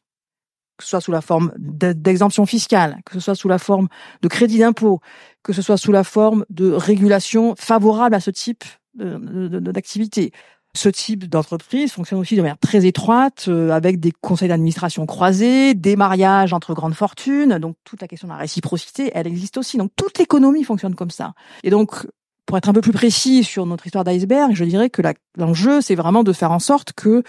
que 0.80 0.86
ce 0.86 0.92
soit 0.92 1.02
sous 1.02 1.12
la 1.12 1.22
forme 1.22 1.52
d'exemption 1.58 2.46
fiscale, 2.46 3.02
que 3.06 3.14
ce 3.14 3.20
soit 3.20 3.36
sous 3.36 3.50
la 3.50 3.60
forme 3.60 3.90
de 4.22 4.30
crédit 4.30 4.60
d'impôt, 4.60 5.02
que 5.44 5.52
ce 5.52 5.62
soit 5.62 5.76
sous 5.76 5.92
la 5.92 6.06
forme 6.06 6.46
de 6.50 6.72
régulation 6.72 7.54
favorable 7.58 8.16
à 8.16 8.22
ce 8.22 8.32
type 8.32 8.64
d'activité. 9.00 10.32
Ce 10.76 10.88
type 10.88 11.28
d'entreprise 11.28 11.92
fonctionne 11.92 12.20
aussi 12.20 12.36
de 12.36 12.42
manière 12.42 12.60
très 12.60 12.86
étroite, 12.86 13.46
euh, 13.48 13.72
avec 13.72 14.00
des 14.00 14.12
conseils 14.12 14.50
d'administration 14.50 15.08
croisés, 15.08 15.74
des 15.74 15.96
mariages 15.96 16.54
entre 16.54 16.76
grandes 16.76 16.94
fortunes. 16.94 17.58
Donc 17.58 17.76
toute 17.84 18.02
la 18.02 18.08
question 18.08 18.28
de 18.28 18.34
la 18.34 18.40
réciprocité, 18.40 19.10
elle 19.16 19.26
existe 19.26 19.58
aussi. 19.58 19.78
Donc 19.78 19.92
toute 19.96 20.20
l'économie 20.20 20.64
fonctionne 20.64 20.94
comme 20.94 21.10
ça. 21.10 21.34
Et 21.64 21.72
donc 21.72 22.06
pour 22.46 22.58
être 22.58 22.70
un 22.70 22.74
peu 22.74 22.82
plus 22.82 22.92
précis 22.92 23.44
sur 23.44 23.66
notre 23.66 23.88
histoire 23.88 24.04
d'iceberg, 24.04 24.54
je 24.54 24.64
dirais 24.64 24.90
que 24.90 25.02
l'enjeu, 25.38 25.82
c'est 25.82 25.96
vraiment 25.96 26.24
de 26.24 26.34
faire 26.34 26.52
en 26.52 26.60
sorte 26.60 26.94
que 26.94 27.24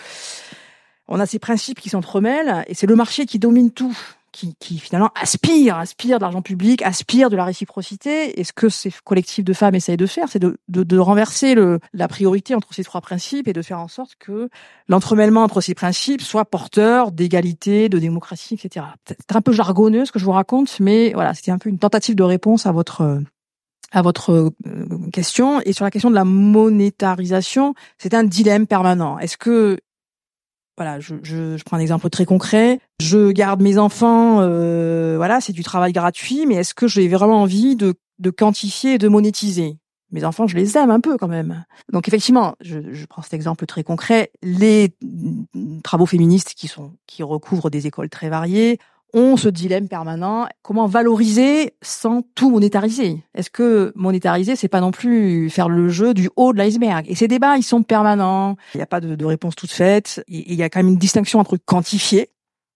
on 1.08 1.18
a 1.18 1.26
ces 1.26 1.38
principes 1.38 1.80
qui 1.80 1.88
s'entremêlent 1.88 2.64
et 2.68 2.74
c'est 2.74 2.86
le 2.86 2.94
marché 2.94 3.26
qui 3.26 3.38
domine 3.38 3.70
tout 3.70 3.96
qui, 4.32 4.54
qui 4.58 4.78
finalement 4.78 5.10
aspire, 5.20 5.76
aspire 5.76 6.18
de 6.18 6.22
l'argent 6.22 6.42
public, 6.42 6.82
aspire 6.82 7.30
de 7.30 7.36
la 7.36 7.44
réciprocité. 7.44 8.40
Et 8.40 8.44
ce 8.44 8.52
que 8.52 8.68
ces 8.68 8.92
collectifs 9.04 9.44
de 9.44 9.52
femmes 9.52 9.74
essayent 9.74 9.96
de 9.96 10.06
faire, 10.06 10.28
c'est 10.28 10.38
de, 10.38 10.58
de, 10.68 10.82
de, 10.82 10.98
renverser 10.98 11.54
le, 11.54 11.80
la 11.92 12.08
priorité 12.08 12.54
entre 12.54 12.74
ces 12.74 12.84
trois 12.84 13.00
principes 13.00 13.48
et 13.48 13.52
de 13.52 13.62
faire 13.62 13.80
en 13.80 13.88
sorte 13.88 14.16
que 14.18 14.48
l'entremêlement 14.88 15.42
entre 15.42 15.60
ces 15.60 15.74
principes 15.74 16.22
soit 16.22 16.44
porteur 16.44 17.12
d'égalité, 17.12 17.88
de 17.88 17.98
démocratie, 17.98 18.54
etc. 18.54 18.86
C'est 19.06 19.36
un 19.36 19.40
peu 19.40 19.52
jargonneux 19.52 20.04
ce 20.04 20.12
que 20.12 20.18
je 20.18 20.24
vous 20.24 20.32
raconte, 20.32 20.80
mais 20.80 21.12
voilà, 21.12 21.34
c'était 21.34 21.50
un 21.50 21.58
peu 21.58 21.68
une 21.68 21.78
tentative 21.78 22.14
de 22.14 22.22
réponse 22.22 22.66
à 22.66 22.72
votre 22.72 23.20
à 23.92 24.02
votre 24.02 24.32
euh, 24.32 25.10
question 25.12 25.60
et 25.64 25.72
sur 25.72 25.84
la 25.84 25.90
question 25.90 26.10
de 26.10 26.14
la 26.14 26.24
monétarisation, 26.24 27.74
c'est 27.98 28.14
un 28.14 28.24
dilemme 28.24 28.66
permanent. 28.66 29.18
Est-ce 29.18 29.36
que 29.36 29.78
voilà, 30.76 31.00
je, 31.00 31.16
je, 31.22 31.56
je, 31.56 31.64
prends 31.64 31.76
un 31.76 31.80
exemple 31.80 32.08
très 32.10 32.24
concret. 32.24 32.80
Je 33.00 33.30
garde 33.30 33.60
mes 33.60 33.78
enfants, 33.78 34.38
euh, 34.40 35.14
voilà, 35.16 35.40
c'est 35.40 35.52
du 35.52 35.62
travail 35.62 35.92
gratuit, 35.92 36.46
mais 36.46 36.54
est-ce 36.54 36.74
que 36.74 36.88
j'ai 36.88 37.08
vraiment 37.08 37.42
envie 37.42 37.76
de, 37.76 37.94
de 38.18 38.30
quantifier 38.30 38.94
et 38.94 38.98
de 38.98 39.08
monétiser? 39.08 39.76
Mes 40.12 40.24
enfants, 40.24 40.48
je 40.48 40.56
les 40.56 40.76
aime 40.76 40.90
un 40.90 41.00
peu 41.00 41.16
quand 41.16 41.28
même. 41.28 41.64
Donc 41.92 42.08
effectivement, 42.08 42.56
je, 42.60 42.92
je, 42.92 43.06
prends 43.06 43.22
cet 43.22 43.34
exemple 43.34 43.66
très 43.66 43.84
concret. 43.84 44.32
Les 44.42 44.96
travaux 45.84 46.06
féministes 46.06 46.54
qui 46.54 46.66
sont 46.66 46.94
qui 47.06 47.22
recouvrent 47.22 47.70
des 47.70 47.86
écoles 47.86 48.08
très 48.08 48.28
variées 48.28 48.78
ont 49.14 49.36
ce 49.36 49.48
dilemme 49.48 49.88
permanent. 49.88 50.46
Comment 50.62 50.86
valoriser 50.86 51.74
sans 51.82 52.22
tout 52.34 52.50
monétariser? 52.50 53.22
Est-ce 53.34 53.50
que 53.50 53.92
monétariser, 53.94 54.56
c'est 54.56 54.68
pas 54.68 54.80
non 54.80 54.90
plus 54.90 55.50
faire 55.50 55.68
le 55.68 55.88
jeu 55.88 56.14
du 56.14 56.30
haut 56.36 56.52
de 56.52 56.58
l'iceberg? 56.58 57.04
Et 57.08 57.14
ces 57.14 57.28
débats, 57.28 57.56
ils 57.56 57.62
sont 57.62 57.82
permanents. 57.82 58.56
Il 58.74 58.78
n'y 58.78 58.82
a 58.82 58.86
pas 58.86 59.00
de, 59.00 59.24
réponse 59.24 59.56
toute 59.56 59.72
faite. 59.72 60.22
il 60.28 60.54
y 60.54 60.62
a 60.62 60.68
quand 60.68 60.80
même 60.80 60.88
une 60.88 60.98
distinction 60.98 61.38
entre 61.38 61.56
quantifier. 61.56 62.30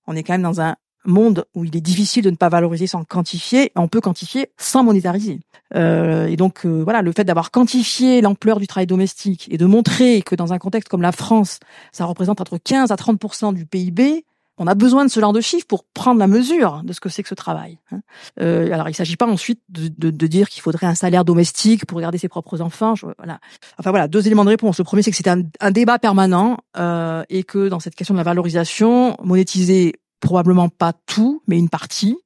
On 0.06 0.16
est 0.16 0.22
quand 0.22 0.34
même 0.34 0.42
dans 0.42 0.60
un 0.60 0.76
monde 1.06 1.44
où 1.54 1.64
il 1.64 1.76
est 1.76 1.80
difficile 1.80 2.24
de 2.24 2.30
ne 2.30 2.36
pas 2.36 2.48
valoriser 2.48 2.86
sans 2.86 3.04
quantifier. 3.04 3.72
On 3.76 3.88
peut 3.88 4.00
quantifier 4.00 4.50
sans 4.56 4.82
monétariser. 4.82 5.40
Euh, 5.74 6.26
et 6.26 6.36
donc 6.36 6.64
euh, 6.64 6.82
voilà, 6.82 7.02
le 7.02 7.12
fait 7.12 7.24
d'avoir 7.24 7.50
quantifié 7.50 8.20
l'ampleur 8.20 8.60
du 8.60 8.66
travail 8.66 8.86
domestique 8.86 9.48
et 9.50 9.58
de 9.58 9.66
montrer 9.66 10.22
que 10.22 10.34
dans 10.34 10.52
un 10.52 10.58
contexte 10.58 10.88
comme 10.88 11.02
la 11.02 11.12
France, 11.12 11.58
ça 11.92 12.04
représente 12.04 12.40
entre 12.40 12.58
15 12.58 12.90
à 12.90 12.94
30% 12.94 13.54
du 13.54 13.66
PIB, 13.66 14.24
on 14.58 14.66
a 14.66 14.74
besoin 14.74 15.04
de 15.04 15.10
ce 15.10 15.20
genre 15.20 15.32
de 15.32 15.40
chiffres 15.40 15.66
pour 15.66 15.84
prendre 15.84 16.18
la 16.18 16.26
mesure 16.26 16.82
de 16.84 16.92
ce 16.92 17.00
que 17.00 17.08
c'est 17.08 17.22
que 17.22 17.28
ce 17.28 17.34
travail. 17.34 17.78
Hein. 17.90 18.00
Euh, 18.40 18.72
alors, 18.72 18.88
il 18.88 18.92
ne 18.92 18.96
s'agit 18.96 19.16
pas 19.16 19.26
ensuite 19.26 19.60
de, 19.68 19.88
de, 19.88 20.10
de 20.10 20.26
dire 20.26 20.48
qu'il 20.48 20.62
faudrait 20.62 20.86
un 20.86 20.94
salaire 20.94 21.24
domestique 21.24 21.86
pour 21.86 22.00
garder 22.00 22.18
ses 22.18 22.28
propres 22.28 22.60
enfants. 22.60 22.94
Je, 22.94 23.06
voilà. 23.18 23.40
Enfin 23.78 23.90
voilà, 23.90 24.06
deux 24.06 24.26
éléments 24.26 24.44
de 24.44 24.50
réponse. 24.50 24.78
Le 24.78 24.84
premier, 24.84 25.02
c'est 25.02 25.10
que 25.10 25.16
c'est 25.16 25.28
un, 25.28 25.42
un, 25.60 25.70
débat 25.70 25.98
permanent 25.98 26.58
euh, 26.76 27.24
et 27.28 27.42
que 27.42 27.68
dans 27.68 27.80
cette 27.80 27.96
question 27.96 28.14
de 28.14 28.18
la 28.18 28.24
valorisation, 28.24 29.16
monétiser 29.22 29.94
probablement 30.20 30.68
pas 30.68 30.92
tout, 31.06 31.42
mais 31.48 31.58
une 31.58 31.68
partie. 31.68 32.16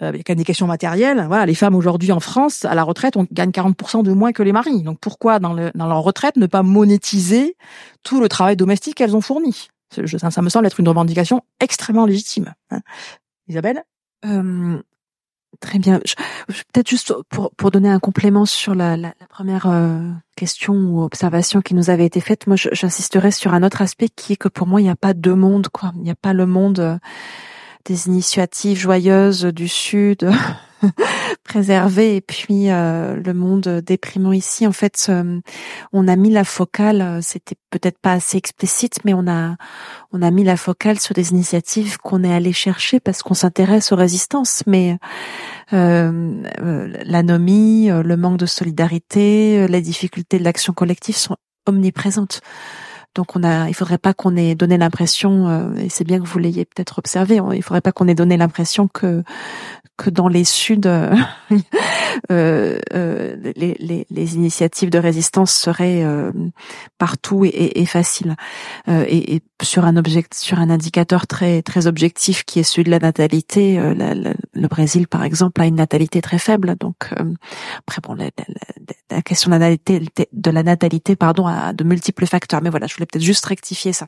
Euh, 0.00 0.10
il 0.12 0.16
y 0.16 0.20
a 0.20 0.22
quand 0.22 0.32
même 0.32 0.38
des 0.38 0.44
questions 0.44 0.66
matérielles. 0.66 1.24
Voilà, 1.28 1.46
les 1.46 1.54
femmes 1.54 1.74
aujourd'hui 1.74 2.12
en 2.12 2.20
France, 2.20 2.64
à 2.64 2.74
la 2.74 2.82
retraite, 2.82 3.16
on 3.16 3.26
gagne 3.30 3.50
40% 3.50 4.02
de 4.02 4.12
moins 4.12 4.32
que 4.32 4.42
les 4.42 4.52
maris. 4.52 4.82
Donc 4.82 4.98
pourquoi 5.00 5.38
dans, 5.38 5.52
le, 5.52 5.70
dans 5.74 5.86
leur 5.86 6.02
retraite 6.02 6.36
ne 6.36 6.46
pas 6.46 6.62
monétiser 6.62 7.56
tout 8.02 8.20
le 8.20 8.28
travail 8.28 8.56
domestique 8.56 8.96
qu'elles 8.96 9.14
ont 9.14 9.20
fourni? 9.20 9.68
Ça, 9.92 10.30
ça, 10.30 10.42
me 10.42 10.48
semble 10.48 10.66
être 10.66 10.80
une 10.80 10.88
revendication 10.88 11.42
extrêmement 11.60 12.06
légitime. 12.06 12.54
Hein. 12.70 12.80
Isabelle? 13.48 13.84
Euh, 14.24 14.80
Très 15.60 15.78
bien. 15.78 16.00
Peut-être 16.48 16.88
juste 16.88 17.12
pour, 17.28 17.54
pour 17.54 17.70
donner 17.70 17.90
un 17.90 17.98
complément 17.98 18.46
sur 18.46 18.74
la, 18.74 18.96
la, 18.96 19.12
première 19.28 19.66
euh, 19.66 20.10
question 20.34 20.74
ou 20.74 21.02
observation 21.02 21.60
qui 21.60 21.74
nous 21.74 21.90
avait 21.90 22.06
été 22.06 22.20
faite, 22.20 22.46
moi 22.46 22.56
j'insisterai 22.56 23.30
sur 23.30 23.52
un 23.52 23.62
autre 23.62 23.82
aspect 23.82 24.08
qui 24.08 24.32
est 24.32 24.36
que 24.36 24.48
pour 24.48 24.66
moi 24.66 24.80
il 24.80 24.84
n'y 24.84 24.90
a 24.90 24.96
pas 24.96 25.12
deux 25.12 25.34
mondes. 25.34 25.68
Quoi. 25.68 25.92
Il 25.96 26.02
n'y 26.02 26.10
a 26.10 26.14
pas 26.14 26.32
le 26.32 26.46
monde 26.46 26.80
euh, 26.80 26.98
des 27.84 28.06
initiatives 28.06 28.78
joyeuses 28.78 29.44
du 29.44 29.68
Sud 29.68 30.30
préserver 31.44 32.16
et 32.16 32.20
puis 32.20 32.70
euh, 32.70 33.16
le 33.16 33.34
monde 33.34 33.82
déprimant 33.84 34.32
ici 34.32 34.66
en 34.66 34.72
fait 34.72 35.10
on 35.92 36.08
a 36.08 36.16
mis 36.16 36.30
la 36.30 36.44
focale 36.44 37.20
c'était 37.22 37.56
peut-être 37.70 37.98
pas 37.98 38.12
assez 38.12 38.36
explicite 38.36 38.98
mais 39.04 39.14
on 39.14 39.26
a 39.26 39.56
on 40.12 40.22
a 40.22 40.30
mis 40.30 40.44
la 40.44 40.56
focale 40.56 40.98
sur 41.00 41.14
des 41.14 41.30
initiatives 41.30 41.98
qu'on 41.98 42.24
est 42.24 42.32
allé 42.32 42.52
chercher 42.52 43.00
parce 43.00 43.22
qu'on 43.22 43.34
s'intéresse 43.34 43.92
aux 43.92 43.96
résistances. 43.96 44.62
Mais 44.66 44.98
euh, 45.72 46.42
euh 46.60 46.88
l'anomie 47.04 47.90
euh, 47.90 48.02
le 48.02 48.16
manque 48.16 48.38
de 48.38 48.46
solidarité 48.46 49.66
les 49.68 49.80
difficultés 49.80 50.38
de 50.38 50.44
l'action 50.44 50.72
collective 50.72 51.16
sont 51.16 51.36
omniprésentes 51.66 52.40
donc 53.14 53.36
on 53.36 53.44
a, 53.44 53.68
il 53.68 53.74
faudrait 53.74 53.98
pas 53.98 54.14
qu'on 54.14 54.36
ait 54.36 54.54
donné 54.54 54.78
l'impression, 54.78 55.74
et 55.76 55.88
c'est 55.88 56.04
bien 56.04 56.20
que 56.20 56.26
vous 56.26 56.38
l'ayez 56.38 56.64
peut-être 56.64 56.98
observé, 56.98 57.40
il 57.54 57.62
faudrait 57.62 57.80
pas 57.80 57.92
qu'on 57.92 58.08
ait 58.08 58.14
donné 58.14 58.36
l'impression 58.36 58.88
que 58.88 59.22
que 59.96 60.10
dans 60.10 60.28
les 60.28 60.44
Suds, 60.44 60.80
euh, 60.86 61.14
euh, 62.32 62.78
euh, 62.94 63.36
les, 63.56 63.76
les, 63.78 64.06
les, 64.10 64.34
initiatives 64.34 64.90
de 64.90 64.98
résistance 64.98 65.52
seraient 65.52 66.02
euh, 66.02 66.32
partout 66.98 67.44
et, 67.44 67.80
et, 67.80 67.86
faciles. 67.86 68.36
Et, 68.88 69.36
et, 69.36 69.42
sur 69.62 69.84
un 69.84 69.96
object, 69.96 70.34
sur 70.34 70.58
un 70.58 70.70
indicateur 70.70 71.26
très 71.26 71.62
très 71.62 71.86
objectif 71.86 72.44
qui 72.44 72.60
est 72.60 72.62
celui 72.62 72.84
de 72.84 72.90
la 72.90 72.98
natalité, 72.98 73.78
le 73.78 74.68
Brésil 74.68 75.08
par 75.08 75.24
exemple 75.24 75.60
a 75.60 75.66
une 75.66 75.76
natalité 75.76 76.20
très 76.20 76.38
faible. 76.38 76.76
Donc 76.78 77.10
après 77.78 78.00
bon, 78.02 78.14
la, 78.14 78.24
la, 78.24 78.94
la 79.10 79.22
question 79.22 79.50
de 79.50 79.56
la 79.56 79.70
natalité, 79.70 80.28
de 80.32 80.50
la 80.50 80.62
natalité 80.62 81.16
pardon 81.16 81.46
a 81.46 81.72
de 81.72 81.84
multiples 81.84 82.26
facteurs. 82.26 82.62
Mais 82.62 82.70
voilà, 82.70 82.86
je 82.86 82.94
voulais 82.94 83.06
peut-être 83.06 83.24
juste 83.24 83.46
rectifier 83.46 83.92
ça. 83.92 84.06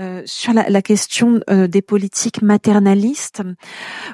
Euh, 0.00 0.22
sur 0.24 0.52
la, 0.52 0.68
la 0.68 0.82
question 0.82 1.40
euh, 1.48 1.68
des 1.68 1.80
politiques 1.80 2.42
maternalistes, 2.42 3.42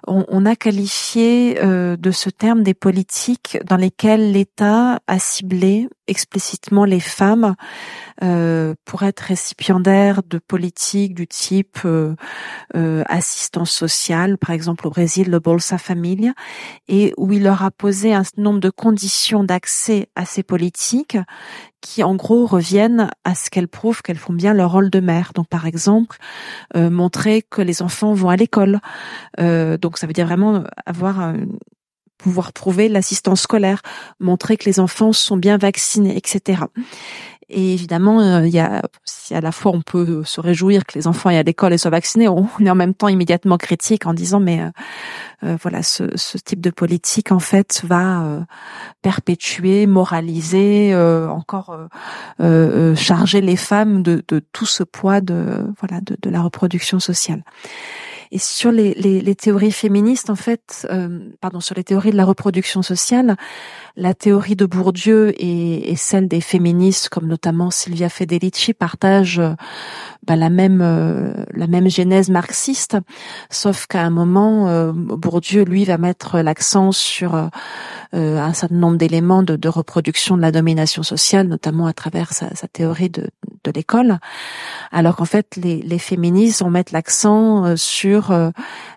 on, 0.07 0.27
on 0.29 0.45
a 0.45 0.55
qualifié 0.55 1.59
euh, 1.63 1.97
de 1.97 2.11
ce 2.11 2.29
terme 2.29 2.63
des 2.63 2.75
politiques 2.75 3.57
dans 3.65 3.79
lesquelles 3.79 4.33
l'État 4.33 5.01
a 5.07 5.19
ciblé 5.19 5.89
explicitement 6.11 6.85
les 6.85 7.01
femmes 7.01 7.55
euh, 8.23 8.75
pour 8.85 9.05
être 9.05 9.21
récipiendaires 9.21 10.23
de 10.23 10.39
politiques 10.39 11.15
du 11.15 11.27
type 11.27 11.79
euh, 11.85 12.15
euh, 12.77 13.03
assistance 13.07 13.71
sociale, 13.71 14.37
par 14.37 14.51
exemple 14.51 14.87
au 14.87 14.91
Brésil, 14.91 15.31
le 15.31 15.39
Bolsa 15.39 15.79
Familia, 15.79 16.33
et 16.89 17.15
où 17.17 17.33
il 17.33 17.45
leur 17.45 17.63
a 17.63 17.71
posé 17.71 18.13
un 18.13 18.23
nombre 18.37 18.61
de 18.61 18.71
conditions 18.71 19.45
d'accès 19.45 20.09
à 20.17 20.27
ces 20.27 20.43
politiques 20.43 21.17
qui 21.81 22.03
en 22.03 22.15
gros 22.15 22.45
reviennent 22.45 23.09
à 23.25 23.35
ce 23.35 23.49
qu'elles 23.49 23.69
prouvent 23.69 24.03
qu'elles 24.03 24.19
font 24.19 24.35
bien 24.35 24.53
leur 24.53 24.73
rôle 24.73 24.91
de 24.91 25.01
mère. 25.01 25.33
Donc 25.35 25.49
par 25.49 25.65
exemple, 25.65 26.19
montrer 26.75 27.41
que 27.41 27.63
les 27.63 27.81
enfants 27.81 28.13
vont 28.13 28.29
à 28.29 28.37
l'école. 28.37 28.81
donc 29.39 29.97
ça 29.97 30.07
veut 30.07 30.13
dire 30.13 30.27
vraiment 30.27 30.65
avoir 30.85 31.21
un, 31.21 31.37
pouvoir 32.23 32.53
prouver 32.53 32.89
l'assistance 32.89 33.43
scolaire, 33.43 33.83
montrer 34.19 34.57
que 34.57 34.65
les 34.65 34.81
enfants 34.81 35.13
sont 35.13 35.37
bien 35.37 35.59
vaccinés, 35.59 36.17
etc. 36.17 36.63
Et 37.53 37.75
évidemment, 37.75 38.21
euh, 38.21 38.47
il 38.47 38.53
y 38.53 38.61
a, 38.61 38.83
si 39.05 39.35
à 39.35 39.41
la 39.41 39.51
fois 39.51 39.73
on 39.73 39.83
peut 39.83 40.23
se 40.25 40.41
réjouir 40.41 40.87
que 40.87 40.97
les 40.97 41.09
enfants 41.09 41.31
aient 41.31 41.39
à 41.39 41.43
l'école 41.43 41.73
et 41.73 41.79
soient 41.79 41.91
vaccinés, 41.91 42.29
on 42.29 42.49
est 42.65 42.71
en 42.71 42.77
même 42.77 42.95
temps 42.95 43.09
immédiatement 43.09 43.59
critique 43.59 44.07
en 44.07 44.15
disant 44.15 44.39
mais 44.39 44.63
euh, 44.63 44.71
euh, 45.43 45.57
voilà, 45.61 45.83
ce, 45.83 46.05
ce, 46.15 46.39
type 46.39 46.61
de 46.61 46.71
politique 46.71 47.33
en 47.33 47.41
fait 47.41 47.83
va 47.85 48.47
perpétuer, 49.03 49.87
moraliser, 49.87 50.95
encore 50.95 51.77
charger 52.97 53.41
les 53.41 53.57
femmes 53.57 54.03
de, 54.03 54.23
de, 54.29 54.41
tout 54.53 54.67
ce 54.67 54.85
poids 54.85 55.21
de 55.21 55.67
voilà 55.81 56.01
de, 56.01 56.17
de 56.21 56.31
la 56.31 56.43
reproduction 56.43 57.01
sociale. 57.01 57.43
Et 58.33 58.39
sur 58.39 58.71
les, 58.71 58.95
les, 58.95 59.21
les, 59.21 59.35
théories 59.35 59.73
féministes, 59.73 60.31
en 60.31 60.37
fait, 60.37 60.87
euh, 60.91 61.19
pardon, 61.41 61.61
sur 61.61 61.75
les 61.75 61.83
théories 61.83 62.13
de 62.13 62.17
la 62.17 62.25
reproduction 62.25 62.81
sociale, 62.81 63.37
la 63.97 64.15
théorie 64.15 64.55
de 64.55 64.67
Bourdieu 64.67 65.35
et, 65.37 65.91
et 65.91 65.97
celle 65.97 66.29
des 66.29 66.41
féministes, 66.41 67.09
comme 67.09 67.27
notamment 67.27 67.71
Silvia 67.71 68.09
Federici, 68.09 68.73
partagent 68.73 69.41
euh, 69.41 69.55
bah, 70.27 70.37
la 70.37 70.51
même 70.51 70.81
euh, 70.83 71.33
la 71.55 71.67
même 71.67 71.89
genèse 71.89 72.31
marxiste, 72.31 72.99
sauf 73.49 73.87
qu'à 73.87 74.03
un 74.03 74.11
moment, 74.11 74.69
euh, 74.69 74.93
Bourdieu 74.95 75.65
lui 75.65 75.85
va 75.85 75.99
mettre 75.99 76.41
l'accent 76.41 76.93
sur 76.93 77.35
euh, 77.35 77.49
un 78.13 78.53
certain 78.53 78.77
nombre 78.77 78.97
d'éléments 78.97 79.43
de, 79.43 79.57
de, 79.57 79.69
reproduction 79.69 80.37
de 80.37 80.43
la 80.43 80.53
domination 80.53 81.03
sociale, 81.03 81.49
notamment 81.49 81.87
à 81.87 81.93
travers 81.93 82.33
sa, 82.33 82.55
sa 82.55 82.69
théorie 82.69 83.11
de, 83.11 83.29
de 83.65 83.71
l'école, 83.71 84.19
alors 84.91 85.17
qu'en 85.17 85.25
fait 85.25 85.57
les, 85.57 85.99
féministes 85.99 86.63
vont 86.63 86.71
mettre 86.71 86.93
l'accent 86.93 87.77
sur 87.77 88.33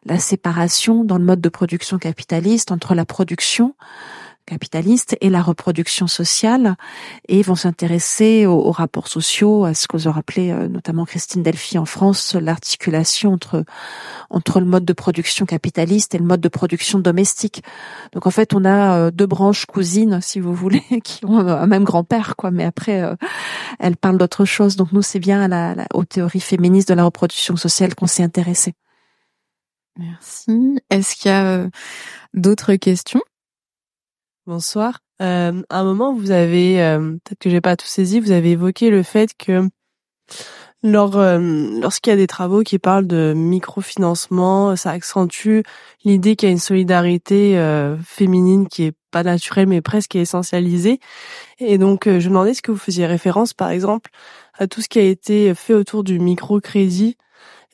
la 0.06 0.20
séparation 0.20 1.04
dans 1.04 1.18
le 1.18 1.26
mode 1.26 1.42
de 1.42 1.50
production 1.50 1.98
capitaliste 1.98 2.72
entre 2.72 2.96
la 2.96 3.06
production 3.06 3.76
capitaliste 4.46 5.18
et 5.22 5.30
la 5.30 5.42
reproduction 5.42 6.08
sociale 6.08 6.76
et 7.28 7.42
vont 7.42 7.56
s'intéresser 7.56 8.46
aux, 8.46 8.72
rapports 8.72 9.08
sociaux, 9.08 9.66
à 9.66 9.74
ce 9.74 9.88
que 9.88 9.98
vous 9.98 10.12
rappelez 10.12 10.52
euh, 10.52 10.68
notamment 10.68 11.06
Christine 11.06 11.44
Delphi 11.44 11.78
en 11.78 11.86
France, 11.86 12.36
l'articulation 12.36 13.34
entre 13.34 13.64
entre 14.30 14.60
le 14.60 14.66
mode 14.66 14.86
de 14.86 14.94
production 14.94 15.46
capitaliste 15.46 16.16
et 16.16 16.18
le 16.18 16.26
mode 16.26 16.42
de 16.42 16.50
production 16.50 17.00
domestique. 17.00 17.64
Donc 18.14 18.28
en 18.28 18.32
fait, 18.32 18.54
on 18.54 18.66
a 18.66 18.98
euh, 18.98 19.12
deux 19.12 19.28
branches 19.28 19.66
cousines, 19.66 20.20
si 20.22 20.40
vous 20.40 20.54
voulez, 20.54 20.84
qui 21.04 21.26
ont 21.26 21.40
un 21.40 21.68
même 21.68 21.84
grand-père, 21.84 22.36
quoi. 22.36 22.52
Mais 22.52 22.64
après, 22.64 23.02
euh, 23.02 23.16
elles 23.80 23.98
parlent 23.98 24.18
d'autre 24.18 24.46
chose. 24.46 24.76
Donc 24.76 24.92
nous, 24.92 25.02
c'est 25.02 25.20
bien 25.20 25.42
à 25.42 25.48
la, 25.48 25.86
aux 25.94 26.06
théories 26.06 26.40
féministes 26.40 26.90
de 26.90 26.96
la 26.96 27.06
reproduction 27.06 27.56
sociale 27.56 27.96
qu'on 27.96 28.08
s'est 28.08 28.24
intéressé. 28.24 28.74
Merci. 29.98 30.80
Est-ce 30.90 31.16
qu'il 31.16 31.30
y 31.30 31.34
a 31.34 31.68
d'autres 32.34 32.76
questions? 32.76 33.22
Bonsoir. 34.46 35.00
Euh, 35.22 35.64
à 35.70 35.80
un 35.80 35.84
moment, 35.86 36.14
vous 36.14 36.32
avez, 36.32 36.84
euh, 36.84 37.12
peut-être 37.24 37.40
que 37.40 37.50
j'ai 37.50 37.62
pas 37.62 37.78
tout 37.78 37.86
saisi, 37.88 38.20
vous 38.20 38.32
avez 38.32 38.52
évoqué 38.52 38.90
le 38.90 39.02
fait 39.02 39.34
que 39.38 39.70
lors, 40.84 41.16
euh, 41.18 41.40
lorsqu'il 41.80 42.10
y 42.12 42.14
a 42.14 42.18
des 42.18 42.28
travaux 42.28 42.62
qui 42.62 42.78
parlent 42.78 43.08
de 43.08 43.34
microfinancement, 43.34 44.76
ça 44.76 44.92
accentue 44.92 45.62
l'idée 46.04 46.36
qu'il 46.36 46.50
y 46.50 46.50
a 46.50 46.52
une 46.52 46.60
solidarité 46.60 47.58
euh, 47.58 47.96
féminine 48.00 48.68
qui 48.68 48.84
est 48.84 48.94
pas 49.12 49.24
naturelle 49.24 49.68
mais 49.68 49.82
presque 49.82 50.16
essentialisée. 50.18 51.00
Et 51.60 51.78
donc, 51.78 52.04
je 52.06 52.12
me 52.16 52.24
demandais 52.26 52.54
ce 52.54 52.62
que 52.62 52.72
vous 52.72 52.78
faisiez 52.78 53.06
référence, 53.06 53.54
par 53.54 53.70
exemple, 53.70 54.12
à 54.60 54.68
tout 54.68 54.82
ce 54.82 54.90
qui 54.90 55.00
a 55.00 55.04
été 55.04 55.56
fait 55.56 55.74
autour 55.74 56.04
du 56.04 56.20
microcrédit 56.20 57.16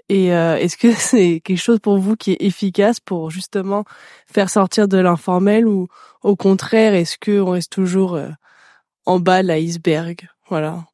et 0.09 0.33
euh, 0.33 0.57
est-ce 0.57 0.75
que 0.75 0.91
c'est 0.97 1.39
quelque 1.39 1.57
chose 1.57 1.79
pour 1.79 1.97
vous 1.97 2.15
qui 2.15 2.31
est 2.33 2.41
efficace 2.41 2.99
pour 2.99 3.29
justement 3.29 3.85
faire 4.25 4.49
sortir 4.49 4.87
de 4.87 4.97
l'informel 4.97 5.67
ou 5.67 5.87
au 6.23 6.35
contraire, 6.35 6.93
est-ce 6.93 7.17
que 7.17 7.39
on 7.39 7.51
reste 7.51 7.71
toujours 7.71 8.15
euh, 8.15 8.29
en 9.05 9.19
bas 9.19 9.41
de 9.41 9.47
l'iceberg? 9.47 10.27
Voilà. 10.49 10.85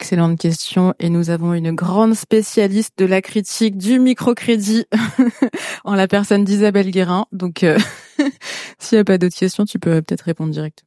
Excellente 0.00 0.38
question. 0.38 0.94
Et 0.98 1.10
nous 1.10 1.30
avons 1.30 1.54
une 1.54 1.72
grande 1.72 2.14
spécialiste 2.14 2.98
de 2.98 3.04
la 3.04 3.20
critique 3.20 3.76
du 3.76 3.98
microcrédit 4.00 4.86
en 5.84 5.94
la 5.94 6.08
personne 6.08 6.44
d'Isabelle 6.44 6.90
Guérin. 6.90 7.26
Donc, 7.30 7.62
euh, 7.62 7.78
s'il 8.78 8.96
n'y 8.96 9.00
a 9.00 9.04
pas 9.04 9.18
d'autres 9.18 9.36
questions, 9.36 9.64
tu 9.64 9.78
peux 9.78 10.02
peut-être 10.02 10.22
répondre 10.22 10.52
direct. 10.52 10.84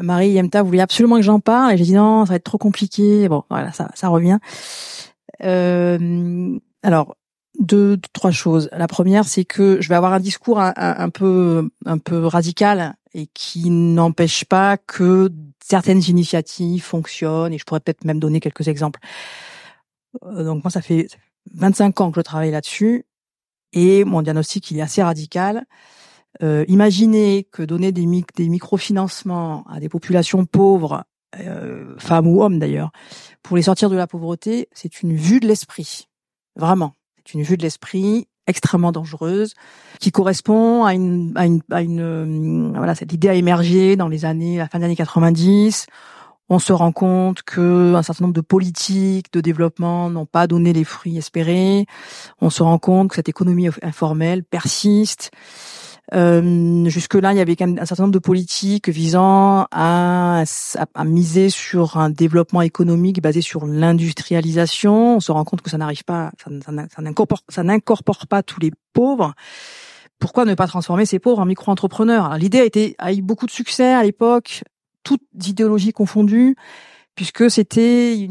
Marie 0.00 0.30
Yemta 0.30 0.62
voulait 0.62 0.80
absolument 0.80 1.16
que 1.16 1.22
j'en 1.22 1.40
parle 1.40 1.72
et 1.72 1.76
j'ai 1.76 1.84
dit 1.84 1.94
non, 1.94 2.24
ça 2.26 2.30
va 2.30 2.36
être 2.36 2.44
trop 2.44 2.58
compliqué. 2.58 3.28
Bon, 3.28 3.44
voilà, 3.50 3.72
ça, 3.72 3.90
ça 3.94 4.08
revient. 4.08 4.38
Euh, 5.42 6.58
alors, 6.82 7.16
deux, 7.58 7.98
trois 8.12 8.30
choses. 8.30 8.68
La 8.72 8.86
première, 8.86 9.24
c'est 9.24 9.44
que 9.44 9.80
je 9.80 9.88
vais 9.88 9.94
avoir 9.94 10.12
un 10.12 10.20
discours 10.20 10.60
un, 10.60 11.10
peu, 11.10 11.70
un 11.84 11.98
peu 11.98 12.26
radical 12.26 12.94
et 13.14 13.28
qui 13.32 13.70
n'empêche 13.70 14.44
pas 14.44 14.76
que 14.76 15.30
certaines 15.64 16.02
initiatives 16.08 16.82
fonctionnent. 16.82 17.52
Et 17.52 17.58
je 17.58 17.64
pourrais 17.64 17.80
peut-être 17.80 18.04
même 18.04 18.20
donner 18.20 18.40
quelques 18.40 18.68
exemples. 18.68 19.00
Euh, 20.24 20.44
donc 20.44 20.64
moi, 20.64 20.70
ça 20.70 20.82
fait 20.82 21.08
25 21.54 22.00
ans 22.00 22.10
que 22.10 22.20
je 22.20 22.24
travaille 22.24 22.50
là-dessus 22.50 23.06
et 23.72 24.04
mon 24.04 24.22
diagnostic 24.22 24.70
il 24.70 24.78
est 24.78 24.82
assez 24.82 25.02
radical. 25.02 25.64
Euh, 26.42 26.64
imaginez 26.68 27.44
que 27.50 27.62
donner 27.62 27.92
des, 27.92 28.06
des 28.36 28.48
microfinancements 28.48 29.64
à 29.68 29.80
des 29.80 29.88
populations 29.88 30.44
pauvres 30.44 31.04
euh, 31.40 31.94
femmes 31.98 32.26
ou 32.26 32.42
hommes 32.42 32.58
d'ailleurs, 32.58 32.90
pour 33.42 33.56
les 33.56 33.62
sortir 33.62 33.90
de 33.90 33.96
la 33.96 34.06
pauvreté, 34.06 34.68
c'est 34.72 35.02
une 35.02 35.14
vue 35.14 35.40
de 35.40 35.46
l'esprit. 35.46 36.08
Vraiment. 36.56 36.94
C'est 37.16 37.34
une 37.34 37.42
vue 37.42 37.56
de 37.56 37.62
l'esprit 37.62 38.28
extrêmement 38.46 38.92
dangereuse 38.92 39.54
qui 39.98 40.12
correspond 40.12 40.84
à 40.84 40.94
une 40.94 41.32
à 41.34 41.46
une, 41.46 41.60
à 41.70 41.82
une 41.82 42.00
euh, 42.00 42.72
voilà 42.76 42.94
cette 42.94 43.12
idée 43.12 43.28
a 43.28 43.34
émergé 43.34 43.96
dans 43.96 44.06
les 44.06 44.24
années 44.24 44.58
la 44.58 44.68
fin 44.68 44.78
des 44.78 44.84
années 44.84 44.94
90 44.94 45.86
on 46.48 46.60
se 46.60 46.72
rend 46.72 46.92
compte 46.92 47.42
que 47.42 47.94
un 47.96 48.02
certain 48.04 48.26
nombre 48.26 48.34
de 48.34 48.40
politiques 48.40 49.32
de 49.32 49.40
développement 49.40 50.10
n'ont 50.10 50.26
pas 50.26 50.46
donné 50.46 50.72
les 50.72 50.84
fruits 50.84 51.18
espérés 51.18 51.86
on 52.40 52.48
se 52.48 52.62
rend 52.62 52.78
compte 52.78 53.08
que 53.10 53.16
cette 53.16 53.28
économie 53.28 53.68
informelle 53.82 54.44
persiste 54.44 55.32
euh, 56.14 56.88
Jusque-là, 56.88 57.32
il 57.32 57.38
y 57.38 57.40
avait 57.40 57.56
quand 57.56 57.66
même 57.66 57.78
un 57.78 57.86
certain 57.86 58.04
nombre 58.04 58.14
de 58.14 58.18
politiques 58.18 58.88
visant 58.88 59.66
à, 59.70 60.44
à, 60.94 61.04
miser 61.04 61.50
sur 61.50 61.96
un 61.96 62.10
développement 62.10 62.62
économique 62.62 63.20
basé 63.20 63.40
sur 63.40 63.66
l'industrialisation. 63.66 65.16
On 65.16 65.20
se 65.20 65.32
rend 65.32 65.44
compte 65.44 65.62
que 65.62 65.70
ça 65.70 65.78
n'arrive 65.78 66.04
pas, 66.04 66.30
ça, 66.42 67.00
n'incorpore, 67.02 67.42
ça 67.48 67.62
n'incorpore 67.62 68.26
pas 68.26 68.42
tous 68.42 68.60
les 68.60 68.72
pauvres. 68.92 69.34
Pourquoi 70.18 70.44
ne 70.44 70.54
pas 70.54 70.66
transformer 70.66 71.04
ces 71.06 71.18
pauvres 71.18 71.40
en 71.40 71.46
micro-entrepreneurs? 71.46 72.36
L'idée 72.38 72.70
a 72.98 73.04
a 73.04 73.12
eu 73.12 73.22
beaucoup 73.22 73.46
de 73.46 73.50
succès 73.50 73.92
à 73.92 74.02
l'époque, 74.02 74.62
toutes 75.02 75.22
idéologies 75.46 75.92
confondues 75.92 76.56
puisque 77.16 77.50
c'était 77.50 78.28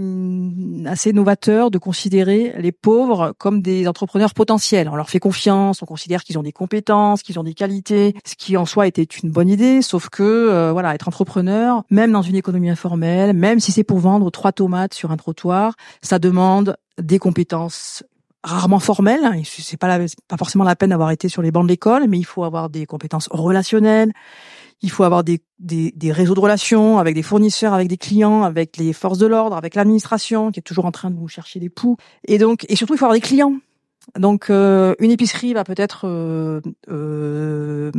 assez 0.85 1.11
novateur 1.11 1.71
de 1.71 1.77
considérer 1.79 2.53
les 2.59 2.71
pauvres 2.71 3.33
comme 3.37 3.61
des 3.61 3.87
entrepreneurs 3.87 4.33
potentiels. 4.33 4.87
On 4.87 4.95
leur 4.95 5.09
fait 5.09 5.19
confiance, 5.19 5.81
on 5.81 5.85
considère 5.85 6.23
qu'ils 6.23 6.37
ont 6.37 6.43
des 6.43 6.51
compétences, 6.51 7.23
qu'ils 7.23 7.39
ont 7.39 7.43
des 7.43 7.55
qualités, 7.55 8.15
ce 8.23 8.35
qui 8.35 8.55
en 8.55 8.65
soi 8.65 8.87
était 8.87 9.03
une 9.03 9.31
bonne 9.31 9.49
idée, 9.49 9.81
sauf 9.81 10.09
que 10.09 10.23
euh, 10.23 10.71
voilà, 10.71 10.93
être 10.93 11.07
entrepreneur, 11.07 11.83
même 11.89 12.11
dans 12.11 12.21
une 12.21 12.35
économie 12.35 12.69
informelle, 12.69 13.33
même 13.33 13.59
si 13.59 13.71
c'est 13.71 13.83
pour 13.83 13.97
vendre 13.97 14.29
trois 14.29 14.51
tomates 14.51 14.93
sur 14.93 15.11
un 15.11 15.17
trottoir, 15.17 15.73
ça 16.03 16.19
demande 16.19 16.77
des 17.01 17.17
compétences 17.17 18.03
rarement 18.43 18.79
formelles. 18.79 19.41
C'est 19.45 19.77
pas, 19.77 19.97
pas 20.27 20.37
forcément 20.37 20.63
la 20.63 20.75
peine 20.75 20.91
d'avoir 20.91 21.09
été 21.09 21.27
sur 21.27 21.41
les 21.41 21.49
bancs 21.49 21.63
de 21.63 21.69
l'école, 21.69 22.07
mais 22.07 22.19
il 22.19 22.23
faut 22.23 22.43
avoir 22.43 22.69
des 22.69 22.85
compétences 22.85 23.27
relationnelles 23.31 24.11
il 24.81 24.91
faut 24.91 25.03
avoir 25.03 25.23
des, 25.23 25.41
des, 25.59 25.91
des, 25.95 26.11
réseaux 26.11 26.35
de 26.35 26.39
relations 26.39 26.99
avec 26.99 27.15
des 27.15 27.23
fournisseurs, 27.23 27.73
avec 27.73 27.87
des 27.87 27.97
clients, 27.97 28.43
avec 28.43 28.77
les 28.77 28.93
forces 28.93 29.17
de 29.17 29.27
l'ordre, 29.27 29.55
avec 29.55 29.75
l'administration 29.75 30.51
qui 30.51 30.59
est 30.59 30.63
toujours 30.63 30.85
en 30.85 30.91
train 30.91 31.09
de 31.09 31.17
vous 31.17 31.27
chercher 31.27 31.59
des 31.59 31.69
poux. 31.69 31.97
Et 32.27 32.37
donc, 32.37 32.65
et 32.69 32.75
surtout, 32.75 32.93
il 32.93 32.97
faut 32.97 33.05
avoir 33.05 33.15
des 33.15 33.25
clients. 33.25 33.55
Donc 34.17 34.49
euh, 34.49 34.95
une 34.99 35.11
épicerie 35.11 35.53
va 35.53 35.63
peut-être 35.63 36.07
euh, 36.07 36.61
euh, 36.89 37.91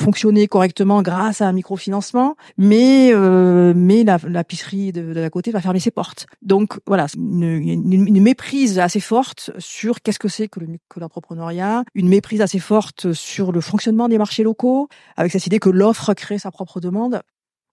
fonctionner 0.00 0.48
correctement 0.48 1.02
grâce 1.02 1.40
à 1.40 1.46
un 1.46 1.52
microfinancement, 1.52 2.36
mais 2.56 3.10
euh, 3.12 3.72
mais 3.76 4.02
la 4.02 4.18
l'épicerie 4.26 4.92
de, 4.92 5.12
de 5.12 5.20
la 5.20 5.30
côté 5.30 5.50
va 5.50 5.60
fermer 5.60 5.78
ses 5.78 5.90
portes. 5.90 6.26
Donc 6.42 6.78
voilà, 6.86 7.06
une, 7.16 7.42
une, 7.42 8.22
méprise 8.22 8.78
assez 8.78 9.00
forte 9.00 9.50
sur 9.58 10.00
qu'est-ce 10.00 10.18
que 10.18 10.28
c'est 10.28 10.48
que, 10.48 10.60
le, 10.60 10.66
l'entrepreneuriat, 10.96 11.84
une 11.94 12.08
méprise 12.08 12.40
assez 12.40 12.58
forte 12.58 13.12
sur 13.12 13.52
le 13.52 13.60
fonctionnement 13.60 14.08
des 14.08 14.18
marchés 14.18 14.42
locaux, 14.42 14.88
avec 15.16 15.32
cette 15.32 15.46
idée 15.46 15.58
que 15.58 15.70
l'offre 15.70 16.14
crée 16.14 16.38
sa 16.38 16.50
propre 16.50 16.80
demande. 16.80 17.20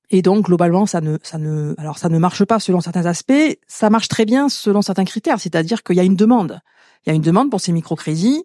Et 0.10 0.22
donc 0.22 0.46
globalement, 0.46 0.86
ça 0.86 1.02
ne, 1.02 1.18
ça 1.22 1.38
ne, 1.38 1.76
alors 1.78 1.98
ça 1.98 2.08
ne 2.08 2.18
marche 2.18 2.46
pas 2.46 2.60
selon 2.60 2.80
certains 2.80 3.06
aspects. 3.06 3.58
Ça 3.68 3.90
marche 3.90 4.08
très 4.08 4.26
bien 4.26 4.48
selon 4.48 4.82
certains 4.82 5.06
critères, 5.06 5.40
c'est-à-dire 5.40 5.84
qu'il 5.84 5.98
y 5.98 6.00
a 6.00 6.04
une 6.04 6.16
demande. 6.16 6.62
Il 7.08 7.12
y 7.12 7.14
a 7.14 7.16
une 7.16 7.22
demande 7.22 7.50
pour 7.50 7.62
ces 7.62 7.72
microcrédits. 7.72 8.44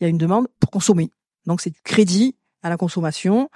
Il 0.00 0.04
y 0.04 0.06
a 0.06 0.08
une 0.08 0.18
demande 0.18 0.48
pour 0.58 0.72
consommer. 0.72 1.08
Donc 1.46 1.60
c'est 1.60 1.70
du 1.70 1.80
crédit 1.82 2.34
à 2.62 2.68
la 2.68 2.76
consommation 2.76 3.48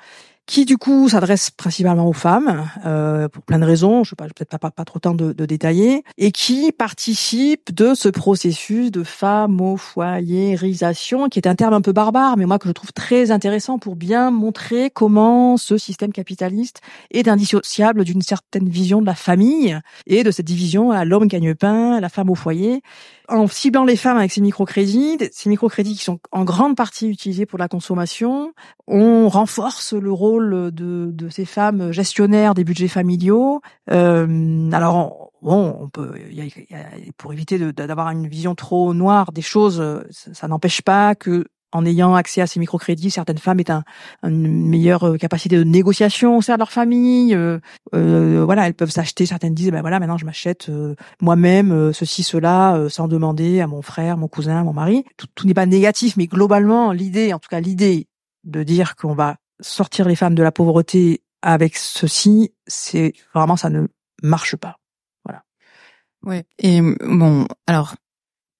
qui 0.50 0.64
du 0.64 0.78
coup 0.78 1.08
s'adresse 1.08 1.52
principalement 1.52 2.08
aux 2.08 2.12
femmes 2.12 2.68
euh, 2.84 3.28
pour 3.28 3.44
plein 3.44 3.60
de 3.60 3.64
raisons, 3.64 4.02
je 4.02 4.16
ne 4.18 4.24
vais 4.24 4.32
peut-être 4.34 4.58
pas, 4.58 4.72
pas, 4.72 4.84
trop 4.84 4.98
temps 4.98 5.14
de, 5.14 5.32
de, 5.32 5.46
détailler, 5.46 6.02
et 6.18 6.32
qui 6.32 6.72
participe 6.72 7.72
de 7.72 7.94
ce 7.94 8.08
processus 8.08 8.90
de 8.90 9.04
femme 9.04 9.60
au 9.60 9.76
foyerisation, 9.76 11.28
qui 11.28 11.38
est 11.38 11.46
un 11.46 11.54
terme 11.54 11.74
un 11.74 11.80
peu 11.80 11.92
barbare, 11.92 12.36
mais 12.36 12.46
moi 12.46 12.58
que 12.58 12.66
je 12.66 12.72
trouve 12.72 12.92
très 12.92 13.30
intéressant 13.30 13.78
pour 13.78 13.94
bien 13.94 14.32
montrer 14.32 14.90
comment 14.90 15.56
ce 15.56 15.78
système 15.78 16.12
capitaliste 16.12 16.80
est 17.12 17.28
indissociable 17.28 18.02
d'une 18.02 18.22
certaine 18.22 18.68
vision 18.68 19.00
de 19.00 19.06
la 19.06 19.14
famille 19.14 19.78
et 20.08 20.24
de 20.24 20.32
cette 20.32 20.46
division 20.46 20.90
à 20.90 21.04
l'homme 21.04 21.28
gagne-pain, 21.28 22.00
la 22.00 22.08
femme 22.08 22.28
au 22.28 22.34
foyer, 22.34 22.82
en 23.30 23.46
ciblant 23.46 23.84
les 23.84 23.96
femmes 23.96 24.18
avec 24.18 24.32
ces 24.32 24.40
microcrédits, 24.40 25.18
ces 25.30 25.48
microcrédits 25.48 25.94
qui 25.94 26.04
sont 26.04 26.18
en 26.32 26.44
grande 26.44 26.76
partie 26.76 27.06
utilisés 27.08 27.46
pour 27.46 27.58
la 27.58 27.68
consommation, 27.68 28.52
on 28.88 29.28
renforce 29.28 29.92
le 29.92 30.10
rôle 30.10 30.39
de, 30.40 31.10
de 31.12 31.28
ces 31.28 31.44
femmes 31.44 31.92
gestionnaires 31.92 32.54
des 32.54 32.64
budgets 32.64 32.88
familiaux. 32.88 33.60
Euh, 33.90 34.70
alors 34.72 35.30
bon, 35.42 35.76
on 35.80 35.88
peut, 35.88 36.12
y 36.30 36.40
a, 36.40 36.44
y 36.44 36.74
a, 36.74 37.12
pour 37.16 37.32
éviter 37.32 37.58
d'avoir 37.72 38.08
une 38.10 38.26
vision 38.26 38.54
trop 38.54 38.94
noire 38.94 39.32
des 39.32 39.42
choses, 39.42 39.82
ça, 40.10 40.34
ça 40.34 40.48
n'empêche 40.48 40.82
pas 40.82 41.14
que 41.14 41.44
en 41.72 41.86
ayant 41.86 42.14
accès 42.14 42.40
à 42.40 42.46
ces 42.46 42.58
microcrédits, 42.58 43.10
certaines 43.10 43.38
femmes 43.38 43.60
aient 43.60 43.70
un, 43.70 43.84
une 44.24 44.68
meilleure 44.68 45.04
euh, 45.04 45.16
capacité 45.16 45.56
de 45.56 45.64
négociation 45.64 46.36
au 46.36 46.42
sein 46.42 46.54
de 46.54 46.58
leur 46.58 46.72
famille. 46.72 47.34
Euh, 47.34 47.60
euh, 47.94 48.42
voilà, 48.44 48.66
elles 48.66 48.74
peuvent 48.74 48.90
s'acheter. 48.90 49.26
Certaines 49.26 49.54
disent, 49.54 49.70
ben 49.70 49.80
voilà, 49.80 50.00
maintenant 50.00 50.18
je 50.18 50.24
m'achète 50.24 50.68
euh, 50.68 50.94
moi-même 51.20 51.70
euh, 51.70 51.92
ceci, 51.92 52.22
cela, 52.22 52.86
sans 52.88 53.08
demander 53.08 53.60
à 53.60 53.66
mon 53.66 53.82
frère, 53.82 54.16
mon 54.16 54.28
cousin, 54.28 54.64
mon 54.64 54.72
mari. 54.72 55.04
Tout, 55.16 55.28
tout 55.34 55.46
n'est 55.46 55.54
pas 55.54 55.66
négatif, 55.66 56.16
mais 56.16 56.26
globalement, 56.26 56.92
l'idée, 56.92 57.32
en 57.32 57.38
tout 57.38 57.48
cas 57.48 57.60
l'idée 57.60 58.08
de 58.44 58.62
dire 58.62 58.96
qu'on 58.96 59.14
va 59.14 59.36
sortir 59.60 60.08
les 60.08 60.16
femmes 60.16 60.34
de 60.34 60.42
la 60.42 60.52
pauvreté 60.52 61.22
avec 61.42 61.76
ceci, 61.76 62.52
c'est 62.66 63.12
vraiment 63.34 63.56
ça 63.56 63.70
ne 63.70 63.86
marche 64.22 64.56
pas. 64.56 64.76
Voilà. 65.24 65.42
Ouais. 66.22 66.44
Et 66.58 66.80
bon, 66.82 67.46
alors 67.66 67.94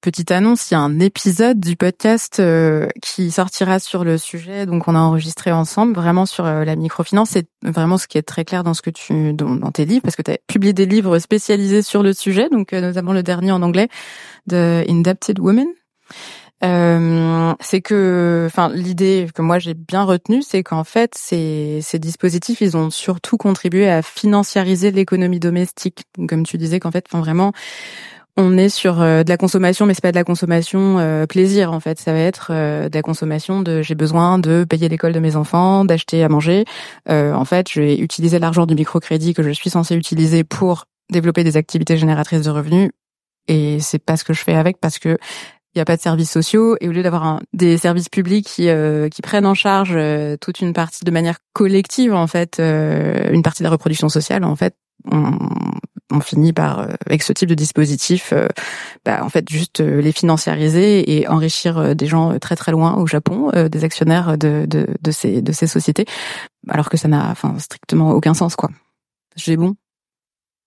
petite 0.00 0.30
annonce, 0.30 0.70
il 0.70 0.74
y 0.74 0.76
a 0.76 0.80
un 0.80 0.98
épisode 0.98 1.60
du 1.60 1.76
podcast 1.76 2.40
euh, 2.40 2.88
qui 3.02 3.30
sortira 3.30 3.78
sur 3.78 4.02
le 4.02 4.16
sujet, 4.16 4.64
donc 4.64 4.88
on 4.88 4.94
a 4.94 4.98
enregistré 4.98 5.52
ensemble 5.52 5.94
vraiment 5.94 6.24
sur 6.24 6.46
euh, 6.46 6.64
la 6.64 6.74
microfinance. 6.74 7.30
C'est 7.30 7.48
vraiment 7.62 7.98
ce 7.98 8.06
qui 8.06 8.16
est 8.16 8.22
très 8.22 8.44
clair 8.44 8.64
dans 8.64 8.72
ce 8.72 8.82
que 8.82 8.90
tu 8.90 9.34
dans, 9.34 9.56
dans 9.56 9.70
tes 9.70 9.84
livres, 9.84 10.02
parce 10.02 10.16
que 10.16 10.22
tu 10.22 10.30
as 10.30 10.38
publié 10.46 10.72
des 10.72 10.86
livres 10.86 11.18
spécialisés 11.18 11.82
sur 11.82 12.02
le 12.02 12.14
sujet, 12.14 12.48
donc 12.48 12.72
euh, 12.72 12.80
notamment 12.80 13.12
le 13.12 13.22
dernier 13.22 13.52
en 13.52 13.62
anglais 13.62 13.88
de 14.46 14.84
Indebted 14.88 15.38
Women. 15.38 15.68
C'est 16.62 17.80
que, 17.80 18.44
enfin, 18.46 18.70
l'idée 18.74 19.28
que 19.34 19.42
moi 19.42 19.58
j'ai 19.58 19.74
bien 19.74 20.04
retenue, 20.04 20.42
c'est 20.42 20.62
qu'en 20.62 20.84
fait, 20.84 21.14
ces, 21.16 21.80
ces 21.82 21.98
dispositifs, 21.98 22.60
ils 22.60 22.76
ont 22.76 22.90
surtout 22.90 23.36
contribué 23.36 23.88
à 23.88 24.02
financiariser 24.02 24.90
l'économie 24.90 25.40
domestique. 25.40 26.04
Comme 26.28 26.44
tu 26.44 26.58
disais, 26.58 26.80
qu'en 26.80 26.90
fait, 26.90 27.06
enfin, 27.08 27.20
vraiment, 27.20 27.52
on 28.36 28.56
est 28.56 28.68
sur 28.68 29.00
euh, 29.00 29.22
de 29.22 29.28
la 29.28 29.36
consommation, 29.36 29.86
mais 29.86 29.94
c'est 29.94 30.02
pas 30.02 30.12
de 30.12 30.16
la 30.16 30.24
consommation 30.24 30.98
euh, 30.98 31.26
plaisir 31.26 31.72
en 31.72 31.80
fait. 31.80 31.98
Ça 31.98 32.12
va 32.12 32.18
être 32.18 32.48
euh, 32.50 32.88
de 32.88 32.96
la 32.96 33.02
consommation 33.02 33.60
de 33.62 33.82
j'ai 33.82 33.94
besoin 33.94 34.38
de 34.38 34.64
payer 34.64 34.88
l'école 34.88 35.12
de 35.12 35.20
mes 35.20 35.36
enfants, 35.36 35.84
d'acheter 35.84 36.22
à 36.24 36.28
manger. 36.28 36.64
en 37.08 37.44
fait, 37.44 37.70
je 37.70 37.80
vais 37.80 37.98
utiliser 37.98 38.38
l'argent 38.38 38.66
du 38.66 38.74
microcrédit 38.74 39.34
que 39.34 39.42
je 39.42 39.50
suis 39.50 39.70
censé 39.70 39.94
utiliser 39.94 40.44
pour 40.44 40.84
développer 41.10 41.44
des 41.44 41.56
activités 41.56 41.96
génératrices 41.96 42.42
de 42.42 42.50
revenus. 42.50 42.90
Et 43.48 43.80
c'est 43.80 43.98
pas 43.98 44.16
ce 44.16 44.24
que 44.24 44.32
je 44.32 44.42
fais 44.42 44.54
avec 44.54 44.78
parce 44.80 44.98
que 44.98 45.18
il 45.74 45.78
n'y 45.78 45.82
a 45.82 45.84
pas 45.84 45.96
de 45.96 46.02
services 46.02 46.30
sociaux 46.30 46.76
et 46.80 46.88
au 46.88 46.92
lieu 46.92 47.02
d'avoir 47.02 47.40
des 47.52 47.78
services 47.78 48.08
publics 48.08 48.46
qui, 48.46 48.68
qui 49.10 49.22
prennent 49.22 49.46
en 49.46 49.54
charge 49.54 49.96
toute 50.40 50.60
une 50.60 50.72
partie 50.72 51.04
de 51.04 51.10
manière 51.10 51.38
collective 51.52 52.12
en 52.12 52.26
fait 52.26 52.58
une 52.58 53.42
partie 53.42 53.62
de 53.62 53.64
la 53.64 53.70
reproduction 53.70 54.08
sociale 54.08 54.42
en 54.42 54.56
fait 54.56 54.74
on, 55.10 55.38
on 56.10 56.20
finit 56.20 56.52
par, 56.52 56.80
euh, 56.80 56.88
avec 57.06 57.22
ce 57.22 57.32
type 57.32 57.48
de 57.48 57.54
dispositif, 57.54 58.32
euh, 58.32 58.48
bah, 59.04 59.24
en 59.24 59.28
fait, 59.28 59.48
juste 59.48 59.80
euh, 59.80 60.00
les 60.00 60.12
financiariser 60.12 61.18
et 61.18 61.28
enrichir 61.28 61.94
des 61.94 62.06
gens 62.06 62.38
très 62.38 62.56
très 62.56 62.72
loin 62.72 62.96
au 62.96 63.06
Japon, 63.06 63.50
des 63.70 63.84
actionnaires 63.84 64.36
de, 64.36 64.66
de, 64.66 64.86
de, 65.00 65.10
ces, 65.10 65.42
de 65.42 65.52
ces 65.52 65.66
sociétés, 65.66 66.04
alors 66.68 66.88
que 66.88 66.96
ça 66.96 67.08
n'a 67.08 67.30
enfin, 67.30 67.58
strictement 67.58 68.10
aucun 68.12 68.34
sens, 68.34 68.56
quoi. 68.56 68.70
J'ai 69.36 69.56
bon 69.56 69.74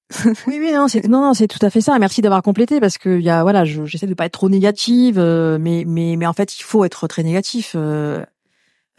oui, 0.25 0.57
oui, 0.59 0.71
non, 0.73 0.87
c'est 0.87 1.07
non, 1.07 1.21
non, 1.21 1.33
c'est 1.33 1.47
tout 1.47 1.63
à 1.65 1.69
fait 1.69 1.81
ça. 1.81 1.97
Merci 1.97 2.21
d'avoir 2.21 2.41
complété 2.43 2.79
parce 2.79 2.97
que 2.97 3.17
il 3.17 3.23
y 3.23 3.29
a, 3.29 3.41
voilà, 3.43 3.65
j'essaie 3.65 4.07
de 4.07 4.13
pas 4.13 4.25
être 4.25 4.33
trop 4.33 4.49
négative, 4.49 5.19
mais 5.19 5.83
mais 5.87 6.15
mais 6.17 6.25
en 6.25 6.33
fait, 6.33 6.59
il 6.59 6.63
faut 6.63 6.85
être 6.85 7.07
très 7.07 7.23
négatif. 7.23 7.75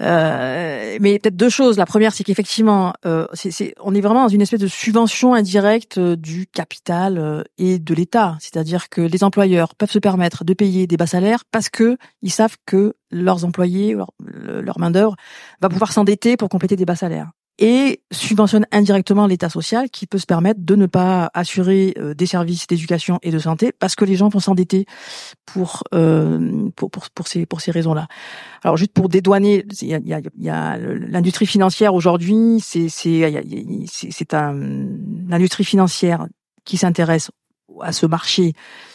Euh, 0.02 0.98
mais 1.00 1.18
peut-être 1.18 1.36
deux 1.36 1.48
choses. 1.48 1.78
La 1.78 1.86
première, 1.86 2.12
c'est 2.14 2.24
qu'effectivement, 2.24 2.92
euh, 3.06 3.26
c'est, 3.32 3.74
on 3.80 3.94
est 3.94 4.00
vraiment 4.00 4.24
dans 4.24 4.28
une 4.28 4.42
espèce 4.42 4.60
de 4.60 4.66
subvention 4.66 5.34
indirecte 5.34 5.98
euh, 5.98 6.16
du 6.16 6.46
capital 6.46 7.18
euh, 7.18 7.42
et 7.58 7.78
de 7.78 7.94
l'État. 7.94 8.36
C'est-à-dire 8.40 8.88
que 8.88 9.00
les 9.00 9.22
employeurs 9.22 9.74
peuvent 9.74 9.90
se 9.90 9.98
permettre 9.98 10.44
de 10.44 10.52
payer 10.52 10.86
des 10.86 10.96
bas 10.96 11.06
salaires 11.06 11.44
parce 11.50 11.68
que 11.68 11.96
ils 12.22 12.32
savent 12.32 12.56
que 12.66 12.94
leurs 13.10 13.44
employés, 13.44 13.94
leur, 13.94 14.10
leur 14.18 14.78
main 14.78 14.90
d'œuvre, 14.90 15.14
va 15.60 15.68
pouvoir 15.68 15.92
s'endetter 15.92 16.36
pour 16.36 16.48
compléter 16.48 16.76
des 16.76 16.84
bas 16.84 16.96
salaires 16.96 17.30
et 17.58 18.02
subventionne 18.10 18.66
indirectement 18.72 19.26
l'État 19.26 19.48
social 19.48 19.88
qui 19.90 20.06
peut 20.06 20.18
se 20.18 20.26
permettre 20.26 20.60
de 20.62 20.74
ne 20.74 20.86
pas 20.86 21.30
assurer 21.34 21.94
euh, 21.98 22.14
des 22.14 22.26
services 22.26 22.66
d'éducation 22.66 23.18
et 23.22 23.30
de 23.30 23.38
santé 23.38 23.72
parce 23.72 23.94
que 23.94 24.04
les 24.04 24.16
gens 24.16 24.28
vont 24.28 24.40
s'endetter 24.40 24.86
pour, 25.46 25.84
euh, 25.94 26.68
pour, 26.74 26.90
pour, 26.90 27.28
ces, 27.28 27.46
pour 27.46 27.60
ces 27.60 27.70
raisons-là. 27.70 28.08
Alors 28.62 28.76
juste 28.76 28.92
pour 28.92 29.08
dédouaner, 29.08 29.64
il 29.82 29.88
y 29.88 29.94
a, 29.94 30.00
y 30.02 30.14
a, 30.14 30.20
y 30.36 30.48
a 30.48 30.78
l'industrie 30.78 31.46
financière 31.46 31.94
aujourd'hui, 31.94 32.58
c'est 32.60 32.88
c'est 32.88 34.34
un 34.34 34.54
l'industrie 35.28 35.64
financière 35.64 36.26
qui 36.64 36.76
s'intéresse 36.76 37.30
à 37.80 37.92
ce 37.92 38.06
marché 38.06 38.52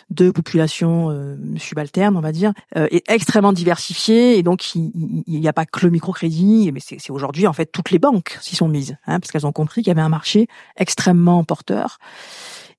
de 0.09 0.31
population 0.31 1.09
euh, 1.11 1.35
subalterne, 1.57 2.17
on 2.17 2.21
va 2.21 2.31
dire, 2.31 2.53
euh, 2.77 2.87
est 2.91 3.09
extrêmement 3.09 3.53
diversifiée 3.53 4.37
et 4.37 4.43
donc 4.43 4.75
il 4.75 5.23
n'y 5.27 5.47
a 5.47 5.53
pas 5.53 5.65
que 5.65 5.85
le 5.85 5.91
microcrédit, 5.91 6.71
mais 6.71 6.79
c'est 6.79 7.09
aujourd'hui 7.11 7.47
en 7.47 7.53
fait 7.53 7.67
toutes 7.67 7.91
les 7.91 7.99
banques 7.99 8.37
s'y 8.41 8.55
sont 8.55 8.67
mises, 8.67 8.97
hein, 9.05 9.19
parce 9.19 9.31
qu'elles 9.31 9.45
ont 9.45 9.51
compris 9.51 9.81
qu'il 9.81 9.89
y 9.89 9.91
avait 9.91 10.01
un 10.01 10.09
marché 10.09 10.47
extrêmement 10.77 11.43
porteur. 11.43 11.99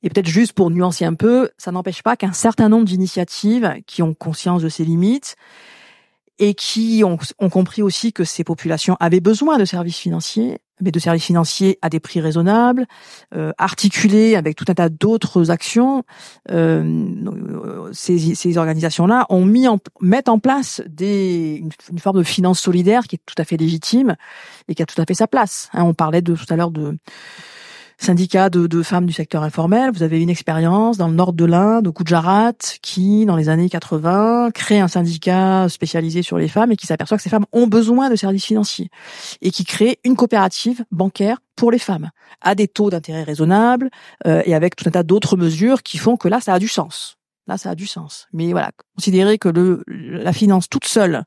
Et 0.02 0.08
peut-être 0.08 0.28
juste 0.28 0.54
pour 0.54 0.70
nuancer 0.70 1.04
un 1.04 1.14
peu, 1.14 1.50
ça 1.58 1.72
n'empêche 1.72 2.02
pas 2.02 2.16
qu'un 2.16 2.32
certain 2.32 2.68
nombre 2.68 2.86
d'initiatives 2.86 3.74
qui 3.86 4.02
ont 4.02 4.14
conscience 4.14 4.62
de 4.62 4.68
ces 4.68 4.84
limites 4.84 5.36
et 6.38 6.54
qui 6.54 7.02
ont, 7.04 7.18
ont, 7.38 7.50
compris 7.50 7.82
aussi 7.82 8.14
que 8.14 8.24
ces 8.24 8.44
populations 8.44 8.96
avaient 8.98 9.20
besoin 9.20 9.58
de 9.58 9.66
services 9.66 9.98
financiers, 9.98 10.58
mais 10.80 10.90
de 10.90 10.98
services 10.98 11.24
financiers 11.24 11.78
à 11.82 11.88
des 11.88 12.00
prix 12.00 12.20
raisonnables, 12.20 12.86
euh, 13.34 13.52
articulés 13.58 14.36
avec 14.36 14.56
tout 14.56 14.64
un 14.68 14.74
tas 14.74 14.88
d'autres 14.88 15.50
actions. 15.50 16.04
Euh, 16.50 17.90
ces, 17.92 18.34
ces 18.34 18.58
organisations-là 18.58 19.26
ont 19.28 19.44
mis 19.44 19.68
en 19.68 19.78
mettent 20.00 20.28
en 20.28 20.38
place 20.38 20.82
des 20.86 21.56
une, 21.60 21.70
une, 21.90 21.98
forme 21.98 22.18
de 22.18 22.22
finance 22.22 22.60
solidaire 22.60 23.04
qui 23.04 23.16
est 23.16 23.22
tout 23.24 23.34
à 23.38 23.44
fait 23.44 23.56
légitime 23.56 24.16
et 24.68 24.74
qui 24.74 24.82
a 24.82 24.86
tout 24.86 25.00
à 25.00 25.04
fait 25.04 25.14
sa 25.14 25.26
place. 25.26 25.68
Hein, 25.72 25.84
on 25.84 25.94
parlait 25.94 26.22
de 26.22 26.34
tout 26.34 26.46
à 26.48 26.56
l'heure 26.56 26.70
de 26.70 26.96
syndicat 28.00 28.50
de, 28.50 28.66
de, 28.66 28.82
femmes 28.82 29.06
du 29.06 29.12
secteur 29.12 29.42
informel. 29.42 29.90
Vous 29.92 30.02
avez 30.02 30.20
une 30.20 30.30
expérience 30.30 30.96
dans 30.96 31.08
le 31.08 31.14
nord 31.14 31.32
de 31.32 31.44
l'Inde, 31.44 31.86
au 31.86 31.92
Gujarat, 31.92 32.52
qui, 32.82 33.26
dans 33.26 33.36
les 33.36 33.48
années 33.48 33.68
80, 33.68 34.50
crée 34.52 34.80
un 34.80 34.88
syndicat 34.88 35.68
spécialisé 35.68 36.22
sur 36.22 36.38
les 36.38 36.48
femmes 36.48 36.72
et 36.72 36.76
qui 36.76 36.86
s'aperçoit 36.86 37.18
que 37.18 37.22
ces 37.22 37.28
femmes 37.28 37.46
ont 37.52 37.66
besoin 37.66 38.10
de 38.10 38.16
services 38.16 38.46
financiers 38.46 38.90
et 39.42 39.50
qui 39.50 39.64
crée 39.64 39.98
une 40.04 40.16
coopérative 40.16 40.84
bancaire 40.90 41.38
pour 41.56 41.70
les 41.70 41.78
femmes 41.78 42.10
à 42.40 42.54
des 42.54 42.68
taux 42.68 42.90
d'intérêt 42.90 43.22
raisonnables 43.22 43.90
euh, 44.26 44.42
et 44.46 44.54
avec 44.54 44.76
tout 44.76 44.84
un 44.88 44.92
tas 44.92 45.02
d'autres 45.02 45.36
mesures 45.36 45.82
qui 45.82 45.98
font 45.98 46.16
que 46.16 46.28
là, 46.28 46.40
ça 46.40 46.54
a 46.54 46.58
du 46.58 46.68
sens. 46.68 47.19
Là, 47.46 47.58
ça 47.58 47.70
a 47.70 47.74
du 47.74 47.86
sens. 47.86 48.28
Mais 48.32 48.52
voilà, 48.52 48.70
considérer 48.96 49.38
que 49.38 49.48
le, 49.48 49.82
la 49.86 50.32
finance 50.32 50.68
toute 50.68 50.84
seule 50.84 51.24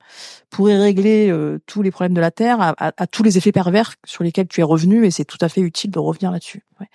pourrait 0.50 0.78
régler 0.78 1.30
euh, 1.30 1.60
tous 1.66 1.82
les 1.82 1.92
problèmes 1.92 2.14
de 2.14 2.22
la 2.22 2.32
Terre 2.32 2.76
a, 2.78 3.08
tous 3.08 3.24
les 3.24 3.38
effets 3.38 3.52
pervers 3.52 3.96
sur 4.06 4.24
lesquels 4.24 4.48
tu 4.48 4.62
es 4.62 4.64
revenu 4.64 5.06
et 5.06 5.12
c'est 5.12 5.26
tout 5.26 5.40
à 5.42 5.50
fait 5.50 5.62
utile 5.62 5.92
de 5.92 6.00
revenir 6.00 6.32
là-dessus. 6.32 6.64
Ouais. 6.80 6.88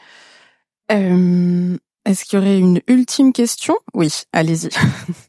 Euh, 0.93 1.77
Est-ce 2.05 2.24
qu'il 2.24 2.39
y 2.39 2.43
aurait 2.43 2.59
une 2.59 2.81
ultime 2.86 3.32
question? 3.32 3.77
Oui, 3.93 4.23
allez-y. 4.32 4.70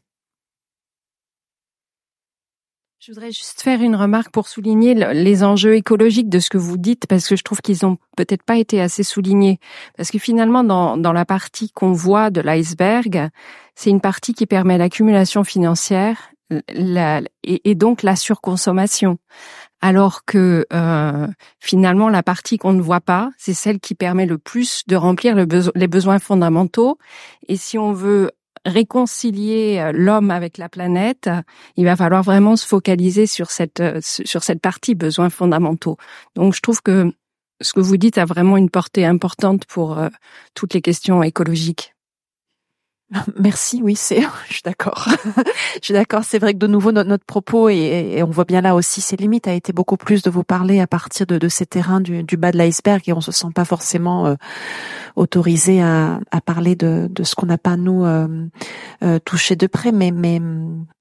Je 3.02 3.12
voudrais 3.12 3.32
juste 3.32 3.62
faire 3.62 3.80
une 3.80 3.96
remarque 3.96 4.30
pour 4.30 4.46
souligner 4.46 4.92
les 4.92 5.42
enjeux 5.42 5.74
écologiques 5.74 6.28
de 6.28 6.38
ce 6.38 6.50
que 6.50 6.58
vous 6.58 6.76
dites, 6.76 7.06
parce 7.06 7.26
que 7.26 7.34
je 7.34 7.42
trouve 7.42 7.62
qu'ils 7.62 7.86
ont 7.86 7.96
peut-être 8.14 8.42
pas 8.42 8.58
été 8.58 8.78
assez 8.78 9.04
soulignés. 9.04 9.58
Parce 9.96 10.10
que 10.10 10.18
finalement, 10.18 10.64
dans, 10.64 10.98
dans 10.98 11.14
la 11.14 11.24
partie 11.24 11.70
qu'on 11.70 11.92
voit 11.92 12.28
de 12.28 12.42
l'iceberg, 12.42 13.30
c'est 13.74 13.88
une 13.88 14.02
partie 14.02 14.34
qui 14.34 14.44
permet 14.44 14.76
l'accumulation 14.76 15.44
financière 15.44 16.30
la, 16.74 17.22
et, 17.42 17.74
donc 17.74 18.02
la 18.02 18.16
surconsommation. 18.16 19.16
Alors 19.80 20.26
que 20.26 20.66
euh, 20.70 21.26
finalement, 21.58 22.10
la 22.10 22.22
partie 22.22 22.58
qu'on 22.58 22.74
ne 22.74 22.82
voit 22.82 23.00
pas, 23.00 23.30
c'est 23.38 23.54
celle 23.54 23.80
qui 23.80 23.94
permet 23.94 24.26
le 24.26 24.36
plus 24.36 24.82
de 24.86 24.96
remplir 24.96 25.34
le 25.34 25.46
les 25.74 25.88
besoins 25.88 26.18
fondamentaux. 26.18 26.98
Et 27.48 27.56
si 27.56 27.78
on 27.78 27.94
veut 27.94 28.30
réconcilier 28.64 29.78
euh, 29.80 29.92
l'homme 29.92 30.30
avec 30.30 30.58
la 30.58 30.68
planète, 30.68 31.30
il 31.76 31.84
va 31.84 31.96
falloir 31.96 32.22
vraiment 32.22 32.56
se 32.56 32.66
focaliser 32.66 33.26
sur 33.26 33.50
cette 33.50 33.80
euh, 33.80 34.00
sur 34.02 34.42
cette 34.42 34.60
partie 34.60 34.94
besoins 34.94 35.30
fondamentaux. 35.30 35.96
Donc 36.34 36.54
je 36.54 36.60
trouve 36.60 36.82
que 36.82 37.12
ce 37.60 37.72
que 37.72 37.80
vous 37.80 37.96
dites 37.96 38.18
a 38.18 38.24
vraiment 38.24 38.56
une 38.56 38.70
portée 38.70 39.04
importante 39.04 39.66
pour 39.66 39.98
euh, 39.98 40.08
toutes 40.54 40.74
les 40.74 40.82
questions 40.82 41.22
écologiques. 41.22 41.94
Merci, 43.38 43.80
oui, 43.82 43.96
c'est, 43.96 44.20
je 44.48 44.54
suis 44.54 44.62
d'accord. 44.64 45.08
je 45.36 45.80
suis 45.82 45.94
d'accord. 45.94 46.24
C'est 46.24 46.38
vrai 46.38 46.52
que 46.52 46.58
de 46.58 46.66
nouveau 46.66 46.92
notre, 46.92 47.24
propos 47.24 47.68
et, 47.68 48.22
on 48.22 48.30
voit 48.30 48.44
bien 48.44 48.60
là 48.60 48.74
aussi 48.74 49.00
ses 49.00 49.16
limites 49.16 49.48
a 49.48 49.52
été 49.52 49.72
beaucoup 49.72 49.96
plus 49.96 50.22
de 50.22 50.30
vous 50.30 50.44
parler 50.44 50.80
à 50.80 50.86
partir 50.86 51.26
de, 51.26 51.38
de 51.38 51.48
ces 51.48 51.66
terrains 51.66 52.00
du, 52.00 52.22
du 52.22 52.36
bas 52.36 52.52
de 52.52 52.58
l'iceberg 52.58 53.02
et 53.06 53.12
on 53.12 53.20
se 53.20 53.32
sent 53.32 53.48
pas 53.54 53.64
forcément 53.64 54.26
euh, 54.26 54.34
autorisé 55.16 55.82
à, 55.82 56.20
à, 56.30 56.40
parler 56.40 56.76
de, 56.76 57.08
de 57.10 57.22
ce 57.22 57.34
qu'on 57.34 57.46
n'a 57.46 57.58
pas 57.58 57.76
nous 57.76 58.04
euh, 58.04 58.46
euh, 59.02 59.18
touché 59.18 59.56
de 59.56 59.66
près. 59.66 59.92
Mais, 59.92 60.10
mais 60.10 60.40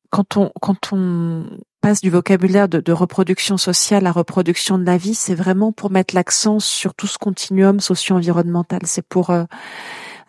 quand 0.09 0.37
on 0.37 0.51
quand 0.59 0.91
on 0.93 1.45
passe 1.81 2.01
du 2.01 2.09
vocabulaire 2.09 2.67
de, 2.67 2.79
de 2.79 2.91
reproduction 2.91 3.57
sociale 3.57 4.05
à 4.05 4.11
reproduction 4.11 4.77
de 4.77 4.85
la 4.85 4.97
vie, 4.97 5.15
c'est 5.15 5.35
vraiment 5.35 5.71
pour 5.71 5.91
mettre 5.91 6.13
l'accent 6.13 6.59
sur 6.59 6.93
tout 6.93 7.07
ce 7.07 7.17
continuum 7.17 7.79
socio-environnemental. 7.79 8.81
C'est 8.83 9.05
pour 9.05 9.29
euh, 9.29 9.45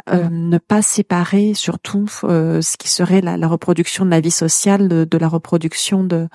ne 0.09 0.59
pas 0.59 0.83
séparer 0.83 1.55
surtout 1.55 2.09
euh, 2.25 2.63
ce 2.63 2.77
qui 2.77 2.89
serait 2.89 3.21
la, 3.21 3.37
la, 3.37 3.47
reproduction 3.47 4.05
de 4.05 4.11
la 4.11 4.21
vie 4.21 4.31
sociale 4.31 4.89
de, 4.89 5.05
de 5.05 5.19
la 5.19 5.29
reproduction 5.29 6.05
de, 6.05 6.29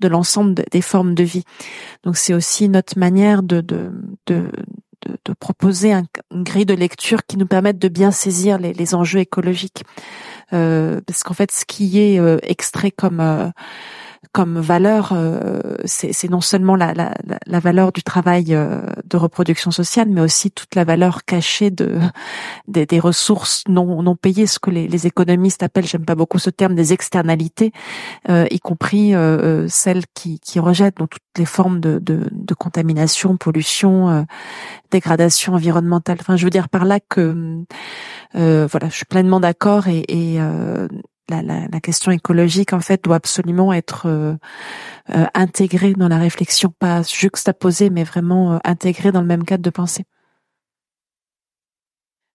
de 0.00 0.08
l'ensemble 0.08 0.54
des 0.70 0.82
formes 0.82 1.14
de 1.14 1.22
vie. 1.22 1.44
Donc 2.04 2.16
c'est 2.16 2.34
aussi 2.34 2.68
notre 2.68 2.98
manière 2.98 3.42
de, 3.42 3.60
de, 3.60 3.90
de, 4.26 4.50
de 5.24 5.32
proposer 5.32 5.92
un, 5.92 6.04
une 6.30 6.44
grille 6.44 6.66
de 6.66 6.74
lecture 6.74 7.24
qui 7.26 7.36
nous 7.36 7.46
permette 7.46 7.78
de 7.78 7.88
bien 7.88 8.10
saisir 8.10 8.58
les, 8.58 8.72
les 8.72 8.94
enjeux 8.94 9.20
écologiques. 9.20 9.84
Euh, 10.52 11.00
parce 11.06 11.22
qu'en 11.22 11.34
fait, 11.34 11.50
ce 11.50 11.64
qui 11.64 11.98
est 11.98 12.18
euh, 12.18 12.38
extrait 12.42 12.90
comme 12.90 13.52
comme 14.30 14.60
valeur, 14.60 15.10
euh, 15.12 15.60
c'est 15.84 16.30
non 16.30 16.40
seulement 16.40 16.76
la, 16.76 16.94
la, 16.94 17.12
la, 17.44 17.60
valeur 17.60 17.90
du 17.90 18.04
travail 18.04 18.54
euh, 18.54 18.80
de 19.04 19.16
reproduction 19.16 19.72
sociale, 19.72 20.08
mais 20.08 20.20
aussi 20.20 20.52
toute 20.52 20.76
la 20.76 20.84
valeur 20.84 21.24
cachée 21.24 21.70
de 21.70 21.98
des, 22.68 22.86
des 22.86 23.00
ressources 23.00 23.64
non 23.68 24.02
non 24.02 24.14
payées, 24.14 24.46
ce 24.46 24.60
que 24.60 24.70
les, 24.70 24.86
les 24.86 25.06
économistes 25.08 25.64
appellent, 25.64 25.86
j'aime 25.86 26.04
pas 26.04 26.14
beaucoup 26.14 26.38
ce 26.38 26.50
terme, 26.50 26.76
des 26.76 26.92
externalités, 26.92 27.72
euh, 28.28 28.46
y 28.50 28.60
compris 28.60 29.12
celles 29.68 30.04
qui, 30.14 30.38
qui 30.38 30.60
rejettent 30.60 30.98
donc 30.98 31.10
toutes 31.10 31.38
les 31.38 31.44
formes 31.44 31.80
de, 31.80 31.98
de, 31.98 32.28
de 32.30 32.54
contamination, 32.54 33.36
pollution, 33.36 34.26
dégradation 34.90 35.54
environnementale. 35.54 36.18
Enfin, 36.20 36.36
je 36.36 36.44
veux 36.44 36.50
dire 36.50 36.68
par 36.68 36.84
là 36.84 37.00
que 37.00 37.64
voilà, 38.34 38.88
je 38.88 38.94
suis 38.94 39.04
pleinement 39.04 39.40
d'accord 39.40 39.88
et, 39.88 40.04
et 40.08 40.38
la, 41.28 41.80
question 41.80 42.12
écologique 42.12 42.72
en 42.72 42.80
fait 42.80 43.02
doit 43.04 43.16
absolument 43.16 43.72
être 43.72 44.06
euh, 44.06 44.34
euh, 45.10 45.26
intégrée 45.34 45.94
dans 45.94 46.08
la 46.08 46.18
réflexion, 46.18 46.72
pas 46.78 47.02
juxtaposée, 47.02 47.90
mais 47.90 48.04
vraiment 48.04 48.54
euh, 48.54 48.58
intégrée 48.64 49.12
dans 49.12 49.20
le 49.20 49.26
même 49.26 49.44
cadre 49.44 49.62
de 49.62 49.70
pensée. 49.70 50.04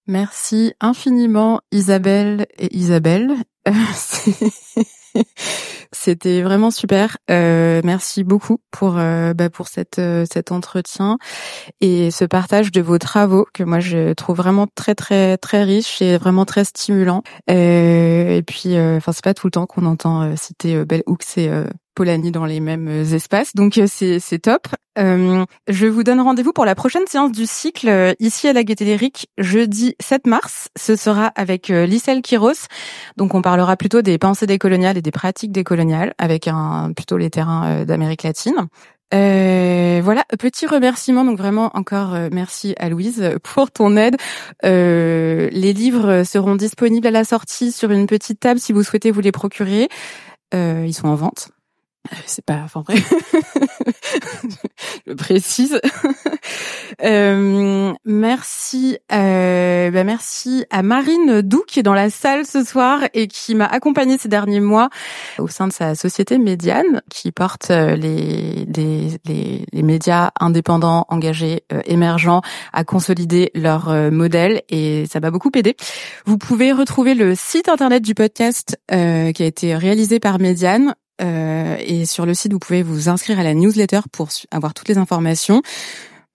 Merci 0.07 0.73
infiniment 0.80 1.59
Isabelle 1.72 2.47
et 2.57 2.76
Isabelle. 2.76 3.35
C'était 5.91 6.41
vraiment 6.41 6.72
super. 6.72 7.18
Euh, 7.30 7.81
merci 7.84 8.23
beaucoup 8.23 8.60
pour 8.72 8.98
euh, 8.98 9.34
bah, 9.34 9.49
pour 9.49 9.68
cette 9.68 9.99
euh, 9.99 10.26
cet 10.31 10.52
entretien 10.52 11.18
et 11.81 12.11
ce 12.11 12.26
partage 12.26 12.72
de 12.72 12.81
vos 12.81 12.98
travaux 12.98 13.48
que 13.53 13.64
moi 13.64 13.80
je 13.80 14.14
trouve 14.14 14.38
vraiment 14.38 14.68
très 14.76 14.95
très 14.95 15.38
très 15.38 15.64
riche 15.64 16.02
et 16.02 16.18
vraiment 16.18 16.45
très 16.45 16.65
stimulant. 16.65 17.23
et 17.48 18.44
puis, 18.45 18.77
enfin 18.80 19.11
c'est 19.11 19.23
pas 19.23 19.34
tout 19.34 19.48
le 19.48 19.52
temps 19.52 19.65
qu'on 19.65 19.85
entend 19.85 20.35
citer 20.35 20.84
Bell 20.85 21.03
Hooks 21.06 21.38
et 21.38 21.49
Polanyi 21.98 22.32
dans 22.32 22.45
les 22.45 22.60
mêmes 22.60 22.88
euh, 22.88 23.15
espaces. 23.15 23.56
Donc 23.56 23.80
euh, 23.80 23.88
c'est 23.90 24.40
top. 24.40 24.68
Euh, 24.99 25.44
je 25.68 25.88
vous 25.88 26.03
donne 26.03 26.22
rendez-vous 26.22 26.53
pour 26.53 26.64
la 26.64 26.76
prochaine 26.76 27.07
séance 27.07 27.32
du 27.32 27.48
cycle 27.48 28.15
ici 28.19 28.48
à 28.48 28.53
la 28.53 28.64
Gaîté 28.64 28.86
lyrique 28.86 29.30
jeudi 29.40 29.95
7 29.99 30.28
mars. 30.28 30.69
Ce 30.78 30.95
sera 30.95 31.26
avec 31.36 31.69
Lissel 31.69 32.22
Kiros. 32.22 32.68
Donc 33.15 33.34
on 33.34 33.41
parlera 33.41 33.78
plutôt 33.78 34.03
des 34.03 34.19
pensées 34.19 34.45
décoloniales 34.45 34.98
et 34.98 35.02
des 35.02 35.11
pratiques 35.11 35.52
décoloniales 35.52 36.14
avec 36.19 36.48
un 36.48 36.94
plutôt 36.95 37.18
les 37.18 37.32
terrains 37.32 37.84
d'Amérique 37.84 38.24
latine. 38.24 38.68
Euh, 39.14 40.02
voilà, 40.03 40.26
petit 40.38 40.65
remerciement, 40.68 41.24
donc 41.24 41.38
vraiment 41.38 41.72
encore 41.76 42.15
merci 42.32 42.76
à 42.78 42.90
Louise 42.90 43.32
pour 43.44 43.72
ton 43.72 43.98
aide. 43.98 44.18
Euh, 44.65 45.49
les 45.52 45.74
livres 45.74 46.24
seront 46.24 46.56
disponibles 46.56 47.07
à 47.07 47.11
la 47.11 47.24
sortie 47.24 47.72
sur 47.72 47.91
une 47.91 48.07
petite 48.07 48.40
table 48.40 48.60
si 48.60 48.74
vous 48.74 48.84
souhaitez 48.84 49.11
vous 49.11 49.22
les 49.22 49.32
procurer. 49.32 49.90
Euh, 50.53 50.84
ils 50.86 50.94
sont 50.94 51.07
en 51.07 51.15
vente. 51.15 51.49
C'est 52.25 52.45
pas, 52.45 52.61
enfin 52.63 52.84
vrai, 52.88 52.95
je 55.07 55.13
précise. 55.13 55.79
euh, 57.03 57.93
merci, 58.05 58.97
euh, 59.11 59.91
bah 59.91 60.03
merci 60.03 60.65
à 60.69 60.84
Marine 60.84 61.41
Doux 61.41 61.63
qui 61.67 61.79
est 61.79 61.84
dans 61.84 61.93
la 61.93 62.09
salle 62.09 62.45
ce 62.45 62.63
soir 62.63 63.01
et 63.13 63.27
qui 63.27 63.55
m'a 63.55 63.65
accompagnée 63.65 64.17
ces 64.17 64.29
derniers 64.29 64.59
mois 64.59 64.89
au 65.39 65.47
sein 65.47 65.67
de 65.67 65.73
sa 65.73 65.95
société 65.95 66.38
Médiane, 66.38 67.01
qui 67.09 67.31
porte 67.31 67.71
euh, 67.71 67.95
les, 67.95 68.65
les, 69.73 69.84
médias 69.84 70.31
indépendants, 70.39 71.05
engagés, 71.09 71.63
euh, 71.71 71.81
émergents 71.85 72.41
à 72.73 72.84
consolider 72.84 73.51
leur 73.53 73.89
euh, 73.89 74.11
modèle 74.11 74.61
et 74.69 75.05
ça 75.09 75.19
m'a 75.19 75.31
beaucoup 75.31 75.51
aidé. 75.55 75.75
Vous 76.25 76.38
pouvez 76.38 76.71
retrouver 76.71 77.13
le 77.13 77.35
site 77.35 77.69
internet 77.69 78.03
du 78.03 78.15
podcast 78.15 78.77
qui 78.89 78.95
a 78.95 79.45
été 79.45 79.75
réalisé 79.75 80.19
par 80.19 80.39
Médiane 80.39 80.95
euh, 81.22 81.77
et 81.80 82.06
sur 82.06 82.26
le 82.26 82.34
site, 82.34 82.53
vous 82.53 82.60
pouvez 82.60 82.84
vous 82.84 83.10
inscrire 83.10 83.39
à 83.39 83.44
la 83.44 83.53
newsletter 83.53 84.02
pour 84.11 84.30
avoir 84.52 84.73
toutes 84.73 84.89
les 84.89 84.98
informations. 84.98 85.61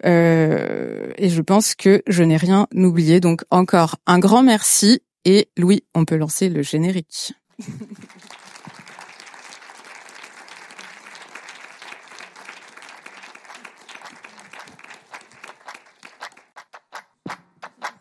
Euh, 0.04 1.12
et 1.16 1.28
je 1.28 1.40
pense 1.40 1.74
que 1.74 2.02
je 2.06 2.22
n'ai 2.22 2.36
rien 2.36 2.66
oublié. 2.74 3.20
Donc 3.20 3.42
encore 3.50 3.96
un 4.06 4.18
grand 4.18 4.42
merci. 4.42 5.00
Et 5.24 5.48
Louis, 5.56 5.84
on 5.94 6.04
peut 6.04 6.16
lancer 6.16 6.48
le 6.48 6.62
générique. 6.62 7.32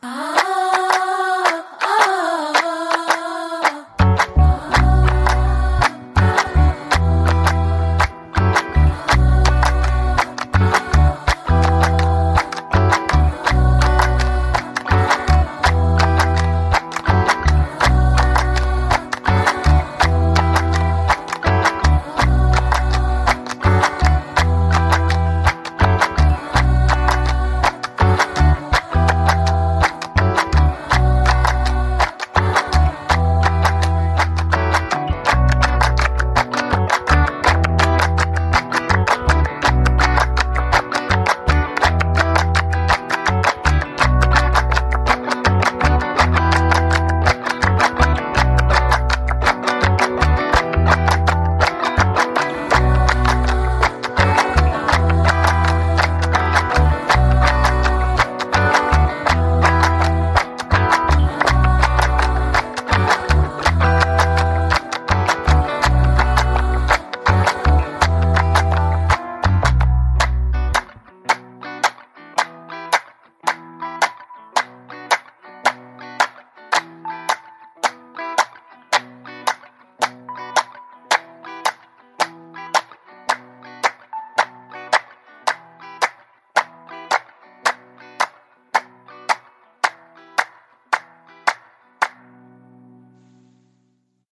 Ah. 0.04 0.41